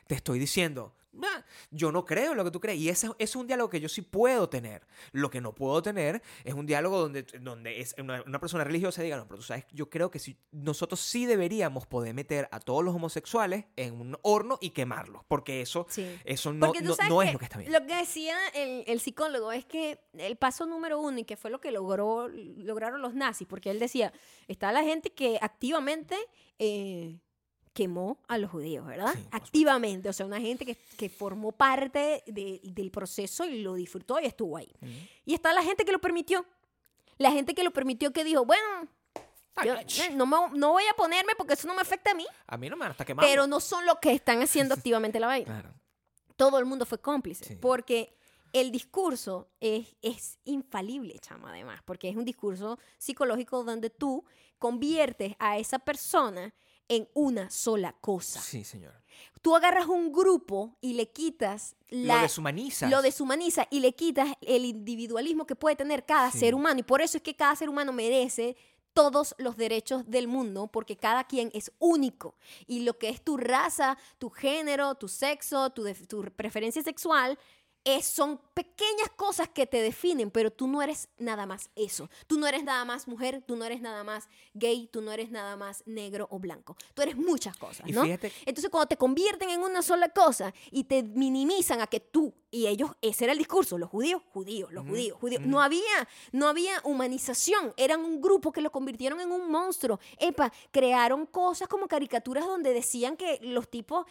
Te 0.07 0.15
estoy 0.15 0.39
diciendo, 0.39 0.95
"Ah, 1.21 1.45
yo 1.71 1.91
no 1.91 2.05
creo 2.05 2.31
en 2.31 2.37
lo 2.37 2.43
que 2.43 2.51
tú 2.51 2.59
crees. 2.59 2.79
Y 2.79 2.89
ese, 2.89 3.07
ese 3.07 3.15
es 3.19 3.35
un 3.35 3.45
diálogo 3.47 3.69
que 3.69 3.79
yo 3.79 3.87
sí 3.87 4.01
puedo 4.01 4.49
tener. 4.49 4.85
Lo 5.11 5.29
que 5.29 5.39
no 5.41 5.53
puedo 5.53 5.81
tener 5.81 6.21
es 6.43 6.53
un 6.53 6.65
diálogo 6.65 6.99
donde, 6.99 7.23
donde 7.39 7.79
es 7.81 7.93
una, 7.99 8.21
una 8.25 8.39
persona 8.39 8.63
religiosa 8.63 9.01
diga, 9.03 9.17
no, 9.17 9.27
pero 9.27 9.37
tú 9.37 9.43
sabes, 9.43 9.65
yo 9.71 9.89
creo 9.89 10.09
que 10.11 10.19
sí, 10.19 10.37
nosotros 10.51 10.99
sí 10.99 11.25
deberíamos 11.25 11.85
poder 11.85 12.13
meter 12.13 12.49
a 12.51 12.59
todos 12.59 12.83
los 12.83 12.95
homosexuales 12.95 13.65
en 13.75 13.93
un 13.99 14.17
horno 14.23 14.57
y 14.61 14.71
quemarlos. 14.71 15.23
Porque 15.27 15.61
eso, 15.61 15.85
Sí. 15.89 16.17
eso 16.25 16.51
no, 16.51 16.67
no, 16.67 17.21
es 17.21 17.31
lo 17.33 17.37
que 17.39 17.45
está 17.45 17.57
bien. 17.59 17.71
Lo 17.71 17.85
que 17.85 17.95
decía 17.95 18.35
el, 18.55 18.83
el 18.87 18.99
psicólogo 18.99 19.51
es 19.51 19.65
que 19.65 19.99
el 20.13 20.35
paso 20.37 20.65
número 20.65 20.99
uno, 20.99 21.19
y 21.19 21.23
que 21.25 21.37
fue 21.37 21.51
lo 21.51 21.61
que 21.61 21.71
logró, 21.71 22.27
lograron 22.27 23.01
los 23.01 23.13
nazis, 23.13 23.47
porque 23.47 23.69
él 23.71 23.79
decía, 23.79 24.11
está 24.47 24.71
la 24.71 24.83
gente 24.83 25.11
que 25.11 25.37
activamente 25.41 26.17
eh, 26.59 27.19
quemó 27.73 28.19
a 28.27 28.37
los 28.37 28.51
judíos, 28.51 28.85
¿verdad? 28.85 29.13
Sí, 29.15 29.27
activamente, 29.31 30.07
o 30.09 30.13
sea, 30.13 30.25
una 30.25 30.39
gente 30.39 30.65
que, 30.65 30.75
que 30.97 31.09
formó 31.09 31.51
parte 31.51 32.23
de- 32.27 32.61
del 32.63 32.91
proceso 32.91 33.45
y 33.45 33.61
lo 33.61 33.73
disfrutó 33.73 34.19
y 34.19 34.25
estuvo 34.25 34.57
ahí. 34.57 34.71
Y 35.25 35.33
está 35.33 35.53
la 35.53 35.63
gente 35.63 35.83
que 35.85 35.91
lo 35.91 35.99
permitió. 35.99 36.45
La 37.17 37.31
gente 37.31 37.53
que 37.53 37.63
lo 37.63 37.71
permitió 37.71 38.11
que 38.13 38.23
dijo, 38.23 38.45
bueno, 38.45 38.87
yo, 39.63 39.75
no, 40.15 40.25
me- 40.25 40.57
no 40.57 40.71
voy 40.71 40.83
a 40.91 40.93
ponerme 40.95 41.33
porque 41.37 41.53
eso 41.53 41.67
no 41.67 41.75
me 41.75 41.81
afecta 41.81 42.11
a 42.11 42.15
mí, 42.15 42.25
A 42.47 42.57
mí 42.57 42.69
no 42.69 42.75
me 42.75 42.85
hasta 42.85 43.05
quemar. 43.05 43.23
pero 43.25 43.45
no 43.47 43.59
son 43.59 43.85
los 43.85 43.99
que 43.99 44.11
están 44.13 44.41
haciendo 44.41 44.73
activamente 44.75 45.19
la 45.19 45.27
vaina 45.27 45.45
Claro. 45.45 45.73
todo 46.35 46.57
el 46.59 46.65
mundo 46.65 46.85
fue 46.85 46.99
cómplice. 46.99 47.45
Sí. 47.45 47.55
Porque 47.55 48.15
el 48.51 48.71
discurso 48.71 49.49
es, 49.59 49.95
es 50.01 50.39
infalible, 50.45 51.17
chama, 51.19 51.49
además. 51.49 51.81
Porque 51.85 52.09
es 52.09 52.15
un 52.15 52.25
discurso 52.25 52.77
psicológico 52.97 53.63
donde 53.63 53.89
tú 53.89 54.23
conviertes 54.59 55.35
a 55.39 55.57
esa 55.57 55.79
persona 55.79 56.53
en 56.95 57.07
una 57.13 57.49
sola 57.49 57.95
cosa. 58.01 58.39
Sí, 58.41 58.63
señor. 58.63 58.93
Tú 59.41 59.55
agarras 59.55 59.87
un 59.87 60.11
grupo 60.13 60.77
y 60.79 60.93
le 60.93 61.09
quitas 61.11 61.75
la, 61.89 62.15
lo 62.17 62.21
deshumaniza. 62.23 62.87
lo 62.89 63.01
deshumaniza 63.01 63.67
y 63.69 63.81
le 63.81 63.93
quitas 63.93 64.29
el 64.41 64.63
individualismo 64.65 65.45
que 65.45 65.55
puede 65.55 65.75
tener 65.75 66.05
cada 66.05 66.31
Sí. 66.31 66.39
ser 66.39 66.55
humano. 66.55 66.79
Y 66.79 66.83
por 66.83 67.01
eso 67.01 67.17
es 67.17 67.23
que 67.23 67.35
cada 67.35 67.55
ser 67.55 67.69
humano 67.69 67.91
merece 67.91 68.55
todos 68.93 69.35
los 69.39 69.57
derechos 69.57 70.07
del 70.09 70.27
mundo, 70.27 70.67
porque 70.67 70.95
cada 70.95 71.23
quien 71.25 71.49
es 71.53 71.71
único. 71.79 72.35
Y 72.67 72.81
lo 72.81 72.97
que 72.99 73.09
es 73.09 73.21
tu 73.23 73.37
raza, 73.37 73.97
tu 74.19 74.29
género, 74.29 74.95
tu 74.95 75.07
sexo, 75.07 75.71
tu 75.71 75.83
preferencia 76.35 76.81
sexual, 76.83 77.37
es, 77.85 78.05
son 78.05 78.39
pequeñas 78.53 79.09
cosas 79.15 79.49
que 79.49 79.65
te 79.67 79.81
definen, 79.81 80.31
pero 80.31 80.51
tú 80.51 80.67
no 80.67 80.81
eres 80.81 81.09
nada 81.17 81.45
más 81.45 81.69
eso. 81.75 82.09
Tú 82.27 82.37
no 82.39 82.47
eres 82.47 82.63
nada 82.63 82.85
más 82.85 83.07
mujer, 83.07 83.43
tú 83.45 83.55
no 83.55 83.65
eres 83.65 83.81
nada 83.81 84.03
más 84.03 84.29
gay, 84.53 84.87
tú 84.91 85.01
no 85.01 85.11
eres 85.11 85.31
nada 85.31 85.57
más 85.57 85.83
negro 85.85 86.27
o 86.31 86.39
blanco. 86.39 86.77
Tú 86.93 87.01
eres 87.01 87.17
muchas 87.17 87.57
cosas, 87.57 87.87
Y 87.89 87.91
¿no? 87.91 88.03
fíjate- 88.03 88.31
Entonces, 88.45 88.69
cuando 88.69 88.87
te 88.87 88.97
convierten 88.97 89.49
en 89.49 89.61
una 89.61 89.81
sola 89.81 90.09
cosa 90.09 90.53
y 90.71 90.85
te 90.85 91.03
minimizan 91.03 91.81
a 91.81 91.87
que 91.87 91.99
tú 91.99 92.33
y 92.51 92.67
ellos, 92.67 92.91
ese 93.01 93.23
era 93.25 93.33
el 93.33 93.39
discurso, 93.39 93.77
los 93.77 93.89
judíos, 93.89 94.21
judíos, 94.31 94.71
los 94.71 94.85
judíos, 94.87 95.17
judíos. 95.19 95.41
No 95.43 95.59
había, 95.61 96.07
no 96.31 96.47
había 96.47 96.79
humanización, 96.83 97.73
eran 97.77 98.01
un 98.01 98.21
grupo 98.21 98.51
que 98.51 98.61
lo 98.61 98.71
convirtieron 98.71 99.19
en 99.19 99.31
un 99.31 99.49
monstruo. 99.51 99.99
Epa, 100.19 100.51
crearon 100.71 101.25
cosas 101.25 101.67
como 101.67 101.87
caricaturas 101.87 102.45
donde 102.45 102.71
decían 102.73 103.17
que 103.17 103.39
los 103.41 103.67
tipos 103.69 104.05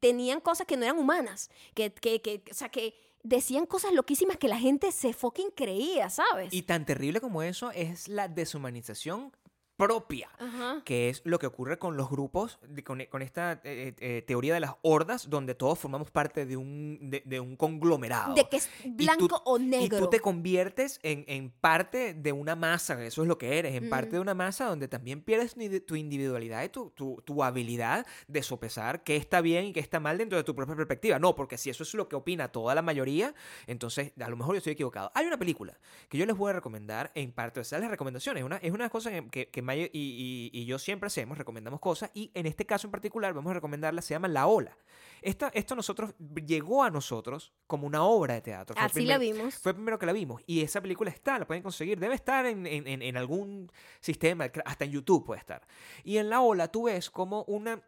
tenían 0.00 0.40
cosas 0.40 0.66
que 0.66 0.76
no 0.76 0.84
eran 0.84 0.98
humanas, 0.98 1.50
que, 1.74 1.92
que, 1.92 2.20
que 2.20 2.42
o 2.50 2.54
sea, 2.54 2.68
que 2.68 2.94
decían 3.22 3.66
cosas 3.66 3.92
loquísimas 3.92 4.36
que 4.36 4.48
la 4.48 4.58
gente 4.58 4.92
se 4.92 5.12
fucking 5.12 5.50
creía, 5.50 6.10
¿sabes? 6.10 6.52
Y 6.52 6.62
tan 6.62 6.86
terrible 6.86 7.20
como 7.20 7.42
eso 7.42 7.70
es 7.72 8.08
la 8.08 8.28
deshumanización 8.28 9.32
propia. 9.78 10.28
Ajá. 10.38 10.82
que 10.84 11.08
es 11.08 11.22
lo 11.24 11.38
que 11.38 11.46
ocurre 11.46 11.78
con 11.78 11.96
los 11.96 12.10
grupos, 12.10 12.58
de- 12.68 12.82
con, 12.84 13.02
con 13.06 13.22
esta 13.22 13.60
eh, 13.64 13.94
eh, 13.98 14.22
teoría 14.26 14.52
de 14.54 14.60
las 14.60 14.72
hordas, 14.82 15.30
donde 15.30 15.54
todos 15.54 15.78
formamos 15.78 16.10
parte 16.10 16.44
de 16.46 16.56
un, 16.56 16.98
de, 17.00 17.22
de 17.24 17.38
un 17.40 17.56
conglomerado. 17.56 18.34
De 18.34 18.48
que 18.48 18.56
es 18.56 18.68
blanco 18.84 19.40
o 19.44 19.58
Y 19.58 19.64
negro. 19.66 19.98
tú 20.00 20.10
te 20.10 20.20
conviertes 20.20 20.98
en, 21.02 21.24
en 21.28 21.50
parte 21.50 22.12
de 22.14 22.32
una 22.32 22.56
masa, 22.56 23.02
eso 23.04 23.22
es 23.22 23.28
lo 23.28 23.38
que 23.38 23.58
eres, 23.58 23.74
en 23.76 23.88
parte 23.88 24.08
Ujú. 24.08 24.16
de 24.16 24.20
una 24.20 24.34
masa 24.34 24.64
donde 24.66 24.88
también 24.88 25.22
pierdes 25.22 25.54
tu 25.54 25.60
indi- 25.60 25.84
tu 25.84 25.94
individualidad 25.96 26.64
y 26.64 26.68
tu, 26.70 26.90
tu, 26.90 27.22
tu 27.24 27.42
habilidad 27.44 28.04
de 28.26 28.42
sopesar 28.42 29.04
qué 29.04 29.16
está 29.16 29.40
bien 29.40 29.66
y 29.66 29.72
qué 29.72 29.80
está 29.80 30.00
mal 30.00 30.18
dentro 30.18 30.36
de 30.38 30.44
tu 30.44 30.54
propia 30.56 30.74
perspectiva. 30.74 31.18
No, 31.20 31.34
porque 31.36 31.56
si 31.56 31.70
eso 31.70 31.84
es 31.84 31.94
lo 31.94 32.08
que 32.08 32.16
opina 32.16 32.48
toda 32.48 32.74
la 32.74 32.82
mayoría, 32.82 33.34
entonces 33.68 34.12
a 34.20 34.28
lo 34.28 34.36
mejor 34.36 34.54
yo 34.54 34.58
estoy 34.58 34.72
equivocado. 34.72 35.10
Hay 35.14 35.26
una 35.26 35.38
película 35.38 35.78
que 36.08 36.18
yo 36.18 36.26
les 36.26 36.36
voy 36.36 36.50
a 36.50 36.54
recomendar 36.54 37.12
en 37.14 37.30
parte, 37.32 37.60
o 37.60 37.64
sea, 37.64 37.78
las 37.78 37.90
recomendaciones, 37.90 38.40
es 38.40 38.46
una, 38.46 38.56
es 38.56 38.72
una 38.72 38.88
cosa 38.90 39.10
que, 39.30 39.46
que, 39.48 39.62
Maya 39.68 39.86
y, 39.92 40.50
y- 40.52 40.60
y 40.60 40.64
yo 40.64 40.78
siempre 40.78 41.06
hacemos, 41.06 41.38
recomendamos 41.38 41.78
cosas, 41.80 42.10
y 42.14 42.30
en 42.34 42.46
este 42.46 42.66
caso 42.66 42.86
en 42.86 42.90
particular 42.90 43.32
vamos 43.34 43.50
a 43.50 43.54
recomendarla, 43.54 44.02
se 44.02 44.14
llama 44.14 44.26
La 44.28 44.46
Ola. 44.46 44.76
Esta, 45.22 45.48
esto 45.54 45.74
nosotros, 45.76 46.14
llegó 46.46 46.82
a 46.84 46.90
nosotros 46.90 47.52
como 47.66 47.86
una 47.86 48.02
obra 48.04 48.34
de 48.34 48.40
teatro. 48.40 48.74
Fue 48.76 48.84
Así 48.84 49.04
la 49.04 49.18
primer- 49.18 49.36
vimos. 49.36 49.54
fue 49.56 49.74
primero 49.74 49.98
que 49.98 50.06
la 50.06 50.12
vimos. 50.12 50.42
Y 50.46 50.62
esa 50.62 50.80
película 50.80 51.10
está, 51.10 51.38
la 51.38 51.46
pueden 51.46 51.62
conseguir. 51.62 51.98
Debe 51.98 52.14
estar 52.14 52.46
en, 52.46 52.66
en- 52.66 52.86
en- 53.02 53.16
algún 53.16 53.70
sistema, 54.00 54.50
hasta 54.64 54.84
en 54.84 54.92
YouTube 54.92 55.24
puede 55.26 55.40
estar. 55.40 55.66
Y 56.04 56.18
en 56.18 56.30
la 56.30 56.40
ola 56.40 56.68
tú 56.68 56.84
ves 56.84 57.10
como 57.10 57.42
una, 57.44 57.82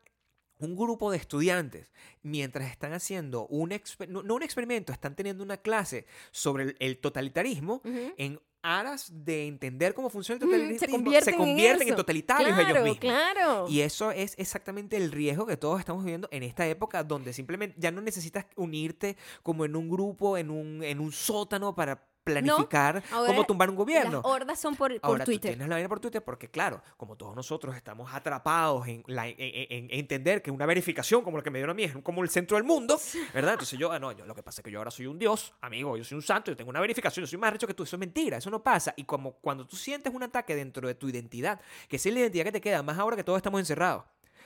un 0.58 0.76
grupo 0.76 1.10
de 1.10 1.16
estudiantes, 1.18 1.92
mientras 2.22 2.70
están 2.70 2.92
haciendo 2.92 3.46
un, 3.46 3.72
no, 4.08 4.22
no 4.22 4.34
un 4.34 4.42
experimento, 4.42 4.92
están 4.92 5.14
teniendo 5.14 5.42
una 5.44 5.56
clase 5.58 6.06
sobre 6.32 6.64
el, 6.64 6.76
el 6.80 6.98
totalitarismo 6.98 7.80
Ujú. 7.84 8.12
en 8.18 8.40
aras 8.62 9.10
de 9.12 9.46
entender 9.46 9.94
cómo 9.94 10.10
funciona 10.10 10.36
el 10.36 10.40
totalitarismo. 10.40 10.86
se 10.86 10.90
convierten, 10.90 11.36
convierten 11.36 11.88
en, 11.88 11.96
totalitarios 11.96 12.54
claro, 12.54 12.70
ellos 12.70 12.82
mismos. 12.82 12.98
Claro. 13.00 13.66
Y 13.68 13.80
eso 13.80 14.10
es 14.10 14.34
exactamente 14.38 14.96
el 14.96 15.12
riesgo 15.12 15.46
que 15.46 15.56
todos 15.56 15.80
estamos 15.80 16.04
viviendo 16.04 16.28
en 16.30 16.42
esta 16.42 16.66
época 16.66 17.02
donde 17.04 17.32
simplemente 17.32 17.76
ya 17.78 17.90
no 17.90 18.00
necesitas 18.00 18.46
unirte 18.56 19.16
como 19.42 19.64
en 19.64 19.76
un 19.76 19.88
grupo, 19.88 20.36
en 20.36 20.50
un, 20.50 20.82
en 20.82 21.00
un 21.00 21.12
sótano 21.12 21.74
para 21.74 22.06
planificar 22.24 23.02
cómo 23.10 23.44
tumbar 23.44 23.70
un 23.70 23.76
gobierno. 23.76 24.20
Las 24.22 24.24
hordas 24.32 24.60
son 24.60 24.76
por, 24.76 24.90
por 25.00 25.10
Ahora 25.10 25.24
tú 25.24 25.30
Twitter. 25.32 25.52
tienes 25.52 25.68
la 25.68 25.76
vaina 25.76 25.88
por 25.88 26.00
Twitter 26.00 26.22
porque, 26.22 26.48
claro, 26.48 26.82
como 26.96 27.16
todos 27.16 27.34
nosotros 27.34 27.74
estamos 27.76 28.12
atrapados 28.14 28.86
en, 28.88 29.02
la- 29.06 29.28
en- 29.28 29.36
en- 29.38 29.66
en 29.70 29.88
entender 29.90 30.42
que 30.42 30.50
una 30.50 30.66
verificación 30.66 31.22
como 31.22 31.36
la 31.38 31.42
que 31.42 31.50
me 31.50 31.58
dieron 31.58 31.72
a 31.72 31.74
mí 31.74 31.84
es 31.84 31.96
como 32.02 32.22
el 32.22 32.28
centro 32.30 32.56
del 32.56 32.64
mundo, 32.64 32.98
¿verdad? 33.34 33.52
Entonces 33.60 33.78
yo, 33.78 33.90
ah, 33.92 33.98
no, 33.98 34.12
yo 34.12 34.24
lo 34.26 34.34
que 34.34 34.42
pasa 34.42 34.60
es 34.60 34.64
que 34.64 34.70
yo 34.70 34.78
ahora 34.78 34.90
soy 34.90 35.06
un 35.06 35.18
dios, 35.18 35.54
amigo, 35.60 35.96
yo 35.96 36.04
soy 36.04 36.16
un 36.16 36.22
santo, 36.22 36.50
yo 36.50 36.56
tengo 36.56 36.70
una 36.70 36.80
verificación, 36.80 37.22
yo 37.24 37.26
soy 37.28 37.38
más 37.38 37.52
rico 37.52 37.66
que 37.66 37.74
tú, 37.74 37.82
eso 37.84 37.96
es 37.96 38.00
mentira, 38.00 38.36
eso 38.38 38.50
no 38.50 38.62
pasa. 38.62 38.92
Y 38.96 39.04
como 39.04 39.32
cuando 39.34 39.66
tú 39.66 39.76
sientes 39.76 40.12
un 40.14 40.22
ataque 40.22 40.54
dentro 40.54 40.86
de 40.86 40.94
tu 40.94 41.08
identidad, 41.08 41.60
que 41.88 41.96
es 41.96 42.06
la 42.06 42.20
identidad 42.20 42.44
que 42.44 42.52
te 42.52 42.60
queda, 42.60 42.82
más 42.82 42.98
ahora 42.98 43.16
que 43.16 43.24
todos 43.24 43.36
estamos 43.38 43.60
encerrados. 43.60 44.04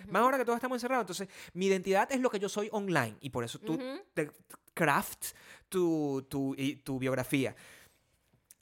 Más 0.09 0.21
ahora 0.23 0.37
que 0.37 0.45
todos 0.45 0.57
estamos 0.59 0.77
encerrados. 0.77 1.03
Entonces, 1.05 1.29
mi 1.55 1.67
identidad 1.67 2.11
es 2.13 2.21
lo 2.21 2.29
que 2.29 2.39
yo 2.39 2.49
soy 2.49 2.69
online. 2.73 3.17
Y 3.21 3.31
por 3.31 3.43
eso 3.43 3.59
tú 3.59 3.79
te 4.13 4.31
craft 4.75 5.29
tu, 5.69 6.27
tu, 6.29 6.55
y- 6.59 6.77
tu 6.77 6.99
biografía. 6.99 7.55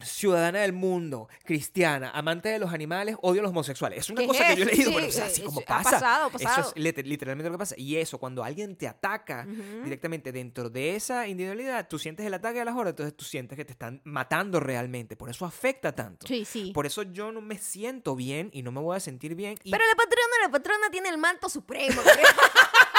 Ciudadana 0.04 0.62
del 0.62 0.72
mundo, 0.72 1.28
cristiana, 1.44 2.10
amante 2.10 2.48
de 2.48 2.58
los 2.58 2.72
animales, 2.72 3.14
odio 3.22 3.40
a 3.40 3.42
los 3.44 3.50
homosexuales. 3.50 4.00
Es 4.00 4.10
una 4.10 4.22
¿Qué 4.22 4.26
cosa 4.26 4.48
es 4.48 4.54
que 4.56 4.56
yo 4.56 4.62
he 4.64 4.66
leído, 4.74 4.90
Sí, 4.90 4.94
pero 4.96 5.06
o 5.06 5.12
sea, 5.12 5.24
eh, 5.24 5.26
así 5.28 5.40
eso 5.42 5.46
como 5.50 5.60
pasa. 5.60 5.90
pasado, 5.92 6.30
Eso 6.40 6.60
es 6.60 6.74
lit- 6.74 7.04
literalmente 7.04 7.48
lo 7.48 7.54
que 7.54 7.58
pasa. 7.60 7.76
Y 7.78 7.94
eso, 7.94 8.18
cuando 8.18 8.42
alguien 8.42 8.74
te 8.74 8.88
ataca 8.88 9.46
directamente 9.84 10.32
dentro 10.32 10.68
de 10.70 10.96
esa 10.96 11.28
individualidad, 11.28 11.86
tú 11.86 12.00
sientes 12.00 12.26
el 12.26 12.34
ataque 12.34 12.60
a 12.60 12.64
las 12.64 12.74
horas, 12.74 12.90
entonces 12.94 13.16
tú 13.16 13.24
sientes 13.24 13.54
que 13.56 13.64
te 13.64 13.70
están 13.70 14.00
matando 14.02 14.58
realmente. 14.58 15.14
Por 15.14 15.30
eso 15.30 15.46
afecta 15.46 15.92
tanto. 15.94 16.26
Sí, 16.26 16.44
sí. 16.44 16.72
Por 16.74 16.84
eso 16.84 17.04
yo 17.04 17.30
no 17.30 17.40
me 17.40 17.56
siento 17.58 18.16
bien 18.16 18.50
y 18.52 18.62
no 18.64 18.72
me 18.72 18.80
voy 18.80 18.96
a 18.96 19.00
sentir 19.00 19.36
bien. 19.36 19.56
Y 19.62 19.70
Pero 19.70 19.84
la 19.86 19.94
patrona, 19.94 20.34
la 20.42 20.48
patrona 20.50 20.90
tiene 20.90 21.10
el 21.10 21.18
manto 21.18 21.48
supremo. 21.48 22.02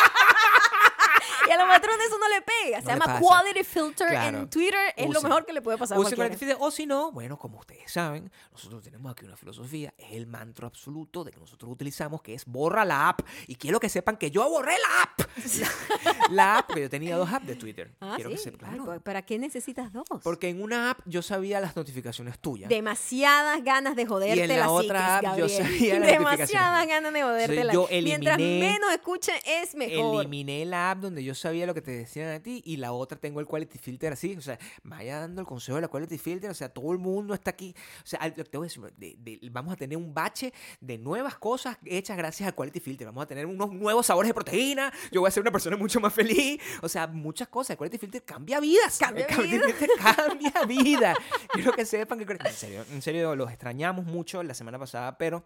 a 1.53 1.57
la 1.57 1.67
patrona 1.67 2.03
eso 2.05 2.17
no 2.17 2.27
le 2.29 2.41
pega. 2.41 2.81
Se 2.81 2.95
No 2.97 3.05
llama. 3.05 3.19
Quality 3.19 3.63
Filter 3.63 4.07
Claro. 4.09 4.37
en 4.39 4.49
Twitter. 4.49 4.93
Es 4.95 5.09
lo 5.09 5.21
mejor 5.21 5.45
que 5.45 5.53
le 5.53 5.61
puede 5.61 5.77
pasar 5.77 5.97
a 5.97 6.01
cualquiera. 6.01 6.57
O 6.59 6.71
si 6.71 6.85
no, 6.85 7.11
bueno, 7.11 7.37
como 7.37 7.59
ustedes 7.59 7.91
saben, 7.91 8.31
nosotros 8.51 8.83
tenemos 8.83 9.11
aquí 9.11 9.25
una 9.25 9.37
filosofía, 9.37 9.93
es 9.97 10.13
el 10.13 10.27
mantra 10.27 10.67
absoluto 10.67 11.23
de 11.23 11.31
que 11.31 11.39
nosotros 11.39 11.71
utilizamos, 11.71 12.21
que 12.21 12.33
es 12.33 12.45
borra 12.45 12.85
la 12.85 13.09
app. 13.09 13.21
Y 13.47 13.55
quiero 13.55 13.79
que 13.79 13.89
sepan 13.89 14.17
que 14.17 14.31
yo 14.31 14.47
borré 14.49 14.73
la 14.79 15.01
app. 15.03 15.29
la 16.31 16.57
app, 16.59 16.67
porque 16.67 16.81
yo 16.83 16.89
tenía 16.89 17.15
dos 17.17 17.31
apps 17.31 17.45
de 17.47 17.55
Twitter. 17.55 17.91
Ah, 18.01 18.13
quiero 18.15 18.29
que 18.29 18.37
sepan. 18.37 18.75
Claro. 18.75 19.01
¿Para 19.01 19.21
qué 19.23 19.37
necesitas 19.39 19.91
dos? 19.91 20.05
Porque 20.23 20.49
en 20.49 20.61
una 20.61 20.91
app 20.91 20.99
yo 21.05 21.21
sabía 21.21 21.59
las 21.59 21.75
notificaciones 21.75 22.39
tuyas. 22.39 22.69
Demasiadas 22.69 23.63
ganas 23.63 23.95
de 23.95 24.05
joderte 24.05 24.35
Y 24.37 24.39
en 24.41 24.47
la 24.49 24.57
la 24.57 24.69
otra 24.71 25.17
app 25.17 25.23
yo 25.23 25.29
Gabriel. 25.29 25.49
sabía 25.49 25.99
las 25.99 26.07
Demasiadas 26.09 26.39
notificaciones. 26.41 26.87
ganas 26.87 27.13
de 27.13 27.23
joderte 27.23 27.73
yo 27.73 27.87
Mientras 28.03 28.37
menos 28.37 28.91
escuchen, 28.91 29.35
es 29.45 29.75
mejor. 29.75 30.21
Eliminé 30.21 30.65
la 30.65 30.91
app 30.91 30.99
donde 30.99 31.23
yo 31.23 31.33
sabía 31.43 31.65
lo 31.67 31.73
que 31.73 31.81
te 31.81 31.91
decían 31.91 32.29
a 32.29 32.39
ti 32.41 32.61
y 32.65 32.77
la 32.77 32.91
otra 32.91 33.17
tengo 33.19 33.39
el 33.39 33.45
Quality 33.45 33.77
Filter 33.77 34.13
así. 34.13 34.35
O 34.35 34.41
sea, 34.41 34.57
vaya 34.83 35.19
dando 35.19 35.41
el 35.41 35.47
consejo 35.47 35.75
de 35.75 35.81
la 35.83 35.87
Quality 35.87 36.17
Filter. 36.17 36.49
O 36.49 36.53
sea, 36.53 36.69
todo 36.69 36.91
el 36.91 36.97
mundo 36.97 37.33
está 37.33 37.51
aquí. 37.51 37.75
O 38.03 38.07
sea, 38.07 38.19
te 38.33 38.57
voy 38.57 38.65
a 38.65 38.69
decir, 38.69 38.83
de- 38.97 39.15
de- 39.19 39.39
vamos 39.51 39.73
a 39.73 39.75
tener 39.75 39.97
un 39.97 40.13
bache 40.13 40.51
de 40.81 40.97
nuevas 40.97 41.37
cosas 41.37 41.77
hechas 41.85 42.17
gracias 42.17 42.47
al 42.47 42.55
Quality 42.55 42.79
Filter. 42.79 43.05
Vamos 43.07 43.23
a 43.23 43.27
tener 43.27 43.45
unos 43.45 43.71
nuevos 43.71 44.05
sabores 44.07 44.29
de 44.29 44.33
proteína. 44.33 44.91
Yo 45.11 45.21
voy 45.21 45.27
a 45.27 45.31
ser 45.31 45.41
una 45.41 45.51
persona 45.51 45.77
mucho 45.77 45.99
más 45.99 46.13
feliz. 46.13 46.59
O 46.81 46.89
sea, 46.89 47.07
muchas 47.07 47.47
cosas. 47.47 47.71
El 47.71 47.77
Quality 47.77 47.97
Filter 47.99 48.23
cambia 48.23 48.59
vidas. 48.59 48.97
Cambia 48.97 49.25
el. 49.27 49.35
Filter 49.35 49.89
cambia 49.99 50.53
vida. 50.67 51.13
Quiero 51.53 51.73
que 51.73 51.85
sepan 51.85 52.17
que... 52.19 52.33
En 52.33 52.53
serio, 52.53 52.85
en 52.91 53.01
serio, 53.01 53.35
los 53.35 53.49
extrañamos 53.49 54.05
mucho 54.05 54.41
la 54.43 54.53
semana 54.53 54.79
pasada, 54.79 55.17
pero 55.17 55.43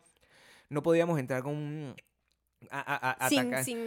no 0.69 0.81
podíamos 0.83 1.19
entrar 1.19 1.43
con... 1.43 1.53
un- 1.55 1.95
A, 2.71 2.79
a- 2.79 3.11
a- 3.25 3.29
sin, 3.29 3.39
atacar. 3.39 3.63
sin, 3.63 3.77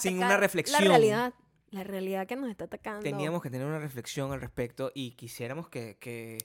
sin 0.00 0.14
atacar 0.14 0.14
una 0.30 0.36
reflexión. 0.38 0.82
La 0.84 0.88
realidad. 0.88 1.34
La 1.74 1.82
realidad 1.82 2.28
que 2.28 2.36
nos 2.36 2.48
está 2.48 2.66
atacando. 2.66 3.02
Teníamos 3.02 3.42
que 3.42 3.50
tener 3.50 3.66
una 3.66 3.80
reflexión 3.80 4.30
al 4.30 4.40
respecto 4.40 4.92
y 4.94 5.16
quisiéramos 5.16 5.68
que, 5.68 5.96
que, 5.98 6.38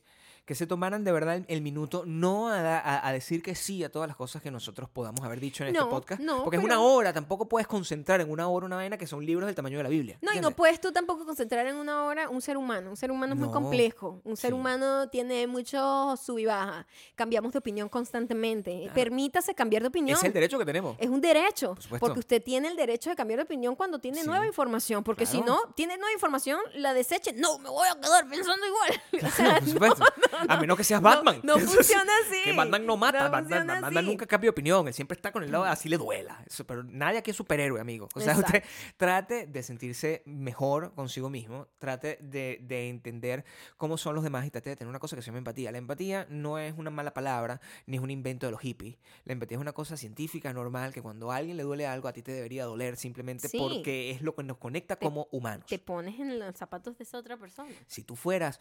que 0.50 0.56
se 0.56 0.66
tomaran 0.66 1.04
de 1.04 1.12
verdad 1.12 1.36
el, 1.36 1.45
el 1.47 1.62
minuto, 1.62 2.06
no 2.08 2.50
a, 2.50 2.80
a- 2.80 3.08
a 3.08 3.14
decir 3.14 3.43
que 3.43 3.54
sí 3.54 3.84
a 3.84 3.91
todas 3.91 4.08
las 4.08 4.18
cosas 4.18 4.41
que 4.41 4.50
nosotros 4.50 4.89
podamos 4.89 5.22
haber 5.22 5.39
dicho 5.39 5.64
en 5.64 5.74
No, 5.74 5.82
este 5.82 5.89
podcast. 5.91 6.22
no, 6.24 6.43
porque 6.43 6.58
es 6.58 6.64
una 6.64 6.80
hora, 6.80 7.14
tampoco 7.14 7.47
puedes 7.47 7.68
concentrar 7.68 8.20
en 8.20 8.32
una 8.32 8.47
hora 8.47 8.66
una 8.66 8.78
vaina 8.78 8.97
que 8.97 9.06
son 9.06 9.24
libros 9.24 9.45
del 9.45 9.54
tamaño 9.54 9.78
de 9.78 9.84
la 9.84 9.89
Biblia. 9.89 10.18
No, 10.24 10.34
y 10.34 10.39
no 10.41 10.50
puedes 10.50 10.82
tú 10.82 10.91
tampoco 10.91 11.24
concentrar 11.24 11.68
en 11.68 11.76
una 11.76 12.04
hora 12.04 12.30
un 12.30 12.41
ser 12.41 12.58
humano. 12.58 12.89
Un 12.89 12.97
ser 12.97 13.12
humano 13.12 13.34
es 13.36 13.39
muy 13.39 13.50
complejo. 13.52 14.22
Un 14.24 14.36
ser 14.38 14.50
sí. 14.50 14.54
humano 14.56 15.08
tiene 15.10 15.45
mucho 15.45 16.18
sub 16.18 16.39
y 16.39 16.45
baja. 16.47 16.88
Cambiamos 17.14 17.52
de 17.54 17.60
opinión 17.60 17.88
constantemente. 17.88 18.76
Claro. 18.80 18.93
Permítase 18.95 19.54
cambiar 19.54 19.84
de 19.84 19.89
opinión. 19.89 20.18
Es 20.18 20.24
el 20.24 20.34
derecho 20.34 20.58
que 20.58 20.66
tenemos. 20.66 20.95
Es 21.00 21.10
un 21.10 21.22
derecho, 21.22 21.76
Por 21.89 22.00
porque 22.00 22.18
usted 22.22 22.41
tiene 22.41 22.70
el 22.70 22.76
derecho 22.76 23.12
de 23.12 23.16
cambiar 23.16 23.38
de 23.38 23.43
opinión 23.43 23.76
cuando 23.76 24.00
tiene 24.00 24.22
Sí. 24.22 24.26
nueva 24.28 24.47
información, 24.47 25.04
porque 25.04 25.28
si 25.28 25.38
Claro. 25.43 25.62
no 25.68 25.74
tiene 25.76 25.95
nueva 25.97 26.12
información, 26.12 26.60
la 26.74 26.95
deseche, 26.95 27.34
no, 27.34 27.60
me 27.60 27.70
voy 27.70 27.88
a 27.88 28.00
quedar 28.02 28.28
pensando 28.28 28.66
igual. 28.66 29.02
O 29.30 29.30
sea, 29.32 29.60
Por 29.60 29.70
supuesto. 29.70 30.04
A 30.48 30.58
menos 30.58 30.78
que 30.78 30.84
seas 30.84 31.02
Batman. 31.02 31.40
No, 31.44 31.54
funciona 31.60 32.12
así. 32.28 32.42
Que 32.44 32.54
Batman 32.54 32.86
no 32.86 32.98
mata, 32.98 33.24
No 33.26 33.32
Batman, 33.32 33.68
Batman 33.82 34.06
nunca 34.06 34.26
cambia 34.26 34.48
de 34.48 34.52
opinión, 34.52 34.88
él 34.88 34.94
siempre 34.94 35.16
está 35.16 35.32
con 35.32 35.44
el 35.44 35.52
lado 35.52 35.64
de 35.66 35.70
así 35.72 35.90
le 35.90 35.98
duela. 35.98 36.44
Eso, 36.48 36.66
pero 36.66 36.84
nadie 36.84 37.20
aquí 37.20 37.32
es 37.32 37.38
superhéroe, 37.38 37.80
amigo. 37.82 38.08
O 38.16 38.20
sea, 38.20 38.34
Exacto. 38.34 38.58
usted 38.58 38.70
trate 38.98 39.48
de 39.48 39.64
sentirse 39.64 40.22
mejor 40.26 40.94
consigo 40.96 41.30
mismo, 41.30 41.68
trate 41.80 42.18
de, 42.22 42.60
de 42.64 42.90
entender 42.90 43.44
cómo 43.78 43.98
son 43.98 44.16
los 44.16 44.24
demás 44.24 44.46
y 44.46 44.52
trate 44.52 44.70
de 44.70 44.76
tener 44.76 44.90
una 44.90 45.00
cosa 45.00 45.16
que 45.16 45.22
se 45.22 45.28
llama 45.28 45.40
empatía. 45.40 45.72
La 45.72 45.78
empatía 45.78 46.26
no 46.30 46.58
es 46.60 46.74
una 46.78 46.90
mala 46.90 47.14
palabra, 47.14 47.60
ni 47.86 47.98
es 47.98 48.04
un 48.04 48.12
invento 48.12 48.46
de 48.46 48.52
los 48.52 48.62
hippies. 48.62 48.98
La 49.26 49.34
empatía 49.34 49.58
es 49.58 49.62
una 49.62 49.74
cosa 49.74 49.98
científica, 49.98 50.54
normal, 50.54 50.94
que 50.94 51.02
cuando 51.02 51.32
a 51.32 51.36
alguien 51.38 51.58
le 51.58 51.64
duele 51.64 51.88
algo, 51.88 52.08
a 52.08 52.14
ti 52.14 52.22
te 52.22 52.32
debería 52.32 52.66
doler 52.66 52.96
simplemente 52.98 53.48
Sí. 53.48 53.58
porque 53.58 54.12
es 54.12 54.22
lo 54.22 54.36
que 54.36 54.44
nos 54.44 54.58
conecta 54.58 54.96
Te- 54.96 55.06
como 55.06 55.28
humanos. 55.32 55.66
Te 55.68 55.80
pones 55.80 56.20
en 56.20 56.40
los 56.40 56.56
zapatos 56.56 56.98
de 56.98 57.04
esa 57.04 57.18
otra 57.18 57.38
persona. 57.38 57.70
Si 57.88 58.04
tú 58.04 58.16
fueras 58.16 58.60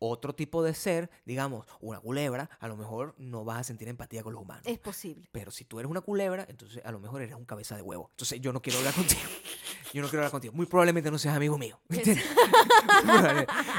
otro 0.00 0.34
tipo 0.34 0.62
de 0.64 0.74
ser, 0.74 1.08
digamos, 1.24 1.66
una 1.80 2.00
culebra, 2.00 2.50
a 2.58 2.66
lo 2.68 2.76
mejor 2.76 3.14
no 3.18 3.44
vas 3.44 3.58
a 3.60 3.64
sentir 3.64 3.86
empatía 3.86 4.22
con 4.24 4.32
los 4.32 4.42
humanos. 4.42 4.64
Es 4.66 4.78
posible. 4.78 5.28
Pero 5.30 5.50
si 5.52 5.64
tú 5.64 5.78
eres 5.78 5.88
una 5.90 6.00
culebra, 6.00 6.44
entonces 6.48 6.82
a 6.84 6.90
lo 6.90 6.98
mejor 7.00 7.22
eres 7.22 7.36
un 7.36 7.44
cabeza 7.44 7.76
de 7.76 7.82
huevo. 7.82 8.08
Entonces 8.10 8.40
yo 8.40 8.52
no 8.52 8.60
quiero 8.62 8.78
hablar 8.80 8.94
contigo. 8.94 9.20
Yo 9.92 10.02
no 10.02 10.08
quiero 10.08 10.20
hablar 10.20 10.30
contigo. 10.30 10.54
Muy 10.54 10.66
probablemente 10.66 11.10
no 11.10 11.18
seas 11.18 11.34
amigo 11.34 11.58
mío. 11.58 11.80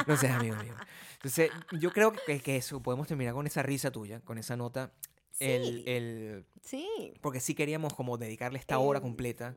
no 0.08 0.18
seas 0.18 0.36
amigo 0.40 0.56
mío. 0.58 0.76
Entonces 1.14 1.52
yo 1.80 1.92
creo 1.92 2.12
que, 2.12 2.40
que 2.42 2.58
eso, 2.58 2.82
podemos 2.82 3.08
terminar 3.08 3.34
con 3.34 3.48
esa 3.48 3.62
risa 3.64 3.92
tuya, 3.92 4.20
con 4.22 4.38
esa 4.38 4.56
nota. 4.58 4.92
El, 5.40 5.64
Sí. 5.64 5.84
el, 5.88 6.46
Sí. 6.62 7.14
porque 7.22 7.40
sí 7.40 7.56
queríamos 7.56 7.94
como 7.94 8.18
dedicarle 8.18 8.60
esta 8.60 8.78
hora 8.80 9.00
Eh, 9.00 9.02
completa 9.02 9.56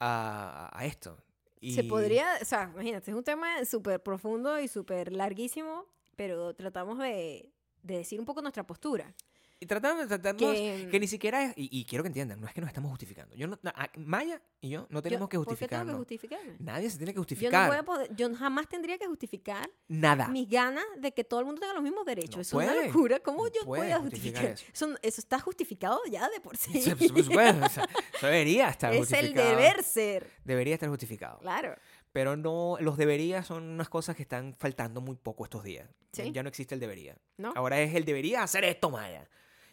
a, 0.00 0.70
a 0.76 0.84
esto. 0.84 1.16
Se 1.62 1.84
podría, 1.84 2.26
o 2.40 2.44
sea, 2.44 2.70
imagínate, 2.72 3.10
es 3.10 3.16
un 3.16 3.24
tema 3.24 3.64
súper 3.64 4.02
profundo 4.02 4.60
y 4.60 4.68
súper 4.68 5.12
larguísimo, 5.12 5.86
pero 6.16 6.54
tratamos 6.54 6.98
de, 6.98 7.52
de 7.82 7.98
decir 7.98 8.20
un 8.20 8.26
poco 8.26 8.42
nuestra 8.42 8.66
postura. 8.66 9.14
Y 9.60 9.66
tratamos, 9.66 10.06
tratamos 10.06 10.40
Que- 10.42 10.88
que, 10.88 11.00
ni 11.00 11.08
siquiera 11.08 11.44
es, 11.46 11.52
y, 11.56 11.68
y 11.80 11.84
quiero 11.84 12.04
que 12.04 12.08
entiendan, 12.08 12.40
no 12.40 12.46
es 12.46 12.54
que 12.54 12.60
nos 12.60 12.68
estamos 12.68 12.90
justificando. 12.90 13.34
Yo 13.34 13.48
no, 13.48 13.58
na- 13.62 13.74
a- 13.76 13.90
Maya 13.96 14.40
y 14.60 14.68
yo 14.70 14.86
no 14.88 15.02
tenemos 15.02 15.24
Yo- 15.24 15.28
que 15.30 15.36
¿Por 15.38 15.56
qué 15.58 15.66
tengo 15.66 15.86
que 15.88 15.94
justificarnos. 15.96 15.96
justificarme? 15.96 16.56
Nadie 16.60 16.88
se 16.90 16.96
tiene 16.98 17.12
que 17.12 17.16
Yo, 17.16 17.20
no 17.20 17.24
justificar. 17.24 17.68
voy 17.68 17.76
a 17.76 17.82
poder- 17.82 18.14
yo 18.14 18.32
jamás 18.36 18.68
tendría 18.68 18.96
que 18.98 19.06
justificar 19.08 19.68
Nada. 19.88 20.28
mis 20.28 20.48
ganas 20.48 20.84
de 20.98 21.12
que 21.12 21.24
todo 21.24 21.40
el 21.40 21.46
mundo 21.46 21.60
tenga 21.60 21.74
los 21.74 21.82
mismos 21.82 22.04
derechos. 22.06 22.36
No 22.54 22.60
es 22.60 22.68
una 22.70 22.84
locura. 22.86 23.18
¿Cómo 23.20 23.46
No 23.46 23.52
yo 23.52 23.64
voy 23.64 23.90
a 23.90 23.98
justificar 23.98 24.44
eso. 24.44 24.64
Eso, 24.72 24.94
eso 25.02 25.20
está 25.20 25.40
justificado 25.40 26.00
ya 26.08 26.28
de 26.28 26.40
por 26.40 26.56
sí. 26.56 26.80
Sí, 26.80 26.94
por 26.94 27.24
supuesto, 27.24 27.66
o 27.66 27.68
sea, 27.68 27.84
eso 28.16 28.26
debería 28.26 28.68
estar 28.68 28.92
es 28.94 28.96
el 29.12 29.18
justificado. 29.26 29.50
deber 29.50 29.82
ser. 29.82 30.30
Debería 30.44 30.74
estar 30.74 30.88
justificado. 30.88 31.38
Claro. 31.40 31.74
Pero 32.12 32.36
no, 32.36 32.76
los 32.80 32.96
deberías 32.96 33.46
son 33.46 33.64
unas 33.64 33.88
cosas 33.88 34.14
que 34.16 34.22
están 34.22 34.54
faltando 34.54 35.00
muy 35.00 35.16
poco 35.16 35.42
estos 35.44 35.62
días. 35.64 35.88
Sí. 36.12 36.30
Ya 36.32 36.42
no 36.44 36.48
existe 36.48 36.74
el 36.74 36.80
debería. 36.80 37.16
¿No? 37.36 37.52
Ahora 37.54 37.80
es 37.80 37.94
el 37.94 38.04
debería 38.04 38.42
hacer 38.42 38.64
esto, 38.64 38.88
Maya. 38.90 39.28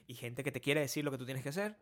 Y 0.08 0.14
gente 0.16 0.43
que 0.43 0.51
te 0.51 0.62
quiere 0.62 0.82
decir 0.82 1.03
lo 1.03 1.12
que 1.12 1.18
tú 1.18 1.26
tienes 1.26 1.43
que 1.43 1.49
hacer. 1.49 1.76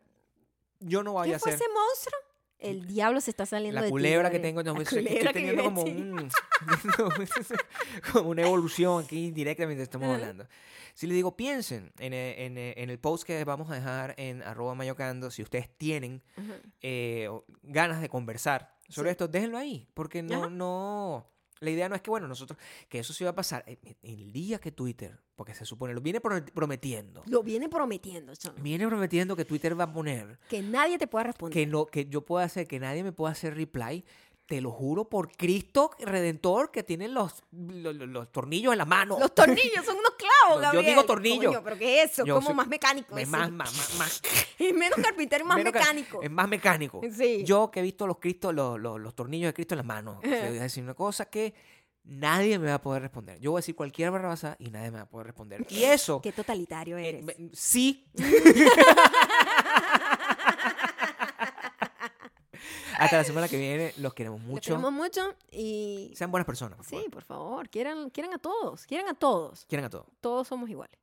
Yo 0.80 1.02
no 1.02 1.12
voy 1.12 1.28
¿Qué 1.28 1.34
a 1.34 1.38
fue 1.38 1.52
hacer. 1.52 1.62
ese 1.62 1.72
monstruo? 1.72 2.18
El 2.58 2.86
diablo 2.86 3.20
se 3.20 3.30
está 3.30 3.44
saliendo 3.44 3.74
La 3.74 3.82
de 3.82 3.88
ti, 3.88 3.90
culebra 3.90 4.30
que 4.30 4.38
Gabriel. 4.38 4.42
tengo, 4.56 4.62
no, 4.62 4.72
La 4.72 4.78
que 4.78 4.98
estoy 4.98 5.04
que 5.04 5.32
teniendo 5.32 5.64
como 5.64 5.84
ti. 5.84 5.90
un 5.90 6.30
como 8.12 8.30
una 8.30 8.42
evolución 8.42 9.04
aquí 9.04 9.30
directamente 9.30 9.82
estamos 9.82 10.08
hablando. 10.14 10.46
Si 10.94 11.06
le 11.06 11.14
digo, 11.14 11.36
piensen 11.36 11.92
en 11.98 12.12
el, 12.14 12.38
en 12.38 12.58
el- 12.58 12.74
en 12.78 12.90
el 12.90 12.98
post 12.98 13.24
que 13.24 13.42
vamos 13.44 13.70
a 13.70 13.74
dejar 13.74 14.14
en 14.16 14.42
arroba 14.42 14.74
mayocando, 14.74 15.30
si 15.30 15.42
ustedes 15.42 15.68
tienen 15.76 16.22
Ajá. 16.36 16.54
eh, 16.80 17.26
o- 17.28 17.44
ganas 17.62 18.00
de 18.00 18.08
conversar 18.08 18.74
sobre 18.88 19.10
Sí. 19.10 19.12
esto, 19.12 19.28
déjenlo 19.28 19.58
ahí, 19.58 19.88
porque 19.92 20.22
no, 20.22 20.34
Ajá. 20.44 20.50
no, 20.50 21.26
la 21.64 21.70
idea 21.70 21.88
no 21.88 21.94
es 21.96 22.02
que, 22.02 22.10
bueno, 22.10 22.28
nosotros, 22.28 22.58
que 22.88 22.98
eso 23.00 23.12
sí 23.12 23.24
va 23.24 23.30
a 23.30 23.34
pasar 23.34 23.64
el 24.02 24.32
día 24.32 24.58
que 24.58 24.70
Twitter, 24.70 25.18
porque 25.34 25.54
se 25.54 25.64
supone, 25.64 25.94
lo 25.94 26.00
viene 26.00 26.20
pro- 26.20 26.44
prometiendo, 26.54 27.22
Lo 27.26 27.42
viene 27.42 27.68
prometiendo, 27.68 28.34
chamo. 28.36 28.56
viene 28.62 28.86
prometiendo 28.86 29.34
que 29.36 29.44
Twitter 29.44 29.78
va 29.78 29.84
a 29.84 29.92
poner 29.92 30.38
Que 30.48 30.62
nadie 30.62 30.98
te 30.98 31.06
pueda 31.06 31.24
responder. 31.24 31.52
que 31.52 31.66
no 31.66 31.86
que 31.86 32.06
yo 32.06 32.24
pueda 32.24 32.44
hacer 32.44 32.66
que 32.68 32.78
nadie 32.78 33.02
me 33.02 33.12
pueda 33.12 33.32
hacer 33.32 33.54
reply 33.56 34.04
te 34.46 34.60
lo 34.60 34.70
juro 34.70 35.08
por 35.08 35.32
Cristo 35.32 35.90
redentor 35.98 36.70
que 36.70 36.82
tiene 36.82 37.08
los, 37.08 37.42
los, 37.50 37.94
los- 37.94 38.08
los 38.08 38.30
tornillos 38.30 38.72
en 38.72 38.78
la 38.78 38.84
mano 38.84 39.18
Los 39.18 39.34
tornillos 39.34 39.84
son 39.86 39.96
unos 39.96 40.12
clavos, 40.18 40.56
Yo 40.56 40.60
Gabriel. 40.60 40.86
digo 40.86 41.04
tornillo. 41.04 41.48
Coño, 41.48 41.64
pero 41.64 41.78
¿qué 41.78 42.02
es 42.02 42.12
eso? 42.12 42.26
Yo 42.26 42.34
Como 42.34 42.48
soy- 42.48 42.56
más 42.56 42.68
mecánico. 42.68 43.16
es 43.16 43.26
más, 43.28 43.50
más, 43.50 43.74
más, 43.74 43.94
más- 43.98 44.22
Es 44.58 44.74
menos 44.74 44.98
carpintero 45.02 45.44
y 45.44 45.48
más 45.48 45.56
menos 45.56 45.72
mecánico. 45.72 46.22
es 46.22 46.30
más 46.30 46.48
mecánico 46.48 47.00
Sí. 47.16 47.42
yo 47.44 47.70
que 47.70 47.80
he 47.80 47.82
visto 47.82 48.06
los 48.06 48.18
Cristo 48.18 48.52
los, 48.52 48.78
los, 48.78 49.00
los 49.00 49.14
tornillos 49.14 49.48
de 49.48 49.54
Cristo 49.54 49.74
en 49.74 49.78
las 49.78 49.86
manos 49.86 50.20
te 50.20 50.28
voy 50.48 50.58
a 50.58 50.62
decir 50.62 50.82
una 50.84 50.94
cosa 50.94 51.24
que 51.26 51.54
nadie 52.04 52.58
me 52.58 52.66
va 52.68 52.74
a 52.74 52.80
poder 52.82 53.00
responder 53.02 53.40
yo 53.40 53.50
voy 53.52 53.58
a 53.58 53.60
decir 53.62 53.74
cualquier 53.74 54.10
barrabasa 54.10 54.56
y 54.58 54.70
nadie 54.70 54.90
me 54.90 54.98
va 54.98 55.04
a 55.04 55.08
poder 55.08 55.28
responder 55.28 55.66
y 55.70 55.82
eso 55.84 56.20
Qué 56.20 56.32
totalitario 56.32 56.98
eh, 56.98 57.08
eres. 57.08 57.24
me- 57.24 57.36
sí 57.52 58.06
hasta 62.98 63.16
la 63.18 63.24
semana 63.24 63.48
que 63.48 63.56
viene 63.56 63.92
los 63.98 64.14
queremos 64.14 64.40
Los 64.40 64.48
mucho 64.48 64.70
queremos 64.70 64.92
mucho 64.92 65.34
y... 65.50 66.12
sean 66.14 66.30
buenas 66.30 66.46
personas 66.46 66.76
por 66.76 66.86
Sí, 66.86 66.96
favor. 66.96 67.10
por 67.10 67.22
favor, 67.24 67.68
quieran, 67.68 68.10
quieran 68.10 68.34
a 68.34 68.38
todos. 68.38 68.86
Quieran 68.86 69.08
a 69.08 69.14
todos. 69.14 69.66
quieran 69.66 69.86
a 69.86 69.90
todos 69.90 70.06
Todos 70.20 70.48
somos 70.48 70.68
iguales. 70.70 70.98